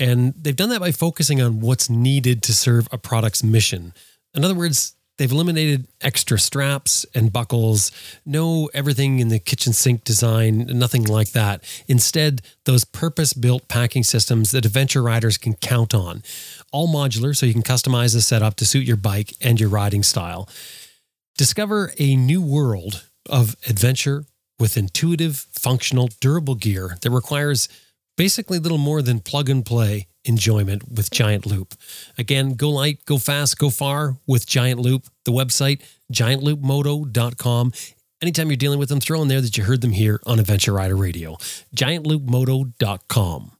And 0.00 0.34
they've 0.34 0.56
done 0.56 0.70
that 0.70 0.80
by 0.80 0.90
focusing 0.90 1.40
on 1.40 1.60
what's 1.60 1.88
needed 1.88 2.42
to 2.42 2.52
serve 2.52 2.88
a 2.90 2.98
product's 2.98 3.44
mission. 3.44 3.94
In 4.34 4.44
other 4.44 4.56
words, 4.56 4.96
they've 5.18 5.30
eliminated 5.30 5.86
extra 6.00 6.38
straps 6.38 7.04
and 7.14 7.32
buckles, 7.32 7.92
no 8.24 8.70
everything 8.72 9.18
in 9.18 9.28
the 9.28 9.38
kitchen 9.38 9.72
sink 9.72 10.04
design, 10.04 10.66
nothing 10.66 11.04
like 11.04 11.32
that. 11.32 11.62
Instead, 11.86 12.40
those 12.64 12.84
purpose 12.84 13.32
built 13.32 13.68
packing 13.68 14.04
systems 14.04 14.52
that 14.52 14.64
adventure 14.64 15.02
riders 15.02 15.36
can 15.36 15.54
count 15.54 15.94
on. 15.94 16.22
All 16.72 16.88
modular, 16.88 17.36
so 17.36 17.46
you 17.46 17.52
can 17.52 17.62
customize 17.62 18.14
the 18.14 18.22
setup 18.22 18.56
to 18.56 18.66
suit 18.66 18.86
your 18.86 18.96
bike 18.96 19.34
and 19.40 19.60
your 19.60 19.68
riding 19.68 20.02
style. 20.02 20.48
Discover 21.36 21.92
a 21.98 22.16
new 22.16 22.40
world 22.40 23.04
of 23.28 23.56
adventure 23.68 24.24
with 24.58 24.76
intuitive, 24.76 25.46
functional, 25.52 26.08
durable 26.20 26.54
gear 26.54 26.96
that 27.02 27.10
requires 27.10 27.68
basically 28.16 28.58
little 28.58 28.78
more 28.78 29.02
than 29.02 29.20
plug 29.20 29.48
and 29.48 29.64
play 29.64 30.08
enjoyment 30.28 30.90
with 30.90 31.10
Giant 31.10 31.46
Loop. 31.46 31.74
Again, 32.16 32.54
go 32.54 32.70
light, 32.70 33.04
go 33.06 33.18
fast, 33.18 33.58
go 33.58 33.70
far 33.70 34.18
with 34.26 34.46
Giant 34.46 34.80
Loop. 34.80 35.06
The 35.24 35.32
website, 35.32 35.82
giantloopmoto.com. 36.12 37.72
Anytime 38.20 38.48
you're 38.48 38.56
dealing 38.56 38.78
with 38.78 38.88
them, 38.88 39.00
throw 39.00 39.22
in 39.22 39.28
there 39.28 39.40
that 39.40 39.56
you 39.56 39.64
heard 39.64 39.80
them 39.80 39.92
here 39.92 40.20
on 40.26 40.40
Adventure 40.40 40.72
Rider 40.72 40.96
Radio. 40.96 41.36
Giantloopmoto.com. 41.74 43.52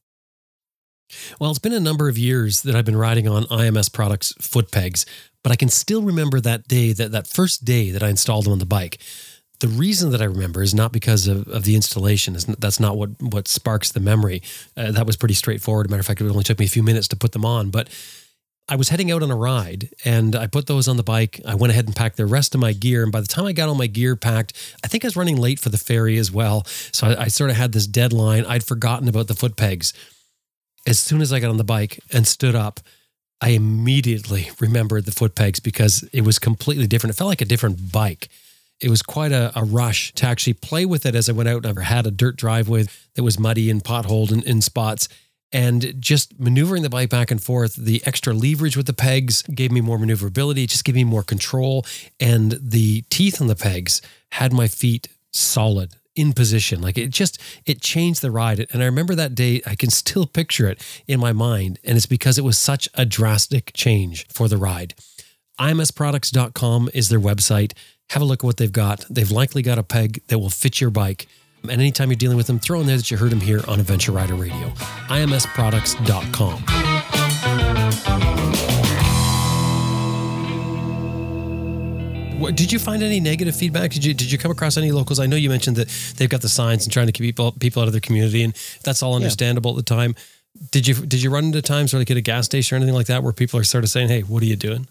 Well, 1.40 1.50
it's 1.50 1.58
been 1.58 1.72
a 1.72 1.80
number 1.80 2.08
of 2.08 2.18
years 2.18 2.62
that 2.62 2.74
I've 2.74 2.84
been 2.84 2.96
riding 2.96 3.26
on 3.26 3.44
IMS 3.44 3.92
products 3.92 4.34
foot 4.40 4.70
pegs, 4.70 5.06
but 5.42 5.52
I 5.52 5.56
can 5.56 5.68
still 5.68 6.02
remember 6.02 6.40
that 6.40 6.68
day, 6.68 6.92
that, 6.92 7.12
that 7.12 7.26
first 7.26 7.64
day 7.64 7.90
that 7.90 8.02
I 8.02 8.08
installed 8.08 8.44
them 8.44 8.52
on 8.52 8.58
the 8.58 8.66
bike. 8.66 8.98
The 9.60 9.68
reason 9.68 10.10
that 10.12 10.22
I 10.22 10.26
remember 10.26 10.62
is 10.62 10.74
not 10.74 10.92
because 10.92 11.26
of, 11.26 11.48
of 11.48 11.64
the 11.64 11.74
installation. 11.74 12.36
That's 12.58 12.78
not 12.78 12.96
what 12.96 13.20
what 13.20 13.48
sparks 13.48 13.90
the 13.90 14.00
memory. 14.00 14.42
Uh, 14.76 14.92
that 14.92 15.06
was 15.06 15.16
pretty 15.16 15.34
straightforward. 15.34 15.90
Matter 15.90 16.00
of 16.00 16.06
fact, 16.06 16.20
it 16.20 16.28
only 16.28 16.44
took 16.44 16.60
me 16.60 16.66
a 16.66 16.68
few 16.68 16.82
minutes 16.82 17.08
to 17.08 17.16
put 17.16 17.32
them 17.32 17.44
on. 17.44 17.70
But 17.70 17.88
I 18.68 18.76
was 18.76 18.90
heading 18.90 19.10
out 19.10 19.22
on 19.22 19.30
a 19.30 19.36
ride, 19.36 19.88
and 20.04 20.36
I 20.36 20.46
put 20.46 20.66
those 20.66 20.88
on 20.88 20.98
the 20.98 21.02
bike. 21.02 21.40
I 21.46 21.54
went 21.54 21.72
ahead 21.72 21.86
and 21.86 21.96
packed 21.96 22.18
the 22.18 22.26
rest 22.26 22.54
of 22.54 22.60
my 22.60 22.72
gear. 22.72 23.02
And 23.02 23.10
by 23.10 23.20
the 23.20 23.26
time 23.26 23.46
I 23.46 23.52
got 23.52 23.68
all 23.68 23.74
my 23.74 23.86
gear 23.86 24.14
packed, 24.14 24.52
I 24.84 24.88
think 24.88 25.04
I 25.04 25.08
was 25.08 25.16
running 25.16 25.38
late 25.38 25.58
for 25.58 25.70
the 25.70 25.78
ferry 25.78 26.18
as 26.18 26.30
well. 26.30 26.64
So 26.92 27.08
I, 27.08 27.22
I 27.22 27.28
sort 27.28 27.50
of 27.50 27.56
had 27.56 27.72
this 27.72 27.86
deadline. 27.86 28.44
I'd 28.44 28.64
forgotten 28.64 29.08
about 29.08 29.26
the 29.26 29.34
foot 29.34 29.56
pegs. 29.56 29.94
As 30.86 30.98
soon 30.98 31.20
as 31.20 31.32
I 31.32 31.40
got 31.40 31.50
on 31.50 31.56
the 31.56 31.64
bike 31.64 31.98
and 32.12 32.26
stood 32.26 32.54
up, 32.54 32.80
I 33.40 33.50
immediately 33.50 34.50
remembered 34.60 35.04
the 35.04 35.12
foot 35.12 35.34
pegs 35.34 35.60
because 35.60 36.08
it 36.12 36.20
was 36.22 36.38
completely 36.38 36.86
different. 36.86 37.14
It 37.14 37.18
felt 37.18 37.28
like 37.28 37.40
a 37.40 37.46
different 37.46 37.90
bike 37.90 38.28
it 38.80 38.90
was 38.90 39.02
quite 39.02 39.32
a, 39.32 39.52
a, 39.58 39.64
rush 39.64 40.12
to 40.14 40.26
actually 40.26 40.52
play 40.52 40.86
with 40.86 41.04
it 41.04 41.14
as 41.14 41.28
I 41.28 41.32
went 41.32 41.48
out. 41.48 41.64
and 41.66 41.78
I 41.78 41.82
had 41.82 42.06
a 42.06 42.10
dirt 42.10 42.36
driveway 42.36 42.86
that 43.14 43.22
was 43.22 43.38
muddy 43.38 43.70
and 43.70 43.82
potholed 43.82 44.32
in, 44.32 44.42
in 44.42 44.60
spots. 44.60 45.08
And 45.50 45.94
just 45.98 46.38
maneuvering 46.38 46.82
the 46.82 46.90
bike 46.90 47.08
back 47.08 47.30
and 47.30 47.42
forth, 47.42 47.74
the 47.74 48.02
extra 48.04 48.34
leverage 48.34 48.76
with 48.76 48.86
the 48.86 48.92
pegs 48.92 49.42
gave 49.42 49.72
me 49.72 49.80
more 49.80 49.98
maneuverability, 49.98 50.64
it 50.64 50.70
just 50.70 50.84
gave 50.84 50.94
me 50.94 51.04
more 51.04 51.22
control. 51.22 51.86
And 52.20 52.52
the 52.52 53.02
teeth 53.10 53.40
on 53.40 53.46
the 53.46 53.56
pegs 53.56 54.02
had 54.32 54.52
my 54.52 54.68
feet 54.68 55.08
solid 55.32 55.94
in 56.14 56.32
position. 56.32 56.82
Like 56.82 56.98
it 56.98 57.10
just, 57.10 57.40
it 57.64 57.80
changed 57.80 58.20
the 58.20 58.30
ride. 58.30 58.66
And 58.72 58.82
I 58.82 58.86
remember 58.86 59.14
that 59.14 59.34
day, 59.34 59.62
I 59.66 59.74
can 59.74 59.90
still 59.90 60.26
picture 60.26 60.68
it 60.68 60.82
in 61.06 61.18
my 61.18 61.32
mind. 61.32 61.78
And 61.82 61.96
it's 61.96 62.06
because 62.06 62.36
it 62.36 62.44
was 62.44 62.58
such 62.58 62.88
a 62.94 63.06
drastic 63.06 63.72
change 63.72 64.26
for 64.28 64.48
the 64.48 64.58
ride. 64.58 64.94
IMSproducts.com 65.58 66.90
is 66.92 67.08
their 67.08 67.20
website 67.20 67.72
have 68.10 68.22
a 68.22 68.24
look 68.24 68.40
at 68.40 68.44
what 68.44 68.56
they've 68.56 68.72
got. 68.72 69.04
They've 69.10 69.30
likely 69.30 69.62
got 69.62 69.78
a 69.78 69.82
peg 69.82 70.22
that 70.28 70.38
will 70.38 70.50
fit 70.50 70.80
your 70.80 70.90
bike. 70.90 71.26
And 71.62 71.72
anytime 71.72 72.10
you're 72.10 72.16
dealing 72.16 72.36
with 72.36 72.46
them, 72.46 72.58
throw 72.58 72.80
in 72.80 72.86
there 72.86 72.96
that 72.96 73.10
you 73.10 73.16
heard 73.16 73.30
them 73.30 73.40
here 73.40 73.62
on 73.68 73.80
Adventure 73.80 74.12
Rider 74.12 74.34
Radio. 74.34 74.68
IMSproducts.com. 75.08 76.64
What, 82.38 82.54
did 82.54 82.70
you 82.70 82.78
find 82.78 83.02
any 83.02 83.18
negative 83.18 83.56
feedback? 83.56 83.90
Did 83.90 84.04
you 84.04 84.14
did 84.14 84.30
you 84.30 84.38
come 84.38 84.52
across 84.52 84.76
any 84.76 84.92
locals? 84.92 85.18
I 85.18 85.26
know 85.26 85.34
you 85.34 85.48
mentioned 85.48 85.74
that 85.76 85.88
they've 86.16 86.28
got 86.28 86.40
the 86.40 86.48
signs 86.48 86.84
and 86.84 86.92
trying 86.92 87.06
to 87.06 87.12
keep 87.12 87.24
people 87.24 87.50
people 87.50 87.82
out 87.82 87.88
of 87.88 87.92
their 87.92 88.00
community, 88.00 88.44
and 88.44 88.54
that's 88.84 89.02
all 89.02 89.16
understandable 89.16 89.72
yeah. 89.72 89.78
at 89.78 89.86
the 89.86 89.94
time. 89.94 90.14
Did 90.70 90.86
you 90.86 90.94
did 90.94 91.20
you 91.20 91.30
run 91.30 91.46
into 91.46 91.60
times 91.62 91.92
where 91.92 92.00
like 92.00 92.12
at 92.12 92.16
a 92.16 92.20
gas 92.20 92.44
station 92.44 92.76
or 92.76 92.76
anything 92.76 92.94
like 92.94 93.08
that 93.08 93.24
where 93.24 93.32
people 93.32 93.58
are 93.58 93.64
sort 93.64 93.82
of 93.82 93.90
saying, 93.90 94.08
"Hey, 94.08 94.20
what 94.20 94.40
are 94.44 94.46
you 94.46 94.54
doing?" 94.54 94.86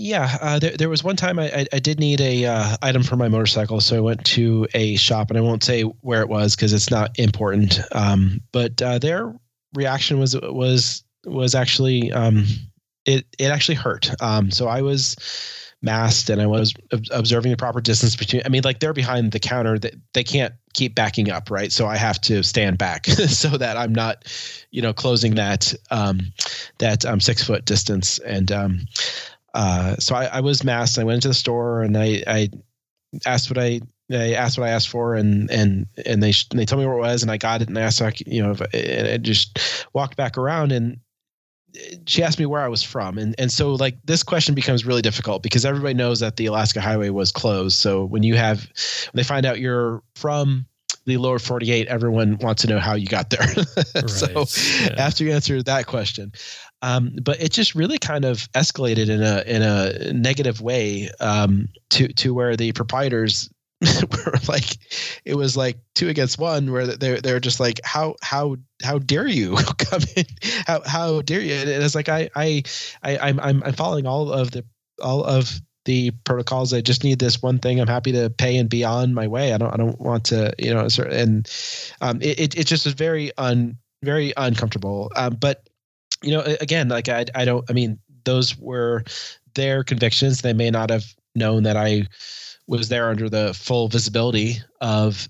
Yeah, 0.00 0.38
uh, 0.40 0.60
there, 0.60 0.76
there 0.76 0.88
was 0.88 1.02
one 1.02 1.16
time 1.16 1.40
I, 1.40 1.50
I, 1.50 1.66
I 1.72 1.78
did 1.80 1.98
need 1.98 2.20
a 2.20 2.44
uh, 2.44 2.76
item 2.82 3.02
for 3.02 3.16
my 3.16 3.26
motorcycle, 3.26 3.80
so 3.80 3.96
I 3.96 4.00
went 4.00 4.24
to 4.26 4.68
a 4.72 4.94
shop, 4.94 5.28
and 5.28 5.36
I 5.36 5.40
won't 5.40 5.64
say 5.64 5.82
where 5.82 6.22
it 6.22 6.28
was 6.28 6.54
because 6.54 6.72
it's 6.72 6.88
not 6.88 7.18
important. 7.18 7.80
Um, 7.90 8.40
but 8.52 8.80
uh, 8.80 9.00
their 9.00 9.34
reaction 9.74 10.20
was 10.20 10.36
was 10.40 11.02
was 11.26 11.56
actually 11.56 12.12
um, 12.12 12.46
it 13.06 13.26
it 13.40 13.46
actually 13.46 13.74
hurt. 13.74 14.08
Um, 14.22 14.52
so 14.52 14.68
I 14.68 14.82
was 14.82 15.16
masked 15.82 16.30
and 16.30 16.40
I 16.40 16.46
was 16.46 16.74
observing 17.10 17.50
the 17.50 17.56
proper 17.56 17.80
distance 17.80 18.14
between. 18.14 18.42
I 18.44 18.50
mean, 18.50 18.62
like 18.64 18.78
they're 18.78 18.92
behind 18.92 19.32
the 19.32 19.40
counter, 19.40 19.80
that 19.80 19.94
they 20.14 20.22
can't 20.22 20.54
keep 20.74 20.94
backing 20.94 21.28
up, 21.28 21.50
right? 21.50 21.72
So 21.72 21.88
I 21.88 21.96
have 21.96 22.20
to 22.20 22.44
stand 22.44 22.78
back 22.78 23.06
so 23.06 23.48
that 23.48 23.76
I'm 23.76 23.96
not, 23.96 24.24
you 24.70 24.80
know, 24.80 24.92
closing 24.92 25.34
that 25.34 25.74
um, 25.90 26.20
that 26.78 27.04
um, 27.04 27.18
six 27.18 27.42
foot 27.42 27.64
distance 27.64 28.20
and. 28.20 28.52
Um, 28.52 28.86
uh, 29.54 29.96
so 29.96 30.14
I, 30.14 30.24
I, 30.26 30.40
was 30.40 30.64
masked. 30.64 30.98
I 30.98 31.04
went 31.04 31.16
into 31.16 31.28
the 31.28 31.34
store 31.34 31.82
and 31.82 31.96
I, 31.96 32.22
I 32.26 32.48
asked 33.26 33.50
what 33.50 33.58
I, 33.58 33.80
I 34.10 34.34
asked 34.34 34.58
what 34.58 34.68
I 34.68 34.70
asked 34.70 34.88
for, 34.88 35.14
and 35.14 35.50
and 35.50 35.86
and 36.06 36.22
they 36.22 36.32
they 36.54 36.64
told 36.64 36.80
me 36.80 36.86
where 36.86 36.96
it 36.96 37.00
was, 37.00 37.22
and 37.22 37.30
I 37.30 37.36
got 37.36 37.60
it, 37.60 37.68
and 37.68 37.78
I 37.78 37.82
asked, 37.82 38.26
you 38.26 38.42
know, 38.42 38.52
if, 38.52 38.60
and 38.72 39.08
I 39.08 39.16
just 39.18 39.86
walked 39.92 40.16
back 40.16 40.38
around, 40.38 40.72
and 40.72 40.98
she 42.06 42.22
asked 42.22 42.38
me 42.38 42.46
where 42.46 42.62
I 42.62 42.68
was 42.68 42.82
from, 42.82 43.18
and 43.18 43.34
and 43.38 43.52
so 43.52 43.74
like 43.74 43.98
this 44.04 44.22
question 44.22 44.54
becomes 44.54 44.86
really 44.86 45.02
difficult 45.02 45.42
because 45.42 45.64
everybody 45.66 45.94
knows 45.94 46.20
that 46.20 46.36
the 46.36 46.46
Alaska 46.46 46.80
Highway 46.80 47.10
was 47.10 47.30
closed. 47.30 47.76
So 47.76 48.04
when 48.04 48.22
you 48.22 48.36
have 48.36 48.60
when 48.60 49.14
they 49.14 49.24
find 49.24 49.44
out 49.44 49.60
you're 49.60 50.02
from 50.14 50.66
the 51.04 51.16
lower 51.16 51.38
48 51.38 51.88
everyone 51.88 52.36
wants 52.36 52.62
to 52.62 52.68
know 52.68 52.78
how 52.78 52.94
you 52.94 53.06
got 53.06 53.30
there 53.30 53.46
so 54.06 54.44
yeah. 54.82 54.94
after 54.98 55.24
you 55.24 55.32
answer 55.32 55.62
that 55.62 55.86
question 55.86 56.32
um, 56.82 57.12
but 57.22 57.40
it 57.40 57.52
just 57.52 57.74
really 57.74 57.98
kind 57.98 58.24
of 58.24 58.50
escalated 58.52 59.08
in 59.08 59.22
a 59.22 59.42
in 59.46 59.62
a 59.62 60.12
negative 60.12 60.60
way 60.60 61.10
um, 61.20 61.68
to 61.90 62.08
to 62.08 62.32
where 62.32 62.56
the 62.56 62.72
proprietors 62.72 63.50
were 63.84 64.34
like 64.48 64.76
it 65.24 65.36
was 65.36 65.56
like 65.56 65.78
two 65.94 66.08
against 66.08 66.38
one 66.38 66.72
where 66.72 66.86
they're 66.86 67.20
they're 67.20 67.40
just 67.40 67.60
like 67.60 67.80
how 67.84 68.14
how 68.22 68.56
how 68.82 68.98
dare 68.98 69.28
you 69.28 69.56
come 69.78 70.02
in 70.16 70.24
how 70.66 70.82
how 70.84 71.22
dare 71.22 71.40
you 71.40 71.54
and 71.54 71.68
it's 71.68 71.94
like 71.94 72.08
I 72.08 72.28
I 72.34 72.62
I 73.02 73.18
I'm 73.18 73.40
I'm 73.40 73.72
following 73.72 74.06
all 74.06 74.32
of 74.32 74.50
the 74.50 74.64
all 75.02 75.24
of 75.24 75.60
the 75.84 76.10
protocols. 76.24 76.74
I 76.74 76.80
just 76.80 77.02
need 77.02 77.18
this 77.18 77.40
one 77.40 77.58
thing. 77.58 77.80
I'm 77.80 77.88
happy 77.88 78.12
to 78.12 78.30
pay 78.30 78.56
and 78.58 78.68
be 78.68 78.84
on 78.84 79.14
my 79.14 79.26
way. 79.26 79.52
I 79.52 79.58
don't 79.58 79.72
I 79.72 79.76
don't 79.76 80.00
want 80.00 80.24
to 80.26 80.52
you 80.58 80.74
know 80.74 80.86
and 81.08 81.50
um, 82.00 82.20
it 82.20 82.38
it, 82.38 82.58
it 82.58 82.66
just 82.66 82.86
is 82.86 82.94
very 82.94 83.32
un 83.38 83.78
very 84.02 84.32
uncomfortable. 84.36 85.10
Um, 85.16 85.36
but 85.40 85.67
you 86.22 86.32
know 86.32 86.40
again 86.60 86.88
like 86.88 87.08
I 87.08 87.24
I 87.34 87.44
don't 87.44 87.68
I 87.70 87.72
mean 87.72 87.98
those 88.24 88.58
were 88.58 89.04
their 89.54 89.82
convictions. 89.82 90.42
They 90.42 90.52
may 90.52 90.70
not 90.70 90.90
have 90.90 91.04
known 91.34 91.62
that 91.64 91.76
I 91.76 92.06
was 92.66 92.88
there 92.88 93.08
under 93.08 93.28
the 93.28 93.54
full 93.54 93.88
visibility 93.88 94.56
of 94.80 95.28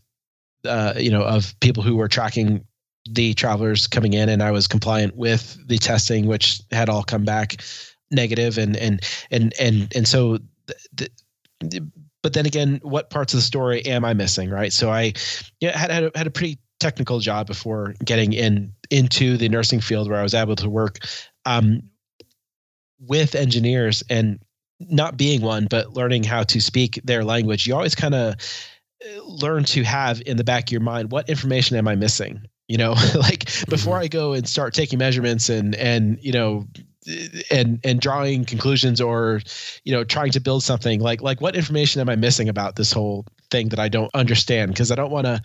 uh, 0.64 0.94
you 0.96 1.10
know 1.10 1.22
of 1.22 1.58
people 1.60 1.82
who 1.82 1.96
were 1.96 2.08
tracking 2.08 2.64
the 3.10 3.32
travelers 3.34 3.86
coming 3.86 4.12
in 4.12 4.28
and 4.28 4.42
I 4.42 4.50
was 4.50 4.66
compliant 4.66 5.16
with 5.16 5.56
the 5.66 5.78
testing 5.78 6.26
which 6.26 6.60
had 6.70 6.88
all 6.88 7.02
come 7.02 7.24
back 7.24 7.62
negative 8.10 8.58
and 8.58 8.76
and 8.76 9.00
and 9.30 9.54
and 9.58 9.90
and 9.94 10.06
so 10.06 10.38
the, 10.92 11.08
the, 11.60 11.88
but 12.22 12.34
then 12.34 12.44
again 12.44 12.80
what 12.82 13.08
parts 13.08 13.32
of 13.32 13.38
the 13.38 13.42
story 13.42 13.84
am 13.86 14.04
I 14.04 14.12
missing 14.12 14.50
right 14.50 14.72
so 14.72 14.90
I 14.90 15.14
yeah 15.60 15.76
had 15.76 15.90
had 15.90 16.04
a, 16.04 16.10
had 16.14 16.26
a 16.26 16.30
pretty 16.30 16.58
technical 16.80 17.20
job 17.20 17.46
before 17.46 17.94
getting 18.04 18.32
in 18.32 18.72
into 18.90 19.36
the 19.36 19.48
nursing 19.48 19.80
field 19.80 20.08
where 20.08 20.18
I 20.18 20.22
was 20.22 20.34
able 20.34 20.56
to 20.56 20.68
work 20.68 20.98
um, 21.44 21.82
with 23.00 23.34
engineers 23.34 24.02
and 24.08 24.38
not 24.80 25.16
being 25.16 25.42
one, 25.42 25.66
but 25.66 25.94
learning 25.94 26.24
how 26.24 26.44
to 26.44 26.60
speak 26.60 27.00
their 27.04 27.24
language, 27.24 27.66
you 27.66 27.74
always 27.74 27.94
kind 27.94 28.14
of 28.14 28.34
uh, 29.04 29.24
learn 29.24 29.64
to 29.64 29.82
have 29.82 30.22
in 30.26 30.36
the 30.36 30.44
back 30.44 30.68
of 30.68 30.72
your 30.72 30.80
mind 30.80 31.10
what 31.10 31.28
information 31.28 31.76
am 31.76 31.88
I 31.88 31.96
missing? 31.96 32.42
You 32.68 32.78
know, 32.78 32.94
like 33.14 33.46
before 33.68 33.96
mm-hmm. 33.96 34.04
I 34.04 34.08
go 34.08 34.32
and 34.32 34.48
start 34.48 34.74
taking 34.74 34.98
measurements 34.98 35.48
and 35.48 35.74
and 35.74 36.18
you 36.22 36.32
know 36.32 36.66
and 37.50 37.80
and 37.84 38.00
drawing 38.00 38.44
conclusions 38.44 39.00
or 39.00 39.40
you 39.84 39.92
know 39.92 40.04
trying 40.04 40.30
to 40.32 40.40
build 40.40 40.62
something 40.62 41.00
like 41.00 41.22
like 41.22 41.40
what 41.40 41.56
information 41.56 42.00
am 42.00 42.08
I 42.08 42.16
missing 42.16 42.48
about 42.48 42.76
this 42.76 42.92
whole 42.92 43.24
thing 43.50 43.70
that 43.70 43.78
I 43.78 43.88
don't 43.88 44.10
understand 44.14 44.72
because 44.72 44.92
I 44.92 44.94
don't 44.94 45.10
want 45.10 45.26
to 45.26 45.40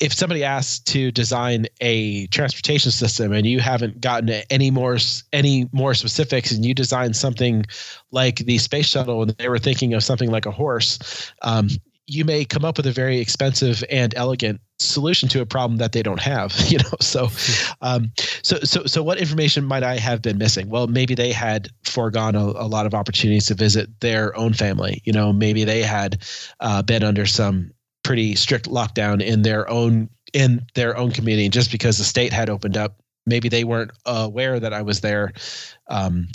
if 0.00 0.12
somebody 0.12 0.44
asks 0.44 0.78
to 0.78 1.10
design 1.10 1.66
a 1.80 2.26
transportation 2.28 2.92
system 2.92 3.32
and 3.32 3.46
you 3.46 3.60
haven't 3.60 4.00
gotten 4.00 4.30
any 4.50 4.70
more 4.70 4.98
any 5.32 5.68
more 5.72 5.94
specifics 5.94 6.52
and 6.52 6.64
you 6.64 6.74
design 6.74 7.12
something 7.12 7.64
like 8.12 8.36
the 8.36 8.58
space 8.58 8.86
shuttle 8.86 9.22
and 9.22 9.32
they 9.38 9.48
were 9.48 9.58
thinking 9.58 9.94
of 9.94 10.04
something 10.04 10.30
like 10.30 10.46
a 10.46 10.50
horse 10.50 11.32
um, 11.42 11.68
you 12.06 12.24
may 12.24 12.44
come 12.44 12.64
up 12.64 12.78
with 12.78 12.86
a 12.86 12.92
very 12.92 13.18
expensive 13.18 13.84
and 13.90 14.14
elegant 14.16 14.60
solution 14.78 15.28
to 15.28 15.40
a 15.40 15.46
problem 15.46 15.76
that 15.78 15.92
they 15.92 16.02
don't 16.02 16.20
have 16.20 16.54
you 16.68 16.78
know? 16.78 16.94
So 17.00 17.28
um, 17.82 18.12
so 18.42 18.58
so 18.60 18.84
so 18.84 19.02
what 19.02 19.18
information 19.18 19.64
might 19.64 19.82
i 19.82 19.96
have 19.96 20.22
been 20.22 20.38
missing? 20.38 20.68
Well 20.68 20.86
maybe 20.86 21.14
they 21.14 21.32
had 21.32 21.68
foregone 21.84 22.36
a, 22.36 22.44
a 22.44 22.68
lot 22.68 22.86
of 22.86 22.94
opportunities 22.94 23.46
to 23.46 23.54
visit 23.54 23.88
their 24.00 24.36
own 24.36 24.52
family 24.52 25.02
you 25.04 25.12
know? 25.12 25.32
Maybe 25.32 25.64
they 25.64 25.82
had 25.82 26.22
uh, 26.60 26.82
been 26.82 27.02
under 27.02 27.26
some 27.26 27.72
pretty 28.08 28.34
strict 28.34 28.70
lockdown 28.70 29.22
in 29.22 29.42
their 29.42 29.68
own 29.68 30.08
in 30.32 30.64
their 30.74 30.96
own 30.96 31.12
community. 31.12 31.44
And 31.44 31.52
just 31.52 31.70
because 31.70 31.98
the 31.98 32.04
state 32.04 32.32
had 32.32 32.48
opened 32.48 32.74
up, 32.74 33.02
maybe 33.26 33.50
they 33.50 33.64
weren't 33.64 33.90
aware 34.06 34.58
that 34.58 34.72
I 34.72 34.80
was 34.80 35.02
there. 35.02 35.30
Um, 35.88 36.26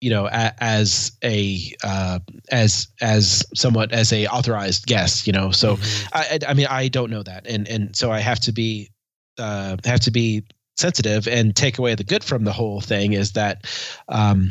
you 0.00 0.10
know, 0.10 0.26
a, 0.26 0.52
as 0.58 1.12
a 1.22 1.72
uh, 1.84 2.18
as 2.50 2.88
as 3.00 3.44
somewhat 3.54 3.92
as 3.92 4.12
a 4.12 4.26
authorized 4.26 4.86
guest. 4.86 5.28
You 5.28 5.32
know, 5.32 5.52
so 5.52 5.76
mm-hmm. 5.76 6.08
I, 6.12 6.38
I 6.48 6.54
mean 6.54 6.66
I 6.68 6.88
don't 6.88 7.10
know 7.10 7.22
that, 7.22 7.46
and 7.46 7.68
and 7.68 7.94
so 7.94 8.10
I 8.10 8.18
have 8.18 8.40
to 8.40 8.52
be 8.52 8.90
uh, 9.38 9.76
have 9.84 10.00
to 10.00 10.10
be 10.10 10.42
sensitive 10.76 11.28
and 11.28 11.54
take 11.54 11.78
away 11.78 11.94
the 11.94 12.02
good 12.02 12.24
from 12.24 12.42
the 12.42 12.52
whole 12.52 12.80
thing 12.80 13.12
is 13.12 13.32
that 13.32 13.64
um, 14.08 14.50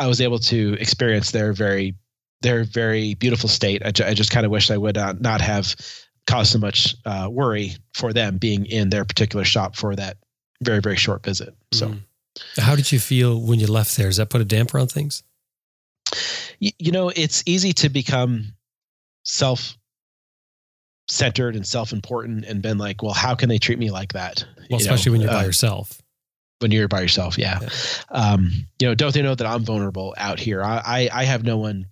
I 0.00 0.08
was 0.08 0.20
able 0.20 0.40
to 0.40 0.76
experience 0.80 1.30
their 1.30 1.52
very 1.52 1.94
their 2.44 2.62
very 2.62 3.14
beautiful 3.14 3.48
state. 3.48 3.82
I, 3.84 3.90
ju- 3.90 4.04
I 4.04 4.14
just 4.14 4.30
kind 4.30 4.44
of 4.44 4.52
wish 4.52 4.70
I 4.70 4.76
would 4.76 4.98
uh, 4.98 5.14
not 5.18 5.40
have 5.40 5.74
caused 6.26 6.52
so 6.52 6.58
much 6.58 6.94
uh, 7.06 7.28
worry 7.30 7.72
for 7.94 8.12
them 8.12 8.36
being 8.36 8.66
in 8.66 8.90
their 8.90 9.04
particular 9.04 9.44
shop 9.44 9.74
for 9.74 9.96
that 9.96 10.18
very 10.62 10.80
very 10.80 10.96
short 10.96 11.24
visit. 11.24 11.56
So, 11.72 11.88
mm. 11.88 12.00
how 12.58 12.76
did 12.76 12.92
you 12.92 13.00
feel 13.00 13.40
when 13.40 13.58
you 13.58 13.66
left 13.66 13.96
there? 13.96 14.06
Does 14.06 14.18
that 14.18 14.30
put 14.30 14.40
a 14.40 14.44
damper 14.44 14.78
on 14.78 14.86
things? 14.86 15.22
You, 16.60 16.70
you 16.78 16.92
know, 16.92 17.08
it's 17.08 17.42
easy 17.46 17.72
to 17.72 17.88
become 17.88 18.54
self 19.24 19.76
centered 21.08 21.56
and 21.56 21.66
self 21.66 21.92
important 21.92 22.44
and 22.44 22.62
been 22.62 22.78
like, 22.78 23.02
well, 23.02 23.14
how 23.14 23.34
can 23.34 23.48
they 23.48 23.58
treat 23.58 23.78
me 23.78 23.90
like 23.90 24.12
that? 24.12 24.44
Well, 24.56 24.66
you 24.68 24.76
especially 24.76 25.10
know, 25.10 25.12
when 25.12 25.20
you're 25.22 25.30
by 25.30 25.42
uh, 25.42 25.46
yourself 25.46 26.00
when 26.60 26.70
you're 26.70 26.88
by 26.88 27.02
yourself. 27.02 27.36
Yeah. 27.36 27.58
yeah. 27.60 27.68
Um, 28.10 28.50
you 28.80 28.88
know, 28.88 28.94
don't 28.94 29.12
they 29.12 29.20
know 29.20 29.34
that 29.34 29.46
I'm 29.46 29.64
vulnerable 29.64 30.14
out 30.16 30.38
here? 30.38 30.62
I, 30.62 30.80
I, 30.84 31.10
I 31.12 31.24
have 31.24 31.44
no 31.44 31.58
one 31.58 31.86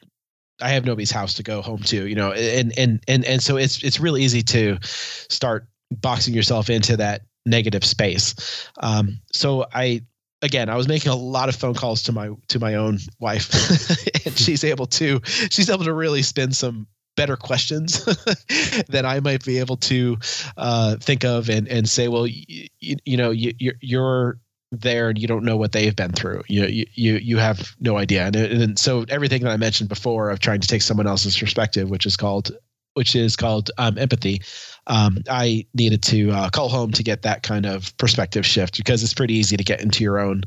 I 0.63 0.69
have 0.71 0.85
nobody's 0.85 1.11
house 1.11 1.35
to 1.35 1.43
go 1.43 1.63
home 1.63 1.83
to, 1.85 2.07
you 2.07 2.15
know, 2.15 2.33
and 2.33 2.73
and 2.79 3.03
and 3.09 3.25
and 3.25 3.43
so 3.43 3.57
it's 3.57 3.83
it's 3.83 4.01
really 4.01 4.23
easy 4.23 4.43
to 4.43 4.79
start 4.83 5.67
boxing 5.91 6.35
yourself 6.35 6.71
into 6.71 6.97
that 6.97 7.23
negative 7.45 7.85
space. 7.85 8.69
Um, 8.81 9.21
so 9.33 9.67
I 9.73 10.03
again, 10.43 10.69
I 10.69 10.77
was 10.77 10.89
making 10.89 11.13
a 11.13 11.17
lot 11.17 11.49
of 11.49 11.57
phone 11.57 11.75
calls 11.75 12.03
to 12.05 12.13
my 12.13 12.31
to 12.49 12.59
my 12.59 12.75
own 12.75 12.99
wife, 13.21 13.51
and 14.27 14.37
she's 14.37 14.65
able 14.65 14.87
to 14.87 15.21
she's 15.25 15.71
able 15.71 15.85
to 15.85 15.93
really 15.93 16.23
spin 16.23 16.53
some 16.53 16.87
better 17.17 17.37
questions 17.37 18.05
than 18.89 19.05
I 19.05 19.21
might 19.21 19.45
be 19.45 19.59
able 19.59 19.77
to 19.77 20.17
uh, 20.57 20.97
think 20.97 21.25
of 21.25 21.49
and 21.49 21.69
and 21.69 21.89
say, 21.89 22.09
well, 22.09 22.27
you, 22.27 22.69
you 22.81 23.17
know, 23.17 23.31
you, 23.31 23.53
you're 23.59 23.75
you're 23.81 24.41
there 24.73 25.11
and 25.11 25.19
you 25.19 25.29
don't 25.29 25.45
know 25.45 25.57
what 25.57 25.73
they've 25.73 25.95
been 25.95 26.13
through. 26.13 26.43
You 26.49 26.87
you 26.95 27.15
you 27.17 27.39
have 27.39 27.77
no 27.81 27.99
idea. 27.99 28.27
And, 28.27 28.37
and 28.37 28.79
so 28.79 29.05
everything 29.09 29.43
that 29.43 29.51
I 29.51 29.57
mentioned 29.57 29.89
before 29.89 30.31
of 30.31 30.41
trying 30.41 30.61
to 30.61 30.69
take 30.69 30.83
someone 30.83 31.07
else's 31.07 31.39
perspective, 31.39 31.91
which 31.91 32.07
is 32.07 32.17
called 32.17 32.51
which 32.95 33.17
is 33.17 33.37
called 33.37 33.71
um, 33.79 33.97
empathy. 33.97 34.43
Um, 34.87 35.19
I 35.31 35.67
needed 35.75 36.03
to 36.05 36.31
uh, 36.31 36.51
call 36.51 36.69
home 36.69 36.93
to 36.93 37.03
get 37.03 37.23
that 37.23 37.43
kind 37.43 37.65
of 37.65 37.97
perspective 37.97 38.45
shift 38.45 38.77
because 38.77 39.03
it's 39.03 39.15
pretty 39.15 39.35
easy 39.35 39.57
to 39.57 39.65
get 39.65 39.81
into 39.81 40.05
your 40.05 40.19
own 40.19 40.43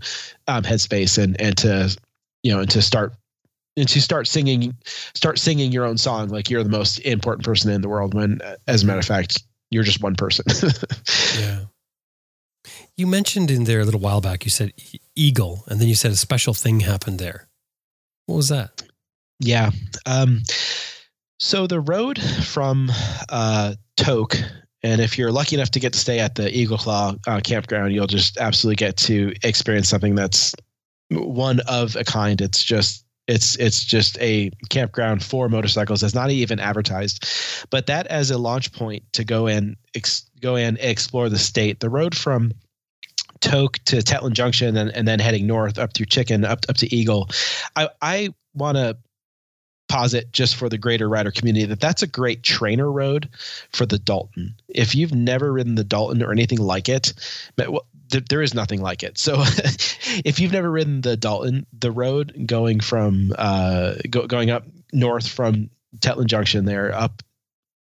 um, 0.48 0.64
headspace 0.64 1.22
and 1.22 1.40
and 1.40 1.58
to 1.58 1.96
you 2.44 2.52
know 2.52 2.60
and 2.60 2.70
to 2.72 2.82
start 2.82 3.14
and 3.78 3.88
to 3.90 4.02
start 4.02 4.28
singing 4.28 4.76
start 5.14 5.40
singing 5.40 5.72
your 5.72 5.86
own 5.86 5.98
song 5.98 6.30
like 6.30 6.50
you're 6.50 6.64
the 6.64 6.70
most 6.70 7.00
important 7.00 7.46
person 7.46 7.72
in 7.72 7.82
the 7.82 7.90
world 7.90 8.14
when 8.14 8.40
as 8.68 8.84
a 8.84 8.86
matter 8.86 9.00
of 9.00 9.06
fact 9.06 9.44
you're 9.72 9.84
just 9.84 10.02
one 10.02 10.16
person. 10.16 10.46
yeah. 11.40 11.60
You 12.98 13.08
mentioned 13.08 13.52
in 13.52 13.66
there 13.66 13.82
a 13.82 13.84
little 13.84 14.00
while 14.00 14.22
back, 14.22 14.46
you 14.46 14.52
said 14.52 14.72
Eagle, 15.16 15.64
and 15.68 15.82
then 15.82 15.88
you 15.88 15.96
said 15.96 16.12
a 16.12 16.16
special 16.16 16.54
thing 16.54 16.80
happened 16.80 17.20
there. 17.20 17.48
What 18.26 18.38
was 18.38 18.50
that? 18.50 18.84
Yeah. 19.40 19.72
Um, 20.06 20.44
so 21.40 21.68
the 21.68 21.82
road 21.82 22.22
from 22.22 22.90
uh, 23.30 23.76
Tok, 23.98 24.36
and 24.82 25.02
if 25.02 25.18
you're 25.18 25.32
lucky 25.32 25.58
enough 25.58 25.72
to 25.72 25.80
get 25.80 25.92
to 25.94 26.00
stay 26.00 26.20
at 26.20 26.36
the 26.36 26.56
Eagle 26.56 26.78
Claw 26.78 27.16
uh, 27.28 27.42
campground, 27.44 27.94
you'll 27.94 28.08
just 28.08 28.38
absolutely 28.38 28.78
get 28.78 28.96
to 28.98 29.34
experience 29.44 29.90
something 29.90 30.16
that's 30.16 30.56
one 31.12 31.60
of 31.68 31.98
a 31.98 32.06
kind. 32.06 32.40
It's 32.40 32.64
just 32.64 33.06
it's 33.28 33.58
it's 33.58 33.84
just 33.84 34.18
a 34.22 34.52
campground 34.70 35.24
for 35.24 35.50
motorcycles 35.50 36.02
that's 36.02 36.14
not 36.14 36.30
even 36.30 36.60
advertised 36.60 37.26
but 37.72 37.88
that 37.88 38.06
as 38.08 38.30
a 38.30 38.38
launch 38.38 38.72
point 38.72 39.02
to 39.14 39.24
go 39.24 39.48
and 39.48 39.76
ex, 39.96 40.30
go 40.42 40.56
and 40.56 40.78
explore 40.80 41.28
the 41.28 41.40
state 41.40 41.80
the 41.80 41.90
road 41.90 42.16
from 42.16 42.52
Tok 43.46 43.78
to 43.86 43.98
Tetlin 43.98 44.34
Junction 44.34 44.76
and, 44.76 44.90
and 44.90 45.08
then 45.08 45.20
heading 45.20 45.46
north 45.46 45.78
up 45.78 45.94
through 45.94 46.08
Chicken 46.08 46.44
up 46.44 46.66
up 46.68 46.78
to 46.78 46.94
Eagle. 46.94 47.30
I 47.76 47.90
I 48.02 48.34
want 48.56 48.78
to 48.78 48.98
posit 49.88 50.32
just 50.32 50.56
for 50.56 50.68
the 50.68 50.80
greater 50.80 51.08
rider 51.08 51.30
community 51.30 51.66
that 51.68 51.80
that's 51.80 52.02
a 52.02 52.08
great 52.08 52.42
trainer 52.42 52.92
road 52.92 53.30
for 53.72 53.86
the 53.86 54.00
Dalton. 54.00 54.56
If 54.68 54.96
you've 54.96 55.14
never 55.14 55.54
ridden 55.54 55.76
the 55.76 55.84
Dalton 55.84 56.24
or 56.24 56.32
anything 56.32 56.58
like 56.58 56.90
it, 56.90 57.14
well, 57.58 57.86
there 58.30 58.42
is 58.42 58.56
nothing 58.56 58.82
like 58.82 59.04
it. 59.04 59.20
So 59.20 59.36
if 60.26 60.40
you've 60.40 60.52
never 60.52 60.72
ridden 60.72 61.02
the 61.02 61.16
Dalton, 61.16 61.68
the 61.72 61.92
road 61.92 62.48
going 62.48 62.80
from 62.80 63.34
uh, 63.38 63.96
go, 64.10 64.26
going 64.26 64.50
up 64.50 64.66
north 64.92 65.28
from 65.28 65.70
Tetlin 66.00 66.26
Junction 66.26 66.66
there 66.66 66.94
up 66.94 67.22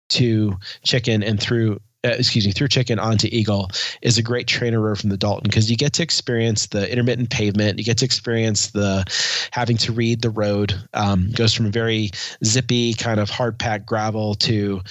to 0.10 0.58
Chicken 0.84 1.24
and 1.24 1.40
through 1.40 1.80
uh, 2.06 2.10
excuse 2.10 2.46
me, 2.46 2.52
through 2.52 2.68
Chicken 2.68 3.00
onto 3.00 3.28
Eagle 3.32 3.70
is 4.02 4.18
a 4.18 4.24
great 4.24 4.48
trainer 4.48 4.80
road 4.80 5.00
from 5.00 5.10
the 5.10 5.18
Dalton 5.18 5.50
because 5.50 5.70
you 5.70 5.78
get 5.78 5.94
to 5.94 6.04
experience 6.04 6.68
the 6.68 6.90
intermittent 6.92 7.30
pavement. 7.30 7.80
You 7.80 7.84
get 7.84 7.98
to 8.00 8.06
experience 8.06 8.72
the 8.72 9.04
having 9.52 9.78
to 9.78 9.92
read 9.92 10.22
the 10.22 10.30
road. 10.30 10.74
Um, 10.94 11.32
goes 11.32 11.54
from 11.54 11.66
a 11.66 11.72
very 11.72 12.12
zippy 12.44 12.94
kind 12.94 13.20
of 13.20 13.30
hard 13.30 13.58
packed 13.58 13.86
gravel 13.86 14.36
to 14.36 14.82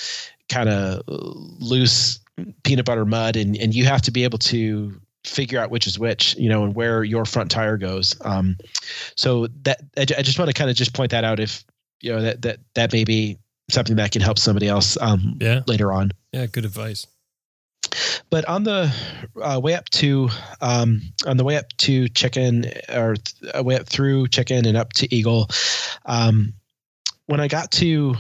kind 0.49 0.69
of 0.69 1.03
loose 1.07 2.19
peanut 2.65 2.85
butter 2.85 3.05
mud, 3.05 3.36
and 3.36 3.57
and 3.57 3.74
you 3.74 3.85
have 3.85 4.03
to 4.03 4.11
be 4.11 4.24
able 4.24 4.39
to 4.39 5.01
figure 5.24 5.59
out 5.59 5.70
which 5.70 5.86
is 5.86 5.99
which, 5.99 6.36
you 6.36 6.49
know, 6.49 6.65
and 6.65 6.74
where 6.74 7.03
your 7.03 7.24
front 7.24 7.51
tire 7.51 7.77
goes. 7.77 8.15
Um, 8.23 8.57
so 9.16 9.49
that 9.62 9.81
I, 9.97 10.03
I 10.03 10.23
just 10.23 10.39
want 10.39 10.49
to 10.49 10.55
kind 10.55 10.70
of 10.70 10.77
just 10.77 10.95
point 10.95 11.11
that 11.12 11.24
out 11.24 11.41
if 11.41 11.65
you 12.01 12.12
know 12.12 12.23
that 12.23 12.43
that 12.43 12.59
that 12.74 12.93
may 12.93 13.05
be 13.05 13.39
something 13.70 13.97
that 13.97 14.12
can 14.12 14.23
help 14.23 14.39
somebody 14.39 14.69
else 14.69 14.97
um, 15.01 15.39
Yeah. 15.41 15.62
later 15.66 15.93
on. 15.93 16.12
Yeah, 16.32 16.47
good 16.47 16.65
advice. 16.65 17.07
But 18.31 18.45
on 18.47 18.65
the 18.65 18.93
uh, 19.41 19.61
way 19.62 19.74
up 19.74 19.89
to 19.91 20.28
um, 20.61 21.01
on 21.27 21.36
the 21.36 21.45
way 21.45 21.57
up 21.57 21.66
to 21.78 22.09
Chicken 22.09 22.65
or 22.93 23.15
th- 23.16 23.55
uh, 23.57 23.62
way 23.62 23.77
up 23.77 23.86
through 23.86 24.28
Chicken 24.28 24.66
and 24.66 24.77
up 24.77 24.93
to 24.95 25.15
Eagle, 25.15 25.49
um, 26.05 26.55
when 27.27 27.41
I 27.41 27.47
got 27.49 27.70
to 27.73 28.16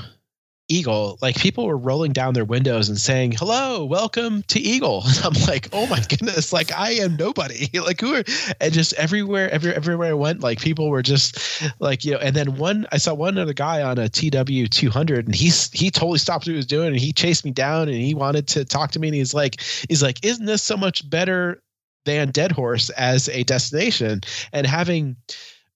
Eagle, 0.68 1.18
like 1.20 1.36
people 1.36 1.66
were 1.66 1.76
rolling 1.76 2.12
down 2.12 2.32
their 2.32 2.44
windows 2.44 2.88
and 2.88 2.98
saying, 2.98 3.32
"Hello, 3.32 3.84
welcome 3.84 4.42
to 4.48 4.58
Eagle." 4.58 5.02
And 5.06 5.18
I'm 5.24 5.42
like, 5.46 5.68
"Oh 5.72 5.86
my 5.86 6.00
goodness! 6.08 6.52
Like 6.52 6.72
I 6.72 6.92
am 6.92 7.16
nobody. 7.16 7.68
like 7.78 8.00
who 8.00 8.14
are?" 8.14 8.24
And 8.60 8.72
just 8.72 8.94
everywhere, 8.94 9.50
every 9.50 9.74
everywhere 9.74 10.10
I 10.10 10.14
went, 10.14 10.40
like 10.40 10.60
people 10.60 10.88
were 10.88 11.02
just 11.02 11.38
like 11.80 12.04
you 12.04 12.12
know. 12.12 12.18
And 12.18 12.34
then 12.34 12.56
one, 12.56 12.86
I 12.92 12.96
saw 12.96 13.12
one 13.12 13.36
other 13.36 13.52
guy 13.52 13.82
on 13.82 13.98
a 13.98 14.08
TW 14.08 14.70
200, 14.70 15.26
and 15.26 15.34
he's 15.34 15.70
he 15.72 15.90
totally 15.90 16.18
stopped 16.18 16.46
what 16.46 16.52
he 16.52 16.56
was 16.56 16.66
doing, 16.66 16.88
and 16.88 16.98
he 16.98 17.12
chased 17.12 17.44
me 17.44 17.50
down, 17.50 17.88
and 17.88 17.98
he 17.98 18.14
wanted 18.14 18.48
to 18.48 18.64
talk 18.64 18.92
to 18.92 18.98
me, 18.98 19.08
and 19.08 19.14
he's 19.14 19.34
like, 19.34 19.60
he's 19.88 20.02
like, 20.02 20.24
"Isn't 20.24 20.46
this 20.46 20.62
so 20.62 20.76
much 20.76 21.08
better?" 21.08 21.60
than 22.04 22.30
Deadhorse 22.30 22.90
as 22.90 23.30
a 23.30 23.44
destination 23.44 24.20
and 24.52 24.66
having 24.66 25.16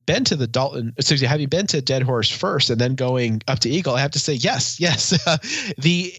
been 0.09 0.25
to 0.25 0.37
the 0.37 0.47
Dalton, 0.47 0.95
excuse 0.97 1.21
me, 1.21 1.29
have 1.29 1.41
you 1.41 1.47
been 1.47 1.67
to 1.67 1.83
Deadhorse 1.83 2.31
first 2.31 2.71
and 2.71 2.81
then 2.81 2.95
going 2.95 3.43
up 3.47 3.59
to 3.61 3.69
Eagle? 3.69 3.95
I 3.95 4.01
have 4.01 4.11
to 4.13 4.19
say 4.19 4.33
yes, 4.33 4.81
yes. 4.81 5.11
the 5.79 6.15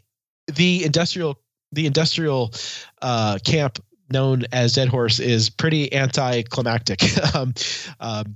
the 0.45 0.83
industrial 0.85 1.39
the 1.71 1.87
industrial 1.87 2.53
uh, 3.01 3.39
camp 3.43 3.79
known 4.11 4.43
as 4.51 4.73
Deadhorse 4.73 5.19
is 5.19 5.49
pretty 5.49 5.91
anticlimactic. 5.91 7.01
um, 7.35 7.55
um, 7.99 8.35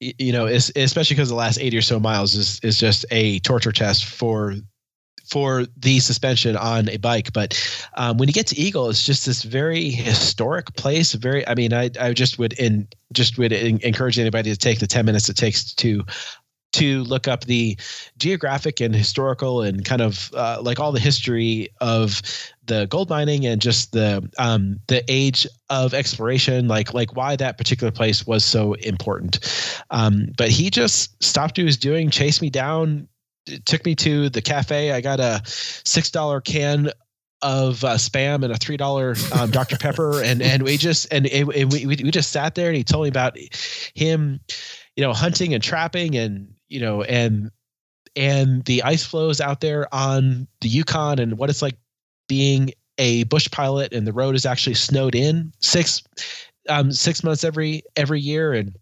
you 0.00 0.32
know, 0.32 0.46
especially 0.46 1.16
because 1.16 1.28
the 1.28 1.34
last 1.34 1.58
eighty 1.60 1.76
or 1.76 1.82
so 1.82 2.00
miles 2.00 2.34
is 2.34 2.58
is 2.60 2.78
just 2.78 3.04
a 3.10 3.40
torture 3.40 3.72
test 3.72 4.06
for 4.06 4.54
for 5.32 5.64
the 5.78 5.98
suspension 5.98 6.58
on 6.58 6.90
a 6.90 6.98
bike. 6.98 7.32
But 7.32 7.58
um, 7.96 8.18
when 8.18 8.28
you 8.28 8.34
get 8.34 8.46
to 8.48 8.58
Eagle, 8.58 8.90
it's 8.90 9.02
just 9.02 9.24
this 9.24 9.44
very 9.44 9.88
historic 9.90 10.74
place. 10.74 11.14
Very, 11.14 11.48
I 11.48 11.54
mean, 11.54 11.72
I 11.72 11.88
I 11.98 12.12
just 12.12 12.38
would 12.38 12.52
in 12.54 12.86
just 13.14 13.38
would 13.38 13.52
en- 13.52 13.80
encourage 13.82 14.18
anybody 14.18 14.50
to 14.50 14.56
take 14.56 14.78
the 14.78 14.86
ten 14.86 15.06
minutes 15.06 15.30
it 15.30 15.36
takes 15.36 15.72
to 15.74 16.04
to 16.72 17.02
look 17.04 17.28
up 17.28 17.44
the 17.44 17.78
geographic 18.18 18.80
and 18.80 18.94
historical 18.94 19.60
and 19.60 19.84
kind 19.84 20.00
of 20.00 20.30
uh, 20.34 20.58
like 20.62 20.80
all 20.80 20.90
the 20.90 21.00
history 21.00 21.68
of 21.80 22.22
the 22.64 22.86
gold 22.86 23.10
mining 23.10 23.44
and 23.46 23.60
just 23.60 23.92
the 23.92 24.28
um, 24.38 24.78
the 24.86 25.02
age 25.08 25.46
of 25.70 25.94
exploration, 25.94 26.68
like 26.68 26.92
like 26.92 27.16
why 27.16 27.36
that 27.36 27.56
particular 27.56 27.90
place 27.90 28.26
was 28.26 28.44
so 28.44 28.74
important. 28.74 29.38
Um, 29.90 30.26
but 30.36 30.50
he 30.50 30.68
just 30.70 31.22
stopped 31.22 31.52
what 31.52 31.58
he 31.58 31.64
was 31.64 31.76
doing, 31.78 32.10
chased 32.10 32.42
me 32.42 32.50
down, 32.50 33.08
it 33.46 33.66
took 33.66 33.84
me 33.84 33.94
to 33.96 34.28
the 34.28 34.42
cafe. 34.42 34.92
I 34.92 35.00
got 35.00 35.20
a 35.20 35.42
six 35.44 36.10
dollar 36.10 36.40
can 36.40 36.90
of 37.42 37.82
uh, 37.82 37.94
spam 37.94 38.44
and 38.44 38.52
a 38.52 38.56
three 38.56 38.76
dollar 38.76 39.16
um, 39.34 39.50
Dr 39.50 39.76
Pepper, 39.76 40.22
and 40.24 40.40
and 40.40 40.62
we 40.62 40.76
just 40.76 41.12
and, 41.12 41.26
it, 41.26 41.48
and 41.48 41.72
we 41.72 41.86
we 41.86 41.96
we 41.96 42.10
just 42.10 42.30
sat 42.30 42.54
there, 42.54 42.68
and 42.68 42.76
he 42.76 42.84
told 42.84 43.04
me 43.04 43.08
about 43.08 43.36
him, 43.94 44.40
you 44.96 45.02
know, 45.02 45.12
hunting 45.12 45.54
and 45.54 45.62
trapping, 45.62 46.16
and 46.16 46.54
you 46.68 46.80
know, 46.80 47.02
and 47.02 47.50
and 48.14 48.64
the 48.64 48.82
ice 48.82 49.04
flows 49.04 49.40
out 49.40 49.60
there 49.60 49.92
on 49.92 50.46
the 50.60 50.68
Yukon, 50.68 51.18
and 51.18 51.38
what 51.38 51.50
it's 51.50 51.62
like 51.62 51.76
being 52.28 52.72
a 52.98 53.24
bush 53.24 53.50
pilot, 53.50 53.92
and 53.92 54.06
the 54.06 54.12
road 54.12 54.34
is 54.34 54.46
actually 54.46 54.74
snowed 54.74 55.14
in 55.14 55.52
six 55.58 56.02
um, 56.68 56.92
six 56.92 57.24
months 57.24 57.44
every 57.44 57.82
every 57.96 58.20
year, 58.20 58.52
and 58.52 58.76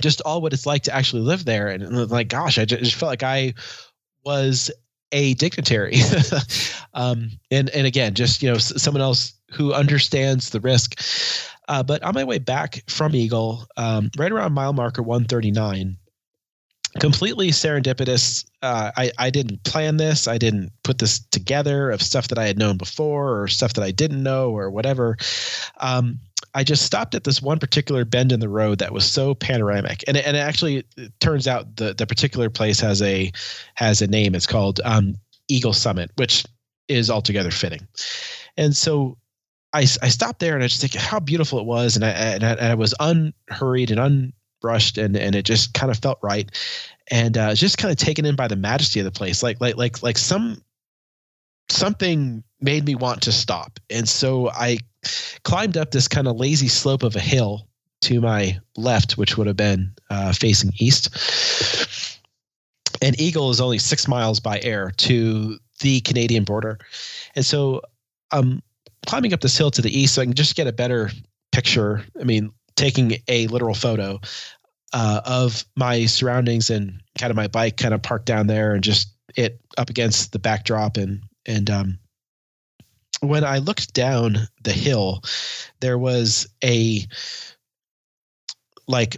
just 0.00 0.20
all 0.22 0.40
what 0.40 0.52
it's 0.52 0.66
like 0.66 0.82
to 0.84 0.94
actually 0.94 1.22
live 1.22 1.44
there. 1.44 1.68
And, 1.68 1.82
and 1.82 2.10
like, 2.10 2.28
gosh, 2.28 2.58
I 2.58 2.64
just, 2.64 2.82
just 2.82 2.94
felt 2.94 3.10
like 3.10 3.22
I 3.22 3.54
was 4.28 4.70
a 5.10 5.32
dignitary. 5.34 5.96
um, 6.94 7.30
and, 7.50 7.70
and 7.70 7.86
again, 7.86 8.12
just, 8.12 8.42
you 8.42 8.50
know, 8.52 8.58
someone 8.58 9.00
else 9.00 9.32
who 9.50 9.72
understands 9.72 10.50
the 10.50 10.60
risk. 10.60 11.00
Uh, 11.68 11.82
but 11.82 12.02
on 12.02 12.14
my 12.14 12.24
way 12.24 12.36
back 12.36 12.82
from 12.88 13.16
Eagle, 13.16 13.66
um, 13.78 14.10
right 14.18 14.30
around 14.30 14.52
mile 14.52 14.74
marker 14.74 15.02
139, 15.02 15.96
completely 17.00 17.48
serendipitous. 17.48 18.44
Uh, 18.60 18.90
I, 18.98 19.12
I 19.16 19.30
didn't 19.30 19.64
plan 19.64 19.96
this. 19.96 20.28
I 20.28 20.36
didn't 20.36 20.72
put 20.82 20.98
this 20.98 21.20
together 21.30 21.90
of 21.90 22.02
stuff 22.02 22.28
that 22.28 22.38
I 22.38 22.46
had 22.46 22.58
known 22.58 22.76
before 22.76 23.40
or 23.40 23.48
stuff 23.48 23.72
that 23.74 23.84
I 23.84 23.92
didn't 23.92 24.22
know 24.22 24.50
or 24.50 24.70
whatever. 24.70 25.16
Um, 25.78 26.18
I 26.54 26.64
just 26.64 26.84
stopped 26.84 27.14
at 27.14 27.24
this 27.24 27.42
one 27.42 27.58
particular 27.58 28.04
bend 28.04 28.32
in 28.32 28.40
the 28.40 28.48
road 28.48 28.78
that 28.78 28.92
was 28.92 29.04
so 29.04 29.34
panoramic, 29.34 30.02
and 30.06 30.16
and 30.16 30.36
it 30.36 30.40
actually 30.40 30.84
it 30.96 31.12
turns 31.20 31.46
out 31.46 31.76
the 31.76 31.94
the 31.94 32.06
particular 32.06 32.50
place 32.50 32.80
has 32.80 33.02
a 33.02 33.32
has 33.74 34.02
a 34.02 34.06
name. 34.06 34.34
It's 34.34 34.46
called 34.46 34.80
um, 34.84 35.14
Eagle 35.48 35.72
Summit, 35.72 36.10
which 36.16 36.44
is 36.88 37.10
altogether 37.10 37.50
fitting. 37.50 37.86
And 38.56 38.76
so 38.76 39.18
I 39.72 39.80
I 39.80 40.08
stopped 40.08 40.40
there 40.40 40.54
and 40.54 40.64
I 40.64 40.68
just 40.68 40.80
think 40.80 40.94
how 40.94 41.20
beautiful 41.20 41.58
it 41.58 41.66
was, 41.66 41.96
and 41.96 42.04
I 42.04 42.10
and 42.10 42.44
I, 42.44 42.50
and 42.52 42.60
I 42.60 42.74
was 42.74 42.94
unhurried 43.00 43.90
and 43.90 44.00
unbrushed, 44.62 45.02
and 45.02 45.16
and 45.16 45.34
it 45.34 45.44
just 45.44 45.74
kind 45.74 45.90
of 45.90 45.98
felt 45.98 46.18
right, 46.22 46.50
and 47.10 47.36
uh, 47.36 47.54
just 47.54 47.78
kind 47.78 47.92
of 47.92 47.98
taken 47.98 48.24
in 48.24 48.36
by 48.36 48.48
the 48.48 48.56
majesty 48.56 49.00
of 49.00 49.04
the 49.04 49.12
place, 49.12 49.42
like 49.42 49.60
like 49.60 49.76
like 49.76 50.02
like 50.02 50.18
some 50.18 50.62
something 51.68 52.42
made 52.60 52.84
me 52.86 52.94
want 52.94 53.22
to 53.22 53.32
stop, 53.32 53.78
and 53.90 54.08
so 54.08 54.48
I 54.50 54.78
climbed 55.44 55.76
up 55.76 55.90
this 55.90 56.08
kind 56.08 56.28
of 56.28 56.36
lazy 56.36 56.68
slope 56.68 57.02
of 57.02 57.16
a 57.16 57.20
hill 57.20 57.68
to 58.02 58.20
my 58.20 58.58
left, 58.76 59.18
which 59.18 59.36
would 59.36 59.46
have 59.46 59.56
been 59.56 59.92
uh, 60.10 60.32
facing 60.32 60.72
east. 60.78 62.18
And 63.02 63.20
Eagle 63.20 63.50
is 63.50 63.60
only 63.60 63.78
six 63.78 64.08
miles 64.08 64.40
by 64.40 64.60
air 64.60 64.90
to 64.98 65.58
the 65.80 66.00
Canadian 66.00 66.44
border. 66.44 66.78
And 67.34 67.44
so 67.44 67.82
I'm 68.32 68.62
climbing 69.06 69.32
up 69.32 69.40
this 69.40 69.56
hill 69.56 69.70
to 69.72 69.82
the 69.82 69.96
east 69.96 70.14
so 70.14 70.22
I 70.22 70.24
can 70.24 70.34
just 70.34 70.56
get 70.56 70.66
a 70.66 70.72
better 70.72 71.10
picture. 71.52 72.04
I 72.20 72.24
mean, 72.24 72.50
taking 72.76 73.16
a 73.28 73.46
literal 73.48 73.74
photo 73.74 74.20
uh, 74.92 75.20
of 75.24 75.64
my 75.76 76.06
surroundings 76.06 76.70
and 76.70 77.00
kind 77.18 77.30
of 77.30 77.36
my 77.36 77.48
bike 77.48 77.76
kind 77.76 77.94
of 77.94 78.02
parked 78.02 78.26
down 78.26 78.46
there 78.46 78.74
and 78.74 78.82
just 78.82 79.12
it 79.36 79.60
up 79.76 79.90
against 79.90 80.32
the 80.32 80.38
backdrop 80.38 80.96
and 80.96 81.22
and 81.46 81.70
um, 81.70 81.98
when 83.20 83.44
I 83.44 83.58
looked 83.58 83.94
down 83.94 84.48
the 84.62 84.72
hill, 84.72 85.22
there 85.80 85.98
was 85.98 86.46
a 86.62 87.06
like 88.86 89.16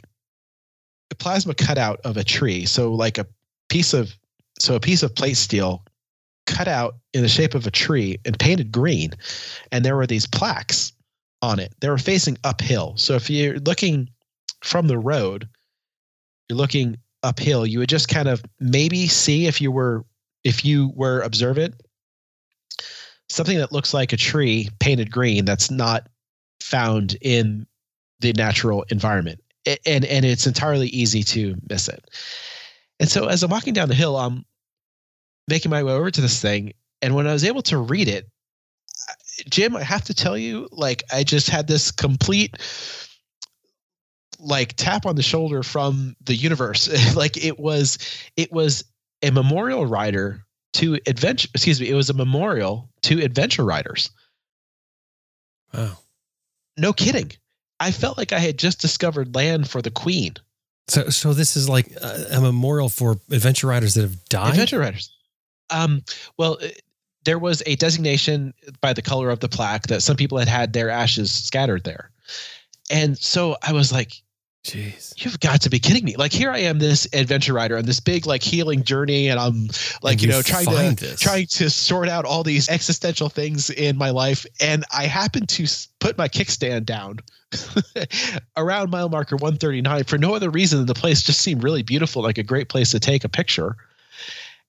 a 1.11 1.15
plasma 1.15 1.55
cutout 1.55 2.01
of 2.05 2.17
a 2.17 2.25
tree. 2.25 2.67
So 2.67 2.93
like 2.93 3.19
a 3.19 3.27
piece 3.69 3.95
of 3.95 4.17
so 4.59 4.75
a 4.75 4.81
piece 4.81 5.03
of 5.03 5.15
plate 5.15 5.37
steel 5.37 5.85
cut 6.47 6.69
out 6.69 6.97
in 7.15 7.23
the 7.23 7.29
shape 7.29 7.55
of 7.55 7.67
a 7.67 7.71
tree 7.71 8.19
and 8.25 8.39
painted 8.39 8.73
green. 8.73 9.13
And 9.73 9.85
there 9.85 9.97
were 9.97 10.07
these 10.07 10.27
plaques 10.27 10.93
on 11.43 11.59
it. 11.59 11.73
They 11.81 11.89
were 11.89 11.99
facing 11.99 12.37
uphill. 12.45 12.95
So 12.97 13.15
if 13.15 13.31
you're 13.31 13.59
looking 13.61 14.09
from 14.63 14.89
the 14.89 14.99
road, 14.99 15.49
you're 16.49 16.59
looking 16.59 16.99
uphill, 17.23 17.67
you 17.67 17.79
would 17.79 17.89
just 17.89 18.09
kind 18.09 18.29
of 18.29 18.43
maybe 18.59 19.07
see 19.07 19.47
if 19.47 19.61
you 19.61 19.71
were 19.71 20.05
if 20.43 20.65
you 20.65 20.93
were 20.97 21.21
observant 21.21 21.75
something 23.31 23.59
that 23.59 23.73
looks 23.73 23.95
like 23.95 24.13
a 24.13 24.17
tree 24.17 24.69
painted 24.79 25.11
green 25.11 25.45
that's 25.45 25.71
not 25.71 26.09
found 26.61 27.17
in 27.21 27.67
the 28.21 28.33
natural 28.33 28.85
environment. 28.91 29.41
And 29.87 30.05
and 30.05 30.25
it's 30.25 30.47
entirely 30.47 30.89
easy 30.89 31.23
to 31.25 31.57
miss 31.69 31.89
it. 31.89 32.11
And 32.99 33.09
so 33.09 33.27
as 33.27 33.43
i'm 33.43 33.51
walking 33.51 33.75
down 33.75 33.89
the 33.89 33.95
hill 33.95 34.17
i'm 34.17 34.45
making 35.49 35.71
my 35.71 35.83
way 35.83 35.93
over 35.93 36.11
to 36.11 36.21
this 36.21 36.41
thing. 36.41 36.73
And 37.03 37.15
when 37.15 37.27
i 37.27 37.33
was 37.33 37.45
able 37.45 37.63
to 37.63 37.79
read 37.79 38.09
it 38.09 38.29
jim 39.49 39.75
i 39.75 39.83
have 39.83 40.05
to 40.05 40.13
tell 40.13 40.37
you 40.37 40.69
like 40.71 41.03
i 41.11 41.25
just 41.25 41.49
had 41.49 41.67
this 41.67 41.91
complete 41.91 42.59
like 44.43 44.75
tap 44.77 45.07
on 45.07 45.17
the 45.17 45.23
shoulder 45.23 45.63
from 45.63 46.17
the 46.23 46.35
universe. 46.35 46.89
Like 47.15 47.45
it 47.45 47.59
was 47.59 47.99
it 48.37 48.53
was 48.53 48.85
a 49.23 49.31
memorial 49.31 49.85
rider 49.85 50.45
to 50.75 50.99
adventure 51.07 51.49
excuse 51.55 51.81
me 51.81 51.89
it 51.89 51.95
was 51.95 52.11
a 52.11 52.15
memorial 52.15 52.89
to 53.03 53.21
adventure 53.23 53.65
riders 53.65 54.11
Wow. 55.75 55.99
no 56.77 56.93
kidding 56.93 57.33
i 57.79 57.91
felt 57.91 58.19
like 58.19 58.33
i 58.33 58.39
had 58.39 58.59
just 58.59 58.81
discovered 58.81 59.35
land 59.35 59.69
for 59.71 59.81
the 59.83 59.91
queen 59.91 60.35
So, 60.89 61.09
so 61.11 61.33
this 61.33 61.57
is 61.57 61.69
like 61.69 61.91
a, 62.03 62.27
a 62.33 62.41
memorial 62.41 62.89
for 62.89 63.19
adventure 63.31 63.67
riders 63.69 63.95
that 63.95 64.03
have 64.03 64.25
died. 64.27 64.51
adventure 64.51 64.79
riders 64.81 65.13
um 65.71 66.03
well 66.39 66.59
uh, 66.63 66.69
there 67.25 67.39
was 67.39 67.63
a 67.67 67.77
designation 67.77 68.55
by 68.81 68.93
the 68.93 69.03
color 69.03 69.29
of 69.31 69.41
the 69.41 69.49
plaque 69.49 69.87
that 69.89 70.03
some 70.03 70.17
people 70.17 70.39
had 70.39 70.49
had 70.49 70.73
their 70.73 70.89
ashes 70.89 71.31
scattered 71.31 71.85
there. 71.85 72.11
And 72.91 73.19
so 73.19 73.59
I 73.63 73.75
was 73.75 73.93
like, 73.93 74.15
Jeez. 74.65 75.15
You've 75.25 75.41
got 75.41 75.63
to 75.63 75.71
be 75.71 75.79
kidding 75.79 76.05
me. 76.05 76.17
Like 76.17 76.33
here 76.33 76.51
I 76.51 76.59
am, 76.59 76.79
this 76.79 77.09
adventure 77.15 77.55
writer 77.55 77.79
on 77.79 77.87
this 77.87 77.99
big 77.99 78.27
like 78.27 78.43
healing 78.43 78.85
journey, 78.85 79.29
and 79.29 79.41
I'm 79.41 79.69
like, 80.03 80.15
And 80.15 80.23
you 80.23 80.29
you 80.29 80.35
know, 80.35 80.43
trying 80.43 80.67
to 80.67 80.97
this. 80.97 81.19
trying 81.19 81.47
to 81.47 81.71
sort 81.71 82.09
out 82.09 82.27
all 82.27 82.43
these 82.43 82.69
existential 82.69 83.31
things 83.31 83.71
in 83.71 83.97
my 83.97 84.11
life. 84.11 84.45
And 84.61 84.85
I 84.95 85.07
happen 85.07 85.47
to 85.47 85.67
put 85.99 86.19
my 86.19 86.29
kickstand 86.29 86.85
down 86.85 87.21
around 88.57 88.91
mile 88.91 89.09
marker 89.09 89.37
139 89.37 90.05
for 90.05 90.19
no 90.19 90.35
other 90.35 90.51
reason 90.51 90.79
than 90.79 90.87
the 90.87 90.95
place 90.95 91.23
just 91.23 91.41
seemed 91.41 91.63
really 91.63 91.83
beautiful, 91.83 92.23
like 92.23 92.37
a 92.37 92.43
great 92.43 92.69
place 92.69 92.91
to 92.91 93.01
take 93.01 93.25
a 93.25 93.31
picture. 93.31 93.77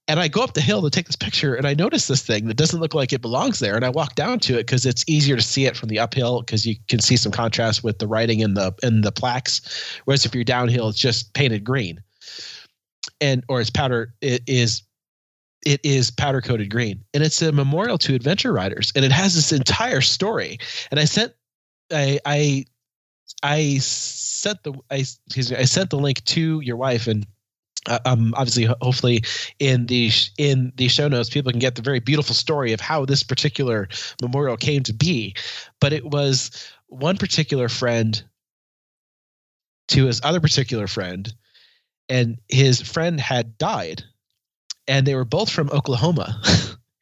And 0.08 0.20
I 0.20 0.28
go 0.28 0.44
up 0.44 0.56
the 0.56 0.62
hill 0.62 0.82
to 0.82 0.90
take 0.90 1.06
this 1.06 1.16
picture, 1.16 1.56
and 1.56 1.66
I 1.66 1.74
notice 1.74 2.08
this 2.08 2.26
thing 2.26 2.48
that 2.48 2.58
doesn't 2.58 2.80
look 2.80 2.94
like 2.94 3.14
it 3.14 3.22
belongs 3.22 3.60
there. 3.60 3.76
And 3.76 3.86
I 3.86 3.90
walk 3.90 4.16
down 4.16 4.40
to 4.40 4.56
it 4.56 4.66
because 4.66 4.86
it's 4.86 5.06
easier 5.08 5.36
to 5.38 5.42
see 5.42 5.66
it 5.66 5.78
from 5.78 5.90
the 5.90 6.00
uphill 6.00 6.42
because 6.42 6.66
you 6.66 6.76
can 6.90 7.00
see 7.00 7.16
some 7.16 7.32
contrast 7.32 7.84
with 7.84 8.00
the 8.00 8.08
writing 8.08 8.40
in 8.40 8.56
the 8.56 8.74
in 8.84 9.02
the 9.02 9.12
plaques. 9.12 9.62
Whereas 10.06 10.26
if 10.26 10.36
you're 10.36 10.44
downhill, 10.44 10.90
it's 10.90 10.98
just 10.98 11.34
painted 11.34 11.64
green, 11.64 12.02
and 13.22 13.44
or 13.48 13.62
it's 13.62 13.70
powder. 13.70 14.14
It 14.22 14.44
is 14.48 14.82
it 15.66 15.80
is 15.84 16.12
powder 16.12 16.42
coated 16.42 16.70
green, 16.70 17.04
and 17.14 17.24
it's 17.24 17.42
a 17.42 17.52
memorial 17.52 17.98
to 18.00 18.16
adventure 18.16 18.52
riders, 18.52 18.92
and 18.96 19.06
it 19.06 19.12
has 19.12 19.36
this 19.36 19.52
entire 19.52 20.02
story. 20.02 20.58
And 20.90 21.00
I 21.00 21.06
sent 21.06 21.34
I 21.92 22.20
I 22.26 22.66
I 23.44 23.78
sent 23.78 24.64
the 24.64 24.74
I 24.90 24.98
excuse 24.98 25.52
me 25.52 25.58
I 25.58 25.66
sent 25.66 25.90
the 25.90 25.98
link 25.98 26.24
to 26.26 26.60
your 26.62 26.76
wife 26.76 27.08
and 27.08 27.26
uh, 27.88 28.00
um, 28.06 28.34
obviously, 28.38 28.66
hopefully, 28.82 29.24
in 29.60 29.88
the 29.88 30.12
in 30.38 30.72
the 30.76 30.88
show 30.88 31.08
notes, 31.08 31.30
people 31.30 31.52
can 31.52 31.60
get 31.60 31.76
the 31.76 31.82
very 31.82 32.00
beautiful 32.00 32.36
story 32.36 32.74
of 32.74 32.80
how 32.80 33.06
this 33.06 33.24
particular 33.24 33.88
memorial 34.22 34.58
came 34.58 34.84
to 34.84 34.94
be. 34.94 35.36
But 35.80 35.94
it 35.94 36.06
was 36.06 36.52
one 36.88 37.18
particular 37.18 37.70
friend 37.70 38.22
to 39.90 40.06
his 40.06 40.22
other 40.24 40.40
particular 40.40 40.88
friend, 40.88 41.34
and 42.08 42.38
his 42.50 42.82
friend 42.82 43.20
had 43.20 43.58
died, 43.58 44.04
and 44.88 45.08
they 45.08 45.16
were 45.16 45.26
both 45.26 45.50
from 45.50 45.72
Oklahoma. 45.72 46.40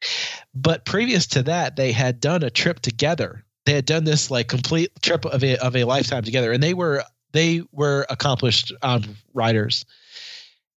but 0.54 0.86
previous 0.86 1.26
to 1.28 1.42
that, 1.42 1.76
they 1.76 1.92
had 1.92 2.20
done 2.20 2.42
a 2.42 2.50
trip 2.50 2.80
together. 2.80 3.44
They 3.66 3.72
had 3.72 3.84
done 3.84 4.04
this 4.04 4.30
like 4.30 4.48
complete 4.48 4.90
trip 5.02 5.26
of 5.26 5.44
a 5.44 5.58
of 5.58 5.76
a 5.76 5.84
lifetime 5.84 6.22
together, 6.22 6.52
and 6.52 6.62
they 6.62 6.72
were 6.72 7.04
they 7.32 7.62
were 7.70 8.06
accomplished 8.08 8.72
um, 8.82 9.04
riders 9.34 9.84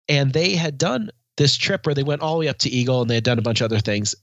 and 0.08 0.32
they 0.32 0.56
had 0.56 0.78
done 0.78 1.10
this 1.36 1.56
trip 1.56 1.86
where 1.86 1.94
they 1.94 2.02
went 2.02 2.22
all 2.22 2.34
the 2.34 2.40
way 2.40 2.48
up 2.48 2.58
to 2.58 2.70
Eagle 2.70 3.02
and 3.02 3.10
they 3.10 3.14
had 3.14 3.24
done 3.24 3.38
a 3.38 3.42
bunch 3.42 3.60
of 3.60 3.66
other 3.66 3.80
things. 3.80 4.14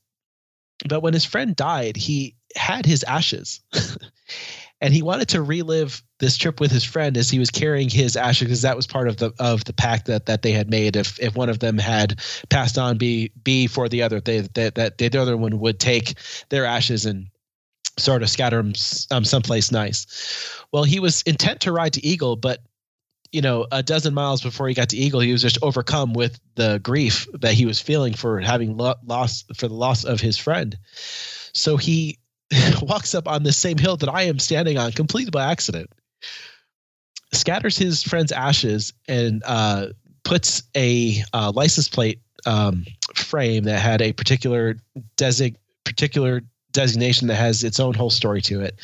But 0.87 1.01
when 1.01 1.13
his 1.13 1.25
friend 1.25 1.55
died, 1.55 1.97
he 1.97 2.35
had 2.55 2.85
his 2.85 3.03
ashes. 3.03 3.61
and 4.81 4.93
he 4.93 5.01
wanted 5.01 5.27
to 5.29 5.41
relive 5.41 6.01
this 6.19 6.37
trip 6.37 6.59
with 6.59 6.71
his 6.71 6.83
friend 6.83 7.17
as 7.17 7.29
he 7.29 7.39
was 7.39 7.49
carrying 7.49 7.89
his 7.89 8.15
ashes 8.15 8.47
because 8.47 8.61
that 8.61 8.75
was 8.75 8.87
part 8.87 9.07
of 9.07 9.17
the 9.17 9.31
of 9.39 9.63
the 9.65 9.73
pact 9.73 10.05
that 10.05 10.25
that 10.25 10.41
they 10.41 10.51
had 10.51 10.69
made 10.69 10.95
if 10.95 11.19
if 11.19 11.35
one 11.35 11.49
of 11.49 11.59
them 11.59 11.77
had 11.77 12.19
passed 12.49 12.77
on 12.77 12.97
be 12.97 13.31
be 13.43 13.67
for 13.67 13.89
the 13.89 14.01
other 14.01 14.19
they 14.21 14.41
that 14.53 14.75
that 14.75 14.97
the 14.97 15.17
other 15.17 15.37
one 15.37 15.59
would 15.59 15.79
take 15.79 16.15
their 16.49 16.65
ashes 16.65 17.05
and 17.05 17.27
sort 17.97 18.23
of 18.23 18.29
scatter 18.29 18.57
them 18.57 18.73
um, 19.11 19.25
someplace 19.25 19.71
nice 19.71 20.05
well 20.71 20.83
he 20.83 20.99
was 20.99 21.21
intent 21.23 21.59
to 21.59 21.71
ride 21.71 21.93
to 21.93 22.05
eagle 22.05 22.35
but 22.35 22.61
you 23.31 23.41
know, 23.41 23.67
a 23.71 23.83
dozen 23.83 24.13
miles 24.13 24.41
before 24.41 24.67
he 24.67 24.73
got 24.73 24.89
to 24.89 24.97
Eagle, 24.97 25.19
he 25.19 25.31
was 25.31 25.41
just 25.41 25.59
overcome 25.61 26.13
with 26.13 26.39
the 26.55 26.79
grief 26.81 27.27
that 27.33 27.53
he 27.53 27.65
was 27.65 27.79
feeling 27.79 28.13
for 28.13 28.39
having 28.39 28.75
lo- 28.77 28.95
lost 29.05 29.55
for 29.55 29.67
the 29.67 29.73
loss 29.73 30.03
of 30.03 30.19
his 30.19 30.37
friend. 30.37 30.77
So 31.53 31.77
he 31.77 32.17
walks 32.81 33.13
up 33.13 33.27
on 33.27 33.43
the 33.43 33.53
same 33.53 33.77
hill 33.77 33.97
that 33.97 34.09
I 34.09 34.23
am 34.23 34.39
standing 34.39 34.77
on, 34.77 34.91
completely 34.91 35.31
by 35.31 35.51
accident, 35.51 35.91
scatters 37.33 37.77
his 37.77 38.01
friend's 38.01 38.31
ashes, 38.31 38.93
and 39.07 39.43
uh, 39.45 39.87
puts 40.23 40.63
a 40.75 41.23
uh, 41.33 41.51
license 41.53 41.87
plate 41.87 42.21
um, 42.45 42.85
frame 43.15 43.63
that 43.65 43.79
had 43.79 44.01
a 44.01 44.13
particular 44.13 44.77
design 45.17 45.55
particular 45.83 46.41
designation 46.71 47.27
that 47.27 47.35
has 47.35 47.63
its 47.63 47.79
own 47.79 47.95
whole 47.95 48.11
story 48.11 48.41
to 48.41 48.61
it 48.61 48.79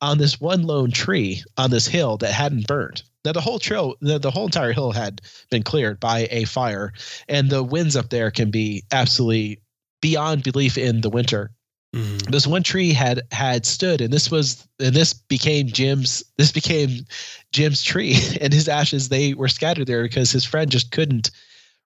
on 0.00 0.16
this 0.16 0.40
one 0.40 0.62
lone 0.62 0.90
tree 0.90 1.42
on 1.58 1.70
this 1.70 1.86
hill 1.86 2.16
that 2.16 2.32
hadn't 2.32 2.66
burned. 2.66 3.02
Now 3.26 3.32
the 3.32 3.40
whole 3.40 3.58
trail, 3.58 3.96
the, 4.00 4.18
the 4.18 4.30
whole 4.30 4.46
entire 4.46 4.72
hill 4.72 4.92
had 4.92 5.20
been 5.50 5.64
cleared 5.64 5.98
by 5.98 6.28
a 6.30 6.44
fire, 6.44 6.92
and 7.28 7.50
the 7.50 7.62
winds 7.62 7.96
up 7.96 8.10
there 8.10 8.30
can 8.30 8.52
be 8.52 8.84
absolutely 8.92 9.58
beyond 10.00 10.44
belief 10.44 10.78
in 10.78 11.00
the 11.00 11.10
winter. 11.10 11.50
Mhm. 11.92 12.30
This 12.30 12.46
one 12.46 12.62
tree 12.62 12.92
had 12.92 13.22
had 13.32 13.66
stood, 13.66 14.00
and 14.00 14.12
this 14.12 14.30
was 14.30 14.66
and 14.78 14.94
this 14.94 15.12
became 15.12 15.66
Jim's. 15.66 16.22
This 16.38 16.52
became 16.52 17.04
Jim's 17.52 17.82
tree, 17.82 18.16
and 18.40 18.52
his 18.52 18.68
ashes 18.68 19.08
they 19.08 19.34
were 19.34 19.48
scattered 19.48 19.88
there 19.88 20.04
because 20.04 20.30
his 20.30 20.44
friend 20.44 20.70
just 20.70 20.92
couldn't 20.92 21.32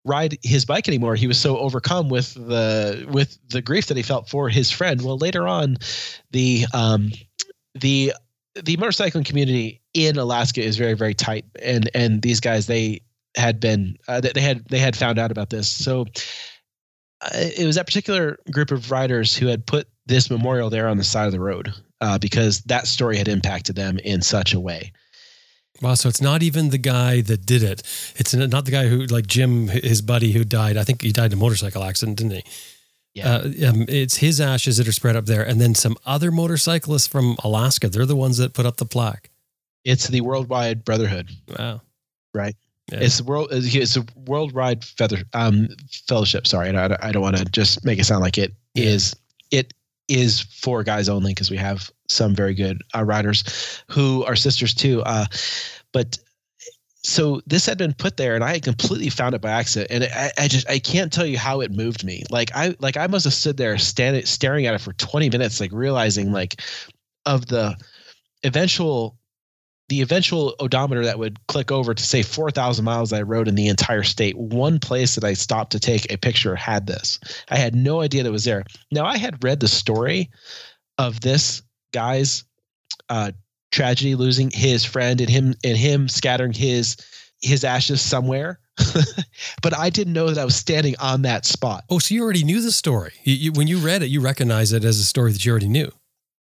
ride 0.05 0.37
his 0.43 0.67
bike 0.67 0.89
anymore. 0.89 1.15
He 1.15 1.27
was 1.27 1.39
so 1.39 1.57
overcome 1.59 2.11
with 2.11 2.35
the 2.35 3.07
with 3.09 3.39
the 3.49 3.63
grief 3.63 3.87
that 3.87 3.97
he 3.97 4.03
felt 4.03 4.29
for 4.29 4.51
his 4.51 4.71
friend. 4.71 5.01
Well, 5.01 5.17
later 5.17 5.49
on, 5.49 5.79
the 6.33 6.67
um, 6.75 7.13
the 7.75 8.13
the 8.55 8.77
motorcycling 8.77 9.25
community 9.25 9.81
in 9.95 10.19
Alaska 10.19 10.63
is 10.63 10.77
very 10.77 10.95
very 10.95 11.15
tight, 11.15 11.45
and 11.63 11.91
and 11.95 12.23
these 12.23 12.41
guys 12.41 12.67
they 12.67 13.01
had 13.37 13.61
been 13.61 13.97
uh, 14.09 14.21
they 14.21 14.41
had 14.41 14.65
they 14.69 14.79
had 14.79 14.97
found 14.97 15.19
out 15.19 15.31
about 15.31 15.51
this. 15.51 15.69
So 15.69 16.07
uh, 17.23 17.29
it 17.33 17.67
was 17.67 17.77
that 17.77 17.87
particular 17.87 18.39
group 18.51 18.71
of 18.71 18.91
riders 18.91 19.37
who 19.37 19.47
had 19.47 19.67
put 19.67 19.89
this 20.07 20.31
memorial 20.31 20.71
there 20.71 20.89
on 20.89 20.97
the 20.97 21.05
side 21.05 21.27
of 21.27 21.33
the 21.33 21.41
road 21.41 21.73
uh, 22.01 22.19
because 22.19 22.63
that 22.63 22.87
story 22.87 23.17
had 23.17 23.29
impacted 23.29 23.77
them 23.77 23.99
in 23.99 24.23
such 24.23 24.53
a 24.55 24.61
way. 24.61 24.93
Wow. 25.83 25.95
So 25.95 26.09
it's 26.09 26.21
not 26.21 26.43
even 26.43 26.71
the 26.71 26.79
guy 26.79 27.21
that 27.23 27.47
did 27.47 27.63
it. 27.63 27.83
It's 28.17 28.35
not 28.35 28.65
the 28.65 28.71
guy 28.71 28.89
who, 28.89 29.07
like 29.07 29.27
Jim, 29.27 29.69
his 29.69 30.03
buddy 30.03 30.33
who 30.33 30.45
died. 30.45 30.77
I 30.77 30.85
think 30.85 31.01
he 31.01 31.13
died 31.13 31.33
in 31.33 31.39
a 31.39 31.41
motorcycle 31.41 31.85
accident, 31.85 32.19
didn't 32.19 32.33
he? 32.33 32.45
Yeah. 33.15 33.29
Uh, 33.37 33.69
um, 33.69 33.85
it's 33.89 34.17
his 34.19 34.41
ashes 34.41 34.77
that 34.77 34.87
are 34.87 34.93
spread 34.93 35.17
up 35.17 35.27
there. 35.27 35.43
And 35.43 35.61
then 35.61 35.75
some 35.75 35.97
other 36.07 36.31
motorcyclists 36.31 37.07
from 37.09 37.37
Alaska. 37.43 37.89
They're 37.89 38.07
the 38.07 38.17
ones 38.17 38.37
that 38.39 38.55
put 38.55 38.67
up 38.67 38.77
the 38.77 38.87
plaque. 38.87 39.31
It's 39.85 40.09
the 40.09 40.21
Worldwide 40.21 40.85
Brotherhood. 40.85 41.31
Wow. 41.59 41.81
Right. 42.33 42.55
Yeah. 42.93 43.01
It's 43.01 43.19
the 43.19 43.25
world. 43.25 43.49
It's 43.51 43.97
a 43.97 44.05
worldwide 44.27 44.85
feather 44.85 45.19
um, 45.33 45.69
fellowship. 46.09 46.47
Sorry, 46.47 46.69
and 46.69 46.79
I, 46.79 46.97
I 47.01 47.13
don't 47.13 47.23
want 47.23 47.37
to 47.37 47.45
just 47.47 47.85
make 47.85 47.99
it 47.99 48.05
sound 48.05 48.21
like 48.23 48.37
it 48.39 48.53
Yeah. 48.75 48.85
is. 48.87 49.17
It 49.51 49.75
is 50.09 50.41
for 50.41 50.83
guys 50.83 51.09
only 51.09 51.33
because 51.33 51.51
we 51.51 51.57
have 51.57 51.91
some 52.09 52.35
very 52.35 52.53
good 52.55 52.83
uh, 52.95 53.05
riders 53.05 53.45
who 53.89 54.25
are 54.25 54.35
sisters 54.35 54.75
too. 54.75 55.03
Uh, 55.03 55.27
but 55.93 56.19
so 57.11 57.41
this 57.45 57.67
had 57.67 57.77
been 57.77 57.93
put 57.93 58.17
there, 58.17 58.37
and 58.37 58.45
I 58.45 58.53
had 58.53 58.63
completely 58.63 59.11
found 59.11 59.35
it 59.35 59.41
by 59.41 59.51
accident, 59.51 59.91
and 59.91 60.05
I, 60.05 60.31
I 60.39 60.49
just 60.49 60.71
I 60.71 60.79
can't 60.79 61.13
tell 61.13 61.27
you 61.27 61.39
how 61.39 61.61
it 61.61 61.73
moved 61.73 62.05
me. 62.05 62.23
Like 62.31 62.53
I 62.55 62.77
like 62.79 62.97
I 62.97 63.09
must 63.09 63.25
have 63.25 63.35
stood 63.35 63.57
there 63.57 63.77
standing 63.79 64.25
staring 64.27 64.67
at 64.67 64.75
it 64.75 64.81
for 64.81 64.93
twenty 64.93 65.29
minutes, 65.29 65.61
like 65.61 65.73
realizing 65.73 66.31
like 66.31 66.63
of 67.27 67.47
the 67.47 67.77
eventual 68.45 69.19
the 69.89 70.03
eventual 70.03 70.55
odometer 70.61 71.05
that 71.05 71.19
would 71.19 71.45
click 71.49 71.73
over 71.73 71.93
to 71.93 72.03
say 72.03 72.23
4,000 72.23 72.85
miles 72.85 73.13
I 73.13 73.23
rode 73.23 73.49
in 73.49 73.57
the 73.57 73.67
entire 73.67 74.05
state. 74.05 74.39
One 74.39 74.79
place 74.79 75.17
that 75.17 75.25
I 75.25 75.33
stopped 75.33 75.73
to 75.73 75.81
take 75.81 76.13
a 76.13 76.17
picture 76.17 76.55
had 76.55 76.87
this. 76.87 77.19
I 77.49 77.57
had 77.57 77.75
no 77.75 78.01
idea 78.01 78.23
that 78.23 78.29
it 78.29 78.33
was 78.33 78.45
there. 78.45 78.63
Now, 78.93 79.05
I 79.05 79.19
had 79.19 79.43
read 79.43 79.59
the 79.59 79.67
story 79.67 80.31
of 80.97 81.23
this 81.23 81.63
guy's 81.93 82.45
uh, 83.09 83.33
tragedy, 83.71 84.15
losing 84.15 84.51
his 84.51 84.85
friend 84.85 85.21
and 85.21 85.31
him 85.31 85.55
and 85.65 85.77
him 85.77 86.09
scattering 86.09 86.53
his 86.53 86.97
his 87.41 87.65
ashes 87.65 88.01
somewhere. 88.01 88.61
but 89.63 89.77
I 89.77 89.91
didn't 89.91 90.13
know 90.13 90.29
that 90.29 90.39
I 90.39 90.45
was 90.45 90.57
standing 90.57 90.95
on 90.99 91.23
that 91.23 91.45
spot. 91.45 91.85
Oh, 91.91 91.99
so 91.99 92.15
you 92.15 92.23
already 92.23 92.45
knew 92.45 92.61
the 92.61 92.73
story. 92.73 93.13
You, 93.25 93.35
you, 93.35 93.53
when 93.53 93.67
you 93.67 93.79
read 93.79 94.03
it, 94.03 94.07
you 94.07 94.21
recognized 94.21 94.73
it 94.73 94.85
as 94.85 94.99
a 94.99 95.05
story 95.05 95.33
that 95.33 95.45
you 95.45 95.51
already 95.51 95.69
knew. 95.69 95.91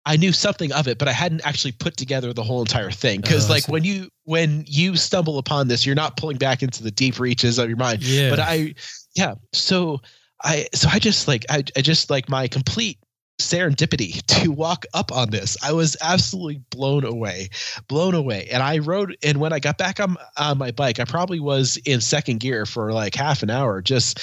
I 0.05 0.15
knew 0.15 0.31
something 0.31 0.71
of 0.71 0.87
it, 0.87 0.97
but 0.97 1.09
I 1.09 1.11
hadn't 1.11 1.45
actually 1.45 1.73
put 1.73 1.97
together 1.97 2.31
the 2.31 2.43
whole 2.43 2.61
entire 2.61 2.91
thing. 2.91 3.19
Because 3.19 3.49
Oh, 3.49 3.53
like 3.53 3.67
when 3.67 3.83
you 3.83 4.09
when 4.23 4.63
you 4.65 4.95
stumble 4.95 5.37
upon 5.37 5.67
this, 5.67 5.85
you're 5.85 5.95
not 5.95 6.15
pulling 6.15 6.37
back 6.37 6.63
into 6.63 6.81
the 6.81 6.91
deep 6.91 7.19
reaches 7.19 7.59
of 7.59 7.67
your 7.67 7.77
mind. 7.77 8.03
Yeah. 8.03 8.29
But 8.29 8.39
I, 8.39 8.73
yeah. 9.15 9.35
So 9.51 9.99
I 10.43 10.67
so 10.73 10.87
I 10.89 10.99
just 10.99 11.27
like 11.27 11.45
I, 11.49 11.63
I 11.75 11.81
just 11.81 12.09
like 12.09 12.29
my 12.29 12.47
complete 12.47 12.99
serendipity 13.39 14.21
to 14.41 14.51
walk 14.51 14.85
up 14.93 15.11
on 15.11 15.29
this. 15.29 15.57
I 15.63 15.73
was 15.73 15.97
absolutely 16.01 16.61
blown 16.69 17.03
away, 17.03 17.49
blown 17.87 18.15
away. 18.15 18.47
And 18.51 18.63
I 18.63 18.79
rode, 18.79 19.17
and 19.23 19.39
when 19.39 19.53
I 19.53 19.59
got 19.59 19.77
back 19.77 19.99
on 19.99 20.17
on 20.37 20.57
my 20.57 20.71
bike, 20.71 20.99
I 20.99 21.05
probably 21.05 21.39
was 21.39 21.77
in 21.85 22.01
second 22.01 22.39
gear 22.39 22.65
for 22.65 22.93
like 22.93 23.15
half 23.15 23.43
an 23.43 23.49
hour, 23.49 23.81
just 23.81 24.19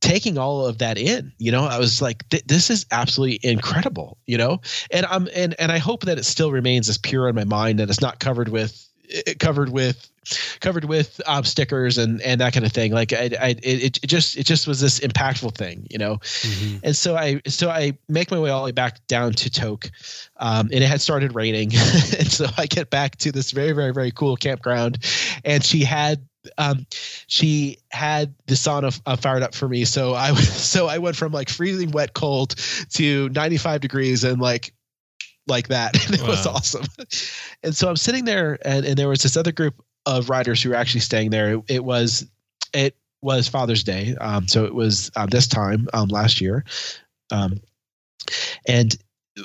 taking 0.00 0.36
all 0.38 0.66
of 0.66 0.76
that 0.78 0.98
in 0.98 1.32
you 1.38 1.50
know 1.50 1.64
i 1.64 1.78
was 1.78 2.02
like 2.02 2.28
th- 2.28 2.44
this 2.44 2.68
is 2.68 2.84
absolutely 2.90 3.40
incredible 3.42 4.18
you 4.26 4.36
know 4.36 4.60
and 4.90 5.06
i'm 5.06 5.26
and 5.34 5.54
and 5.58 5.72
i 5.72 5.78
hope 5.78 6.02
that 6.04 6.18
it 6.18 6.24
still 6.24 6.52
remains 6.52 6.88
as 6.88 6.98
pure 6.98 7.28
in 7.28 7.34
my 7.34 7.44
mind 7.44 7.78
that 7.78 7.88
it's 7.88 8.00
not 8.00 8.20
covered 8.20 8.48
with 8.48 8.86
eh, 9.10 9.34
covered 9.40 9.70
with 9.70 10.10
covered 10.60 10.84
with 10.84 11.20
um, 11.26 11.44
stickers 11.44 11.98
and 11.98 12.20
and 12.22 12.40
that 12.40 12.52
kind 12.52 12.64
of 12.66 12.72
thing. 12.72 12.92
Like 12.92 13.12
I, 13.12 13.30
I 13.40 13.48
it, 13.62 13.98
it 14.02 14.06
just 14.06 14.36
it 14.36 14.44
just 14.44 14.66
was 14.66 14.80
this 14.80 15.00
impactful 15.00 15.54
thing, 15.54 15.86
you 15.90 15.98
know. 15.98 16.16
Mm-hmm. 16.16 16.78
And 16.82 16.96
so 16.96 17.16
I 17.16 17.40
so 17.46 17.70
I 17.70 17.96
make 18.08 18.30
my 18.30 18.38
way 18.38 18.50
all 18.50 18.60
the 18.60 18.66
way 18.66 18.72
back 18.72 19.06
down 19.06 19.32
to 19.34 19.50
Tok, 19.50 19.90
um, 20.38 20.68
and 20.72 20.82
it 20.82 20.88
had 20.88 21.00
started 21.00 21.34
raining, 21.34 21.72
and 21.74 22.30
so 22.30 22.46
I 22.56 22.66
get 22.66 22.90
back 22.90 23.16
to 23.16 23.32
this 23.32 23.50
very 23.50 23.72
very 23.72 23.92
very 23.92 24.10
cool 24.10 24.36
campground, 24.36 24.98
and 25.44 25.64
she 25.64 25.84
had 25.84 26.26
um, 26.58 26.86
she 27.26 27.78
had 27.90 28.34
the 28.46 28.54
sauna 28.54 28.98
uh, 29.06 29.16
fired 29.16 29.42
up 29.42 29.54
for 29.54 29.68
me. 29.68 29.84
So 29.84 30.14
I 30.14 30.34
so 30.34 30.86
I 30.86 30.98
went 30.98 31.16
from 31.16 31.32
like 31.32 31.48
freezing 31.48 31.90
wet 31.90 32.14
cold 32.14 32.54
to 32.94 33.28
95 33.30 33.80
degrees 33.80 34.24
and 34.24 34.40
like 34.40 34.72
like 35.46 35.68
that. 35.68 35.96
And 36.06 36.14
it 36.14 36.22
wow. 36.22 36.28
was 36.28 36.46
awesome. 36.46 36.84
And 37.62 37.74
so 37.74 37.88
I'm 37.88 37.96
sitting 37.96 38.24
there 38.24 38.58
and, 38.64 38.84
and 38.84 38.96
there 38.96 39.08
was 39.08 39.22
this 39.22 39.36
other 39.36 39.52
group 39.52 39.74
of 40.06 40.30
riders 40.30 40.62
who 40.62 40.70
were 40.70 40.76
actually 40.76 41.00
staying 41.00 41.30
there. 41.30 41.54
It, 41.54 41.64
it 41.68 41.84
was 41.84 42.26
it 42.72 42.96
was 43.22 43.48
Father's 43.48 43.82
Day. 43.82 44.14
Um, 44.20 44.48
so 44.48 44.64
it 44.64 44.74
was 44.74 45.10
um, 45.16 45.28
this 45.28 45.46
time 45.46 45.88
um, 45.92 46.08
last 46.08 46.40
year. 46.40 46.64
Um, 47.30 47.60
and 48.66 48.96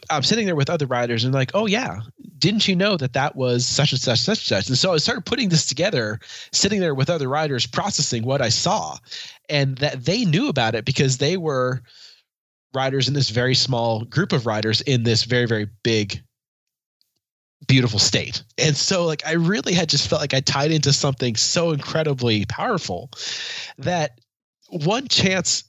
I'm 0.09 0.23
sitting 0.23 0.45
there 0.45 0.55
with 0.55 0.69
other 0.69 0.85
riders 0.85 1.23
and 1.23 1.33
like, 1.33 1.51
oh 1.53 1.65
yeah, 1.65 2.01
didn't 2.37 2.67
you 2.67 2.75
know 2.75 2.95
that 2.97 3.13
that 3.13 3.35
was 3.35 3.65
such 3.65 3.91
and 3.91 3.99
such, 3.99 4.19
such 4.19 4.37
and 4.39 4.45
such? 4.45 4.67
And 4.69 4.77
so 4.77 4.93
I 4.93 4.97
started 4.97 5.25
putting 5.25 5.49
this 5.49 5.65
together, 5.65 6.19
sitting 6.51 6.79
there 6.79 6.95
with 6.95 7.09
other 7.09 7.27
riders, 7.27 7.65
processing 7.65 8.23
what 8.23 8.41
I 8.41 8.49
saw, 8.49 8.97
and 9.49 9.77
that 9.79 10.05
they 10.05 10.25
knew 10.25 10.47
about 10.47 10.75
it 10.75 10.85
because 10.85 11.17
they 11.17 11.37
were 11.37 11.81
riders 12.73 13.07
in 13.07 13.13
this 13.13 13.29
very 13.29 13.55
small 13.55 14.05
group 14.05 14.31
of 14.31 14.45
riders 14.45 14.79
in 14.81 15.03
this 15.03 15.23
very 15.23 15.45
very 15.45 15.67
big 15.83 16.21
beautiful 17.67 17.99
state. 17.99 18.43
And 18.57 18.75
so 18.75 19.05
like 19.05 19.25
I 19.25 19.33
really 19.33 19.73
had 19.73 19.89
just 19.89 20.07
felt 20.07 20.21
like 20.21 20.33
I 20.33 20.39
tied 20.39 20.71
into 20.71 20.93
something 20.93 21.35
so 21.35 21.71
incredibly 21.71 22.45
powerful 22.45 23.09
that 23.77 24.19
one 24.69 25.07
chance 25.07 25.63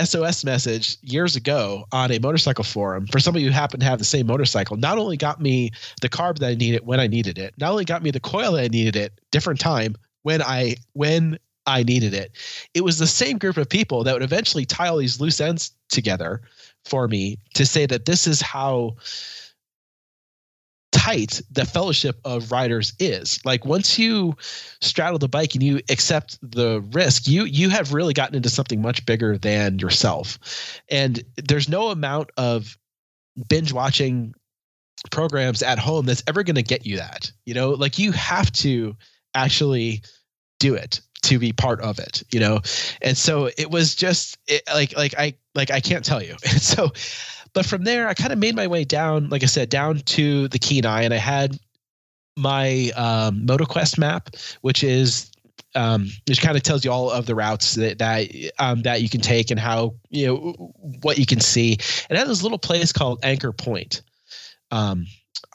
SOS 0.00 0.44
message 0.44 0.96
years 1.02 1.36
ago 1.36 1.84
on 1.92 2.10
a 2.10 2.18
motorcycle 2.18 2.64
forum 2.64 3.06
for 3.06 3.18
somebody 3.18 3.44
who 3.44 3.50
happened 3.50 3.80
to 3.80 3.86
have 3.86 3.98
the 3.98 4.04
same 4.04 4.26
motorcycle 4.26 4.76
not 4.76 4.98
only 4.98 5.16
got 5.16 5.40
me 5.40 5.70
the 6.00 6.08
carb 6.08 6.38
that 6.38 6.48
I 6.48 6.54
needed 6.54 6.86
when 6.86 7.00
I 7.00 7.06
needed 7.06 7.38
it, 7.38 7.54
not 7.58 7.70
only 7.70 7.84
got 7.84 8.02
me 8.02 8.10
the 8.10 8.20
coil 8.20 8.52
that 8.52 8.64
I 8.64 8.68
needed 8.68 8.96
it 8.96 9.20
different 9.30 9.60
time 9.60 9.96
when 10.22 10.40
I 10.40 10.76
when 10.94 11.38
I 11.66 11.82
needed 11.82 12.14
it. 12.14 12.32
It 12.74 12.82
was 12.82 12.98
the 12.98 13.06
same 13.06 13.38
group 13.38 13.56
of 13.56 13.68
people 13.68 14.02
that 14.04 14.14
would 14.14 14.22
eventually 14.22 14.64
tie 14.64 14.88
all 14.88 14.96
these 14.96 15.20
loose 15.20 15.40
ends 15.40 15.72
together 15.90 16.40
for 16.84 17.06
me 17.06 17.38
to 17.54 17.66
say 17.66 17.86
that 17.86 18.06
this 18.06 18.26
is 18.26 18.40
how 18.40 18.96
tight 20.92 21.40
the 21.50 21.64
fellowship 21.64 22.20
of 22.24 22.52
riders 22.52 22.92
is. 22.98 23.44
Like 23.44 23.64
once 23.64 23.98
you 23.98 24.36
straddle 24.80 25.18
the 25.18 25.28
bike 25.28 25.54
and 25.54 25.62
you 25.62 25.80
accept 25.90 26.38
the 26.42 26.80
risk, 26.92 27.26
you 27.26 27.44
you 27.44 27.70
have 27.70 27.92
really 27.92 28.14
gotten 28.14 28.36
into 28.36 28.50
something 28.50 28.80
much 28.80 29.04
bigger 29.04 29.36
than 29.36 29.78
yourself. 29.78 30.38
And 30.88 31.22
there's 31.36 31.68
no 31.68 31.88
amount 31.88 32.30
of 32.36 32.78
binge 33.48 33.72
watching 33.72 34.34
programs 35.10 35.62
at 35.62 35.78
home 35.78 36.06
that's 36.06 36.22
ever 36.26 36.42
going 36.44 36.56
to 36.56 36.62
get 36.62 36.86
you 36.86 36.96
that. 36.98 37.32
You 37.46 37.54
know, 37.54 37.70
like 37.70 37.98
you 37.98 38.12
have 38.12 38.52
to 38.52 38.96
actually 39.34 40.02
do 40.60 40.74
it 40.74 41.00
to 41.22 41.38
be 41.38 41.52
part 41.52 41.80
of 41.80 41.98
it, 41.98 42.22
you 42.32 42.38
know. 42.38 42.60
And 43.00 43.16
so 43.16 43.50
it 43.56 43.70
was 43.70 43.94
just 43.94 44.38
it, 44.46 44.62
like 44.72 44.96
like 44.96 45.14
I 45.18 45.34
like 45.54 45.70
I 45.70 45.80
can't 45.80 46.04
tell 46.04 46.22
you. 46.22 46.36
And 46.44 46.60
so 46.62 46.92
but 47.54 47.66
from 47.66 47.84
there, 47.84 48.08
I 48.08 48.14
kind 48.14 48.32
of 48.32 48.38
made 48.38 48.56
my 48.56 48.66
way 48.66 48.84
down, 48.84 49.28
like 49.28 49.42
I 49.42 49.46
said, 49.46 49.68
down 49.68 49.98
to 49.98 50.48
the 50.48 50.58
Kenai, 50.58 51.02
and 51.02 51.12
I 51.12 51.18
had 51.18 51.58
my 52.36 52.90
um, 52.96 53.46
MotoQuest 53.46 53.98
map, 53.98 54.30
which 54.62 54.82
is 54.82 55.30
um, 55.74 56.08
which 56.28 56.40
kind 56.40 56.56
of 56.56 56.62
tells 56.62 56.84
you 56.84 56.90
all 56.90 57.10
of 57.10 57.26
the 57.26 57.34
routes 57.34 57.74
that 57.74 57.98
that 57.98 58.30
um, 58.58 58.82
that 58.82 59.02
you 59.02 59.08
can 59.08 59.20
take 59.20 59.50
and 59.50 59.60
how 59.60 59.94
you 60.10 60.26
know 60.26 60.72
what 61.02 61.18
you 61.18 61.26
can 61.26 61.40
see. 61.40 61.72
It 61.72 62.16
had 62.16 62.28
this 62.28 62.42
little 62.42 62.58
place 62.58 62.92
called 62.92 63.20
Anchor 63.22 63.52
Point 63.52 64.02
um, 64.70 65.06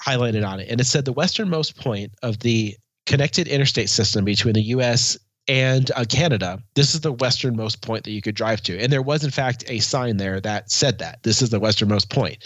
highlighted 0.06 0.48
on 0.48 0.60
it, 0.60 0.69
and 0.69 0.80
it 0.80 0.86
said 0.86 1.06
the 1.06 1.14
westernmost 1.14 1.78
point 1.78 2.11
of 2.22 2.40
the 2.40 2.76
connected 3.06 3.48
interstate 3.48 3.90
system 3.90 4.26
between 4.26 4.53
the 4.53 4.61
U.S 4.61 5.18
and 5.48 5.91
uh, 5.95 6.06
Canada, 6.10 6.61
this 6.76 6.94
is 6.94 7.02
the 7.02 7.11
westernmost 7.11 7.82
point 7.82 8.03
that 8.03 8.11
you 8.11 8.22
could 8.22 8.36
drive 8.36 8.61
to. 8.64 8.78
And 8.80 8.91
there 8.91 9.02
was, 9.02 9.24
in 9.24 9.32
fact, 9.32 9.64
a 9.68 9.80
sign 9.80 10.18
there 10.18 10.41
that 10.41 10.69
said 10.72 10.99
that 10.99 11.24
this 11.24 11.41
is 11.41 11.49
the 11.49 11.60
westernmost 11.60 12.10
point. 12.10 12.44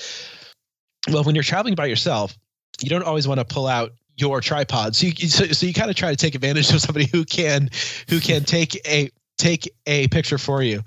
Well, 1.10 1.24
when 1.24 1.34
you're 1.34 1.44
traveling 1.44 1.76
by 1.76 1.88
yourself, 1.88 2.38
you 2.82 2.90
don't 2.90 3.04
always 3.04 3.28
want 3.28 3.40
to 3.40 3.46
pull 3.46 3.68
out 3.68 3.94
your 4.18 4.40
tripod. 4.42 4.96
So 4.96 5.08
you, 5.08 5.28
so, 5.28 5.46
so 5.46 5.66
you 5.66 5.74
kind 5.74 5.90
of 5.90 5.96
try 5.96 6.12
to 6.12 6.16
take 6.16 6.36
advantage 6.36 6.72
of 6.72 6.82
somebody 6.82 7.08
who 7.08 7.26
can 7.26 7.70
who 8.08 8.20
can 8.20 8.44
take 8.44 8.76
a 8.88 9.10
take 9.38 9.74
a 9.88 10.08
picture 10.10 10.38
for 10.38 10.62
you. 10.62 10.84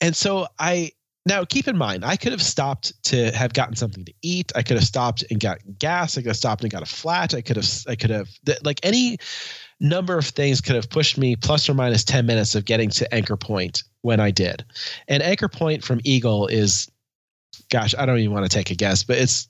And 0.00 0.16
so 0.16 0.46
I 0.58 0.92
now 1.26 1.44
keep 1.44 1.68
in 1.68 1.76
mind, 1.76 2.04
I 2.04 2.16
could 2.16 2.32
have 2.32 2.42
stopped 2.42 2.92
to 3.04 3.30
have 3.32 3.52
gotten 3.52 3.76
something 3.76 4.04
to 4.06 4.14
eat. 4.22 4.50
I 4.56 4.62
could 4.62 4.78
have 4.78 4.86
stopped 4.86 5.24
and 5.30 5.38
got 5.38 5.58
gas. 5.78 6.16
I 6.16 6.22
could 6.22 6.28
have 6.28 6.36
stopped 6.36 6.62
and 6.62 6.72
got 6.72 6.82
a 6.82 6.86
flat. 6.86 7.34
I 7.34 7.42
could 7.42 7.56
have 7.56 7.68
I 7.86 7.96
could 7.96 8.10
have 8.10 8.28
like 8.62 8.80
any 8.82 9.18
number 9.80 10.18
of 10.18 10.26
things 10.26 10.60
could 10.60 10.76
have 10.76 10.90
pushed 10.90 11.16
me 11.18 11.36
plus 11.36 11.68
or 11.68 11.74
minus 11.74 12.04
10 12.04 12.26
minutes 12.26 12.54
of 12.54 12.66
getting 12.66 12.90
to 12.90 13.14
anchor 13.14 13.36
point 13.36 13.82
when 14.02 14.20
I 14.20 14.30
did. 14.30 14.64
And 15.08 15.22
anchor 15.22 15.48
point 15.48 15.82
from 15.82 16.00
Eagle 16.04 16.46
is, 16.46 16.90
gosh, 17.70 17.94
I 17.98 18.06
don't 18.06 18.18
even 18.18 18.32
want 18.32 18.48
to 18.48 18.54
take 18.54 18.70
a 18.70 18.74
guess, 18.74 19.02
but 19.02 19.18
it's 19.18 19.48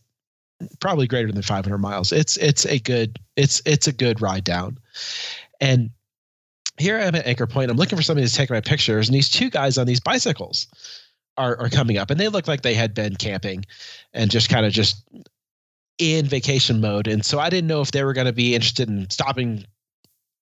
probably 0.80 1.06
greater 1.06 1.32
than 1.32 1.42
500 1.42 1.78
miles. 1.78 2.12
It's 2.12 2.36
it's 2.36 2.64
a 2.66 2.78
good 2.78 3.18
it's 3.36 3.60
it's 3.66 3.86
a 3.86 3.92
good 3.92 4.20
ride 4.22 4.44
down. 4.44 4.78
And 5.60 5.90
here 6.78 6.96
I 6.96 7.02
am 7.02 7.14
at 7.14 7.26
anchor 7.26 7.46
point. 7.46 7.70
I'm 7.70 7.76
looking 7.76 7.96
for 7.96 8.02
somebody 8.02 8.26
to 8.26 8.32
take 8.32 8.50
my 8.50 8.60
pictures, 8.60 9.08
and 9.08 9.14
these 9.14 9.30
two 9.30 9.50
guys 9.50 9.78
on 9.78 9.86
these 9.86 10.00
bicycles 10.00 10.68
are 11.36 11.58
are 11.58 11.68
coming 11.68 11.98
up, 11.98 12.10
and 12.10 12.20
they 12.20 12.28
look 12.28 12.46
like 12.46 12.62
they 12.62 12.74
had 12.74 12.94
been 12.94 13.16
camping 13.16 13.64
and 14.12 14.30
just 14.30 14.48
kind 14.48 14.64
of 14.64 14.72
just 14.72 15.04
in 15.98 16.26
vacation 16.26 16.80
mode. 16.80 17.06
And 17.06 17.24
so 17.24 17.38
I 17.38 17.50
didn't 17.50 17.68
know 17.68 17.82
if 17.82 17.90
they 17.90 18.04
were 18.04 18.14
going 18.14 18.26
to 18.26 18.32
be 18.32 18.54
interested 18.54 18.88
in 18.88 19.10
stopping 19.10 19.66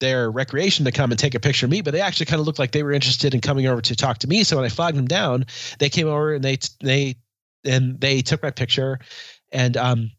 their 0.00 0.30
recreation 0.30 0.84
to 0.84 0.92
come 0.92 1.10
and 1.10 1.18
take 1.18 1.34
a 1.34 1.40
picture 1.40 1.66
of 1.66 1.70
me, 1.70 1.80
but 1.80 1.92
they 1.92 2.00
actually 2.00 2.26
kind 2.26 2.40
of 2.40 2.46
looked 2.46 2.58
like 2.58 2.72
they 2.72 2.82
were 2.82 2.92
interested 2.92 3.34
in 3.34 3.40
coming 3.40 3.66
over 3.66 3.80
to 3.82 3.96
talk 3.96 4.18
to 4.18 4.28
me. 4.28 4.44
So 4.44 4.56
when 4.56 4.64
I 4.64 4.68
flagged 4.68 4.96
them 4.96 5.06
down, 5.06 5.46
they 5.78 5.88
came 5.88 6.08
over 6.08 6.34
and 6.34 6.44
they 6.44 6.58
they 6.80 7.16
and 7.64 8.00
they 8.00 8.22
took 8.22 8.42
my 8.42 8.50
picture, 8.50 8.98
and 9.52 9.76
um 9.76 10.10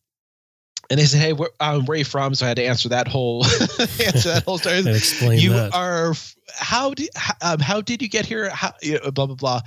and 0.90 1.00
they 1.00 1.06
said, 1.06 1.22
"Hey, 1.22 1.34
where, 1.34 1.50
um, 1.60 1.86
where 1.86 1.96
are 1.96 2.00
you 2.00 2.06
from?" 2.06 2.34
So 2.34 2.46
I 2.46 2.50
had 2.50 2.58
to 2.58 2.66
answer 2.66 2.90
that 2.90 3.08
whole 3.08 3.46
answer 3.80 4.30
that 4.30 4.44
whole 4.46 4.58
story. 4.58 4.78
and 4.80 4.88
explain 4.88 5.40
you 5.40 5.52
that. 5.54 5.74
are 5.74 6.14
how 6.56 6.94
did 6.94 7.10
how, 7.16 7.34
um, 7.42 7.60
how 7.60 7.82
did 7.82 8.02
you 8.02 8.10
get 8.10 8.26
here? 8.26 8.50
How, 8.50 8.74
you 8.82 9.00
know, 9.00 9.12
blah 9.12 9.28
blah 9.28 9.36
blah. 9.36 9.62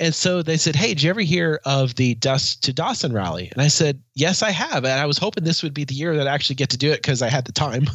And 0.00 0.14
so 0.14 0.42
they 0.42 0.56
said, 0.56 0.76
Hey, 0.76 0.88
did 0.88 1.02
you 1.02 1.10
ever 1.10 1.20
hear 1.20 1.60
of 1.64 1.94
the 1.96 2.14
Dust 2.14 2.62
to 2.64 2.72
Dawson 2.72 3.12
rally? 3.12 3.48
And 3.52 3.62
I 3.62 3.68
said, 3.68 4.00
Yes, 4.14 4.42
I 4.42 4.50
have. 4.50 4.84
And 4.84 5.00
I 5.00 5.06
was 5.06 5.18
hoping 5.18 5.44
this 5.44 5.62
would 5.62 5.74
be 5.74 5.84
the 5.84 5.94
year 5.94 6.16
that 6.16 6.28
I 6.28 6.34
actually 6.34 6.56
get 6.56 6.70
to 6.70 6.76
do 6.76 6.90
it 6.90 7.02
because 7.02 7.22
I 7.22 7.28
had 7.28 7.44
the 7.44 7.52
time. 7.52 7.86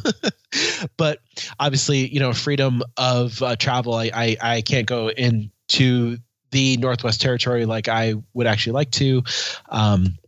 but 0.96 1.20
obviously, 1.58 2.08
you 2.08 2.20
know, 2.20 2.32
freedom 2.32 2.82
of 2.96 3.42
uh, 3.42 3.56
travel, 3.56 3.94
I, 3.94 4.10
I, 4.14 4.36
I 4.40 4.60
can't 4.62 4.86
go 4.86 5.08
into 5.08 6.18
the 6.50 6.76
Northwest 6.76 7.20
Territory 7.20 7.66
like 7.66 7.88
I 7.88 8.14
would 8.34 8.46
actually 8.46 8.74
like 8.74 8.90
to. 8.92 9.22
Um, 9.68 10.18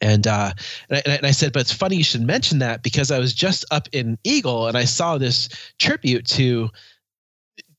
and 0.00 0.26
uh, 0.26 0.52
and 0.88 1.02
I, 1.06 1.10
and 1.10 1.26
I, 1.26 1.32
said, 1.32 1.52
but 1.52 1.60
it's 1.60 1.72
funny 1.72 1.96
you 1.96 2.04
should 2.04 2.22
mention 2.22 2.60
that 2.60 2.82
because 2.82 3.10
I 3.10 3.18
was 3.18 3.34
just 3.34 3.64
up 3.70 3.88
in 3.92 4.18
Eagle 4.24 4.68
and 4.68 4.76
I 4.76 4.84
saw 4.84 5.18
this 5.18 5.48
tribute 5.78 6.26
to. 6.28 6.70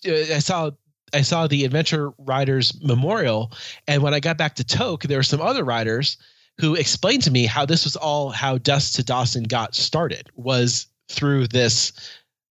Uh, 0.08 0.36
I 0.36 0.40
saw 0.40 0.72
I 1.14 1.22
saw 1.22 1.48
the 1.48 1.66
Adventure 1.66 2.12
Riders 2.18 2.78
Memorial, 2.82 3.52
and 3.88 4.02
when 4.02 4.14
I 4.14 4.20
got 4.20 4.38
back 4.38 4.56
to 4.56 4.64
Tok, 4.64 5.04
there 5.04 5.18
were 5.18 5.24
some 5.24 5.42
other 5.42 5.64
riders 5.64 6.18
who 6.60 6.76
explained 6.76 7.24
to 7.24 7.32
me 7.32 7.46
how 7.46 7.66
this 7.66 7.86
was 7.86 7.96
all 7.96 8.30
how 8.30 8.58
Dust 8.58 8.96
to 8.96 9.04
Dawson 9.04 9.44
got 9.44 9.76
started 9.76 10.30
was 10.36 10.88
through 11.10 11.48
this 11.48 11.94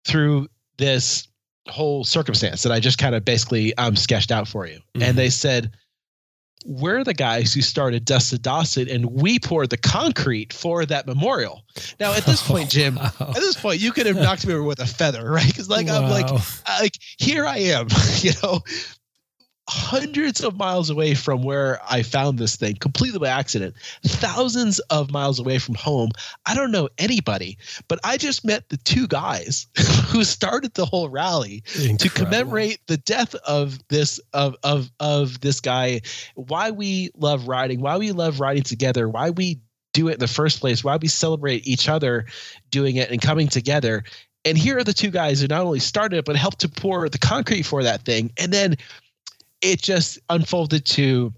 through 0.06 0.48
this 0.78 1.26
whole 1.68 2.04
circumstance 2.04 2.62
that 2.62 2.72
I 2.72 2.80
just 2.80 2.98
kind 2.98 3.14
of 3.14 3.24
basically 3.24 3.76
um, 3.76 3.96
sketched 3.96 4.30
out 4.30 4.46
for 4.46 4.66
you. 4.66 4.76
Mm-hmm. 4.76 5.02
And 5.02 5.18
they 5.18 5.30
said, 5.30 5.72
we're 6.66 7.04
the 7.04 7.14
guys 7.14 7.54
who 7.54 7.62
started 7.62 8.04
Dust 8.04 8.30
to 8.30 8.38
Dawson 8.38 8.88
and 8.88 9.06
we 9.06 9.38
poured 9.38 9.70
the 9.70 9.76
concrete 9.76 10.52
for 10.52 10.84
that 10.86 11.06
memorial. 11.06 11.62
Now, 12.00 12.12
at 12.12 12.24
this 12.24 12.42
point, 12.46 12.70
Jim, 12.70 12.96
wow. 12.96 13.12
at 13.20 13.34
this 13.34 13.58
point, 13.60 13.80
you 13.80 13.92
could 13.92 14.06
have 14.06 14.16
knocked 14.16 14.46
me 14.46 14.54
over 14.54 14.62
with 14.62 14.80
a 14.80 14.86
feather, 14.86 15.30
right? 15.30 15.46
Because 15.46 15.68
like 15.68 15.86
wow. 15.86 16.02
I'm 16.02 16.10
like, 16.10 16.28
like 16.80 16.98
here 17.18 17.46
I 17.46 17.58
am, 17.58 17.88
you 18.18 18.32
know, 18.42 18.60
hundreds 19.68 20.42
of 20.44 20.56
miles 20.56 20.90
away 20.90 21.14
from 21.14 21.42
where 21.42 21.80
I 21.90 22.02
found 22.02 22.38
this 22.38 22.56
thing 22.56 22.76
completely 22.76 23.18
by 23.18 23.28
accident, 23.28 23.74
thousands 24.04 24.78
of 24.90 25.10
miles 25.10 25.38
away 25.40 25.58
from 25.58 25.74
home. 25.74 26.10
I 26.46 26.54
don't 26.54 26.70
know 26.70 26.88
anybody, 26.98 27.58
but 27.88 27.98
I 28.04 28.16
just 28.16 28.44
met 28.44 28.68
the 28.68 28.76
two 28.78 29.08
guys 29.08 29.66
who 30.08 30.24
started 30.24 30.74
the 30.74 30.86
whole 30.86 31.08
rally 31.08 31.64
Incredible. 31.74 31.98
to 31.98 32.10
commemorate 32.10 32.80
the 32.86 32.96
death 32.98 33.34
of 33.46 33.78
this 33.88 34.20
of 34.32 34.56
of 34.62 34.90
of 35.00 35.40
this 35.40 35.60
guy. 35.60 36.02
Why 36.34 36.70
we 36.70 37.10
love 37.16 37.48
riding, 37.48 37.80
why 37.80 37.96
we 37.96 38.12
love 38.12 38.40
riding 38.40 38.62
together, 38.62 39.08
why 39.08 39.30
we 39.30 39.60
do 39.92 40.08
it 40.08 40.14
in 40.14 40.20
the 40.20 40.28
first 40.28 40.60
place, 40.60 40.84
why 40.84 40.96
we 40.96 41.08
celebrate 41.08 41.66
each 41.66 41.88
other 41.88 42.26
doing 42.70 42.96
it 42.96 43.10
and 43.10 43.20
coming 43.20 43.48
together 43.48 44.04
And 44.44 44.56
here 44.56 44.78
are 44.78 44.84
the 44.84 44.92
two 44.94 45.10
guys 45.10 45.40
who 45.40 45.48
not 45.48 45.62
only 45.62 45.80
started 45.80 46.18
it, 46.18 46.24
but 46.24 46.36
helped 46.36 46.60
to 46.60 46.68
pour 46.68 47.08
the 47.08 47.18
concrete 47.18 47.62
for 47.64 47.82
that 47.82 48.04
thing. 48.04 48.30
And 48.38 48.52
then 48.52 48.76
it 49.60 49.80
just 49.80 50.18
unfolded 50.28 50.84
to 50.86 51.32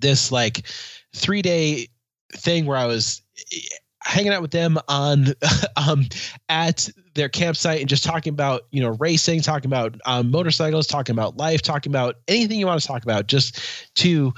this 0.00 0.30
like 0.30 0.66
three 1.14 1.42
day 1.42 1.88
thing 2.34 2.66
where 2.66 2.76
I 2.76 2.86
was 2.86 3.22
hanging 4.02 4.32
out 4.32 4.42
with 4.42 4.50
them 4.50 4.78
on 4.88 5.26
um, 5.76 6.06
at 6.48 6.88
their 7.14 7.28
campsite 7.28 7.80
and 7.80 7.88
just 7.88 8.04
talking 8.04 8.32
about 8.32 8.62
you 8.70 8.80
know 8.80 8.90
racing, 8.90 9.40
talking 9.42 9.68
about 9.68 9.96
um, 10.06 10.30
motorcycles, 10.30 10.86
talking 10.86 11.14
about 11.14 11.36
life, 11.36 11.62
talking 11.62 11.92
about 11.92 12.16
anything 12.28 12.58
you 12.58 12.66
want 12.66 12.80
to 12.80 12.86
talk 12.86 13.02
about, 13.02 13.26
just 13.26 13.60
to 13.96 14.32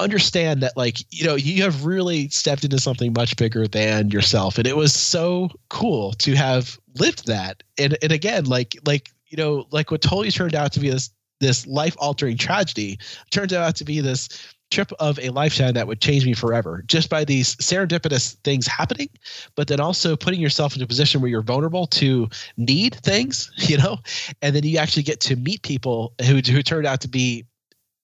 understand 0.00 0.62
that 0.62 0.76
like 0.76 0.98
you 1.10 1.26
know 1.26 1.34
you 1.34 1.62
have 1.62 1.84
really 1.84 2.28
stepped 2.28 2.64
into 2.64 2.78
something 2.78 3.12
much 3.12 3.36
bigger 3.36 3.66
than 3.66 4.10
yourself. 4.10 4.58
And 4.58 4.66
it 4.66 4.76
was 4.76 4.94
so 4.94 5.50
cool 5.70 6.12
to 6.14 6.34
have 6.34 6.78
lived 6.98 7.26
that. 7.26 7.62
And 7.78 7.96
and 8.02 8.12
again 8.12 8.44
like 8.44 8.76
like 8.86 9.10
you 9.26 9.36
know 9.36 9.66
like 9.70 9.90
what 9.90 10.02
totally 10.02 10.30
turned 10.30 10.54
out 10.54 10.72
to 10.72 10.80
be 10.80 10.90
this 10.90 11.10
this 11.40 11.66
life 11.66 11.96
altering 11.98 12.36
tragedy 12.36 12.98
turns 13.30 13.52
out 13.52 13.76
to 13.76 13.84
be 13.84 14.00
this 14.00 14.28
trip 14.70 14.92
of 14.98 15.18
a 15.18 15.30
lifetime 15.30 15.72
that 15.72 15.86
would 15.86 16.00
change 16.00 16.26
me 16.26 16.34
forever 16.34 16.84
just 16.86 17.08
by 17.08 17.24
these 17.24 17.56
serendipitous 17.56 18.34
things 18.44 18.66
happening 18.66 19.08
but 19.54 19.66
then 19.66 19.80
also 19.80 20.14
putting 20.14 20.40
yourself 20.40 20.74
into 20.74 20.84
a 20.84 20.88
position 20.88 21.22
where 21.22 21.30
you're 21.30 21.40
vulnerable 21.40 21.86
to 21.86 22.28
need 22.58 22.94
things 22.96 23.50
you 23.68 23.76
know? 23.76 23.98
And 24.42 24.54
then 24.54 24.64
you 24.64 24.78
actually 24.78 25.02
get 25.02 25.20
to 25.20 25.36
meet 25.36 25.62
people 25.62 26.14
who, 26.24 26.36
who 26.36 26.62
turned 26.62 26.86
out 26.86 27.00
to 27.02 27.08
be 27.08 27.44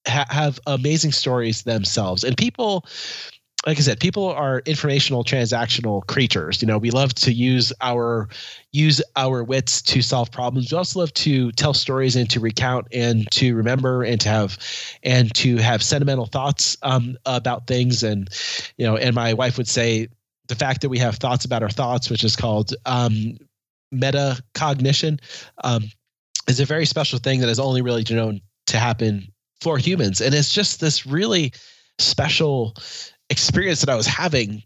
ha- 0.07 0.25
have 0.29 0.59
amazing 0.67 1.11
stories 1.11 1.63
themselves. 1.63 2.23
And 2.23 2.37
people 2.37 2.85
like 3.65 3.79
I 3.79 3.81
said, 3.81 3.99
people 3.99 4.29
are 4.29 4.59
informational 4.65 5.23
transactional 5.23 6.05
creatures. 6.05 6.61
You 6.61 6.67
know, 6.67 6.77
we 6.77 6.91
love 6.91 7.15
to 7.15 7.33
use 7.33 7.73
our 7.81 8.29
use 8.71 9.01
our 9.15 9.43
wits 9.43 9.81
to 9.83 10.01
solve 10.01 10.31
problems. 10.31 10.71
We 10.71 10.77
also 10.77 10.99
love 10.99 11.13
to 11.13 11.51
tell 11.53 11.73
stories 11.73 12.15
and 12.15 12.29
to 12.29 12.39
recount 12.39 12.87
and 12.91 13.29
to 13.31 13.55
remember 13.55 14.03
and 14.03 14.21
to 14.21 14.29
have 14.29 14.59
and 15.01 15.33
to 15.35 15.57
have 15.57 15.81
sentimental 15.81 16.27
thoughts 16.27 16.77
um, 16.83 17.17
about 17.25 17.65
things. 17.65 18.03
And 18.03 18.29
you 18.77 18.85
know, 18.85 18.97
and 18.97 19.15
my 19.15 19.33
wife 19.33 19.57
would 19.57 19.67
say 19.67 20.09
the 20.47 20.55
fact 20.55 20.81
that 20.81 20.89
we 20.89 20.99
have 20.99 21.15
thoughts 21.15 21.43
about 21.43 21.63
our 21.63 21.69
thoughts, 21.69 22.09
which 22.09 22.23
is 22.23 22.35
called 22.35 22.73
um, 22.85 23.37
metacognition, 23.91 25.19
um, 25.63 25.85
is 26.47 26.59
a 26.59 26.65
very 26.65 26.85
special 26.85 27.17
thing 27.17 27.39
that 27.39 27.49
is 27.49 27.59
only 27.59 27.81
really 27.81 28.03
known 28.11 28.41
to 28.67 28.77
happen 28.77 29.27
for 29.59 29.79
humans. 29.79 30.21
And 30.21 30.35
it's 30.35 30.53
just 30.53 30.81
this 30.81 31.07
really 31.07 31.51
special 31.97 32.75
experience 33.29 33.81
that 33.81 33.89
I 33.89 33.95
was 33.95 34.07
having 34.07 34.63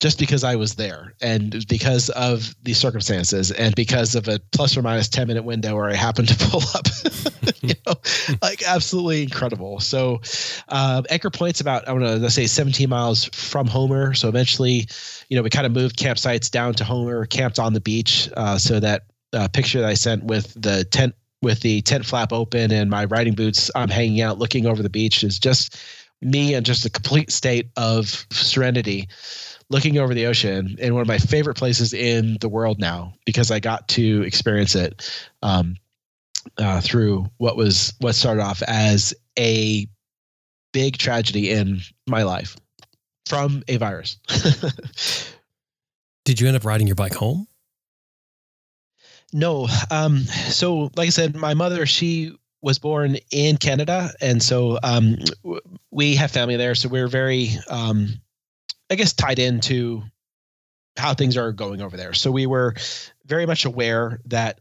just 0.00 0.18
because 0.18 0.44
I 0.44 0.56
was 0.56 0.74
there 0.74 1.14
and 1.22 1.66
because 1.68 2.10
of 2.10 2.54
the 2.62 2.74
circumstances 2.74 3.50
and 3.50 3.74
because 3.74 4.14
of 4.14 4.28
a 4.28 4.38
plus 4.52 4.76
or 4.76 4.82
minus 4.82 5.08
10 5.08 5.26
minute 5.26 5.44
window 5.44 5.74
where 5.74 5.88
I 5.88 5.94
happened 5.94 6.28
to 6.28 6.36
pull 6.50 6.62
up, 6.74 6.86
you 7.62 7.74
know, 7.86 7.94
like 8.42 8.62
absolutely 8.66 9.22
incredible. 9.22 9.80
So, 9.80 10.20
uh, 10.68 11.02
Anchor 11.08 11.30
Point's 11.30 11.60
about, 11.60 11.88
I 11.88 11.92
don't 11.92 12.02
know, 12.02 12.16
let's 12.16 12.34
say 12.34 12.46
17 12.46 12.88
miles 12.90 13.24
from 13.32 13.66
Homer. 13.66 14.12
So 14.12 14.28
eventually, 14.28 14.86
you 15.30 15.36
know, 15.36 15.42
we 15.42 15.50
kind 15.50 15.66
of 15.66 15.72
moved 15.72 15.98
campsites 15.98 16.50
down 16.50 16.74
to 16.74 16.84
Homer, 16.84 17.24
camped 17.24 17.58
on 17.58 17.72
the 17.72 17.80
beach. 17.80 18.28
Uh, 18.36 18.58
so 18.58 18.78
that 18.80 19.04
uh, 19.32 19.48
picture 19.48 19.80
that 19.80 19.88
I 19.88 19.94
sent 19.94 20.24
with 20.24 20.52
the 20.60 20.84
tent, 20.84 21.14
with 21.40 21.60
the 21.60 21.80
tent 21.82 22.04
flap 22.04 22.32
open 22.34 22.70
and 22.70 22.90
my 22.90 23.06
riding 23.06 23.34
boots, 23.34 23.70
I'm 23.74 23.88
hanging 23.88 24.20
out 24.20 24.38
looking 24.38 24.66
over 24.66 24.82
the 24.82 24.90
beach 24.90 25.24
is 25.24 25.38
just 25.38 25.78
me 26.22 26.54
in 26.54 26.64
just 26.64 26.84
a 26.84 26.90
complete 26.90 27.30
state 27.30 27.68
of 27.76 28.26
serenity 28.30 29.08
looking 29.68 29.98
over 29.98 30.14
the 30.14 30.26
ocean 30.26 30.76
in 30.78 30.94
one 30.94 31.02
of 31.02 31.08
my 31.08 31.18
favorite 31.18 31.56
places 31.56 31.92
in 31.92 32.38
the 32.40 32.48
world 32.48 32.78
now 32.78 33.12
because 33.24 33.50
I 33.50 33.60
got 33.60 33.88
to 33.88 34.22
experience 34.22 34.74
it 34.74 35.10
um, 35.42 35.76
uh, 36.58 36.80
through 36.80 37.26
what 37.38 37.56
was 37.56 37.92
what 38.00 38.14
started 38.14 38.42
off 38.42 38.62
as 38.62 39.14
a 39.38 39.86
big 40.72 40.98
tragedy 40.98 41.50
in 41.50 41.80
my 42.06 42.22
life 42.22 42.56
from 43.26 43.62
a 43.68 43.76
virus. 43.76 44.18
Did 46.24 46.40
you 46.40 46.48
end 46.48 46.56
up 46.56 46.64
riding 46.64 46.86
your 46.86 46.96
bike 46.96 47.14
home? 47.14 47.46
No. 49.32 49.68
Um, 49.90 50.20
so, 50.20 50.90
like 50.96 51.08
I 51.08 51.10
said, 51.10 51.36
my 51.36 51.54
mother, 51.54 51.86
she 51.86 52.36
was 52.62 52.78
born 52.78 53.16
in 53.30 53.56
Canada, 53.56 54.10
and 54.20 54.42
so 54.42 54.78
um, 54.82 55.16
we 55.90 56.16
have 56.16 56.30
family 56.30 56.56
there. 56.56 56.74
So 56.74 56.88
we're 56.88 57.08
very, 57.08 57.50
um, 57.68 58.08
I 58.90 58.94
guess, 58.94 59.12
tied 59.12 59.38
into 59.38 60.02
how 60.96 61.14
things 61.14 61.36
are 61.36 61.52
going 61.52 61.82
over 61.82 61.96
there. 61.96 62.14
So 62.14 62.30
we 62.30 62.46
were 62.46 62.74
very 63.26 63.46
much 63.46 63.64
aware 63.64 64.20
that 64.26 64.60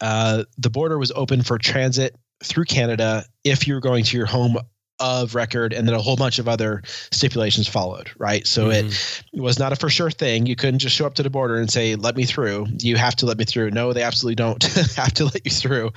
uh, 0.00 0.44
the 0.56 0.70
border 0.70 0.98
was 0.98 1.12
open 1.12 1.42
for 1.42 1.58
transit 1.58 2.16
through 2.42 2.64
Canada 2.64 3.24
if 3.44 3.66
you're 3.66 3.80
going 3.80 4.04
to 4.04 4.16
your 4.16 4.26
home 4.26 4.58
of 5.00 5.34
record 5.34 5.72
and 5.72 5.86
then 5.86 5.94
a 5.94 6.00
whole 6.00 6.16
bunch 6.16 6.38
of 6.38 6.48
other 6.48 6.82
stipulations 7.10 7.68
followed 7.68 8.10
right? 8.18 8.46
So 8.46 8.68
mm-hmm. 8.68 8.88
it 9.32 9.40
was 9.40 9.58
not 9.58 9.72
a 9.72 9.76
for 9.76 9.88
sure 9.88 10.10
thing. 10.10 10.46
You 10.46 10.56
couldn't 10.56 10.80
just 10.80 10.94
show 10.94 11.06
up 11.06 11.14
to 11.14 11.22
the 11.22 11.30
border 11.30 11.56
and 11.56 11.70
say 11.70 11.94
let 11.94 12.16
me 12.16 12.24
through. 12.24 12.66
You 12.78 12.96
have 12.96 13.16
to 13.16 13.26
let 13.26 13.38
me 13.38 13.44
through. 13.44 13.70
No 13.70 13.92
they 13.92 14.02
absolutely 14.02 14.36
don't 14.36 14.62
have 14.96 15.12
to 15.14 15.24
let 15.24 15.44
you 15.44 15.50
through. 15.50 15.90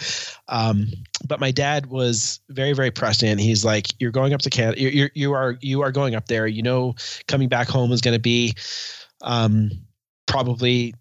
Um, 0.47 0.87
but 1.27 1.39
my 1.39 1.51
dad 1.51 1.87
was 1.87 2.39
very 2.49 2.73
very 2.73 2.91
prescient. 2.91 3.39
He's 3.39 3.65
like 3.65 3.87
you're 3.99 4.11
going 4.11 4.33
up 4.33 4.41
to 4.41 4.49
canada 4.49 4.79
you're, 4.79 4.91
you're 4.91 5.11
you 5.13 5.33
are 5.33 5.57
you 5.61 5.81
are 5.81 5.91
going 5.91 6.15
up 6.15 6.27
there. 6.27 6.47
You 6.47 6.63
know 6.63 6.95
coming 7.27 7.49
back 7.49 7.67
home 7.67 7.91
is 7.91 8.01
going 8.01 8.15
to 8.15 8.19
be 8.19 8.55
um, 9.21 9.71
probably 10.27 10.93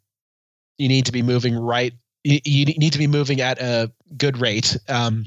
you 0.78 0.88
need 0.88 1.06
to 1.06 1.12
be 1.12 1.22
moving 1.22 1.56
right 1.56 1.92
you, 2.24 2.38
you 2.44 2.66
need 2.66 2.92
to 2.92 2.98
be 2.98 3.06
moving 3.06 3.40
at 3.40 3.60
a 3.60 3.90
good 4.16 4.38
rate. 4.38 4.76
Um, 4.88 5.26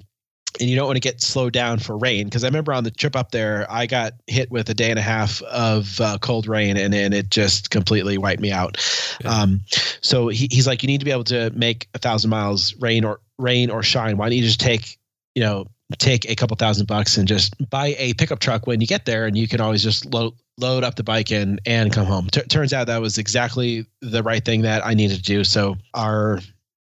and 0.60 0.70
you 0.70 0.76
don't 0.76 0.86
want 0.86 0.98
to 0.98 1.02
get 1.02 1.22
slowed 1.22 1.54
down 1.54 1.80
for 1.80 1.98
rain 1.98 2.26
because 2.26 2.44
I 2.44 2.48
remember 2.48 2.74
on 2.74 2.84
the 2.84 2.92
trip 2.92 3.16
up 3.16 3.32
there, 3.32 3.66
I 3.70 3.86
got 3.86 4.14
hit 4.28 4.52
with 4.52 4.70
a 4.70 4.74
day 4.74 4.90
and 4.90 5.00
a 5.00 5.04
half 5.04 5.42
of 5.44 6.00
uh, 6.00 6.18
cold 6.20 6.48
rain, 6.48 6.78
and 6.78 6.94
then 6.94 7.14
it 7.14 7.30
just 7.30 7.70
completely 7.70 8.18
wiped 8.18 8.42
me 8.42 8.52
out. 8.52 8.78
Yeah. 9.22 9.42
Um, 9.42 9.62
so 10.02 10.28
he, 10.28 10.48
he's 10.52 10.68
like, 10.68 10.84
you 10.84 10.88
need 10.88 11.00
to 11.00 11.06
be 11.06 11.12
able 11.12 11.24
to 11.26 11.52
make 11.52 11.88
a 11.94 12.00
thousand 12.00 12.30
miles, 12.30 12.76
rain 12.76 13.04
or 13.04 13.20
rain 13.38 13.70
or 13.70 13.84
shine. 13.84 14.18
Why 14.18 14.30
don't 14.30 14.38
you 14.38 14.44
just 14.44 14.60
take, 14.60 14.98
you 15.36 15.42
know, 15.42 15.66
take 15.98 16.30
a 16.30 16.36
couple 16.36 16.56
thousand 16.56 16.88
bucks 16.88 17.18
and 17.18 17.28
just 17.28 17.56
buy 17.70 17.96
a 17.98 18.14
pickup 18.14 18.40
truck 18.40 18.68
when 18.68 18.82
you 18.82 18.88
get 18.88 19.06
there, 19.06 19.26
and 19.26 19.38
you 19.38 19.48
can 19.48 19.62
always 19.62 19.84
just 19.84 20.06
load 20.14 20.34
load 20.60 20.84
up 20.84 20.96
the 20.96 21.04
bike 21.04 21.32
and 21.32 21.60
and 21.66 21.92
come 21.92 22.06
home. 22.06 22.28
T- 22.32 22.42
turns 22.42 22.74
out 22.74 22.88
that 22.88 23.02
was 23.02 23.18
exactly 23.18 23.86
the 24.02 24.24
right 24.24 24.44
thing 24.44 24.62
that 24.62 24.86
I 24.86 24.94
needed 24.94 25.18
to 25.18 25.24
do. 25.24 25.44
So 25.44 25.78
our 25.94 26.40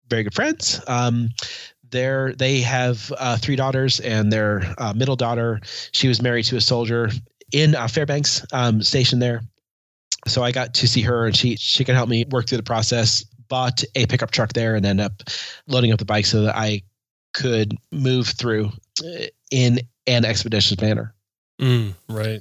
very 0.08 0.22
good 0.22 0.34
friends. 0.34 0.80
Um, 0.86 1.30
they're 1.96 2.34
they 2.34 2.60
have 2.60 3.12
uh, 3.18 3.36
three 3.36 3.56
daughters, 3.56 4.00
and 4.00 4.32
their 4.32 4.62
uh, 4.78 4.92
middle 4.94 5.16
daughter, 5.16 5.60
she 5.92 6.08
was 6.08 6.20
married 6.22 6.44
to 6.44 6.56
a 6.56 6.60
soldier 6.60 7.10
in 7.52 7.74
uh, 7.74 7.88
Fairbanks, 7.88 8.44
um, 8.52 8.82
stationed 8.82 9.22
there. 9.22 9.42
So 10.26 10.42
I 10.42 10.52
got 10.52 10.74
to 10.74 10.88
see 10.88 11.02
her, 11.02 11.26
and 11.26 11.36
she 11.36 11.56
she 11.56 11.84
can 11.84 11.94
help 11.94 12.08
me 12.08 12.24
work 12.30 12.48
through 12.48 12.58
the 12.58 12.64
process. 12.64 13.24
Bought 13.48 13.84
a 13.94 14.06
pickup 14.06 14.32
truck 14.32 14.52
there, 14.52 14.74
and 14.74 14.84
ended 14.84 15.06
up 15.06 15.22
loading 15.66 15.92
up 15.92 15.98
the 15.98 16.04
bike 16.04 16.26
so 16.26 16.42
that 16.42 16.56
I 16.56 16.82
could 17.32 17.76
move 17.92 18.28
through 18.28 18.70
uh, 19.04 19.26
in 19.50 19.80
an 20.06 20.24
expeditious 20.24 20.80
manner. 20.80 21.14
Mm, 21.60 21.94
right. 22.08 22.40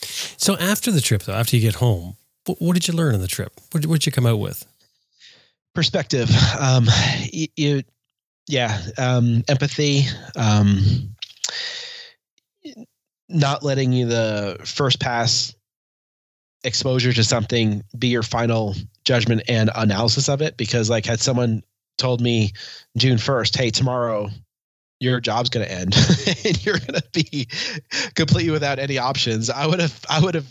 So 0.00 0.56
after 0.56 0.90
the 0.90 1.00
trip, 1.00 1.22
though, 1.22 1.34
after 1.34 1.56
you 1.56 1.62
get 1.62 1.76
home, 1.76 2.16
what, 2.46 2.60
what 2.60 2.74
did 2.74 2.88
you 2.88 2.94
learn 2.94 3.14
on 3.14 3.20
the 3.20 3.28
trip? 3.28 3.52
What, 3.72 3.84
what 3.86 3.94
did 4.00 4.06
you 4.06 4.12
come 4.12 4.26
out 4.26 4.38
with? 4.38 4.64
Perspective. 5.74 6.30
Um, 6.58 6.86
you 7.30 7.82
yeah, 8.48 8.80
um, 8.96 9.44
empathy, 9.46 10.04
um, 10.34 11.14
not 13.28 13.62
letting 13.62 13.92
you 13.92 14.06
the 14.06 14.58
first 14.64 15.00
pass 15.00 15.54
exposure 16.64 17.12
to 17.12 17.22
something 17.22 17.84
be 17.96 18.08
your 18.08 18.22
final 18.22 18.74
judgment 19.04 19.42
and 19.48 19.70
analysis 19.74 20.28
of 20.28 20.40
it. 20.40 20.56
Because 20.56 20.88
like 20.88 21.04
had 21.04 21.20
someone 21.20 21.62
told 21.98 22.22
me 22.22 22.52
June 22.96 23.18
first, 23.18 23.56
hey, 23.56 23.70
tomorrow 23.70 24.30
your 24.98 25.20
job's 25.20 25.50
going 25.50 25.66
to 25.66 25.72
end 25.72 25.94
and 26.44 26.64
you're 26.64 26.78
going 26.78 27.00
to 27.00 27.04
be 27.12 27.46
completely 28.14 28.50
without 28.50 28.78
any 28.78 28.98
options, 28.98 29.50
I 29.50 29.66
would 29.66 29.78
have, 29.78 30.04
I 30.08 30.20
would 30.20 30.34
have, 30.34 30.46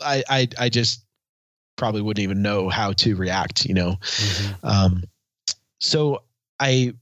I, 0.00 0.22
I, 0.28 0.48
I 0.58 0.68
just 0.68 1.04
probably 1.76 2.02
wouldn't 2.02 2.22
even 2.22 2.42
know 2.42 2.68
how 2.68 2.92
to 2.92 3.16
react. 3.16 3.64
You 3.64 3.74
know, 3.74 3.90
mm-hmm. 4.00 4.66
um, 4.66 5.04
so 5.80 6.22
I 6.60 6.92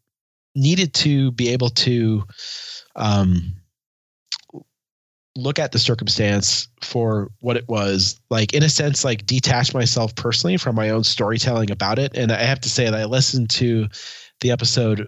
needed 0.56 0.94
to 0.94 1.30
be 1.32 1.50
able 1.50 1.70
to 1.70 2.24
um, 2.96 3.54
look 5.36 5.58
at 5.58 5.72
the 5.72 5.78
circumstance 5.78 6.68
for 6.82 7.30
what 7.40 7.56
it 7.56 7.68
was. 7.68 8.18
Like 8.30 8.54
in 8.54 8.62
a 8.62 8.68
sense 8.68 9.04
like 9.04 9.26
detach 9.26 9.74
myself 9.74 10.14
personally 10.16 10.56
from 10.56 10.74
my 10.74 10.90
own 10.90 11.04
storytelling 11.04 11.70
about 11.70 11.98
it. 11.98 12.16
And 12.16 12.32
i 12.32 12.42
have 12.42 12.60
to 12.60 12.70
say 12.70 12.84
that 12.84 12.94
i 12.94 13.04
listened 13.04 13.50
to 13.50 13.88
the 14.40 14.50
episode 14.50 15.06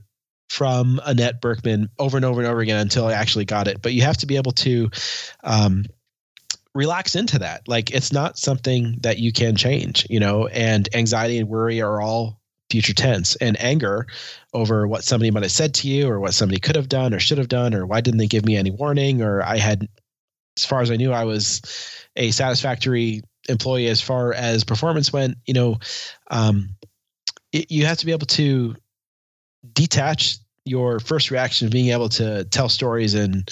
from 0.49 1.01
annette 1.05 1.41
berkman 1.41 1.89
over 1.99 2.17
and 2.17 2.25
over 2.25 2.41
and 2.41 2.49
over 2.49 2.61
again 2.61 2.81
until 2.81 3.07
i 3.07 3.13
actually 3.13 3.45
got 3.45 3.67
it. 3.67 3.83
But 3.83 3.95
you 3.95 4.03
have 4.03 4.19
to 4.19 4.27
be 4.27 4.37
able 4.37 4.53
to 4.53 4.91
um, 5.45 5.85
relax 6.75 7.17
into 7.17 7.39
that. 7.41 7.67
Like 7.67 7.91
it's 7.91 8.13
not 8.13 8.39
something 8.39 8.99
that 9.01 9.19
you 9.19 9.33
can 9.33 9.57
change 9.57 10.07
you 10.11 10.21
know? 10.21 10.47
And 10.49 10.89
anxiety 10.95 11.39
and 11.39 11.49
worry 11.49 11.81
are 11.81 12.01
all 12.01 12.38
future 12.71 12.93
tense 12.93 13.37
and 13.37 13.61
anger 13.61 14.07
over 14.53 14.87
what 14.87 15.05
somebody 15.05 15.31
might 15.31 15.43
have 15.43 15.53
said 15.53 15.75
to 15.75 15.89
you 15.89 16.09
or 16.09 16.21
what 16.21 16.35
somebody 16.35 16.61
could 16.61 16.77
have 16.77 16.89
done 16.89 17.15
or 17.15 17.19
should 17.19 17.39
have 17.39 17.49
done 17.49 17.75
or 17.75 17.87
why 17.87 18.01
didn't 18.01 18.19
they 18.19 18.27
give 18.27 18.45
me 18.45 18.57
any 18.57 18.71
warning 18.71 19.23
or 19.23 19.43
i 19.43 19.57
had 19.57 19.89
as 20.57 20.65
far 20.65 20.81
as 20.81 20.91
i 20.91 20.97
knew 20.97 21.13
i 21.13 21.25
was 21.25 21.63
a 22.17 22.31
satisfactory 22.31 23.23
employee 23.49 23.87
as 23.87 24.01
far 24.01 24.35
as 24.35 24.65
performance 24.65 25.13
went 25.13 25.37
you 25.47 25.55
know 25.55 25.79
um, 26.31 26.69
it, 27.53 27.71
you 27.71 27.87
have 27.87 27.99
to 27.99 28.07
be 28.07 28.13
able 28.13 28.27
to 28.27 28.75
detach 29.73 30.39
your 30.65 31.01
first 31.01 31.31
reaction 31.31 31.67
of 31.67 31.73
being 31.73 31.89
able 31.89 32.09
to 32.09 32.45
tell 32.45 32.69
stories 32.69 33.15
and 33.15 33.51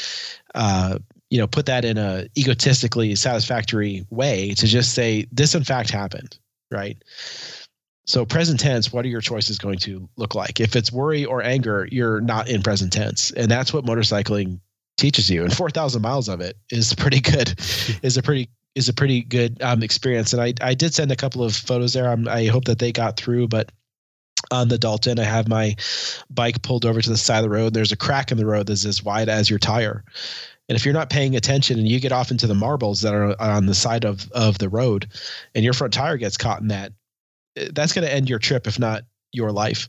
uh, 0.54 0.98
you 1.30 1.38
know 1.38 1.46
put 1.46 1.66
that 1.66 1.84
in 1.84 1.96
a 1.96 2.26
egotistically 2.36 3.14
satisfactory 3.14 4.04
way 4.10 4.54
to 4.54 4.66
just 4.66 4.92
say 4.92 5.26
this 5.32 5.54
in 5.54 5.64
fact 5.64 5.90
happened 5.90 6.38
right 6.70 7.02
so 8.06 8.24
present 8.24 8.60
tense, 8.60 8.92
what 8.92 9.04
are 9.04 9.08
your 9.08 9.20
choices 9.20 9.58
going 9.58 9.78
to 9.80 10.08
look 10.16 10.34
like? 10.34 10.60
If 10.60 10.76
it's 10.76 10.92
worry 10.92 11.24
or 11.24 11.42
anger, 11.42 11.88
you're 11.90 12.20
not 12.20 12.48
in 12.48 12.62
present 12.62 12.92
tense. 12.92 13.32
And 13.32 13.50
that's 13.50 13.74
what 13.74 13.84
motorcycling 13.84 14.60
teaches 14.96 15.28
you. 15.28 15.42
And 15.42 15.52
4,000 15.52 16.00
miles 16.00 16.28
of 16.28 16.40
it 16.40 16.56
is 16.70 16.94
pretty 16.94 17.20
good, 17.20 17.48
is 18.02 18.16
a 18.16 18.22
pretty, 18.22 18.48
is 18.76 18.88
a 18.88 18.92
pretty 18.92 19.22
good 19.22 19.60
um, 19.60 19.82
experience. 19.82 20.32
And 20.32 20.40
I, 20.40 20.54
I 20.60 20.74
did 20.74 20.94
send 20.94 21.10
a 21.10 21.16
couple 21.16 21.42
of 21.42 21.56
photos 21.56 21.94
there. 21.94 22.08
I'm, 22.08 22.28
I 22.28 22.46
hope 22.46 22.66
that 22.66 22.78
they 22.78 22.92
got 22.92 23.16
through, 23.16 23.48
but 23.48 23.72
on 24.52 24.68
the 24.68 24.78
Dalton, 24.78 25.18
I 25.18 25.24
have 25.24 25.48
my 25.48 25.74
bike 26.30 26.62
pulled 26.62 26.86
over 26.86 27.02
to 27.02 27.10
the 27.10 27.16
side 27.16 27.38
of 27.38 27.44
the 27.44 27.50
road. 27.50 27.74
There's 27.74 27.92
a 27.92 27.96
crack 27.96 28.30
in 28.30 28.38
the 28.38 28.46
road 28.46 28.68
that's 28.68 28.84
as 28.84 29.02
wide 29.02 29.28
as 29.28 29.50
your 29.50 29.58
tire. 29.58 30.04
And 30.68 30.76
if 30.76 30.84
you're 30.84 30.94
not 30.94 31.10
paying 31.10 31.34
attention 31.34 31.78
and 31.78 31.88
you 31.88 31.98
get 31.98 32.12
off 32.12 32.30
into 32.30 32.46
the 32.46 32.54
marbles 32.54 33.00
that 33.00 33.14
are 33.14 33.40
on 33.40 33.66
the 33.66 33.74
side 33.74 34.04
of, 34.04 34.30
of 34.32 34.58
the 34.58 34.68
road 34.68 35.08
and 35.56 35.64
your 35.64 35.72
front 35.72 35.92
tire 35.92 36.16
gets 36.16 36.36
caught 36.36 36.60
in 36.60 36.68
that, 36.68 36.92
that's 37.72 37.92
going 37.92 38.06
to 38.06 38.12
end 38.12 38.28
your 38.28 38.38
trip 38.38 38.66
if 38.66 38.78
not 38.78 39.02
your 39.32 39.52
life 39.52 39.88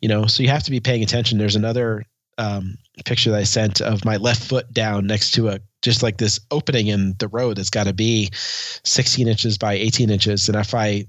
you 0.00 0.08
know? 0.08 0.26
So 0.26 0.42
you 0.42 0.48
have 0.48 0.62
to 0.64 0.70
be 0.70 0.80
paying 0.80 1.02
attention. 1.02 1.38
There's 1.38 1.56
another 1.56 2.04
um, 2.38 2.76
picture 3.04 3.30
that 3.30 3.38
i 3.38 3.44
sent 3.44 3.80
of 3.80 4.04
my 4.04 4.16
left 4.16 4.42
foot 4.42 4.70
down 4.70 5.06
next 5.06 5.30
to 5.32 5.48
a 5.48 5.58
just 5.80 6.02
like 6.02 6.18
this 6.18 6.38
opening 6.50 6.88
in 6.88 7.14
the 7.18 7.28
road 7.28 7.56
that's 7.56 7.70
got 7.70 7.84
to 7.84 7.94
be 7.94 8.30
16 8.32 9.26
inches 9.26 9.56
by 9.56 9.72
18 9.72 10.10
inches. 10.10 10.46
And 10.48 10.58
if 10.58 10.74
i 10.74 11.06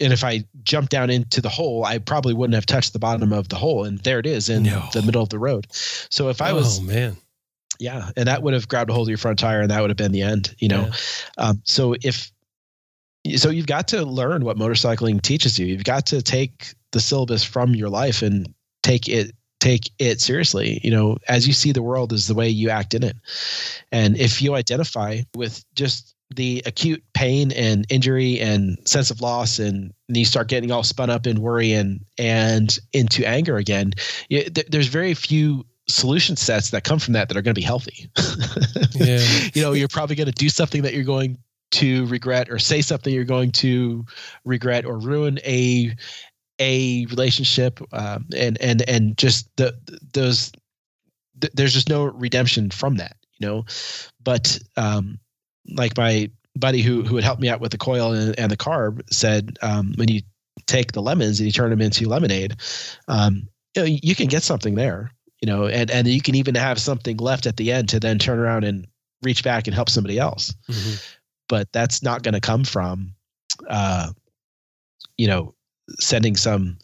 and 0.00 0.12
if 0.12 0.22
i 0.22 0.44
jumped 0.62 0.92
down 0.92 1.10
into 1.10 1.40
the 1.40 1.48
hole 1.48 1.84
i 1.84 1.98
probably 1.98 2.32
wouldn't 2.32 2.54
have 2.54 2.66
touched 2.66 2.92
the 2.92 3.00
bottom 3.00 3.32
of 3.32 3.48
the 3.48 3.56
hole. 3.56 3.84
And 3.84 3.98
there 4.00 4.20
it 4.20 4.26
is 4.26 4.48
in 4.48 4.62
no. 4.62 4.84
the 4.92 5.02
middle 5.02 5.22
of 5.22 5.30
the 5.30 5.38
road. 5.38 5.66
So 5.72 6.28
if 6.28 6.40
i 6.40 6.52
was 6.52 6.78
oh 6.78 6.82
man. 6.82 7.16
Yeah. 7.80 8.10
And 8.16 8.28
that 8.28 8.42
would 8.42 8.54
have 8.54 8.68
grabbed 8.68 8.90
a 8.90 8.92
hold 8.92 9.08
of 9.08 9.10
your 9.10 9.18
front 9.18 9.38
tire 9.38 9.62
and 9.62 9.70
that 9.70 9.80
would 9.80 9.90
have 9.90 9.96
been 9.96 10.12
the 10.12 10.22
end 10.22 10.54
you 10.58 10.68
know? 10.68 10.82
Yeah. 10.82 10.92
um, 11.38 11.62
so 11.64 11.96
if 12.02 12.30
so 13.36 13.50
you've 13.50 13.66
got 13.66 13.88
to 13.88 14.04
learn 14.04 14.44
what 14.44 14.56
motorcycling 14.56 15.20
teaches 15.22 15.58
you. 15.58 15.66
You've 15.66 15.84
got 15.84 16.06
to 16.06 16.22
take 16.22 16.74
the 16.92 17.00
syllabus 17.00 17.44
from 17.44 17.74
your 17.74 17.88
life 17.88 18.22
and 18.22 18.52
take 18.82 19.08
it 19.08 19.32
take 19.60 19.90
it 19.98 20.20
seriously. 20.20 20.80
You 20.82 20.90
know, 20.90 21.18
as 21.28 21.46
you 21.46 21.52
see 21.52 21.72
the 21.72 21.82
world 21.82 22.12
is 22.12 22.26
the 22.26 22.34
way 22.34 22.48
you 22.48 22.70
act 22.70 22.94
in 22.94 23.02
it. 23.02 23.16
And 23.92 24.16
if 24.16 24.40
you 24.40 24.54
identify 24.54 25.20
with 25.36 25.64
just 25.74 26.14
the 26.34 26.62
acute 26.64 27.02
pain 27.12 27.52
and 27.52 27.84
injury 27.90 28.40
and 28.40 28.78
sense 28.86 29.10
of 29.10 29.20
loss 29.20 29.58
and 29.58 29.92
you 30.08 30.24
start 30.24 30.48
getting 30.48 30.70
all 30.70 30.84
spun 30.84 31.10
up 31.10 31.26
in 31.26 31.40
worry 31.40 31.72
and 31.72 32.00
and 32.18 32.78
into 32.92 33.26
anger 33.26 33.56
again, 33.56 33.92
you, 34.28 34.44
th- 34.44 34.68
there's 34.68 34.86
very 34.86 35.12
few 35.14 35.66
solution 35.88 36.36
sets 36.36 36.70
that 36.70 36.84
come 36.84 36.98
from 36.98 37.14
that 37.14 37.28
that 37.28 37.36
are 37.36 37.42
going 37.42 37.54
to 37.54 37.60
be 37.60 37.64
healthy. 37.64 38.08
yeah. 38.92 39.18
you 39.54 39.60
know, 39.60 39.72
you're 39.72 39.88
probably 39.88 40.16
going 40.16 40.26
to 40.26 40.32
do 40.32 40.48
something 40.48 40.82
that 40.82 40.94
you're 40.94 41.04
going 41.04 41.36
to 41.70 42.06
regret 42.06 42.50
or 42.50 42.58
say 42.58 42.82
something 42.82 43.12
you're 43.12 43.24
going 43.24 43.52
to 43.52 44.04
regret 44.44 44.84
or 44.84 44.98
ruin 44.98 45.38
a 45.44 45.94
a 46.58 47.06
relationship 47.06 47.80
um, 47.92 48.26
and 48.36 48.60
and 48.60 48.88
and 48.88 49.16
just 49.16 49.48
the 49.56 49.74
those 50.12 50.52
th- 51.40 51.52
there's 51.54 51.72
just 51.72 51.88
no 51.88 52.04
redemption 52.04 52.70
from 52.70 52.96
that 52.96 53.16
you 53.40 53.46
know? 53.46 53.64
But 54.22 54.58
um 54.76 55.18
like 55.76 55.96
my 55.96 56.30
buddy 56.56 56.82
who 56.82 57.02
who 57.02 57.16
had 57.16 57.24
helped 57.24 57.40
me 57.40 57.48
out 57.48 57.60
with 57.60 57.72
the 57.72 57.78
coil 57.78 58.12
and, 58.12 58.38
and 58.38 58.50
the 58.50 58.56
carb 58.56 59.02
said 59.12 59.58
um, 59.62 59.94
when 59.96 60.08
you 60.08 60.20
take 60.66 60.92
the 60.92 61.02
lemons 61.02 61.38
and 61.38 61.46
you 61.46 61.52
turn 61.52 61.70
them 61.70 61.80
into 61.80 62.08
lemonade 62.08 62.56
um, 63.08 63.48
you 63.74 63.82
know 63.82 63.98
you 64.02 64.14
can 64.14 64.26
get 64.26 64.42
something 64.42 64.74
there 64.74 65.12
you 65.40 65.46
know 65.46 65.66
and 65.66 65.90
and 65.90 66.06
you 66.08 66.20
can 66.20 66.34
even 66.34 66.54
have 66.54 66.78
something 66.78 67.16
left 67.18 67.46
at 67.46 67.56
the 67.56 67.72
end 67.72 67.88
to 67.88 68.00
then 68.00 68.18
turn 68.18 68.38
around 68.38 68.64
and 68.64 68.86
reach 69.22 69.44
back 69.44 69.66
and 69.66 69.74
help 69.74 69.90
somebody 69.90 70.18
else. 70.18 70.54
Mm-hmm 70.68 70.94
but 71.50 71.70
that's 71.72 72.02
not 72.02 72.22
going 72.22 72.32
to 72.32 72.40
come 72.40 72.64
from, 72.64 73.12
uh, 73.68 74.12
you 75.18 75.26
know, 75.26 75.54
sending 75.98 76.36
some 76.36 76.78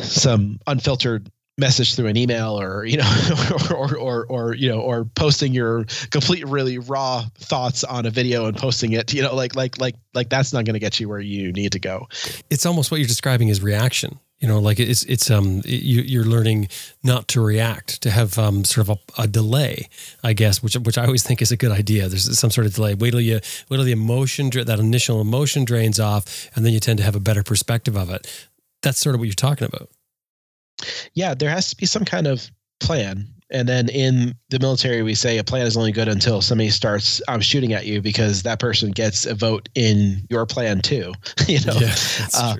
some 0.00 0.60
unfiltered 0.66 1.32
message 1.56 1.94
through 1.94 2.06
an 2.06 2.16
email 2.16 2.60
or 2.60 2.84
you 2.84 2.98
know 2.98 3.10
or, 3.70 3.96
or, 3.96 4.26
or 4.26 4.54
you 4.54 4.68
know 4.68 4.80
or 4.80 5.04
posting 5.04 5.52
your 5.52 5.84
complete 6.10 6.46
really 6.46 6.78
raw 6.78 7.24
thoughts 7.36 7.84
on 7.84 8.06
a 8.06 8.10
video 8.10 8.46
and 8.46 8.56
posting 8.56 8.92
it 8.92 9.12
you 9.12 9.22
know 9.22 9.34
like 9.34 9.54
like 9.54 9.78
like 9.78 9.94
like 10.14 10.28
that's 10.28 10.52
not 10.52 10.64
going 10.64 10.74
to 10.74 10.80
get 10.80 10.98
you 11.00 11.08
where 11.08 11.20
you 11.20 11.52
need 11.52 11.72
to 11.72 11.78
go. 11.78 12.06
It's 12.50 12.66
almost 12.66 12.90
what 12.90 12.98
you're 12.98 13.08
describing 13.08 13.48
is 13.48 13.62
reaction 13.62 14.20
you 14.40 14.48
know 14.48 14.58
like 14.58 14.80
it's 14.80 15.02
it's 15.04 15.30
um 15.30 15.62
you, 15.64 16.02
you're 16.02 16.24
learning 16.24 16.68
not 17.02 17.28
to 17.28 17.40
react 17.40 18.00
to 18.02 18.10
have 18.10 18.38
um 18.38 18.64
sort 18.64 18.88
of 18.88 18.98
a, 18.98 19.22
a, 19.22 19.26
delay 19.26 19.88
i 20.24 20.32
guess 20.32 20.62
which 20.62 20.74
which 20.74 20.96
i 20.98 21.04
always 21.04 21.22
think 21.22 21.42
is 21.42 21.52
a 21.52 21.56
good 21.56 21.70
idea. 21.70 22.08
There's 22.08 22.38
some 22.38 22.50
sort 22.50 22.66
of 22.66 22.74
delay. 22.74 22.94
Wait 22.94 23.10
till 23.10 23.20
you 23.20 23.34
wait 23.34 23.76
till 23.76 23.84
the 23.84 23.92
emotion 23.92 24.50
that 24.50 24.78
initial 24.78 25.20
emotion 25.20 25.64
drains 25.64 26.00
off 26.00 26.48
and 26.54 26.64
then 26.64 26.72
you 26.72 26.80
tend 26.80 26.98
to 26.98 27.04
have 27.04 27.14
a 27.14 27.20
better 27.20 27.42
perspective 27.42 27.96
of 27.96 28.10
it. 28.10 28.26
That's 28.82 28.98
sort 28.98 29.14
of 29.14 29.20
what 29.20 29.26
you're 29.26 29.34
talking 29.34 29.66
about. 29.66 29.90
Yeah 31.14 31.34
there 31.34 31.50
has 31.50 31.70
to 31.70 31.76
be 31.76 31.86
some 31.86 32.04
kind 32.04 32.26
of 32.26 32.50
plan. 32.80 33.28
And 33.52 33.68
then 33.68 33.88
in 33.88 34.34
the 34.50 34.60
military, 34.60 35.02
we 35.02 35.14
say 35.14 35.38
a 35.38 35.44
plan 35.44 35.66
is 35.66 35.76
only 35.76 35.90
good 35.90 36.08
until 36.08 36.40
somebody 36.40 36.70
starts 36.70 37.20
um, 37.26 37.40
shooting 37.40 37.72
at 37.72 37.84
you 37.84 38.00
because 38.00 38.44
that 38.44 38.60
person 38.60 38.92
gets 38.92 39.26
a 39.26 39.34
vote 39.34 39.68
in 39.74 40.24
your 40.30 40.46
plan 40.46 40.80
too. 40.80 41.12
you 41.48 41.60
know, 41.64 41.74
yeah, 41.74 41.94
uh, 42.34 42.56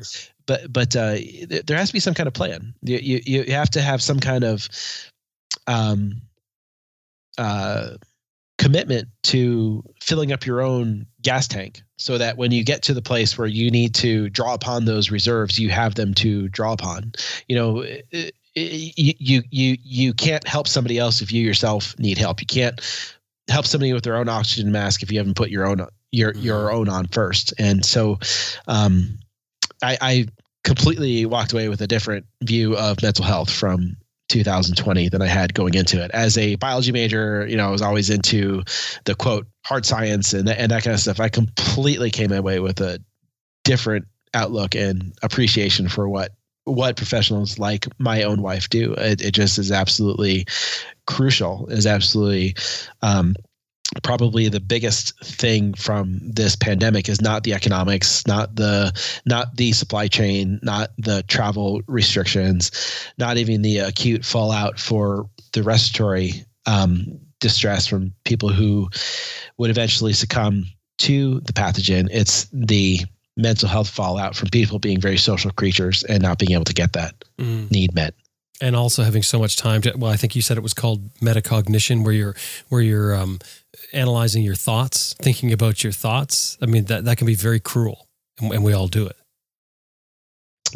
but 0.50 0.72
but 0.72 0.96
uh, 0.96 1.14
there 1.64 1.76
has 1.76 1.90
to 1.90 1.92
be 1.92 2.00
some 2.00 2.12
kind 2.12 2.26
of 2.26 2.34
plan. 2.34 2.74
You, 2.82 2.98
you 2.98 3.20
you 3.24 3.52
have 3.52 3.70
to 3.70 3.80
have 3.80 4.02
some 4.02 4.18
kind 4.18 4.42
of 4.42 4.68
um, 5.68 6.22
uh, 7.38 7.90
commitment 8.58 9.06
to 9.22 9.84
filling 10.02 10.32
up 10.32 10.44
your 10.44 10.60
own 10.60 11.06
gas 11.22 11.46
tank 11.46 11.82
so 11.98 12.18
that 12.18 12.36
when 12.36 12.50
you 12.50 12.64
get 12.64 12.82
to 12.82 12.94
the 12.94 13.00
place 13.00 13.38
where 13.38 13.46
you 13.46 13.70
need 13.70 13.94
to 13.94 14.28
draw 14.30 14.52
upon 14.52 14.86
those 14.86 15.12
reserves 15.12 15.56
you 15.56 15.70
have 15.70 15.94
them 15.94 16.14
to 16.14 16.48
draw 16.48 16.72
upon 16.72 17.12
you 17.46 17.54
know 17.54 17.82
you 18.54 19.14
you 19.18 19.42
you 19.50 19.76
you 19.82 20.12
can't 20.12 20.46
help 20.48 20.66
somebody 20.66 20.98
else 20.98 21.22
if 21.22 21.32
you 21.32 21.42
yourself 21.42 21.96
need 21.98 22.18
help 22.18 22.40
you 22.40 22.46
can't 22.46 22.80
help 23.48 23.66
somebody 23.66 23.92
with 23.92 24.02
their 24.02 24.16
own 24.16 24.28
oxygen 24.28 24.72
mask 24.72 25.02
if 25.02 25.12
you 25.12 25.18
haven't 25.18 25.36
put 25.36 25.48
your 25.48 25.64
own 25.64 25.86
your 26.10 26.34
your 26.34 26.66
mm-hmm. 26.66 26.76
own 26.76 26.88
on 26.88 27.06
first 27.06 27.54
and 27.58 27.84
so 27.84 28.18
um 28.66 29.19
I, 29.82 29.98
I 30.00 30.26
completely 30.64 31.26
walked 31.26 31.52
away 31.52 31.68
with 31.68 31.80
a 31.80 31.86
different 31.86 32.26
view 32.42 32.76
of 32.76 33.02
mental 33.02 33.24
health 33.24 33.50
from 33.50 33.96
2020 34.28 35.08
than 35.08 35.22
I 35.22 35.26
had 35.26 35.54
going 35.54 35.74
into 35.74 36.02
it. 36.02 36.10
As 36.12 36.38
a 36.38 36.54
biology 36.56 36.92
major, 36.92 37.46
you 37.46 37.56
know, 37.56 37.68
I 37.68 37.70
was 37.70 37.82
always 37.82 38.10
into 38.10 38.62
the 39.04 39.14
quote 39.14 39.46
hard 39.64 39.84
science 39.84 40.32
and 40.32 40.48
and 40.48 40.70
that 40.70 40.84
kind 40.84 40.94
of 40.94 41.00
stuff. 41.00 41.20
I 41.20 41.28
completely 41.28 42.10
came 42.10 42.32
away 42.32 42.60
with 42.60 42.80
a 42.80 43.00
different 43.64 44.06
outlook 44.32 44.74
and 44.74 45.12
appreciation 45.22 45.88
for 45.88 46.08
what 46.08 46.32
what 46.64 46.96
professionals 46.96 47.58
like 47.58 47.86
my 47.98 48.22
own 48.22 48.42
wife 48.42 48.68
do. 48.68 48.94
It, 48.94 49.22
it 49.22 49.32
just 49.32 49.58
is 49.58 49.72
absolutely 49.72 50.46
crucial. 51.06 51.66
Is 51.68 51.86
absolutely 51.86 52.54
um, 53.02 53.34
probably 54.02 54.48
the 54.48 54.60
biggest 54.60 55.18
thing 55.24 55.74
from 55.74 56.20
this 56.22 56.54
pandemic 56.54 57.08
is 57.08 57.20
not 57.20 57.42
the 57.42 57.52
economics 57.52 58.26
not 58.26 58.54
the 58.54 58.92
not 59.26 59.56
the 59.56 59.72
supply 59.72 60.06
chain 60.06 60.60
not 60.62 60.90
the 60.98 61.22
travel 61.24 61.82
restrictions 61.86 62.70
not 63.18 63.36
even 63.36 63.62
the 63.62 63.78
acute 63.78 64.24
fallout 64.24 64.78
for 64.78 65.28
the 65.52 65.62
respiratory 65.62 66.44
um, 66.66 67.18
distress 67.40 67.86
from 67.86 68.14
people 68.24 68.48
who 68.48 68.88
would 69.58 69.70
eventually 69.70 70.12
succumb 70.12 70.64
to 70.98 71.40
the 71.40 71.52
pathogen 71.52 72.08
it's 72.12 72.46
the 72.52 73.00
mental 73.36 73.68
health 73.68 73.88
fallout 73.88 74.36
from 74.36 74.48
people 74.50 74.78
being 74.78 75.00
very 75.00 75.16
social 75.16 75.50
creatures 75.50 76.04
and 76.04 76.22
not 76.22 76.38
being 76.38 76.52
able 76.52 76.64
to 76.64 76.74
get 76.74 76.92
that 76.92 77.14
mm. 77.38 77.68
need 77.72 77.92
met 77.94 78.14
and 78.60 78.76
also 78.76 79.02
having 79.02 79.22
so 79.22 79.38
much 79.38 79.56
time 79.56 79.80
to 79.80 79.92
well 79.96 80.12
i 80.12 80.16
think 80.16 80.36
you 80.36 80.42
said 80.42 80.56
it 80.56 80.62
was 80.62 80.74
called 80.74 81.12
metacognition 81.14 82.04
where 82.04 82.12
you're 82.12 82.36
where 82.68 82.82
you're 82.82 83.16
um, 83.16 83.38
analyzing 83.92 84.42
your 84.42 84.54
thoughts 84.54 85.14
thinking 85.20 85.52
about 85.52 85.82
your 85.84 85.92
thoughts 85.92 86.58
i 86.62 86.66
mean 86.66 86.84
that 86.84 87.04
that 87.04 87.16
can 87.16 87.26
be 87.26 87.34
very 87.34 87.60
cruel 87.60 88.08
and, 88.40 88.52
and 88.52 88.64
we 88.64 88.72
all 88.72 88.88
do 88.88 89.06
it 89.06 89.16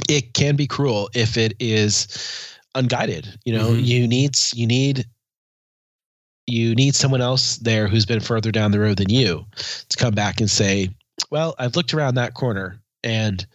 it 0.08 0.34
can 0.34 0.56
be 0.56 0.66
cruel 0.66 1.08
if 1.14 1.36
it 1.36 1.54
is 1.58 2.56
unguided 2.74 3.38
you 3.44 3.52
know 3.52 3.70
mm-hmm. 3.70 3.84
you 3.84 4.06
need 4.06 4.36
you 4.54 4.66
need 4.66 5.04
you 6.46 6.74
need 6.74 6.94
someone 6.94 7.20
else 7.20 7.56
there 7.58 7.88
who's 7.88 8.06
been 8.06 8.20
further 8.20 8.52
down 8.52 8.70
the 8.70 8.80
road 8.80 8.98
than 8.98 9.10
you 9.10 9.44
to 9.88 9.96
come 9.96 10.14
back 10.14 10.40
and 10.40 10.50
say 10.50 10.88
well 11.30 11.54
i've 11.58 11.76
looked 11.76 11.94
around 11.94 12.14
that 12.14 12.34
corner 12.34 12.78
and 13.02 13.46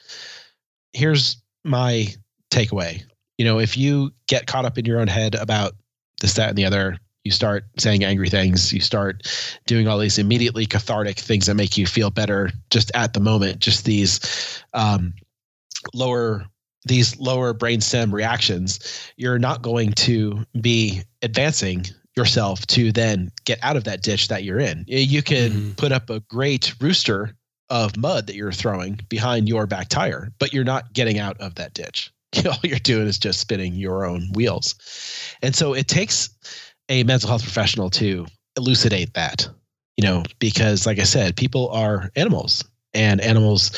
here's 0.94 1.38
my 1.64 2.08
takeaway. 2.52 3.04
You 3.38 3.46
know, 3.46 3.60
if 3.60 3.78
you 3.78 4.12
get 4.28 4.48
caught 4.48 4.66
up 4.66 4.78
in 4.78 4.86
your 4.86 5.00
own 5.00 5.08
head 5.08 5.36
about 5.36 5.74
this, 6.22 6.34
that, 6.34 6.50
and 6.50 6.58
the 6.58 6.66
other, 6.66 6.98
you 7.24 7.32
start 7.32 7.66
saying 7.78 8.04
angry 8.04 8.30
things, 8.30 8.72
you 8.72 8.80
start 8.80 9.28
doing 9.66 9.88
all 9.88 9.98
these 9.98 10.18
immediately 10.18 10.66
cathartic 10.66 11.20
things 11.20 11.46
that 11.46 11.56
make 11.56 11.78
you 11.78 11.86
feel 11.86 12.10
better 12.10 12.52
just 12.70 12.92
at 12.96 13.14
the 13.14 13.20
moment, 13.20 13.60
just 13.60 13.86
these 13.86 14.64
um, 14.74 15.14
lower 15.94 16.46
these 16.86 17.20
lower 17.20 17.54
brainstem 17.54 18.12
reactions, 18.14 18.80
you're 19.18 19.40
not 19.40 19.62
going 19.62 19.92
to 19.94 20.46
be 20.62 21.02
advancing 21.22 21.86
yourself 22.16 22.66
to 22.68 22.92
then 22.92 23.32
get 23.46 23.60
out 23.62 23.78
of 23.78 23.84
that 23.84 24.02
ditch 24.02 24.28
that 24.30 24.44
you're 24.44 24.60
in. 24.60 24.86
You 24.88 25.22
can 25.22 25.52
mm-hmm. 25.52 25.72
put 25.72 25.92
up 25.92 26.10
a 26.10 26.22
great 26.22 26.74
rooster 26.82 27.36
of 27.70 27.96
mud 27.98 28.28
that 28.28 28.36
you're 28.36 28.52
throwing 28.52 29.00
behind 29.10 29.48
your 29.48 29.68
back 29.68 29.90
tire, 29.90 30.32
but 30.40 30.54
you're 30.54 30.64
not 30.64 30.94
getting 30.94 31.20
out 31.20 31.40
of 31.40 31.56
that 31.56 31.74
ditch. 31.74 32.12
All 32.46 32.58
you're 32.64 32.80
doing 32.80 33.08
is 33.08 33.20
just 33.20 33.40
spinning 33.40 33.74
your 33.74 34.06
own 34.06 34.30
wheels. 34.34 34.76
And 35.42 35.56
so 35.56 35.74
it 35.74 35.88
takes 35.88 36.30
a 36.90 37.04
mental 37.04 37.30
health 37.30 37.44
professional 37.44 37.90
to 37.92 38.26
elucidate 38.58 39.14
that, 39.14 39.48
you 39.96 40.04
know, 40.04 40.24
because 40.40 40.86
like 40.86 41.00
I 41.00 41.04
said, 41.04 41.38
people 41.38 41.70
are 41.70 42.12
animals 42.16 42.64
and 42.94 43.22
animals 43.22 43.72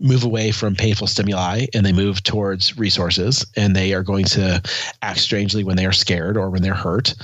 move 0.00 0.24
away 0.24 0.50
from 0.50 0.74
painful 0.74 1.06
stimuli 1.06 1.66
and 1.72 1.86
they 1.86 1.92
move 1.92 2.22
towards 2.22 2.76
resources 2.76 3.46
and 3.56 3.74
they 3.74 3.94
are 3.94 4.02
going 4.02 4.24
to 4.24 4.60
act 5.02 5.20
strangely 5.20 5.62
when 5.62 5.76
they 5.76 5.86
are 5.86 5.92
scared 5.92 6.36
or 6.36 6.50
when 6.50 6.62
they're 6.62 6.74
hurt. 6.74 7.14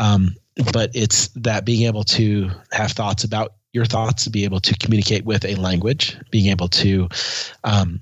Um, 0.00 0.34
but 0.72 0.90
it's 0.94 1.28
that 1.28 1.64
being 1.64 1.86
able 1.86 2.04
to 2.04 2.50
have 2.72 2.92
thoughts 2.92 3.24
about 3.24 3.54
your 3.72 3.84
thoughts, 3.84 4.28
be 4.28 4.44
able 4.44 4.60
to 4.60 4.74
communicate 4.78 5.24
with 5.24 5.44
a 5.44 5.56
language, 5.56 6.16
being 6.30 6.46
able 6.46 6.68
to, 6.68 7.08
um, 7.64 8.00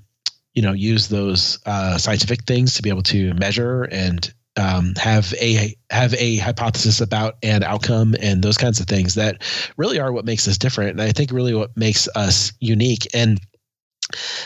you 0.53 0.61
know, 0.61 0.71
use 0.71 1.07
those 1.09 1.59
uh, 1.65 1.97
scientific 1.97 2.43
things 2.43 2.75
to 2.75 2.83
be 2.83 2.89
able 2.89 3.01
to 3.03 3.33
measure 3.33 3.83
and 3.83 4.31
um, 4.55 4.93
have 4.97 5.33
a 5.33 5.75
have 5.89 6.13
a 6.15 6.37
hypothesis 6.37 7.01
about 7.01 7.35
an 7.43 7.63
outcome 7.63 8.15
and 8.21 8.43
those 8.43 8.57
kinds 8.57 8.79
of 8.79 8.85
things 8.85 9.15
that 9.15 9.41
really 9.77 9.99
are 9.99 10.11
what 10.11 10.25
makes 10.25 10.47
us 10.47 10.57
different, 10.57 10.91
and 10.91 11.01
I 11.01 11.11
think 11.11 11.31
really 11.31 11.53
what 11.53 11.75
makes 11.75 12.07
us 12.15 12.53
unique. 12.59 13.07
And 13.13 13.39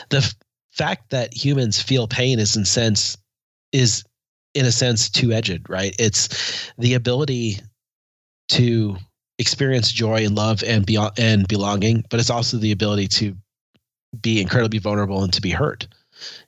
the 0.09 0.17
f- 0.17 0.35
fact 0.71 1.09
that 1.09 1.33
humans 1.33 1.81
feel 1.81 2.07
pain 2.07 2.39
is 2.39 2.55
in 2.55 2.65
sense 2.65 3.17
is 3.71 4.03
in 4.53 4.65
a 4.65 4.71
sense 4.71 5.09
two 5.09 5.31
edged, 5.33 5.69
right? 5.69 5.95
It's 5.99 6.71
the 6.77 6.93
ability 6.93 7.59
to 8.49 8.97
experience 9.39 9.91
joy 9.91 10.25
and 10.25 10.35
love 10.35 10.63
and 10.63 10.85
beyond 10.85 11.13
and 11.17 11.47
belonging, 11.47 12.05
but 12.09 12.19
it's 12.19 12.29
also 12.29 12.57
the 12.57 12.71
ability 12.71 13.07
to 13.07 13.35
be 14.21 14.41
incredibly 14.41 14.79
vulnerable 14.79 15.23
and 15.23 15.33
to 15.33 15.41
be 15.41 15.51
hurt. 15.51 15.87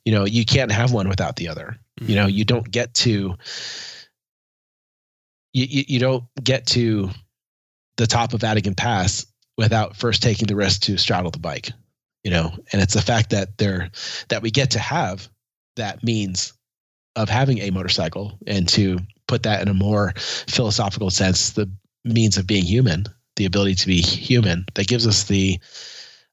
You 0.06 0.14
know, 0.14 0.26
you 0.26 0.46
can't 0.46 0.72
have 0.72 0.94
one 0.94 1.10
without 1.10 1.36
the 1.36 1.48
other. 1.48 1.78
Mm-hmm. 2.00 2.10
You 2.10 2.16
know, 2.16 2.28
you 2.28 2.46
don't 2.46 2.70
get 2.70 2.94
to 2.96 3.36
you, 5.54 5.66
you, 5.66 5.84
you 5.88 6.00
don't 6.00 6.24
get 6.44 6.66
to 6.68 7.10
the 7.98 8.08
top 8.08 8.34
of 8.34 8.42
Atigun 8.42 8.78
Pass 8.78 9.26
without 9.58 9.96
first 9.96 10.24
taking 10.24 10.48
the 10.48 10.56
risk 10.56 10.82
to 10.84 10.98
straddle 10.98 11.32
the 11.32 11.40
bike. 11.40 11.72
You 12.24 12.32
know, 12.32 12.52
and 12.72 12.82
it's 12.82 12.94
the 12.94 13.02
fact 13.02 13.30
that 13.30 13.58
there 13.58 13.90
that 14.28 14.42
we 14.42 14.52
get 14.52 14.72
to 14.72 14.80
have 14.80 15.30
that 15.76 16.04
means 16.04 16.54
of 17.16 17.30
having 17.30 17.60
a 17.60 17.72
motorcycle 17.72 18.38
and 18.46 18.68
to 18.70 19.00
put 19.28 19.44
that 19.44 19.62
in 19.62 19.68
a 19.68 19.74
more 19.74 20.14
philosophical 20.18 21.10
sense, 21.10 21.52
the 21.52 21.70
means 22.04 22.38
of 22.38 22.48
being 22.48 22.64
human, 22.64 23.06
the 23.36 23.46
ability 23.46 23.76
to 23.76 23.88
be 23.88 24.02
human, 24.02 24.66
that 24.76 24.88
gives 24.88 25.08
us 25.08 25.26
the 25.26 25.60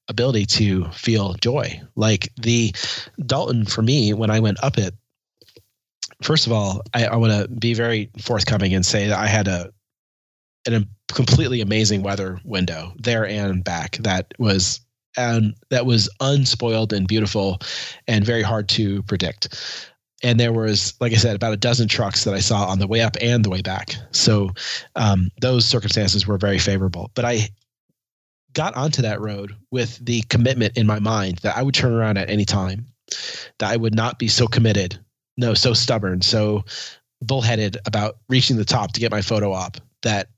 ability 0.08 0.46
to 0.46 0.84
feel 0.90 1.34
joy. 1.34 1.80
Like 1.94 2.32
the 2.36 2.74
Dalton 3.24 3.64
for 3.64 3.82
me, 3.82 4.12
when 4.12 4.30
I 4.30 4.40
went 4.40 4.62
up 4.62 4.78
it, 4.78 4.94
first 6.22 6.46
of 6.46 6.52
all, 6.52 6.82
I, 6.94 7.06
I 7.06 7.16
want 7.16 7.32
to 7.32 7.48
be 7.48 7.74
very 7.74 8.10
forthcoming 8.20 8.74
and 8.74 8.84
say 8.84 9.08
that 9.08 9.18
I 9.18 9.26
had 9.26 9.48
a 9.48 9.72
an 10.66 10.88
completely 11.08 11.60
amazing 11.60 12.02
weather 12.02 12.40
window 12.44 12.92
there 12.96 13.24
and 13.24 13.62
back 13.62 13.96
that 13.98 14.34
was 14.38 14.80
and 15.16 15.54
that 15.70 15.86
was 15.86 16.10
unspoiled 16.20 16.92
and 16.92 17.06
beautiful 17.06 17.60
and 18.08 18.24
very 18.24 18.42
hard 18.42 18.68
to 18.68 19.02
predict. 19.04 19.92
And 20.22 20.40
there 20.40 20.52
was 20.52 20.94
like 21.00 21.12
i 21.12 21.16
said 21.16 21.36
about 21.36 21.52
a 21.52 21.58
dozen 21.58 21.88
trucks 21.88 22.24
that 22.24 22.34
i 22.34 22.40
saw 22.40 22.66
on 22.66 22.78
the 22.80 22.86
way 22.86 23.00
up 23.00 23.16
and 23.20 23.44
the 23.44 23.50
way 23.50 23.62
back. 23.62 23.94
So 24.10 24.50
um, 24.96 25.30
those 25.40 25.64
circumstances 25.64 26.26
were 26.26 26.38
very 26.38 26.58
favorable. 26.58 27.10
But 27.14 27.24
i 27.24 27.48
got 28.52 28.74
onto 28.74 29.02
that 29.02 29.20
road 29.20 29.54
with 29.70 30.04
the 30.04 30.22
commitment 30.22 30.76
in 30.78 30.86
my 30.86 30.98
mind 30.98 31.38
that 31.38 31.56
i 31.56 31.62
would 31.62 31.74
turn 31.74 31.92
around 31.92 32.16
at 32.16 32.30
any 32.30 32.46
time 32.46 32.86
that 33.58 33.70
i 33.70 33.76
would 33.76 33.94
not 33.94 34.18
be 34.18 34.28
so 34.28 34.46
committed 34.46 34.98
no 35.36 35.54
so 35.54 35.72
stubborn 35.72 36.22
so 36.22 36.64
bullheaded 37.22 37.78
about 37.86 38.18
reaching 38.28 38.56
the 38.56 38.64
top 38.64 38.92
to 38.92 39.00
get 39.00 39.10
my 39.10 39.22
photo 39.22 39.52
op 39.52 39.76
that 40.02 40.28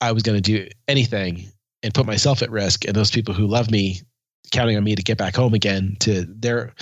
i 0.00 0.12
was 0.12 0.22
going 0.22 0.40
to 0.40 0.42
do 0.42 0.68
anything 0.88 1.44
and 1.82 1.94
put 1.94 2.06
myself 2.06 2.42
at 2.42 2.50
risk 2.50 2.84
and 2.84 2.94
those 2.94 3.10
people 3.10 3.34
who 3.34 3.46
love 3.46 3.70
me 3.70 4.00
counting 4.50 4.76
on 4.76 4.84
me 4.84 4.94
to 4.94 5.02
get 5.02 5.18
back 5.18 5.34
home 5.34 5.54
again 5.54 5.96
to 6.00 6.22
their 6.22 6.72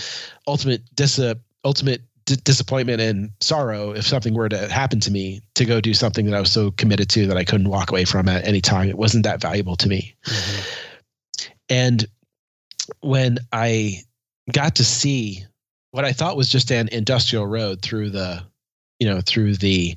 ultimate 0.47 0.83
dis- 0.95 1.35
ultimate 1.65 2.03
d- 2.27 2.37
disappointment 2.45 3.01
and 3.01 3.31
sorrow 3.41 3.93
if 3.93 4.07
something 4.07 4.35
were 4.35 4.49
to 4.49 4.69
happen 4.69 5.01
to 5.01 5.11
me 5.11 5.41
to 5.55 5.65
go 5.65 5.81
do 5.81 5.95
something 5.95 6.27
that 6.27 6.35
I 6.35 6.41
was 6.41 6.53
so 6.53 6.71
committed 6.73 7.09
to 7.11 7.27
that 7.27 7.37
I 7.37 7.45
couldn't 7.45 7.69
walk 7.69 7.91
away 7.91 8.05
from 8.05 8.29
at 8.29 8.47
any 8.47 8.61
time. 8.61 8.89
It 8.89 8.99
wasn't 8.99 9.25
that 9.25 9.41
valuable 9.41 9.77
to 9.77 9.89
me. 9.89 10.15
Mm-hmm. 10.27 11.53
And 11.69 12.07
when 13.01 13.39
I 13.53 14.03
got 14.51 14.77
to 14.77 14.85
see 14.85 15.45
what 15.93 16.05
I 16.05 16.13
thought 16.13 16.37
was 16.37 16.49
just 16.49 16.73
an 16.73 16.89
industrial 16.91 17.47
road 17.47 17.81
through 17.83 18.11
the, 18.11 18.43
you 18.99 19.09
know, 19.09 19.21
through 19.21 19.57
the 19.57 19.97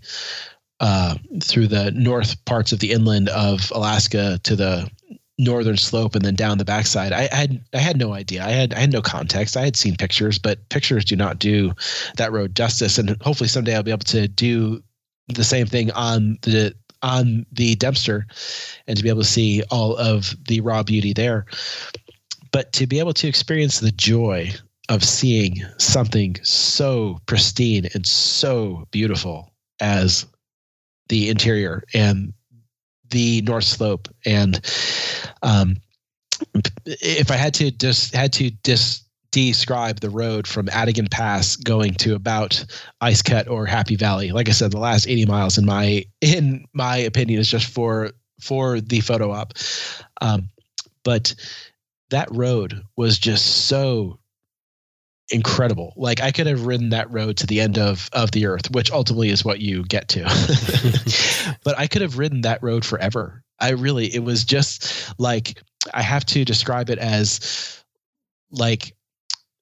uh, 0.79 1.15
through 1.41 1.67
the 1.67 1.91
north 1.91 2.43
parts 2.45 2.71
of 2.71 2.79
the 2.79 2.91
inland 2.91 3.29
of 3.29 3.71
Alaska 3.73 4.39
to 4.43 4.55
the 4.55 4.89
northern 5.37 5.77
slope 5.77 6.15
and 6.15 6.23
then 6.23 6.35
down 6.35 6.57
the 6.57 6.65
backside. 6.65 7.11
I, 7.11 7.29
I, 7.31 7.35
had 7.35 7.65
I 7.73 7.77
had 7.77 7.97
no 7.97 8.13
idea. 8.13 8.45
I 8.45 8.51
had 8.51 8.73
I 8.73 8.79
had 8.79 8.91
no 8.91 9.01
context. 9.01 9.57
I 9.57 9.63
had 9.63 9.75
seen 9.75 9.95
pictures, 9.95 10.37
but 10.37 10.67
pictures 10.69 11.05
do 11.05 11.15
not 11.15 11.39
do 11.39 11.71
that 12.17 12.31
road 12.31 12.55
justice. 12.55 12.97
And 12.97 13.21
hopefully 13.21 13.47
someday 13.47 13.75
I'll 13.75 13.83
be 13.83 13.91
able 13.91 13.99
to 13.99 14.27
do 14.27 14.83
the 15.29 15.43
same 15.43 15.65
thing 15.65 15.91
on 15.91 16.37
the 16.41 16.75
on 17.01 17.45
the 17.51 17.75
Dempster 17.75 18.27
and 18.87 18.97
to 18.97 19.03
be 19.03 19.09
able 19.09 19.21
to 19.21 19.27
see 19.27 19.63
all 19.71 19.95
of 19.97 20.35
the 20.47 20.59
raw 20.59 20.83
beauty 20.83 21.13
there. 21.13 21.45
But 22.51 22.73
to 22.73 22.87
be 22.87 22.99
able 22.99 23.13
to 23.13 23.27
experience 23.27 23.79
the 23.79 23.91
joy 23.91 24.53
of 24.89 25.03
seeing 25.03 25.61
something 25.77 26.35
so 26.43 27.19
pristine 27.25 27.87
and 27.93 28.05
so 28.05 28.87
beautiful 28.91 29.51
as 29.79 30.25
the 31.09 31.29
interior 31.29 31.83
and 31.93 32.33
the 33.09 33.41
North 33.43 33.65
Slope, 33.65 34.07
and 34.25 34.59
um, 35.43 35.77
if 36.85 37.31
I 37.31 37.35
had 37.35 37.53
to 37.55 37.71
just 37.71 38.13
had 38.15 38.33
to 38.33 38.49
dis 38.49 39.03
describe 39.31 39.99
the 39.99 40.09
road 40.09 40.47
from 40.47 40.67
Atigun 40.67 41.11
Pass 41.11 41.57
going 41.57 41.93
to 41.95 42.15
about 42.15 42.63
Ice 43.01 43.21
Cut 43.21 43.49
or 43.49 43.65
Happy 43.65 43.95
Valley, 43.95 44.31
like 44.31 44.47
I 44.47 44.53
said, 44.53 44.71
the 44.71 44.79
last 44.79 45.07
80 45.07 45.25
miles 45.25 45.57
in 45.57 45.65
my 45.65 46.05
in 46.21 46.65
my 46.73 46.97
opinion 46.97 47.39
is 47.39 47.49
just 47.49 47.65
for 47.65 48.11
for 48.39 48.81
the 48.81 49.01
photo 49.01 49.31
op, 49.31 49.53
um, 50.21 50.49
but 51.03 51.35
that 52.09 52.27
road 52.31 52.81
was 52.95 53.17
just 53.17 53.67
so 53.67 54.19
incredible. 55.31 55.93
Like 55.95 56.21
I 56.21 56.31
could 56.31 56.47
have 56.47 56.65
ridden 56.65 56.89
that 56.89 57.11
road 57.11 57.37
to 57.37 57.47
the 57.47 57.61
end 57.61 57.77
of 57.77 58.09
of 58.13 58.31
the 58.31 58.45
earth, 58.45 58.71
which 58.71 58.91
ultimately 58.91 59.29
is 59.29 59.43
what 59.43 59.59
you 59.59 59.83
get 59.83 60.07
to. 60.09 60.23
but 61.63 61.77
I 61.77 61.87
could 61.87 62.01
have 62.01 62.17
ridden 62.17 62.41
that 62.41 62.61
road 62.61 62.85
forever. 62.85 63.43
I 63.59 63.71
really 63.71 64.13
it 64.13 64.23
was 64.23 64.43
just 64.43 65.13
like 65.19 65.61
I 65.93 66.01
have 66.01 66.25
to 66.27 66.45
describe 66.45 66.89
it 66.89 66.99
as 66.99 67.83
like 68.51 68.95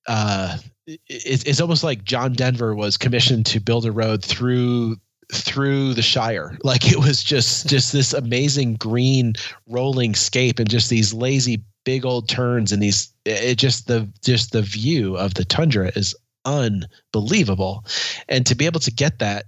uh 0.08 0.58
it, 0.88 1.00
it's 1.08 1.62
almost 1.62 1.84
like 1.84 2.04
John 2.04 2.34
Denver 2.34 2.76
was 2.76 2.98
commissioned 2.98 3.46
to 3.48 3.60
build 3.60 3.86
a 3.86 3.92
road 3.92 4.24
through 4.24 4.98
through 5.32 5.94
the 5.94 6.02
Shire. 6.02 6.58
Like 6.64 6.92
it 6.92 7.00
was 7.00 7.24
just 7.24 7.68
just 7.68 7.94
this 7.94 8.14
amazing 8.14 8.76
green 8.76 9.34
rolling 9.68 10.16
scape 10.16 10.60
and 10.60 10.70
just 10.70 10.90
these 10.90 11.14
lazy 11.14 11.64
big 11.86 12.06
old 12.06 12.30
turns 12.30 12.72
and 12.72 12.82
these 12.82 13.13
it 13.26 13.56
just 13.56 13.88
the 13.88 14.10
just 14.24 14.52
the 14.52 14.62
view 14.62 15.16
of 15.18 15.34
the 15.36 15.46
tundra 15.46 15.92
is 15.96 16.16
unbelievable. 16.46 17.86
And 18.28 18.46
to 18.46 18.56
be 18.56 18.66
able 18.66 18.82
to 18.82 18.92
get 18.92 19.20
that 19.20 19.46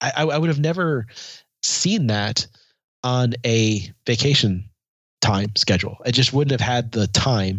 i 0.00 0.12
i 0.16 0.38
would 0.38 0.48
have 0.48 0.58
never 0.58 1.06
seen 1.62 2.08
that 2.08 2.46
on 3.04 3.34
a 3.44 3.90
vacation 4.06 4.68
time 5.20 5.54
schedule. 5.56 5.96
I 6.04 6.10
just 6.10 6.32
wouldn't 6.32 6.50
have 6.50 6.66
had 6.66 6.92
the 6.92 7.06
time 7.08 7.58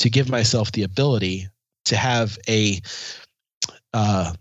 to 0.00 0.10
give 0.10 0.28
myself 0.28 0.72
the 0.72 0.82
ability 0.82 1.48
to 1.86 1.96
have 1.96 2.38
a 2.48 2.80
uh 3.92 4.32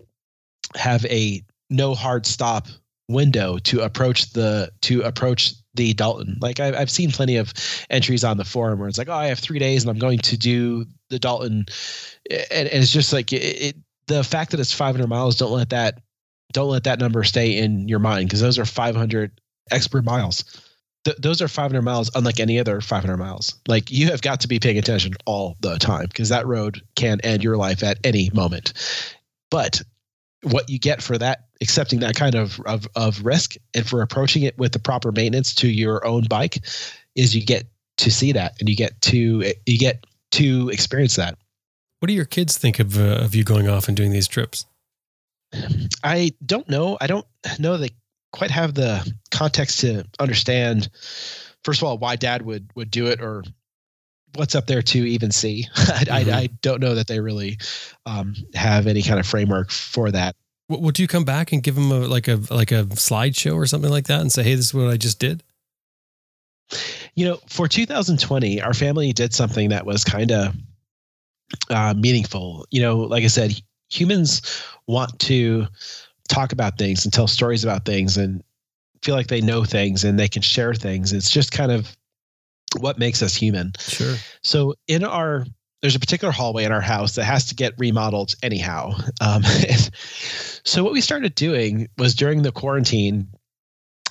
have 0.76 1.06
a 1.06 1.44
no 1.70 1.94
hard 1.94 2.26
stop 2.26 2.68
window 3.08 3.58
to 3.60 3.82
approach 3.82 4.32
the 4.32 4.72
to 4.82 5.02
approach 5.02 5.54
the 5.76 5.94
Dalton. 5.94 6.38
Like 6.42 6.60
I've, 6.60 6.76
I've 6.76 6.92
seen 6.92 7.12
plenty 7.12 7.38
of 7.38 7.54
entries 7.90 8.24
on 8.24 8.38
the 8.38 8.46
forum 8.46 8.80
where 8.80 8.88
it's 8.88 8.98
like, 8.98 9.10
oh, 9.10 9.14
I 9.14 9.28
have 9.28 9.40
three 9.40 9.60
days 9.60 9.84
and 9.84 9.90
I'm 9.90 10.00
going 10.00 10.20
to 10.20 10.38
do 10.38 10.86
the 11.10 11.20
Dalton, 11.20 11.66
and, 12.30 12.68
and 12.68 12.84
it's 12.84 12.92
just 12.92 13.14
like 13.14 13.34
it, 13.34 13.38
it, 13.44 13.76
the 14.08 14.24
fact 14.24 14.52
that 14.52 14.60
it's 14.60 14.74
500 14.74 15.08
miles. 15.08 15.38
Don't 15.38 15.52
let 15.52 15.70
that 15.70 16.00
don't 16.52 16.70
let 16.70 16.84
that 16.84 17.00
number 17.00 17.24
stay 17.24 17.58
in 17.58 17.88
your 17.88 18.00
mind 18.00 18.30
because 18.30 18.40
those 18.40 18.60
are 18.60 18.66
500 18.66 19.32
expert 19.72 20.06
miles. 20.06 20.44
Th- 21.04 21.18
those 21.18 21.42
are 21.42 21.48
500 21.48 21.82
miles, 21.82 22.12
unlike 22.16 22.40
any 22.40 22.60
other 22.60 22.80
500 22.80 23.18
miles. 23.18 23.56
Like 23.68 23.92
you 23.92 24.08
have 24.08 24.22
got 24.22 24.42
to 24.42 24.48
be 24.48 24.60
paying 24.60 24.78
attention 24.78 25.14
all 25.26 25.58
the 25.62 25.78
time 25.80 26.06
because 26.06 26.30
that 26.30 26.48
road 26.48 26.82
can 26.96 27.20
end 27.22 27.44
your 27.44 27.58
life 27.58 27.84
at 27.84 27.98
any 28.04 28.30
moment. 28.34 28.74
But 29.50 29.82
what 30.44 30.70
you 30.70 30.80
get 30.80 31.02
for 31.02 31.18
that 31.18 31.46
accepting 31.64 32.00
that 32.02 32.16
kind 32.16 32.36
of, 32.36 32.60
of 32.68 32.88
of 32.96 33.26
risk 33.26 33.56
and 33.74 33.88
for 33.88 34.02
approaching 34.04 34.44
it 34.44 34.56
with 34.60 34.74
the 34.74 34.80
proper 34.80 35.12
maintenance 35.12 35.56
to 35.56 35.68
your 35.68 36.06
own 36.06 36.26
bike 36.30 36.60
is 37.16 37.34
you 37.36 37.44
get 37.44 37.66
to 37.98 38.12
see 38.12 38.32
that 38.34 38.54
and 38.60 38.70
you 38.70 38.76
get 38.76 39.00
to 39.02 39.44
you 39.66 39.80
get 39.80 40.06
to 40.32 40.70
experience 40.70 41.16
that 41.16 41.38
What 42.00 42.08
do 42.08 42.14
your 42.14 42.26
kids 42.26 42.58
think 42.58 42.80
of 42.80 43.00
uh, 43.00 43.24
of 43.24 43.34
you 43.34 43.44
going 43.44 43.68
off 43.68 43.88
and 43.88 43.98
doing 43.98 44.12
these 44.12 44.28
trips? 44.28 44.66
i 46.04 46.32
don't 46.46 46.68
know 46.68 46.98
i 47.00 47.08
don't 47.08 47.26
know 47.60 47.78
they 47.78 47.90
quite 48.32 48.50
have 48.52 48.74
the 48.74 49.14
context 49.30 49.80
to 49.82 50.04
understand 50.20 50.90
first 51.64 51.80
of 51.82 51.88
all 51.88 51.98
why 52.00 52.16
dad 52.16 52.42
would 52.42 52.68
would 52.76 52.90
do 52.90 53.06
it 53.08 53.22
or 53.22 53.44
what's 54.34 54.56
up 54.56 54.66
there 54.66 54.82
to 54.82 54.98
even 55.06 55.30
see 55.30 55.68
I, 55.76 55.80
Mhm. 56.06 56.34
I, 56.34 56.38
I 56.40 56.48
don't 56.64 56.82
know 56.82 56.96
that 56.96 57.06
they 57.06 57.20
really 57.20 57.60
um, 58.08 58.34
have 58.56 58.88
any 58.88 59.04
kind 59.04 59.20
of 59.20 59.28
framework 59.28 59.70
for 59.70 60.10
that 60.10 60.36
would 60.82 61.00
you 61.00 61.08
come 61.08 61.24
back 61.24 61.52
and 61.52 61.64
give 61.64 61.76
them 61.76 61.92
a 61.92 62.00
like 62.00 62.28
a 62.28 62.40
like 62.50 62.72
a 62.72 62.84
slideshow 62.86 63.56
or 63.56 63.66
something 63.66 63.92
like 63.92 64.08
that 64.08 64.22
and 64.22 64.32
say, 64.32 64.44
"Hey, 64.44 64.56
this 64.56 64.66
is 64.66 64.74
what 64.74 64.88
I 64.88 64.98
just 64.98 65.20
did"? 65.20 65.44
You 67.16 67.26
know, 67.26 67.40
for 67.48 67.68
2020, 67.68 68.62
our 68.62 68.74
family 68.74 69.14
did 69.14 69.34
something 69.34 69.70
that 69.70 69.86
was 69.86 70.04
kind 70.04 70.32
of 70.32 70.56
uh, 71.70 71.94
meaningful. 71.96 72.66
You 72.72 72.82
know, 72.82 72.98
like 72.98 73.24
I 73.24 73.28
said, 73.28 73.54
humans 73.90 74.42
want 74.88 75.20
to 75.20 75.68
talk 76.28 76.52
about 76.52 76.78
things 76.78 77.06
and 77.06 77.14
tell 77.14 77.28
stories 77.28 77.64
about 77.64 77.86
things 77.86 78.18
and 78.18 78.44
feel 79.04 79.16
like 79.16 79.28
they 79.28 79.42
know 79.42 79.64
things 79.64 80.04
and 80.04 80.20
they 80.20 80.28
can 80.28 80.42
share 80.42 80.74
things. 80.74 81.14
It's 81.14 81.30
just 81.30 81.52
kind 81.52 81.72
of 81.72 81.96
what 82.80 82.98
makes 82.98 83.22
us 83.22 83.36
human. 83.36 83.74
Sure. 83.80 84.16
So 84.42 84.74
in 84.88 85.04
our 85.04 85.46
there's 85.84 85.96
a 85.96 86.00
particular 86.00 86.32
hallway 86.32 86.64
in 86.64 86.72
our 86.72 86.82
house 86.82 87.16
that 87.16 87.26
has 87.26 87.46
to 87.46 87.56
get 87.56 87.74
remodeled 87.78 88.36
anyhow. 88.42 88.94
Um, 89.20 89.44
so 90.64 90.82
what 90.82 90.94
we 90.94 91.02
started 91.02 91.36
doing 91.36 91.90
was 91.98 92.16
during 92.16 92.42
the 92.42 92.54
quarantine, 92.54 93.28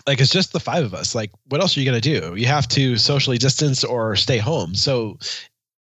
like 0.07 0.21
it's 0.21 0.31
just 0.31 0.53
the 0.53 0.61
five 0.61 0.85
of 0.85 0.93
us. 0.93 1.15
Like, 1.15 1.31
what 1.49 1.63
else 1.63 1.75
are 1.75 1.81
you 1.81 1.87
gonna 1.87 1.99
do? 2.03 2.35
You 2.37 2.47
have 2.47 2.69
to 2.69 2.99
socially 2.99 3.39
distance 3.39 3.85
or 3.85 4.17
stay 4.17 4.37
home. 4.37 4.75
So 4.75 5.17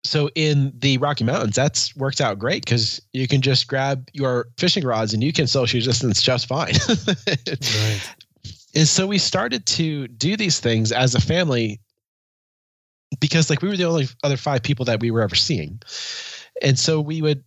so 0.06 0.30
in 0.36 0.72
the 0.80 0.98
Rocky 1.00 1.26
Mountains, 1.26 1.58
that's 1.58 1.94
worked 1.98 2.22
out 2.22 2.40
great 2.40 2.64
because 2.64 3.02
you 3.12 3.28
can 3.28 3.42
just 3.42 3.68
grab 3.68 4.08
your 4.14 4.48
fishing 4.58 4.86
rods 4.86 5.14
and 5.14 5.22
you 5.22 5.34
can 5.34 5.48
socially 5.48 5.84
distance 5.84 6.22
just 6.22 6.48
fine. 6.48 6.76
Right. 7.28 8.16
and 8.74 8.88
so 8.88 9.06
we 9.06 9.18
started 9.18 9.66
to 9.66 10.08
do 10.08 10.38
these 10.38 10.62
things 10.62 10.94
as 10.94 11.14
a 11.14 11.20
family 11.20 11.82
because 13.20 13.50
like 13.50 13.62
we 13.62 13.70
were 13.70 13.78
the 13.78 13.86
only 13.86 14.08
other 14.24 14.38
five 14.38 14.64
people 14.64 14.86
that 14.86 15.00
we 15.00 15.12
were 15.12 15.22
ever 15.22 15.36
seeing. 15.36 15.82
And 16.62 16.78
so 16.78 17.02
we 17.02 17.22
would 17.22 17.44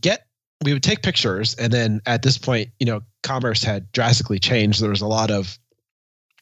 get 0.00 0.26
we 0.62 0.72
would 0.72 0.82
take 0.82 1.02
pictures 1.02 1.54
and 1.54 1.72
then 1.72 2.00
at 2.06 2.22
this 2.22 2.38
point 2.38 2.70
you 2.78 2.86
know 2.86 3.02
commerce 3.22 3.62
had 3.62 3.90
drastically 3.92 4.38
changed. 4.38 4.80
There 4.80 4.90
was 4.90 5.00
a 5.00 5.06
lot 5.06 5.30
of 5.30 5.58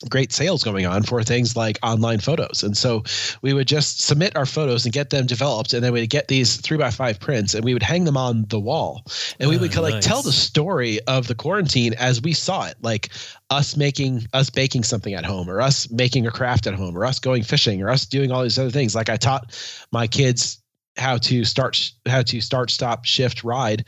great 0.09 0.33
sales 0.33 0.63
going 0.65 0.87
on 0.87 1.03
for 1.03 1.23
things 1.23 1.57
like 1.57 1.79
online 1.83 2.19
photos. 2.21 2.63
And 2.63 2.77
so 2.77 3.03
we 3.43 3.53
would 3.53 3.67
just 3.69 4.01
submit 4.01 4.35
our 4.37 4.47
photos 4.47 4.85
and 4.85 4.93
get 4.93 5.11
them 5.11 5.27
developed 5.27 5.73
and 5.73 5.83
then 5.85 5.93
we'd 5.93 6.11
get 6.11 6.29
these 6.29 6.57
three 6.57 6.77
by 6.79 6.91
five 6.91 7.19
prints 7.21 7.55
and 7.55 7.65
we 7.65 7.73
would 7.75 7.83
hang 7.83 8.05
them 8.05 8.17
on 8.17 8.45
the 8.49 8.61
wall. 8.61 9.03
And 9.41 9.49
we 9.49 9.57
Ah, 9.57 9.61
would 9.61 9.77
like 9.77 9.95
nice. 9.95 10.05
tell 10.05 10.23
the 10.23 10.33
story 10.33 11.01
of 11.07 11.27
the 11.29 11.35
quarantine 11.35 11.95
as 11.95 12.21
we 12.23 12.33
saw 12.33 12.67
it 12.67 12.77
like 12.83 13.11
us 13.51 13.77
making 13.77 14.27
us 14.33 14.51
baking 14.51 14.85
something 14.85 15.15
at 15.15 15.25
home 15.25 15.49
or 15.49 15.61
us 15.61 15.91
making 15.91 16.27
a 16.27 16.31
craft 16.31 16.67
at 16.67 16.75
home 16.75 16.97
or 16.97 17.05
us 17.05 17.19
going 17.19 17.43
fishing 17.43 17.83
or 17.83 17.91
us 17.91 18.05
doing 18.07 18.31
all 18.33 18.43
these 18.43 18.59
other 18.59 18.71
things. 18.71 18.95
Like 18.95 19.09
i 19.09 19.17
taught 19.17 19.59
my 19.93 20.07
kids 20.07 20.61
how 20.97 21.17
to 21.19 21.45
start 21.45 21.91
how 22.07 22.23
to 22.23 22.41
start 22.41 22.71
stop 22.71 23.05
shift 23.05 23.45
ride 23.45 23.85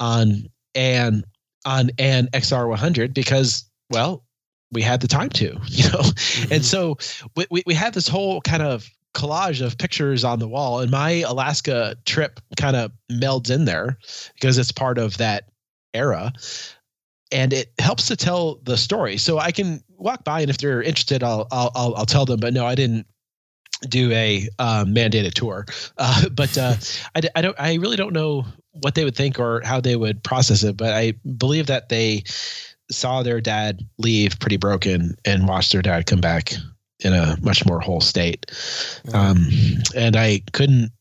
on 0.00 0.48
an 0.74 1.24
on 1.64 1.90
an 1.98 2.26
xr100 2.32 3.14
because 3.14 3.68
well 3.90 4.24
we 4.72 4.82
had 4.82 5.00
the 5.00 5.08
time 5.08 5.28
to 5.30 5.44
you 5.66 5.84
know? 5.84 6.00
Mm-hmm. 6.00 6.52
and 6.52 6.64
so 6.64 6.98
we, 7.36 7.46
we, 7.50 7.62
we 7.66 7.74
had 7.74 7.94
this 7.94 8.08
whole 8.08 8.40
kind 8.40 8.62
of 8.62 8.88
collage 9.14 9.64
of 9.64 9.76
pictures 9.76 10.24
on 10.24 10.38
the 10.38 10.48
wall 10.48 10.80
and 10.80 10.90
my 10.90 11.22
alaska 11.26 11.96
trip 12.06 12.40
kind 12.58 12.76
of 12.76 12.90
melds 13.10 13.50
in 13.50 13.66
there 13.66 13.98
because 14.34 14.56
it's 14.56 14.72
part 14.72 14.98
of 14.98 15.18
that 15.18 15.50
era 15.94 16.32
and 17.32 17.52
it 17.52 17.72
helps 17.78 18.06
to 18.08 18.16
tell 18.16 18.56
the 18.64 18.76
story. 18.76 19.16
So 19.16 19.38
i 19.38 19.50
can 19.52 19.82
walk 19.96 20.24
by 20.24 20.40
and 20.40 20.50
if 20.50 20.58
they're 20.58 20.82
interested 20.82 21.22
i'll 21.22 21.46
i'll 21.52 21.70
i'll, 21.74 21.94
I'll 21.94 22.06
tell 22.06 22.24
them 22.24 22.40
but 22.40 22.52
no 22.52 22.66
i 22.66 22.74
didn't 22.74 23.06
do 23.88 24.12
a 24.12 24.48
um, 24.58 24.94
mandated 24.94 25.34
tour. 25.34 25.66
Uh, 25.98 26.28
but 26.30 26.56
uh, 26.56 26.74
I, 27.14 27.20
I 27.36 27.42
don't 27.42 27.56
i 27.60 27.74
really 27.74 27.96
don't 27.96 28.12
know 28.12 28.46
what 28.72 28.94
they 28.94 29.04
would 29.04 29.14
think 29.14 29.38
or 29.38 29.60
how 29.62 29.80
they 29.80 29.94
would 29.94 30.24
process 30.24 30.64
it 30.64 30.76
but 30.76 30.92
i 30.92 31.12
believe 31.36 31.66
that 31.66 31.90
they 31.90 32.24
saw 32.92 33.22
their 33.22 33.40
dad 33.40 33.80
leave 33.98 34.38
pretty 34.38 34.56
broken 34.56 35.16
and 35.24 35.48
watched 35.48 35.72
their 35.72 35.82
dad 35.82 36.06
come 36.06 36.20
back 36.20 36.52
in 37.00 37.12
a 37.12 37.36
much 37.42 37.66
more 37.66 37.80
whole 37.80 38.00
state. 38.00 38.46
Um, 39.12 39.48
and 39.94 40.16
i 40.16 40.42
couldn't 40.52 40.92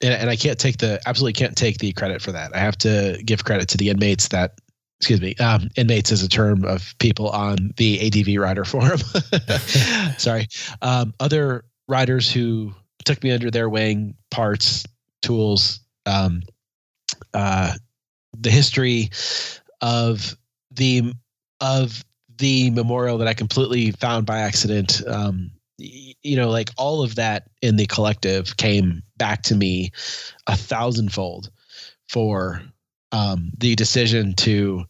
and, 0.00 0.14
and 0.14 0.30
i 0.30 0.36
can't 0.36 0.58
take 0.58 0.78
the 0.78 1.00
absolutely 1.06 1.34
can't 1.34 1.56
take 1.56 1.78
the 1.78 1.92
credit 1.92 2.22
for 2.22 2.32
that. 2.32 2.54
I 2.54 2.58
have 2.58 2.78
to 2.78 3.20
give 3.24 3.44
credit 3.44 3.68
to 3.70 3.76
the 3.76 3.90
inmates 3.90 4.28
that 4.28 4.58
excuse 5.00 5.20
me 5.20 5.34
um, 5.36 5.68
inmates 5.76 6.12
is 6.12 6.22
a 6.22 6.28
term 6.28 6.64
of 6.64 6.94
people 6.98 7.28
on 7.30 7.72
the 7.76 8.06
adv 8.06 8.40
rider 8.40 8.64
forum. 8.64 8.98
Sorry. 10.18 10.48
Um, 10.82 11.12
other 11.20 11.64
riders 11.88 12.30
who 12.30 12.72
took 13.04 13.22
me 13.22 13.30
under 13.30 13.50
their 13.50 13.68
wing 13.68 14.14
parts 14.30 14.84
tools 15.20 15.80
um, 16.06 16.42
uh, 17.32 17.72
the 18.38 18.50
history 18.50 19.10
of 19.80 20.36
the 20.70 21.12
of 21.60 22.04
the 22.36 22.70
memorial 22.70 23.18
that 23.18 23.28
I 23.28 23.34
completely 23.34 23.92
found 23.92 24.26
by 24.26 24.40
accident. 24.40 25.02
Um, 25.06 25.50
you 25.78 26.36
know, 26.36 26.50
like 26.50 26.70
all 26.76 27.02
of 27.02 27.16
that 27.16 27.50
in 27.62 27.76
the 27.76 27.86
collective 27.86 28.56
came 28.56 29.02
back 29.16 29.42
to 29.44 29.54
me 29.54 29.90
a 30.46 30.56
thousandfold 30.56 31.50
for 32.08 32.62
um, 33.12 33.50
the 33.58 33.74
decision 33.74 34.34
to 34.34 34.84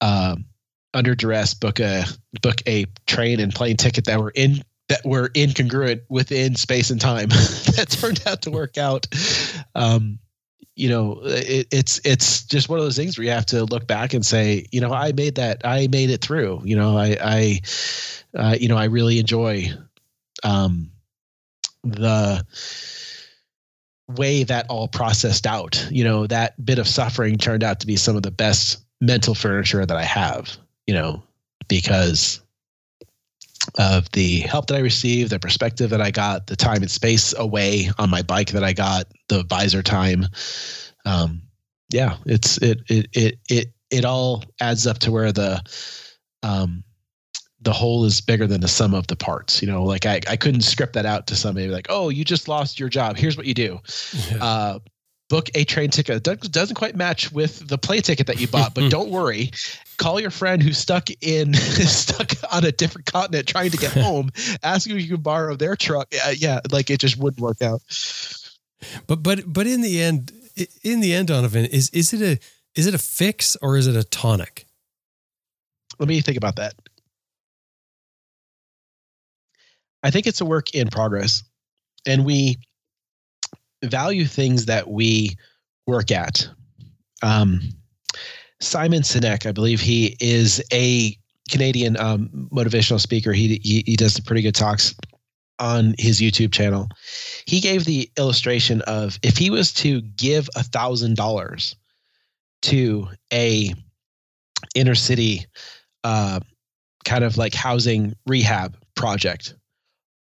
um, 0.00 0.44
under 0.92 1.14
duress 1.14 1.54
book 1.54 1.80
a 1.80 2.04
book 2.40 2.62
a 2.66 2.86
train 3.06 3.40
and 3.40 3.54
plane 3.54 3.76
ticket 3.76 4.04
that 4.04 4.20
were 4.20 4.32
in 4.34 4.62
that 4.88 5.04
were 5.04 5.30
incongruent 5.30 6.02
within 6.08 6.54
space 6.54 6.90
and 6.90 7.00
time 7.00 7.28
that 7.76 7.86
turned 7.90 8.22
out 8.26 8.42
to 8.42 8.50
work 8.50 8.78
out 8.78 9.06
um, 9.74 10.18
you 10.76 10.88
know 10.88 11.20
it, 11.24 11.66
it's 11.70 12.00
it's 12.04 12.44
just 12.44 12.68
one 12.68 12.78
of 12.78 12.84
those 12.84 12.96
things 12.96 13.16
where 13.16 13.24
you 13.24 13.30
have 13.30 13.46
to 13.46 13.64
look 13.64 13.86
back 13.86 14.14
and 14.14 14.24
say 14.24 14.66
you 14.72 14.80
know 14.80 14.92
i 14.92 15.12
made 15.12 15.34
that 15.36 15.60
i 15.64 15.86
made 15.88 16.10
it 16.10 16.20
through 16.20 16.60
you 16.64 16.76
know 16.76 16.96
i 16.96 17.16
i 17.22 17.60
uh, 18.36 18.56
you 18.58 18.68
know 18.68 18.76
i 18.76 18.84
really 18.84 19.18
enjoy 19.18 19.64
um 20.42 20.90
the 21.84 22.44
way 24.08 24.44
that 24.44 24.66
all 24.68 24.88
processed 24.88 25.46
out. 25.46 25.86
You 25.90 26.04
know 26.04 26.26
that 26.26 26.62
bit 26.64 26.78
of 26.78 26.88
suffering 26.88 27.36
turned 27.36 27.64
out 27.64 27.80
to 27.80 27.86
be 27.86 27.96
some 27.96 28.16
of 28.16 28.22
the 28.22 28.30
best 28.30 28.84
mental 29.00 29.34
furniture 29.34 29.84
that 29.84 29.96
i 29.96 30.02
have 30.02 30.56
you 30.86 30.94
know 30.94 31.22
because 31.68 32.40
of 33.78 34.10
the 34.12 34.40
help 34.40 34.66
that 34.66 34.76
I 34.76 34.80
received, 34.80 35.30
the 35.30 35.38
perspective 35.38 35.90
that 35.90 36.00
I 36.00 36.10
got, 36.10 36.46
the 36.46 36.56
time 36.56 36.82
and 36.82 36.90
space 36.90 37.34
away 37.36 37.90
on 37.98 38.10
my 38.10 38.22
bike 38.22 38.50
that 38.50 38.64
I 38.64 38.72
got, 38.72 39.06
the 39.28 39.44
visor 39.44 39.82
time. 39.82 40.26
Um, 41.04 41.42
yeah, 41.90 42.16
it's 42.26 42.58
it 42.58 42.80
it 42.88 43.08
it 43.12 43.38
it 43.48 43.72
it 43.90 44.04
all 44.04 44.44
adds 44.60 44.86
up 44.86 44.98
to 45.00 45.12
where 45.12 45.32
the 45.32 45.62
um 46.42 46.84
the 47.60 47.72
whole 47.72 48.04
is 48.04 48.20
bigger 48.20 48.46
than 48.46 48.60
the 48.60 48.68
sum 48.68 48.94
of 48.94 49.06
the 49.06 49.16
parts. 49.16 49.62
You 49.62 49.68
know, 49.68 49.82
like 49.82 50.06
I, 50.06 50.20
I 50.28 50.36
couldn't 50.36 50.60
script 50.60 50.92
that 50.94 51.06
out 51.06 51.26
to 51.28 51.36
somebody 51.36 51.68
like, 51.68 51.86
oh, 51.88 52.10
you 52.10 52.24
just 52.24 52.46
lost 52.46 52.78
your 52.78 52.88
job. 52.88 53.16
Here's 53.16 53.36
what 53.36 53.46
you 53.46 53.54
do. 53.54 53.80
Yeah. 54.30 54.44
Uh, 54.44 54.78
book 55.34 55.50
a 55.56 55.64
train 55.64 55.90
ticket. 55.90 56.16
It 56.16 56.22
does- 56.22 56.48
doesn't 56.48 56.76
quite 56.76 56.94
match 56.94 57.32
with 57.32 57.66
the 57.66 57.76
plane 57.76 58.02
ticket 58.02 58.28
that 58.28 58.40
you 58.40 58.46
bought, 58.46 58.72
but 58.72 58.88
don't 58.88 59.10
worry. 59.20 59.50
Call 59.96 60.20
your 60.20 60.30
friend 60.30 60.62
who's 60.62 60.78
stuck 60.78 61.08
in 61.20 61.54
stuck 61.54 62.30
on 62.52 62.64
a 62.64 62.70
different 62.70 63.06
continent 63.06 63.48
trying 63.48 63.70
to 63.70 63.76
get 63.76 63.92
home. 64.06 64.30
Ask 64.62 64.88
if 64.88 65.00
you 65.00 65.08
can 65.08 65.22
borrow 65.22 65.56
their 65.56 65.74
truck. 65.74 66.14
Uh, 66.24 66.34
yeah, 66.36 66.60
like 66.70 66.88
it 66.90 67.00
just 67.00 67.16
wouldn't 67.16 67.40
work 67.40 67.62
out. 67.62 67.80
But 69.08 69.22
but 69.24 69.52
but 69.52 69.66
in 69.66 69.80
the 69.80 70.00
end, 70.00 70.30
in 70.82 71.00
the 71.00 71.12
end, 71.12 71.28
Donovan, 71.28 71.64
is 71.64 71.90
is 71.90 72.12
it 72.12 72.22
a 72.22 72.38
is 72.78 72.86
it 72.86 72.94
a 72.94 72.98
fix 72.98 73.56
or 73.60 73.76
is 73.76 73.86
it 73.88 73.96
a 73.96 74.04
tonic? 74.04 74.66
Let 75.98 76.08
me 76.08 76.20
think 76.20 76.36
about 76.36 76.56
that. 76.56 76.74
I 80.02 80.10
think 80.10 80.26
it's 80.26 80.40
a 80.40 80.44
work 80.44 80.74
in 80.74 80.88
progress, 80.88 81.42
and 82.06 82.24
we 82.24 82.58
value 83.90 84.24
things 84.24 84.66
that 84.66 84.88
we 84.88 85.36
work 85.86 86.10
at. 86.10 86.48
Um, 87.22 87.60
Simon 88.60 89.02
Sinek, 89.02 89.46
I 89.46 89.52
believe 89.52 89.80
he 89.80 90.16
is 90.20 90.62
a 90.72 91.16
Canadian 91.50 91.98
um, 91.98 92.48
motivational 92.52 93.00
speaker. 93.00 93.32
He, 93.32 93.60
he 93.62 93.82
he 93.86 93.96
does 93.96 94.18
pretty 94.20 94.42
good 94.42 94.54
talks 94.54 94.94
on 95.58 95.94
his 95.98 96.20
YouTube 96.20 96.52
channel. 96.52 96.88
He 97.46 97.60
gave 97.60 97.84
the 97.84 98.10
illustration 98.16 98.80
of 98.82 99.18
if 99.22 99.36
he 99.36 99.50
was 99.50 99.72
to 99.74 100.00
give 100.00 100.48
a 100.56 100.62
thousand 100.62 101.16
dollars 101.16 101.76
to 102.62 103.08
a 103.32 103.74
inner 104.74 104.94
city 104.94 105.46
uh, 106.02 106.40
kind 107.04 107.24
of 107.24 107.36
like 107.36 107.54
housing 107.54 108.14
rehab 108.26 108.76
project, 108.94 109.54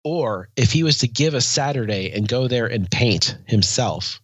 or 0.04 0.50
if 0.56 0.72
he 0.72 0.84
was 0.84 0.98
to 1.00 1.08
give 1.08 1.34
a 1.34 1.42
Saturday 1.42 2.12
and 2.12 2.28
go 2.28 2.48
there 2.48 2.68
and 2.68 2.90
paint 2.90 3.38
himself, 3.46 4.20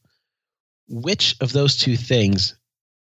which 0.90 1.36
of 1.42 1.54
those 1.54 1.78
two 1.78 1.96
things 1.98 2.56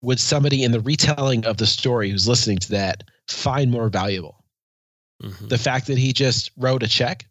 would 0.01 0.19
somebody 0.19 0.63
in 0.63 0.71
the 0.71 0.79
retelling 0.79 1.45
of 1.45 1.57
the 1.57 1.65
story 1.65 2.09
who's 2.09 2.27
listening 2.27 2.57
to 2.57 2.71
that 2.71 3.03
find 3.27 3.71
more 3.71 3.89
valuable? 3.89 4.43
Mm-hmm. 5.21 5.47
The 5.47 5.57
fact 5.57 5.87
that 5.87 5.97
he 5.97 6.13
just 6.13 6.51
wrote 6.57 6.83
a 6.83 6.87
check 6.87 7.25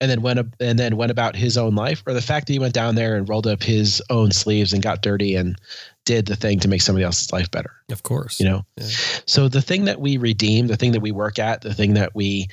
and 0.00 0.10
then 0.10 0.22
went 0.22 0.40
and 0.60 0.78
then 0.78 0.96
went 0.96 1.10
about 1.10 1.36
his 1.36 1.56
own 1.56 1.74
life, 1.74 2.02
or 2.06 2.14
the 2.14 2.20
fact 2.20 2.46
that 2.46 2.52
he 2.52 2.58
went 2.58 2.74
down 2.74 2.94
there 2.94 3.16
and 3.16 3.28
rolled 3.28 3.46
up 3.46 3.62
his 3.62 4.02
own 4.10 4.32
sleeves 4.32 4.72
and 4.72 4.82
got 4.82 5.02
dirty 5.02 5.36
and 5.36 5.56
did 6.04 6.26
the 6.26 6.36
thing 6.36 6.58
to 6.60 6.68
make 6.68 6.82
somebody 6.82 7.04
else's 7.04 7.32
life 7.32 7.50
better. 7.50 7.70
Of 7.90 8.02
course, 8.02 8.40
you 8.40 8.46
know. 8.46 8.64
Yeah. 8.76 8.86
So 9.26 9.48
the 9.48 9.62
thing 9.62 9.84
that 9.84 10.00
we 10.00 10.16
redeem, 10.16 10.66
the 10.66 10.76
thing 10.76 10.92
that 10.92 11.00
we 11.00 11.12
work 11.12 11.38
at, 11.38 11.62
the 11.62 11.74
thing 11.74 11.94
that 11.94 12.14
we 12.14 12.48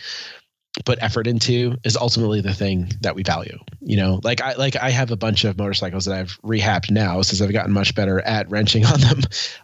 put 0.85 0.99
effort 1.01 1.27
into 1.27 1.75
is 1.83 1.97
ultimately 1.97 2.41
the 2.41 2.53
thing 2.53 2.91
that 3.01 3.15
we 3.15 3.23
value. 3.23 3.57
You 3.81 3.97
know, 3.97 4.21
like 4.23 4.41
I 4.41 4.53
like 4.53 4.75
I 4.75 4.89
have 4.89 5.11
a 5.11 5.17
bunch 5.17 5.43
of 5.43 5.57
motorcycles 5.57 6.05
that 6.05 6.17
I've 6.17 6.39
rehabbed 6.41 6.91
now 6.91 7.21
since 7.21 7.41
I've 7.41 7.51
gotten 7.51 7.73
much 7.73 7.93
better 7.93 8.19
at 8.21 8.49
wrenching 8.49 8.85
on 8.87 8.99
them, 9.01 9.19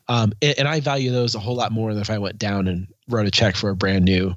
um, 0.08 0.34
and, 0.42 0.60
and 0.60 0.68
I 0.68 0.80
value 0.80 1.12
those 1.12 1.36
a 1.36 1.40
whole 1.40 1.56
lot 1.56 1.72
more 1.72 1.94
than 1.94 2.02
if 2.02 2.10
I 2.10 2.18
went 2.18 2.38
down 2.38 2.68
and 2.68 2.88
wrote 3.08 3.28
a 3.28 3.32
check 3.32 3.56
for 3.56 3.70
a 3.70 3.76
brand 3.76 4.06
new 4.06 4.36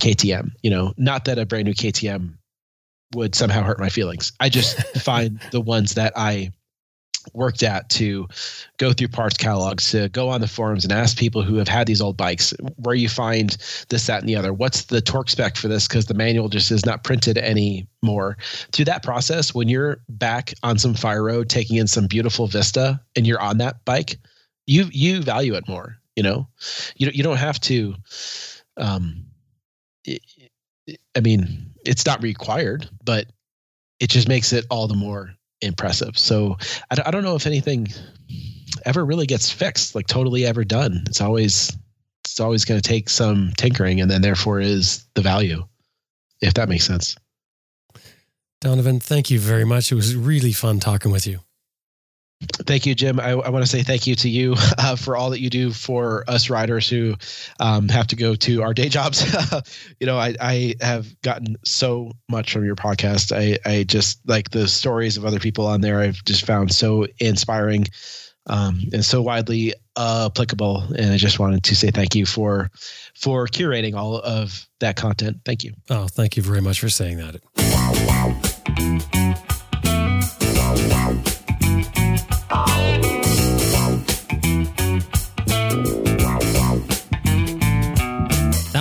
KTM. 0.00 0.52
You 0.62 0.70
know, 0.70 0.94
not 0.96 1.26
that 1.26 1.38
a 1.38 1.46
brand 1.46 1.66
new 1.66 1.74
KTM 1.74 2.34
would 3.14 3.34
somehow 3.34 3.62
hurt 3.62 3.78
my 3.78 3.88
feelings. 3.88 4.32
I 4.40 4.48
just 4.48 4.78
find 5.00 5.40
the 5.50 5.60
ones 5.60 5.94
that 5.94 6.12
I 6.16 6.52
worked 7.34 7.62
at 7.62 7.88
to 7.90 8.28
go 8.76 8.92
through 8.92 9.08
parts 9.08 9.36
catalogs, 9.36 9.90
to 9.90 10.08
go 10.08 10.28
on 10.28 10.40
the 10.40 10.48
forums 10.48 10.84
and 10.84 10.92
ask 10.92 11.16
people 11.16 11.42
who 11.42 11.56
have 11.56 11.68
had 11.68 11.86
these 11.86 12.00
old 12.00 12.16
bikes 12.16 12.52
where 12.76 12.94
you 12.94 13.08
find 13.08 13.56
this, 13.88 14.06
that, 14.06 14.20
and 14.20 14.28
the 14.28 14.36
other. 14.36 14.52
What's 14.52 14.84
the 14.84 15.00
torque 15.00 15.30
spec 15.30 15.56
for 15.56 15.68
this? 15.68 15.88
Because 15.88 16.06
the 16.06 16.14
manual 16.14 16.48
just 16.48 16.70
is 16.70 16.86
not 16.86 17.04
printed 17.04 17.38
anymore. 17.38 18.36
Through 18.72 18.86
that 18.86 19.02
process, 19.02 19.54
when 19.54 19.68
you're 19.68 20.00
back 20.08 20.52
on 20.62 20.78
some 20.78 20.94
fire 20.94 21.24
road, 21.24 21.48
taking 21.48 21.76
in 21.76 21.86
some 21.86 22.06
beautiful 22.06 22.46
vista, 22.46 23.00
and 23.16 23.26
you're 23.26 23.40
on 23.40 23.58
that 23.58 23.84
bike, 23.84 24.16
you 24.66 24.88
you 24.92 25.22
value 25.22 25.54
it 25.54 25.68
more. 25.68 25.96
You 26.16 26.22
know, 26.22 26.48
you 26.96 27.10
you 27.12 27.22
don't 27.22 27.36
have 27.36 27.60
to. 27.60 27.94
Um, 28.76 29.24
I 31.16 31.20
mean, 31.20 31.72
it's 31.84 32.06
not 32.06 32.22
required, 32.22 32.88
but 33.04 33.26
it 34.00 34.10
just 34.10 34.28
makes 34.28 34.52
it 34.52 34.66
all 34.70 34.86
the 34.86 34.94
more 34.94 35.34
impressive. 35.60 36.18
So 36.18 36.56
I, 36.90 37.02
I 37.06 37.10
don't 37.10 37.24
know 37.24 37.36
if 37.36 37.46
anything 37.46 37.88
ever 38.84 39.04
really 39.04 39.26
gets 39.26 39.50
fixed, 39.50 39.94
like 39.94 40.06
totally 40.06 40.46
ever 40.46 40.64
done. 40.64 41.04
It's 41.06 41.20
always 41.20 41.76
it's 42.24 42.40
always 42.40 42.64
going 42.64 42.80
to 42.80 42.86
take 42.88 43.08
some 43.08 43.52
tinkering, 43.56 44.00
and 44.00 44.10
then 44.10 44.22
therefore 44.22 44.60
is 44.60 45.06
the 45.14 45.22
value, 45.22 45.66
if 46.40 46.54
that 46.54 46.68
makes 46.68 46.84
sense. 46.84 47.16
Donovan, 48.60 49.00
thank 49.00 49.30
you 49.30 49.38
very 49.38 49.64
much. 49.64 49.92
It 49.92 49.94
was 49.94 50.16
really 50.16 50.52
fun 50.52 50.80
talking 50.80 51.12
with 51.12 51.26
you. 51.26 51.40
Thank 52.40 52.86
you, 52.86 52.94
Jim. 52.94 53.18
I, 53.18 53.30
I 53.30 53.48
want 53.50 53.64
to 53.64 53.70
say 53.70 53.82
thank 53.82 54.06
you 54.06 54.14
to 54.16 54.28
you 54.28 54.54
uh, 54.78 54.94
for 54.94 55.16
all 55.16 55.30
that 55.30 55.40
you 55.40 55.50
do 55.50 55.72
for 55.72 56.22
us 56.28 56.48
riders 56.48 56.88
who 56.88 57.16
um, 57.58 57.88
have 57.88 58.06
to 58.08 58.16
go 58.16 58.36
to 58.36 58.62
our 58.62 58.72
day 58.72 58.88
jobs. 58.88 59.24
you 60.00 60.06
know, 60.06 60.18
I, 60.18 60.34
I 60.40 60.74
have 60.80 61.20
gotten 61.22 61.56
so 61.64 62.12
much 62.28 62.52
from 62.52 62.64
your 62.64 62.76
podcast. 62.76 63.32
I, 63.36 63.58
I 63.68 63.82
just 63.82 64.20
like 64.28 64.50
the 64.50 64.68
stories 64.68 65.16
of 65.16 65.24
other 65.24 65.40
people 65.40 65.66
on 65.66 65.80
there. 65.80 66.00
I've 66.00 66.24
just 66.24 66.46
found 66.46 66.72
so 66.72 67.06
inspiring 67.18 67.86
um, 68.46 68.82
and 68.92 69.04
so 69.04 69.20
widely 69.20 69.74
uh, 69.96 70.28
applicable. 70.30 70.84
And 70.96 71.12
I 71.12 71.16
just 71.16 71.40
wanted 71.40 71.64
to 71.64 71.74
say 71.74 71.90
thank 71.90 72.14
you 72.14 72.24
for 72.24 72.70
for 73.14 73.46
curating 73.46 73.94
all 73.94 74.20
of 74.20 74.68
that 74.78 74.94
content. 74.96 75.38
Thank 75.44 75.64
you. 75.64 75.74
Oh, 75.90 76.06
thank 76.06 76.36
you 76.36 76.42
very 76.42 76.60
much 76.60 76.78
for 76.80 76.88
saying 76.88 77.18
that. 77.18 77.40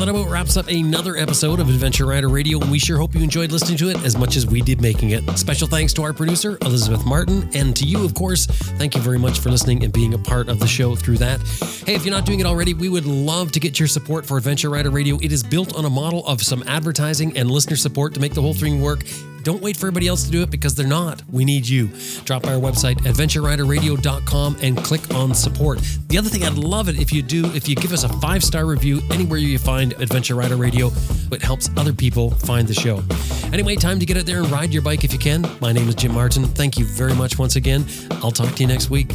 That 0.00 0.08
about 0.08 0.30
wraps 0.30 0.56
up 0.56 0.66
another 0.68 1.14
episode 1.16 1.60
of 1.60 1.68
Adventure 1.68 2.06
Rider 2.06 2.30
Radio, 2.30 2.58
and 2.58 2.70
we 2.70 2.78
sure 2.78 2.96
hope 2.96 3.14
you 3.14 3.22
enjoyed 3.22 3.52
listening 3.52 3.76
to 3.76 3.90
it 3.90 4.02
as 4.02 4.16
much 4.16 4.34
as 4.34 4.46
we 4.46 4.62
did 4.62 4.80
making 4.80 5.10
it. 5.10 5.22
Special 5.36 5.68
thanks 5.68 5.92
to 5.92 6.02
our 6.02 6.14
producer, 6.14 6.56
Elizabeth 6.62 7.04
Martin, 7.04 7.50
and 7.52 7.76
to 7.76 7.84
you, 7.84 8.02
of 8.02 8.14
course. 8.14 8.46
Thank 8.46 8.94
you 8.94 9.02
very 9.02 9.18
much 9.18 9.40
for 9.40 9.50
listening 9.50 9.84
and 9.84 9.92
being 9.92 10.14
a 10.14 10.18
part 10.18 10.48
of 10.48 10.58
the 10.58 10.66
show 10.66 10.96
through 10.96 11.18
that. 11.18 11.40
Hey, 11.86 11.94
if 11.94 12.06
you're 12.06 12.14
not 12.14 12.24
doing 12.24 12.40
it 12.40 12.46
already, 12.46 12.72
we 12.72 12.88
would 12.88 13.04
love 13.04 13.52
to 13.52 13.60
get 13.60 13.78
your 13.78 13.88
support 13.88 14.24
for 14.24 14.38
Adventure 14.38 14.70
Rider 14.70 14.88
Radio. 14.90 15.18
It 15.20 15.32
is 15.32 15.42
built 15.42 15.76
on 15.76 15.84
a 15.84 15.90
model 15.90 16.26
of 16.26 16.40
some 16.40 16.64
advertising 16.66 17.36
and 17.36 17.50
listener 17.50 17.76
support 17.76 18.14
to 18.14 18.20
make 18.20 18.32
the 18.32 18.40
whole 18.40 18.54
thing 18.54 18.80
work. 18.80 19.04
Don't 19.42 19.62
wait 19.62 19.76
for 19.76 19.86
everybody 19.86 20.08
else 20.08 20.24
to 20.24 20.30
do 20.30 20.42
it 20.42 20.50
because 20.50 20.74
they're 20.74 20.86
not. 20.86 21.22
We 21.30 21.44
need 21.44 21.66
you. 21.66 21.88
Drop 22.24 22.42
by 22.42 22.54
our 22.54 22.60
website, 22.60 22.96
adventureriderradio.com, 22.98 24.56
and 24.62 24.76
click 24.76 25.14
on 25.14 25.34
support. 25.34 25.80
The 26.08 26.18
other 26.18 26.28
thing 26.28 26.44
I'd 26.44 26.58
love 26.58 26.88
it 26.88 26.98
if 27.00 27.12
you 27.12 27.22
do, 27.22 27.46
if 27.54 27.68
you 27.68 27.74
give 27.74 27.92
us 27.92 28.04
a 28.04 28.08
five 28.20 28.42
star 28.44 28.66
review 28.66 29.00
anywhere 29.10 29.38
you 29.38 29.58
find 29.58 29.92
Adventure 29.94 30.34
Rider 30.34 30.56
Radio. 30.56 30.90
It 31.32 31.42
helps 31.42 31.70
other 31.76 31.92
people 31.92 32.30
find 32.30 32.66
the 32.66 32.74
show. 32.74 33.02
Anyway, 33.52 33.76
time 33.76 33.98
to 33.98 34.06
get 34.06 34.16
out 34.16 34.26
there 34.26 34.42
and 34.42 34.50
ride 34.50 34.72
your 34.72 34.82
bike 34.82 35.04
if 35.04 35.12
you 35.12 35.18
can. 35.18 35.44
My 35.60 35.72
name 35.72 35.88
is 35.88 35.94
Jim 35.94 36.12
Martin. 36.12 36.44
Thank 36.44 36.78
you 36.78 36.84
very 36.84 37.14
much 37.14 37.38
once 37.38 37.56
again. 37.56 37.84
I'll 38.22 38.30
talk 38.30 38.54
to 38.54 38.62
you 38.62 38.66
next 38.66 38.90
week. 38.90 39.10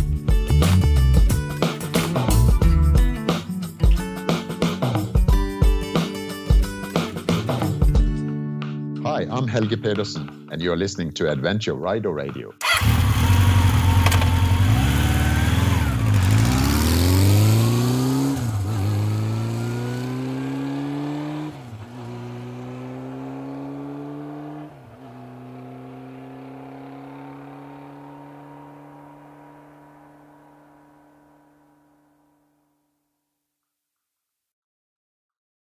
Hi, 9.16 9.26
I'm 9.32 9.48
Helge 9.48 9.82
Pedersen, 9.82 10.50
and 10.52 10.62
you're 10.62 10.76
listening 10.76 11.10
to 11.14 11.32
Adventure 11.32 11.74
Rider 11.74 12.12
Radio. 12.12 12.54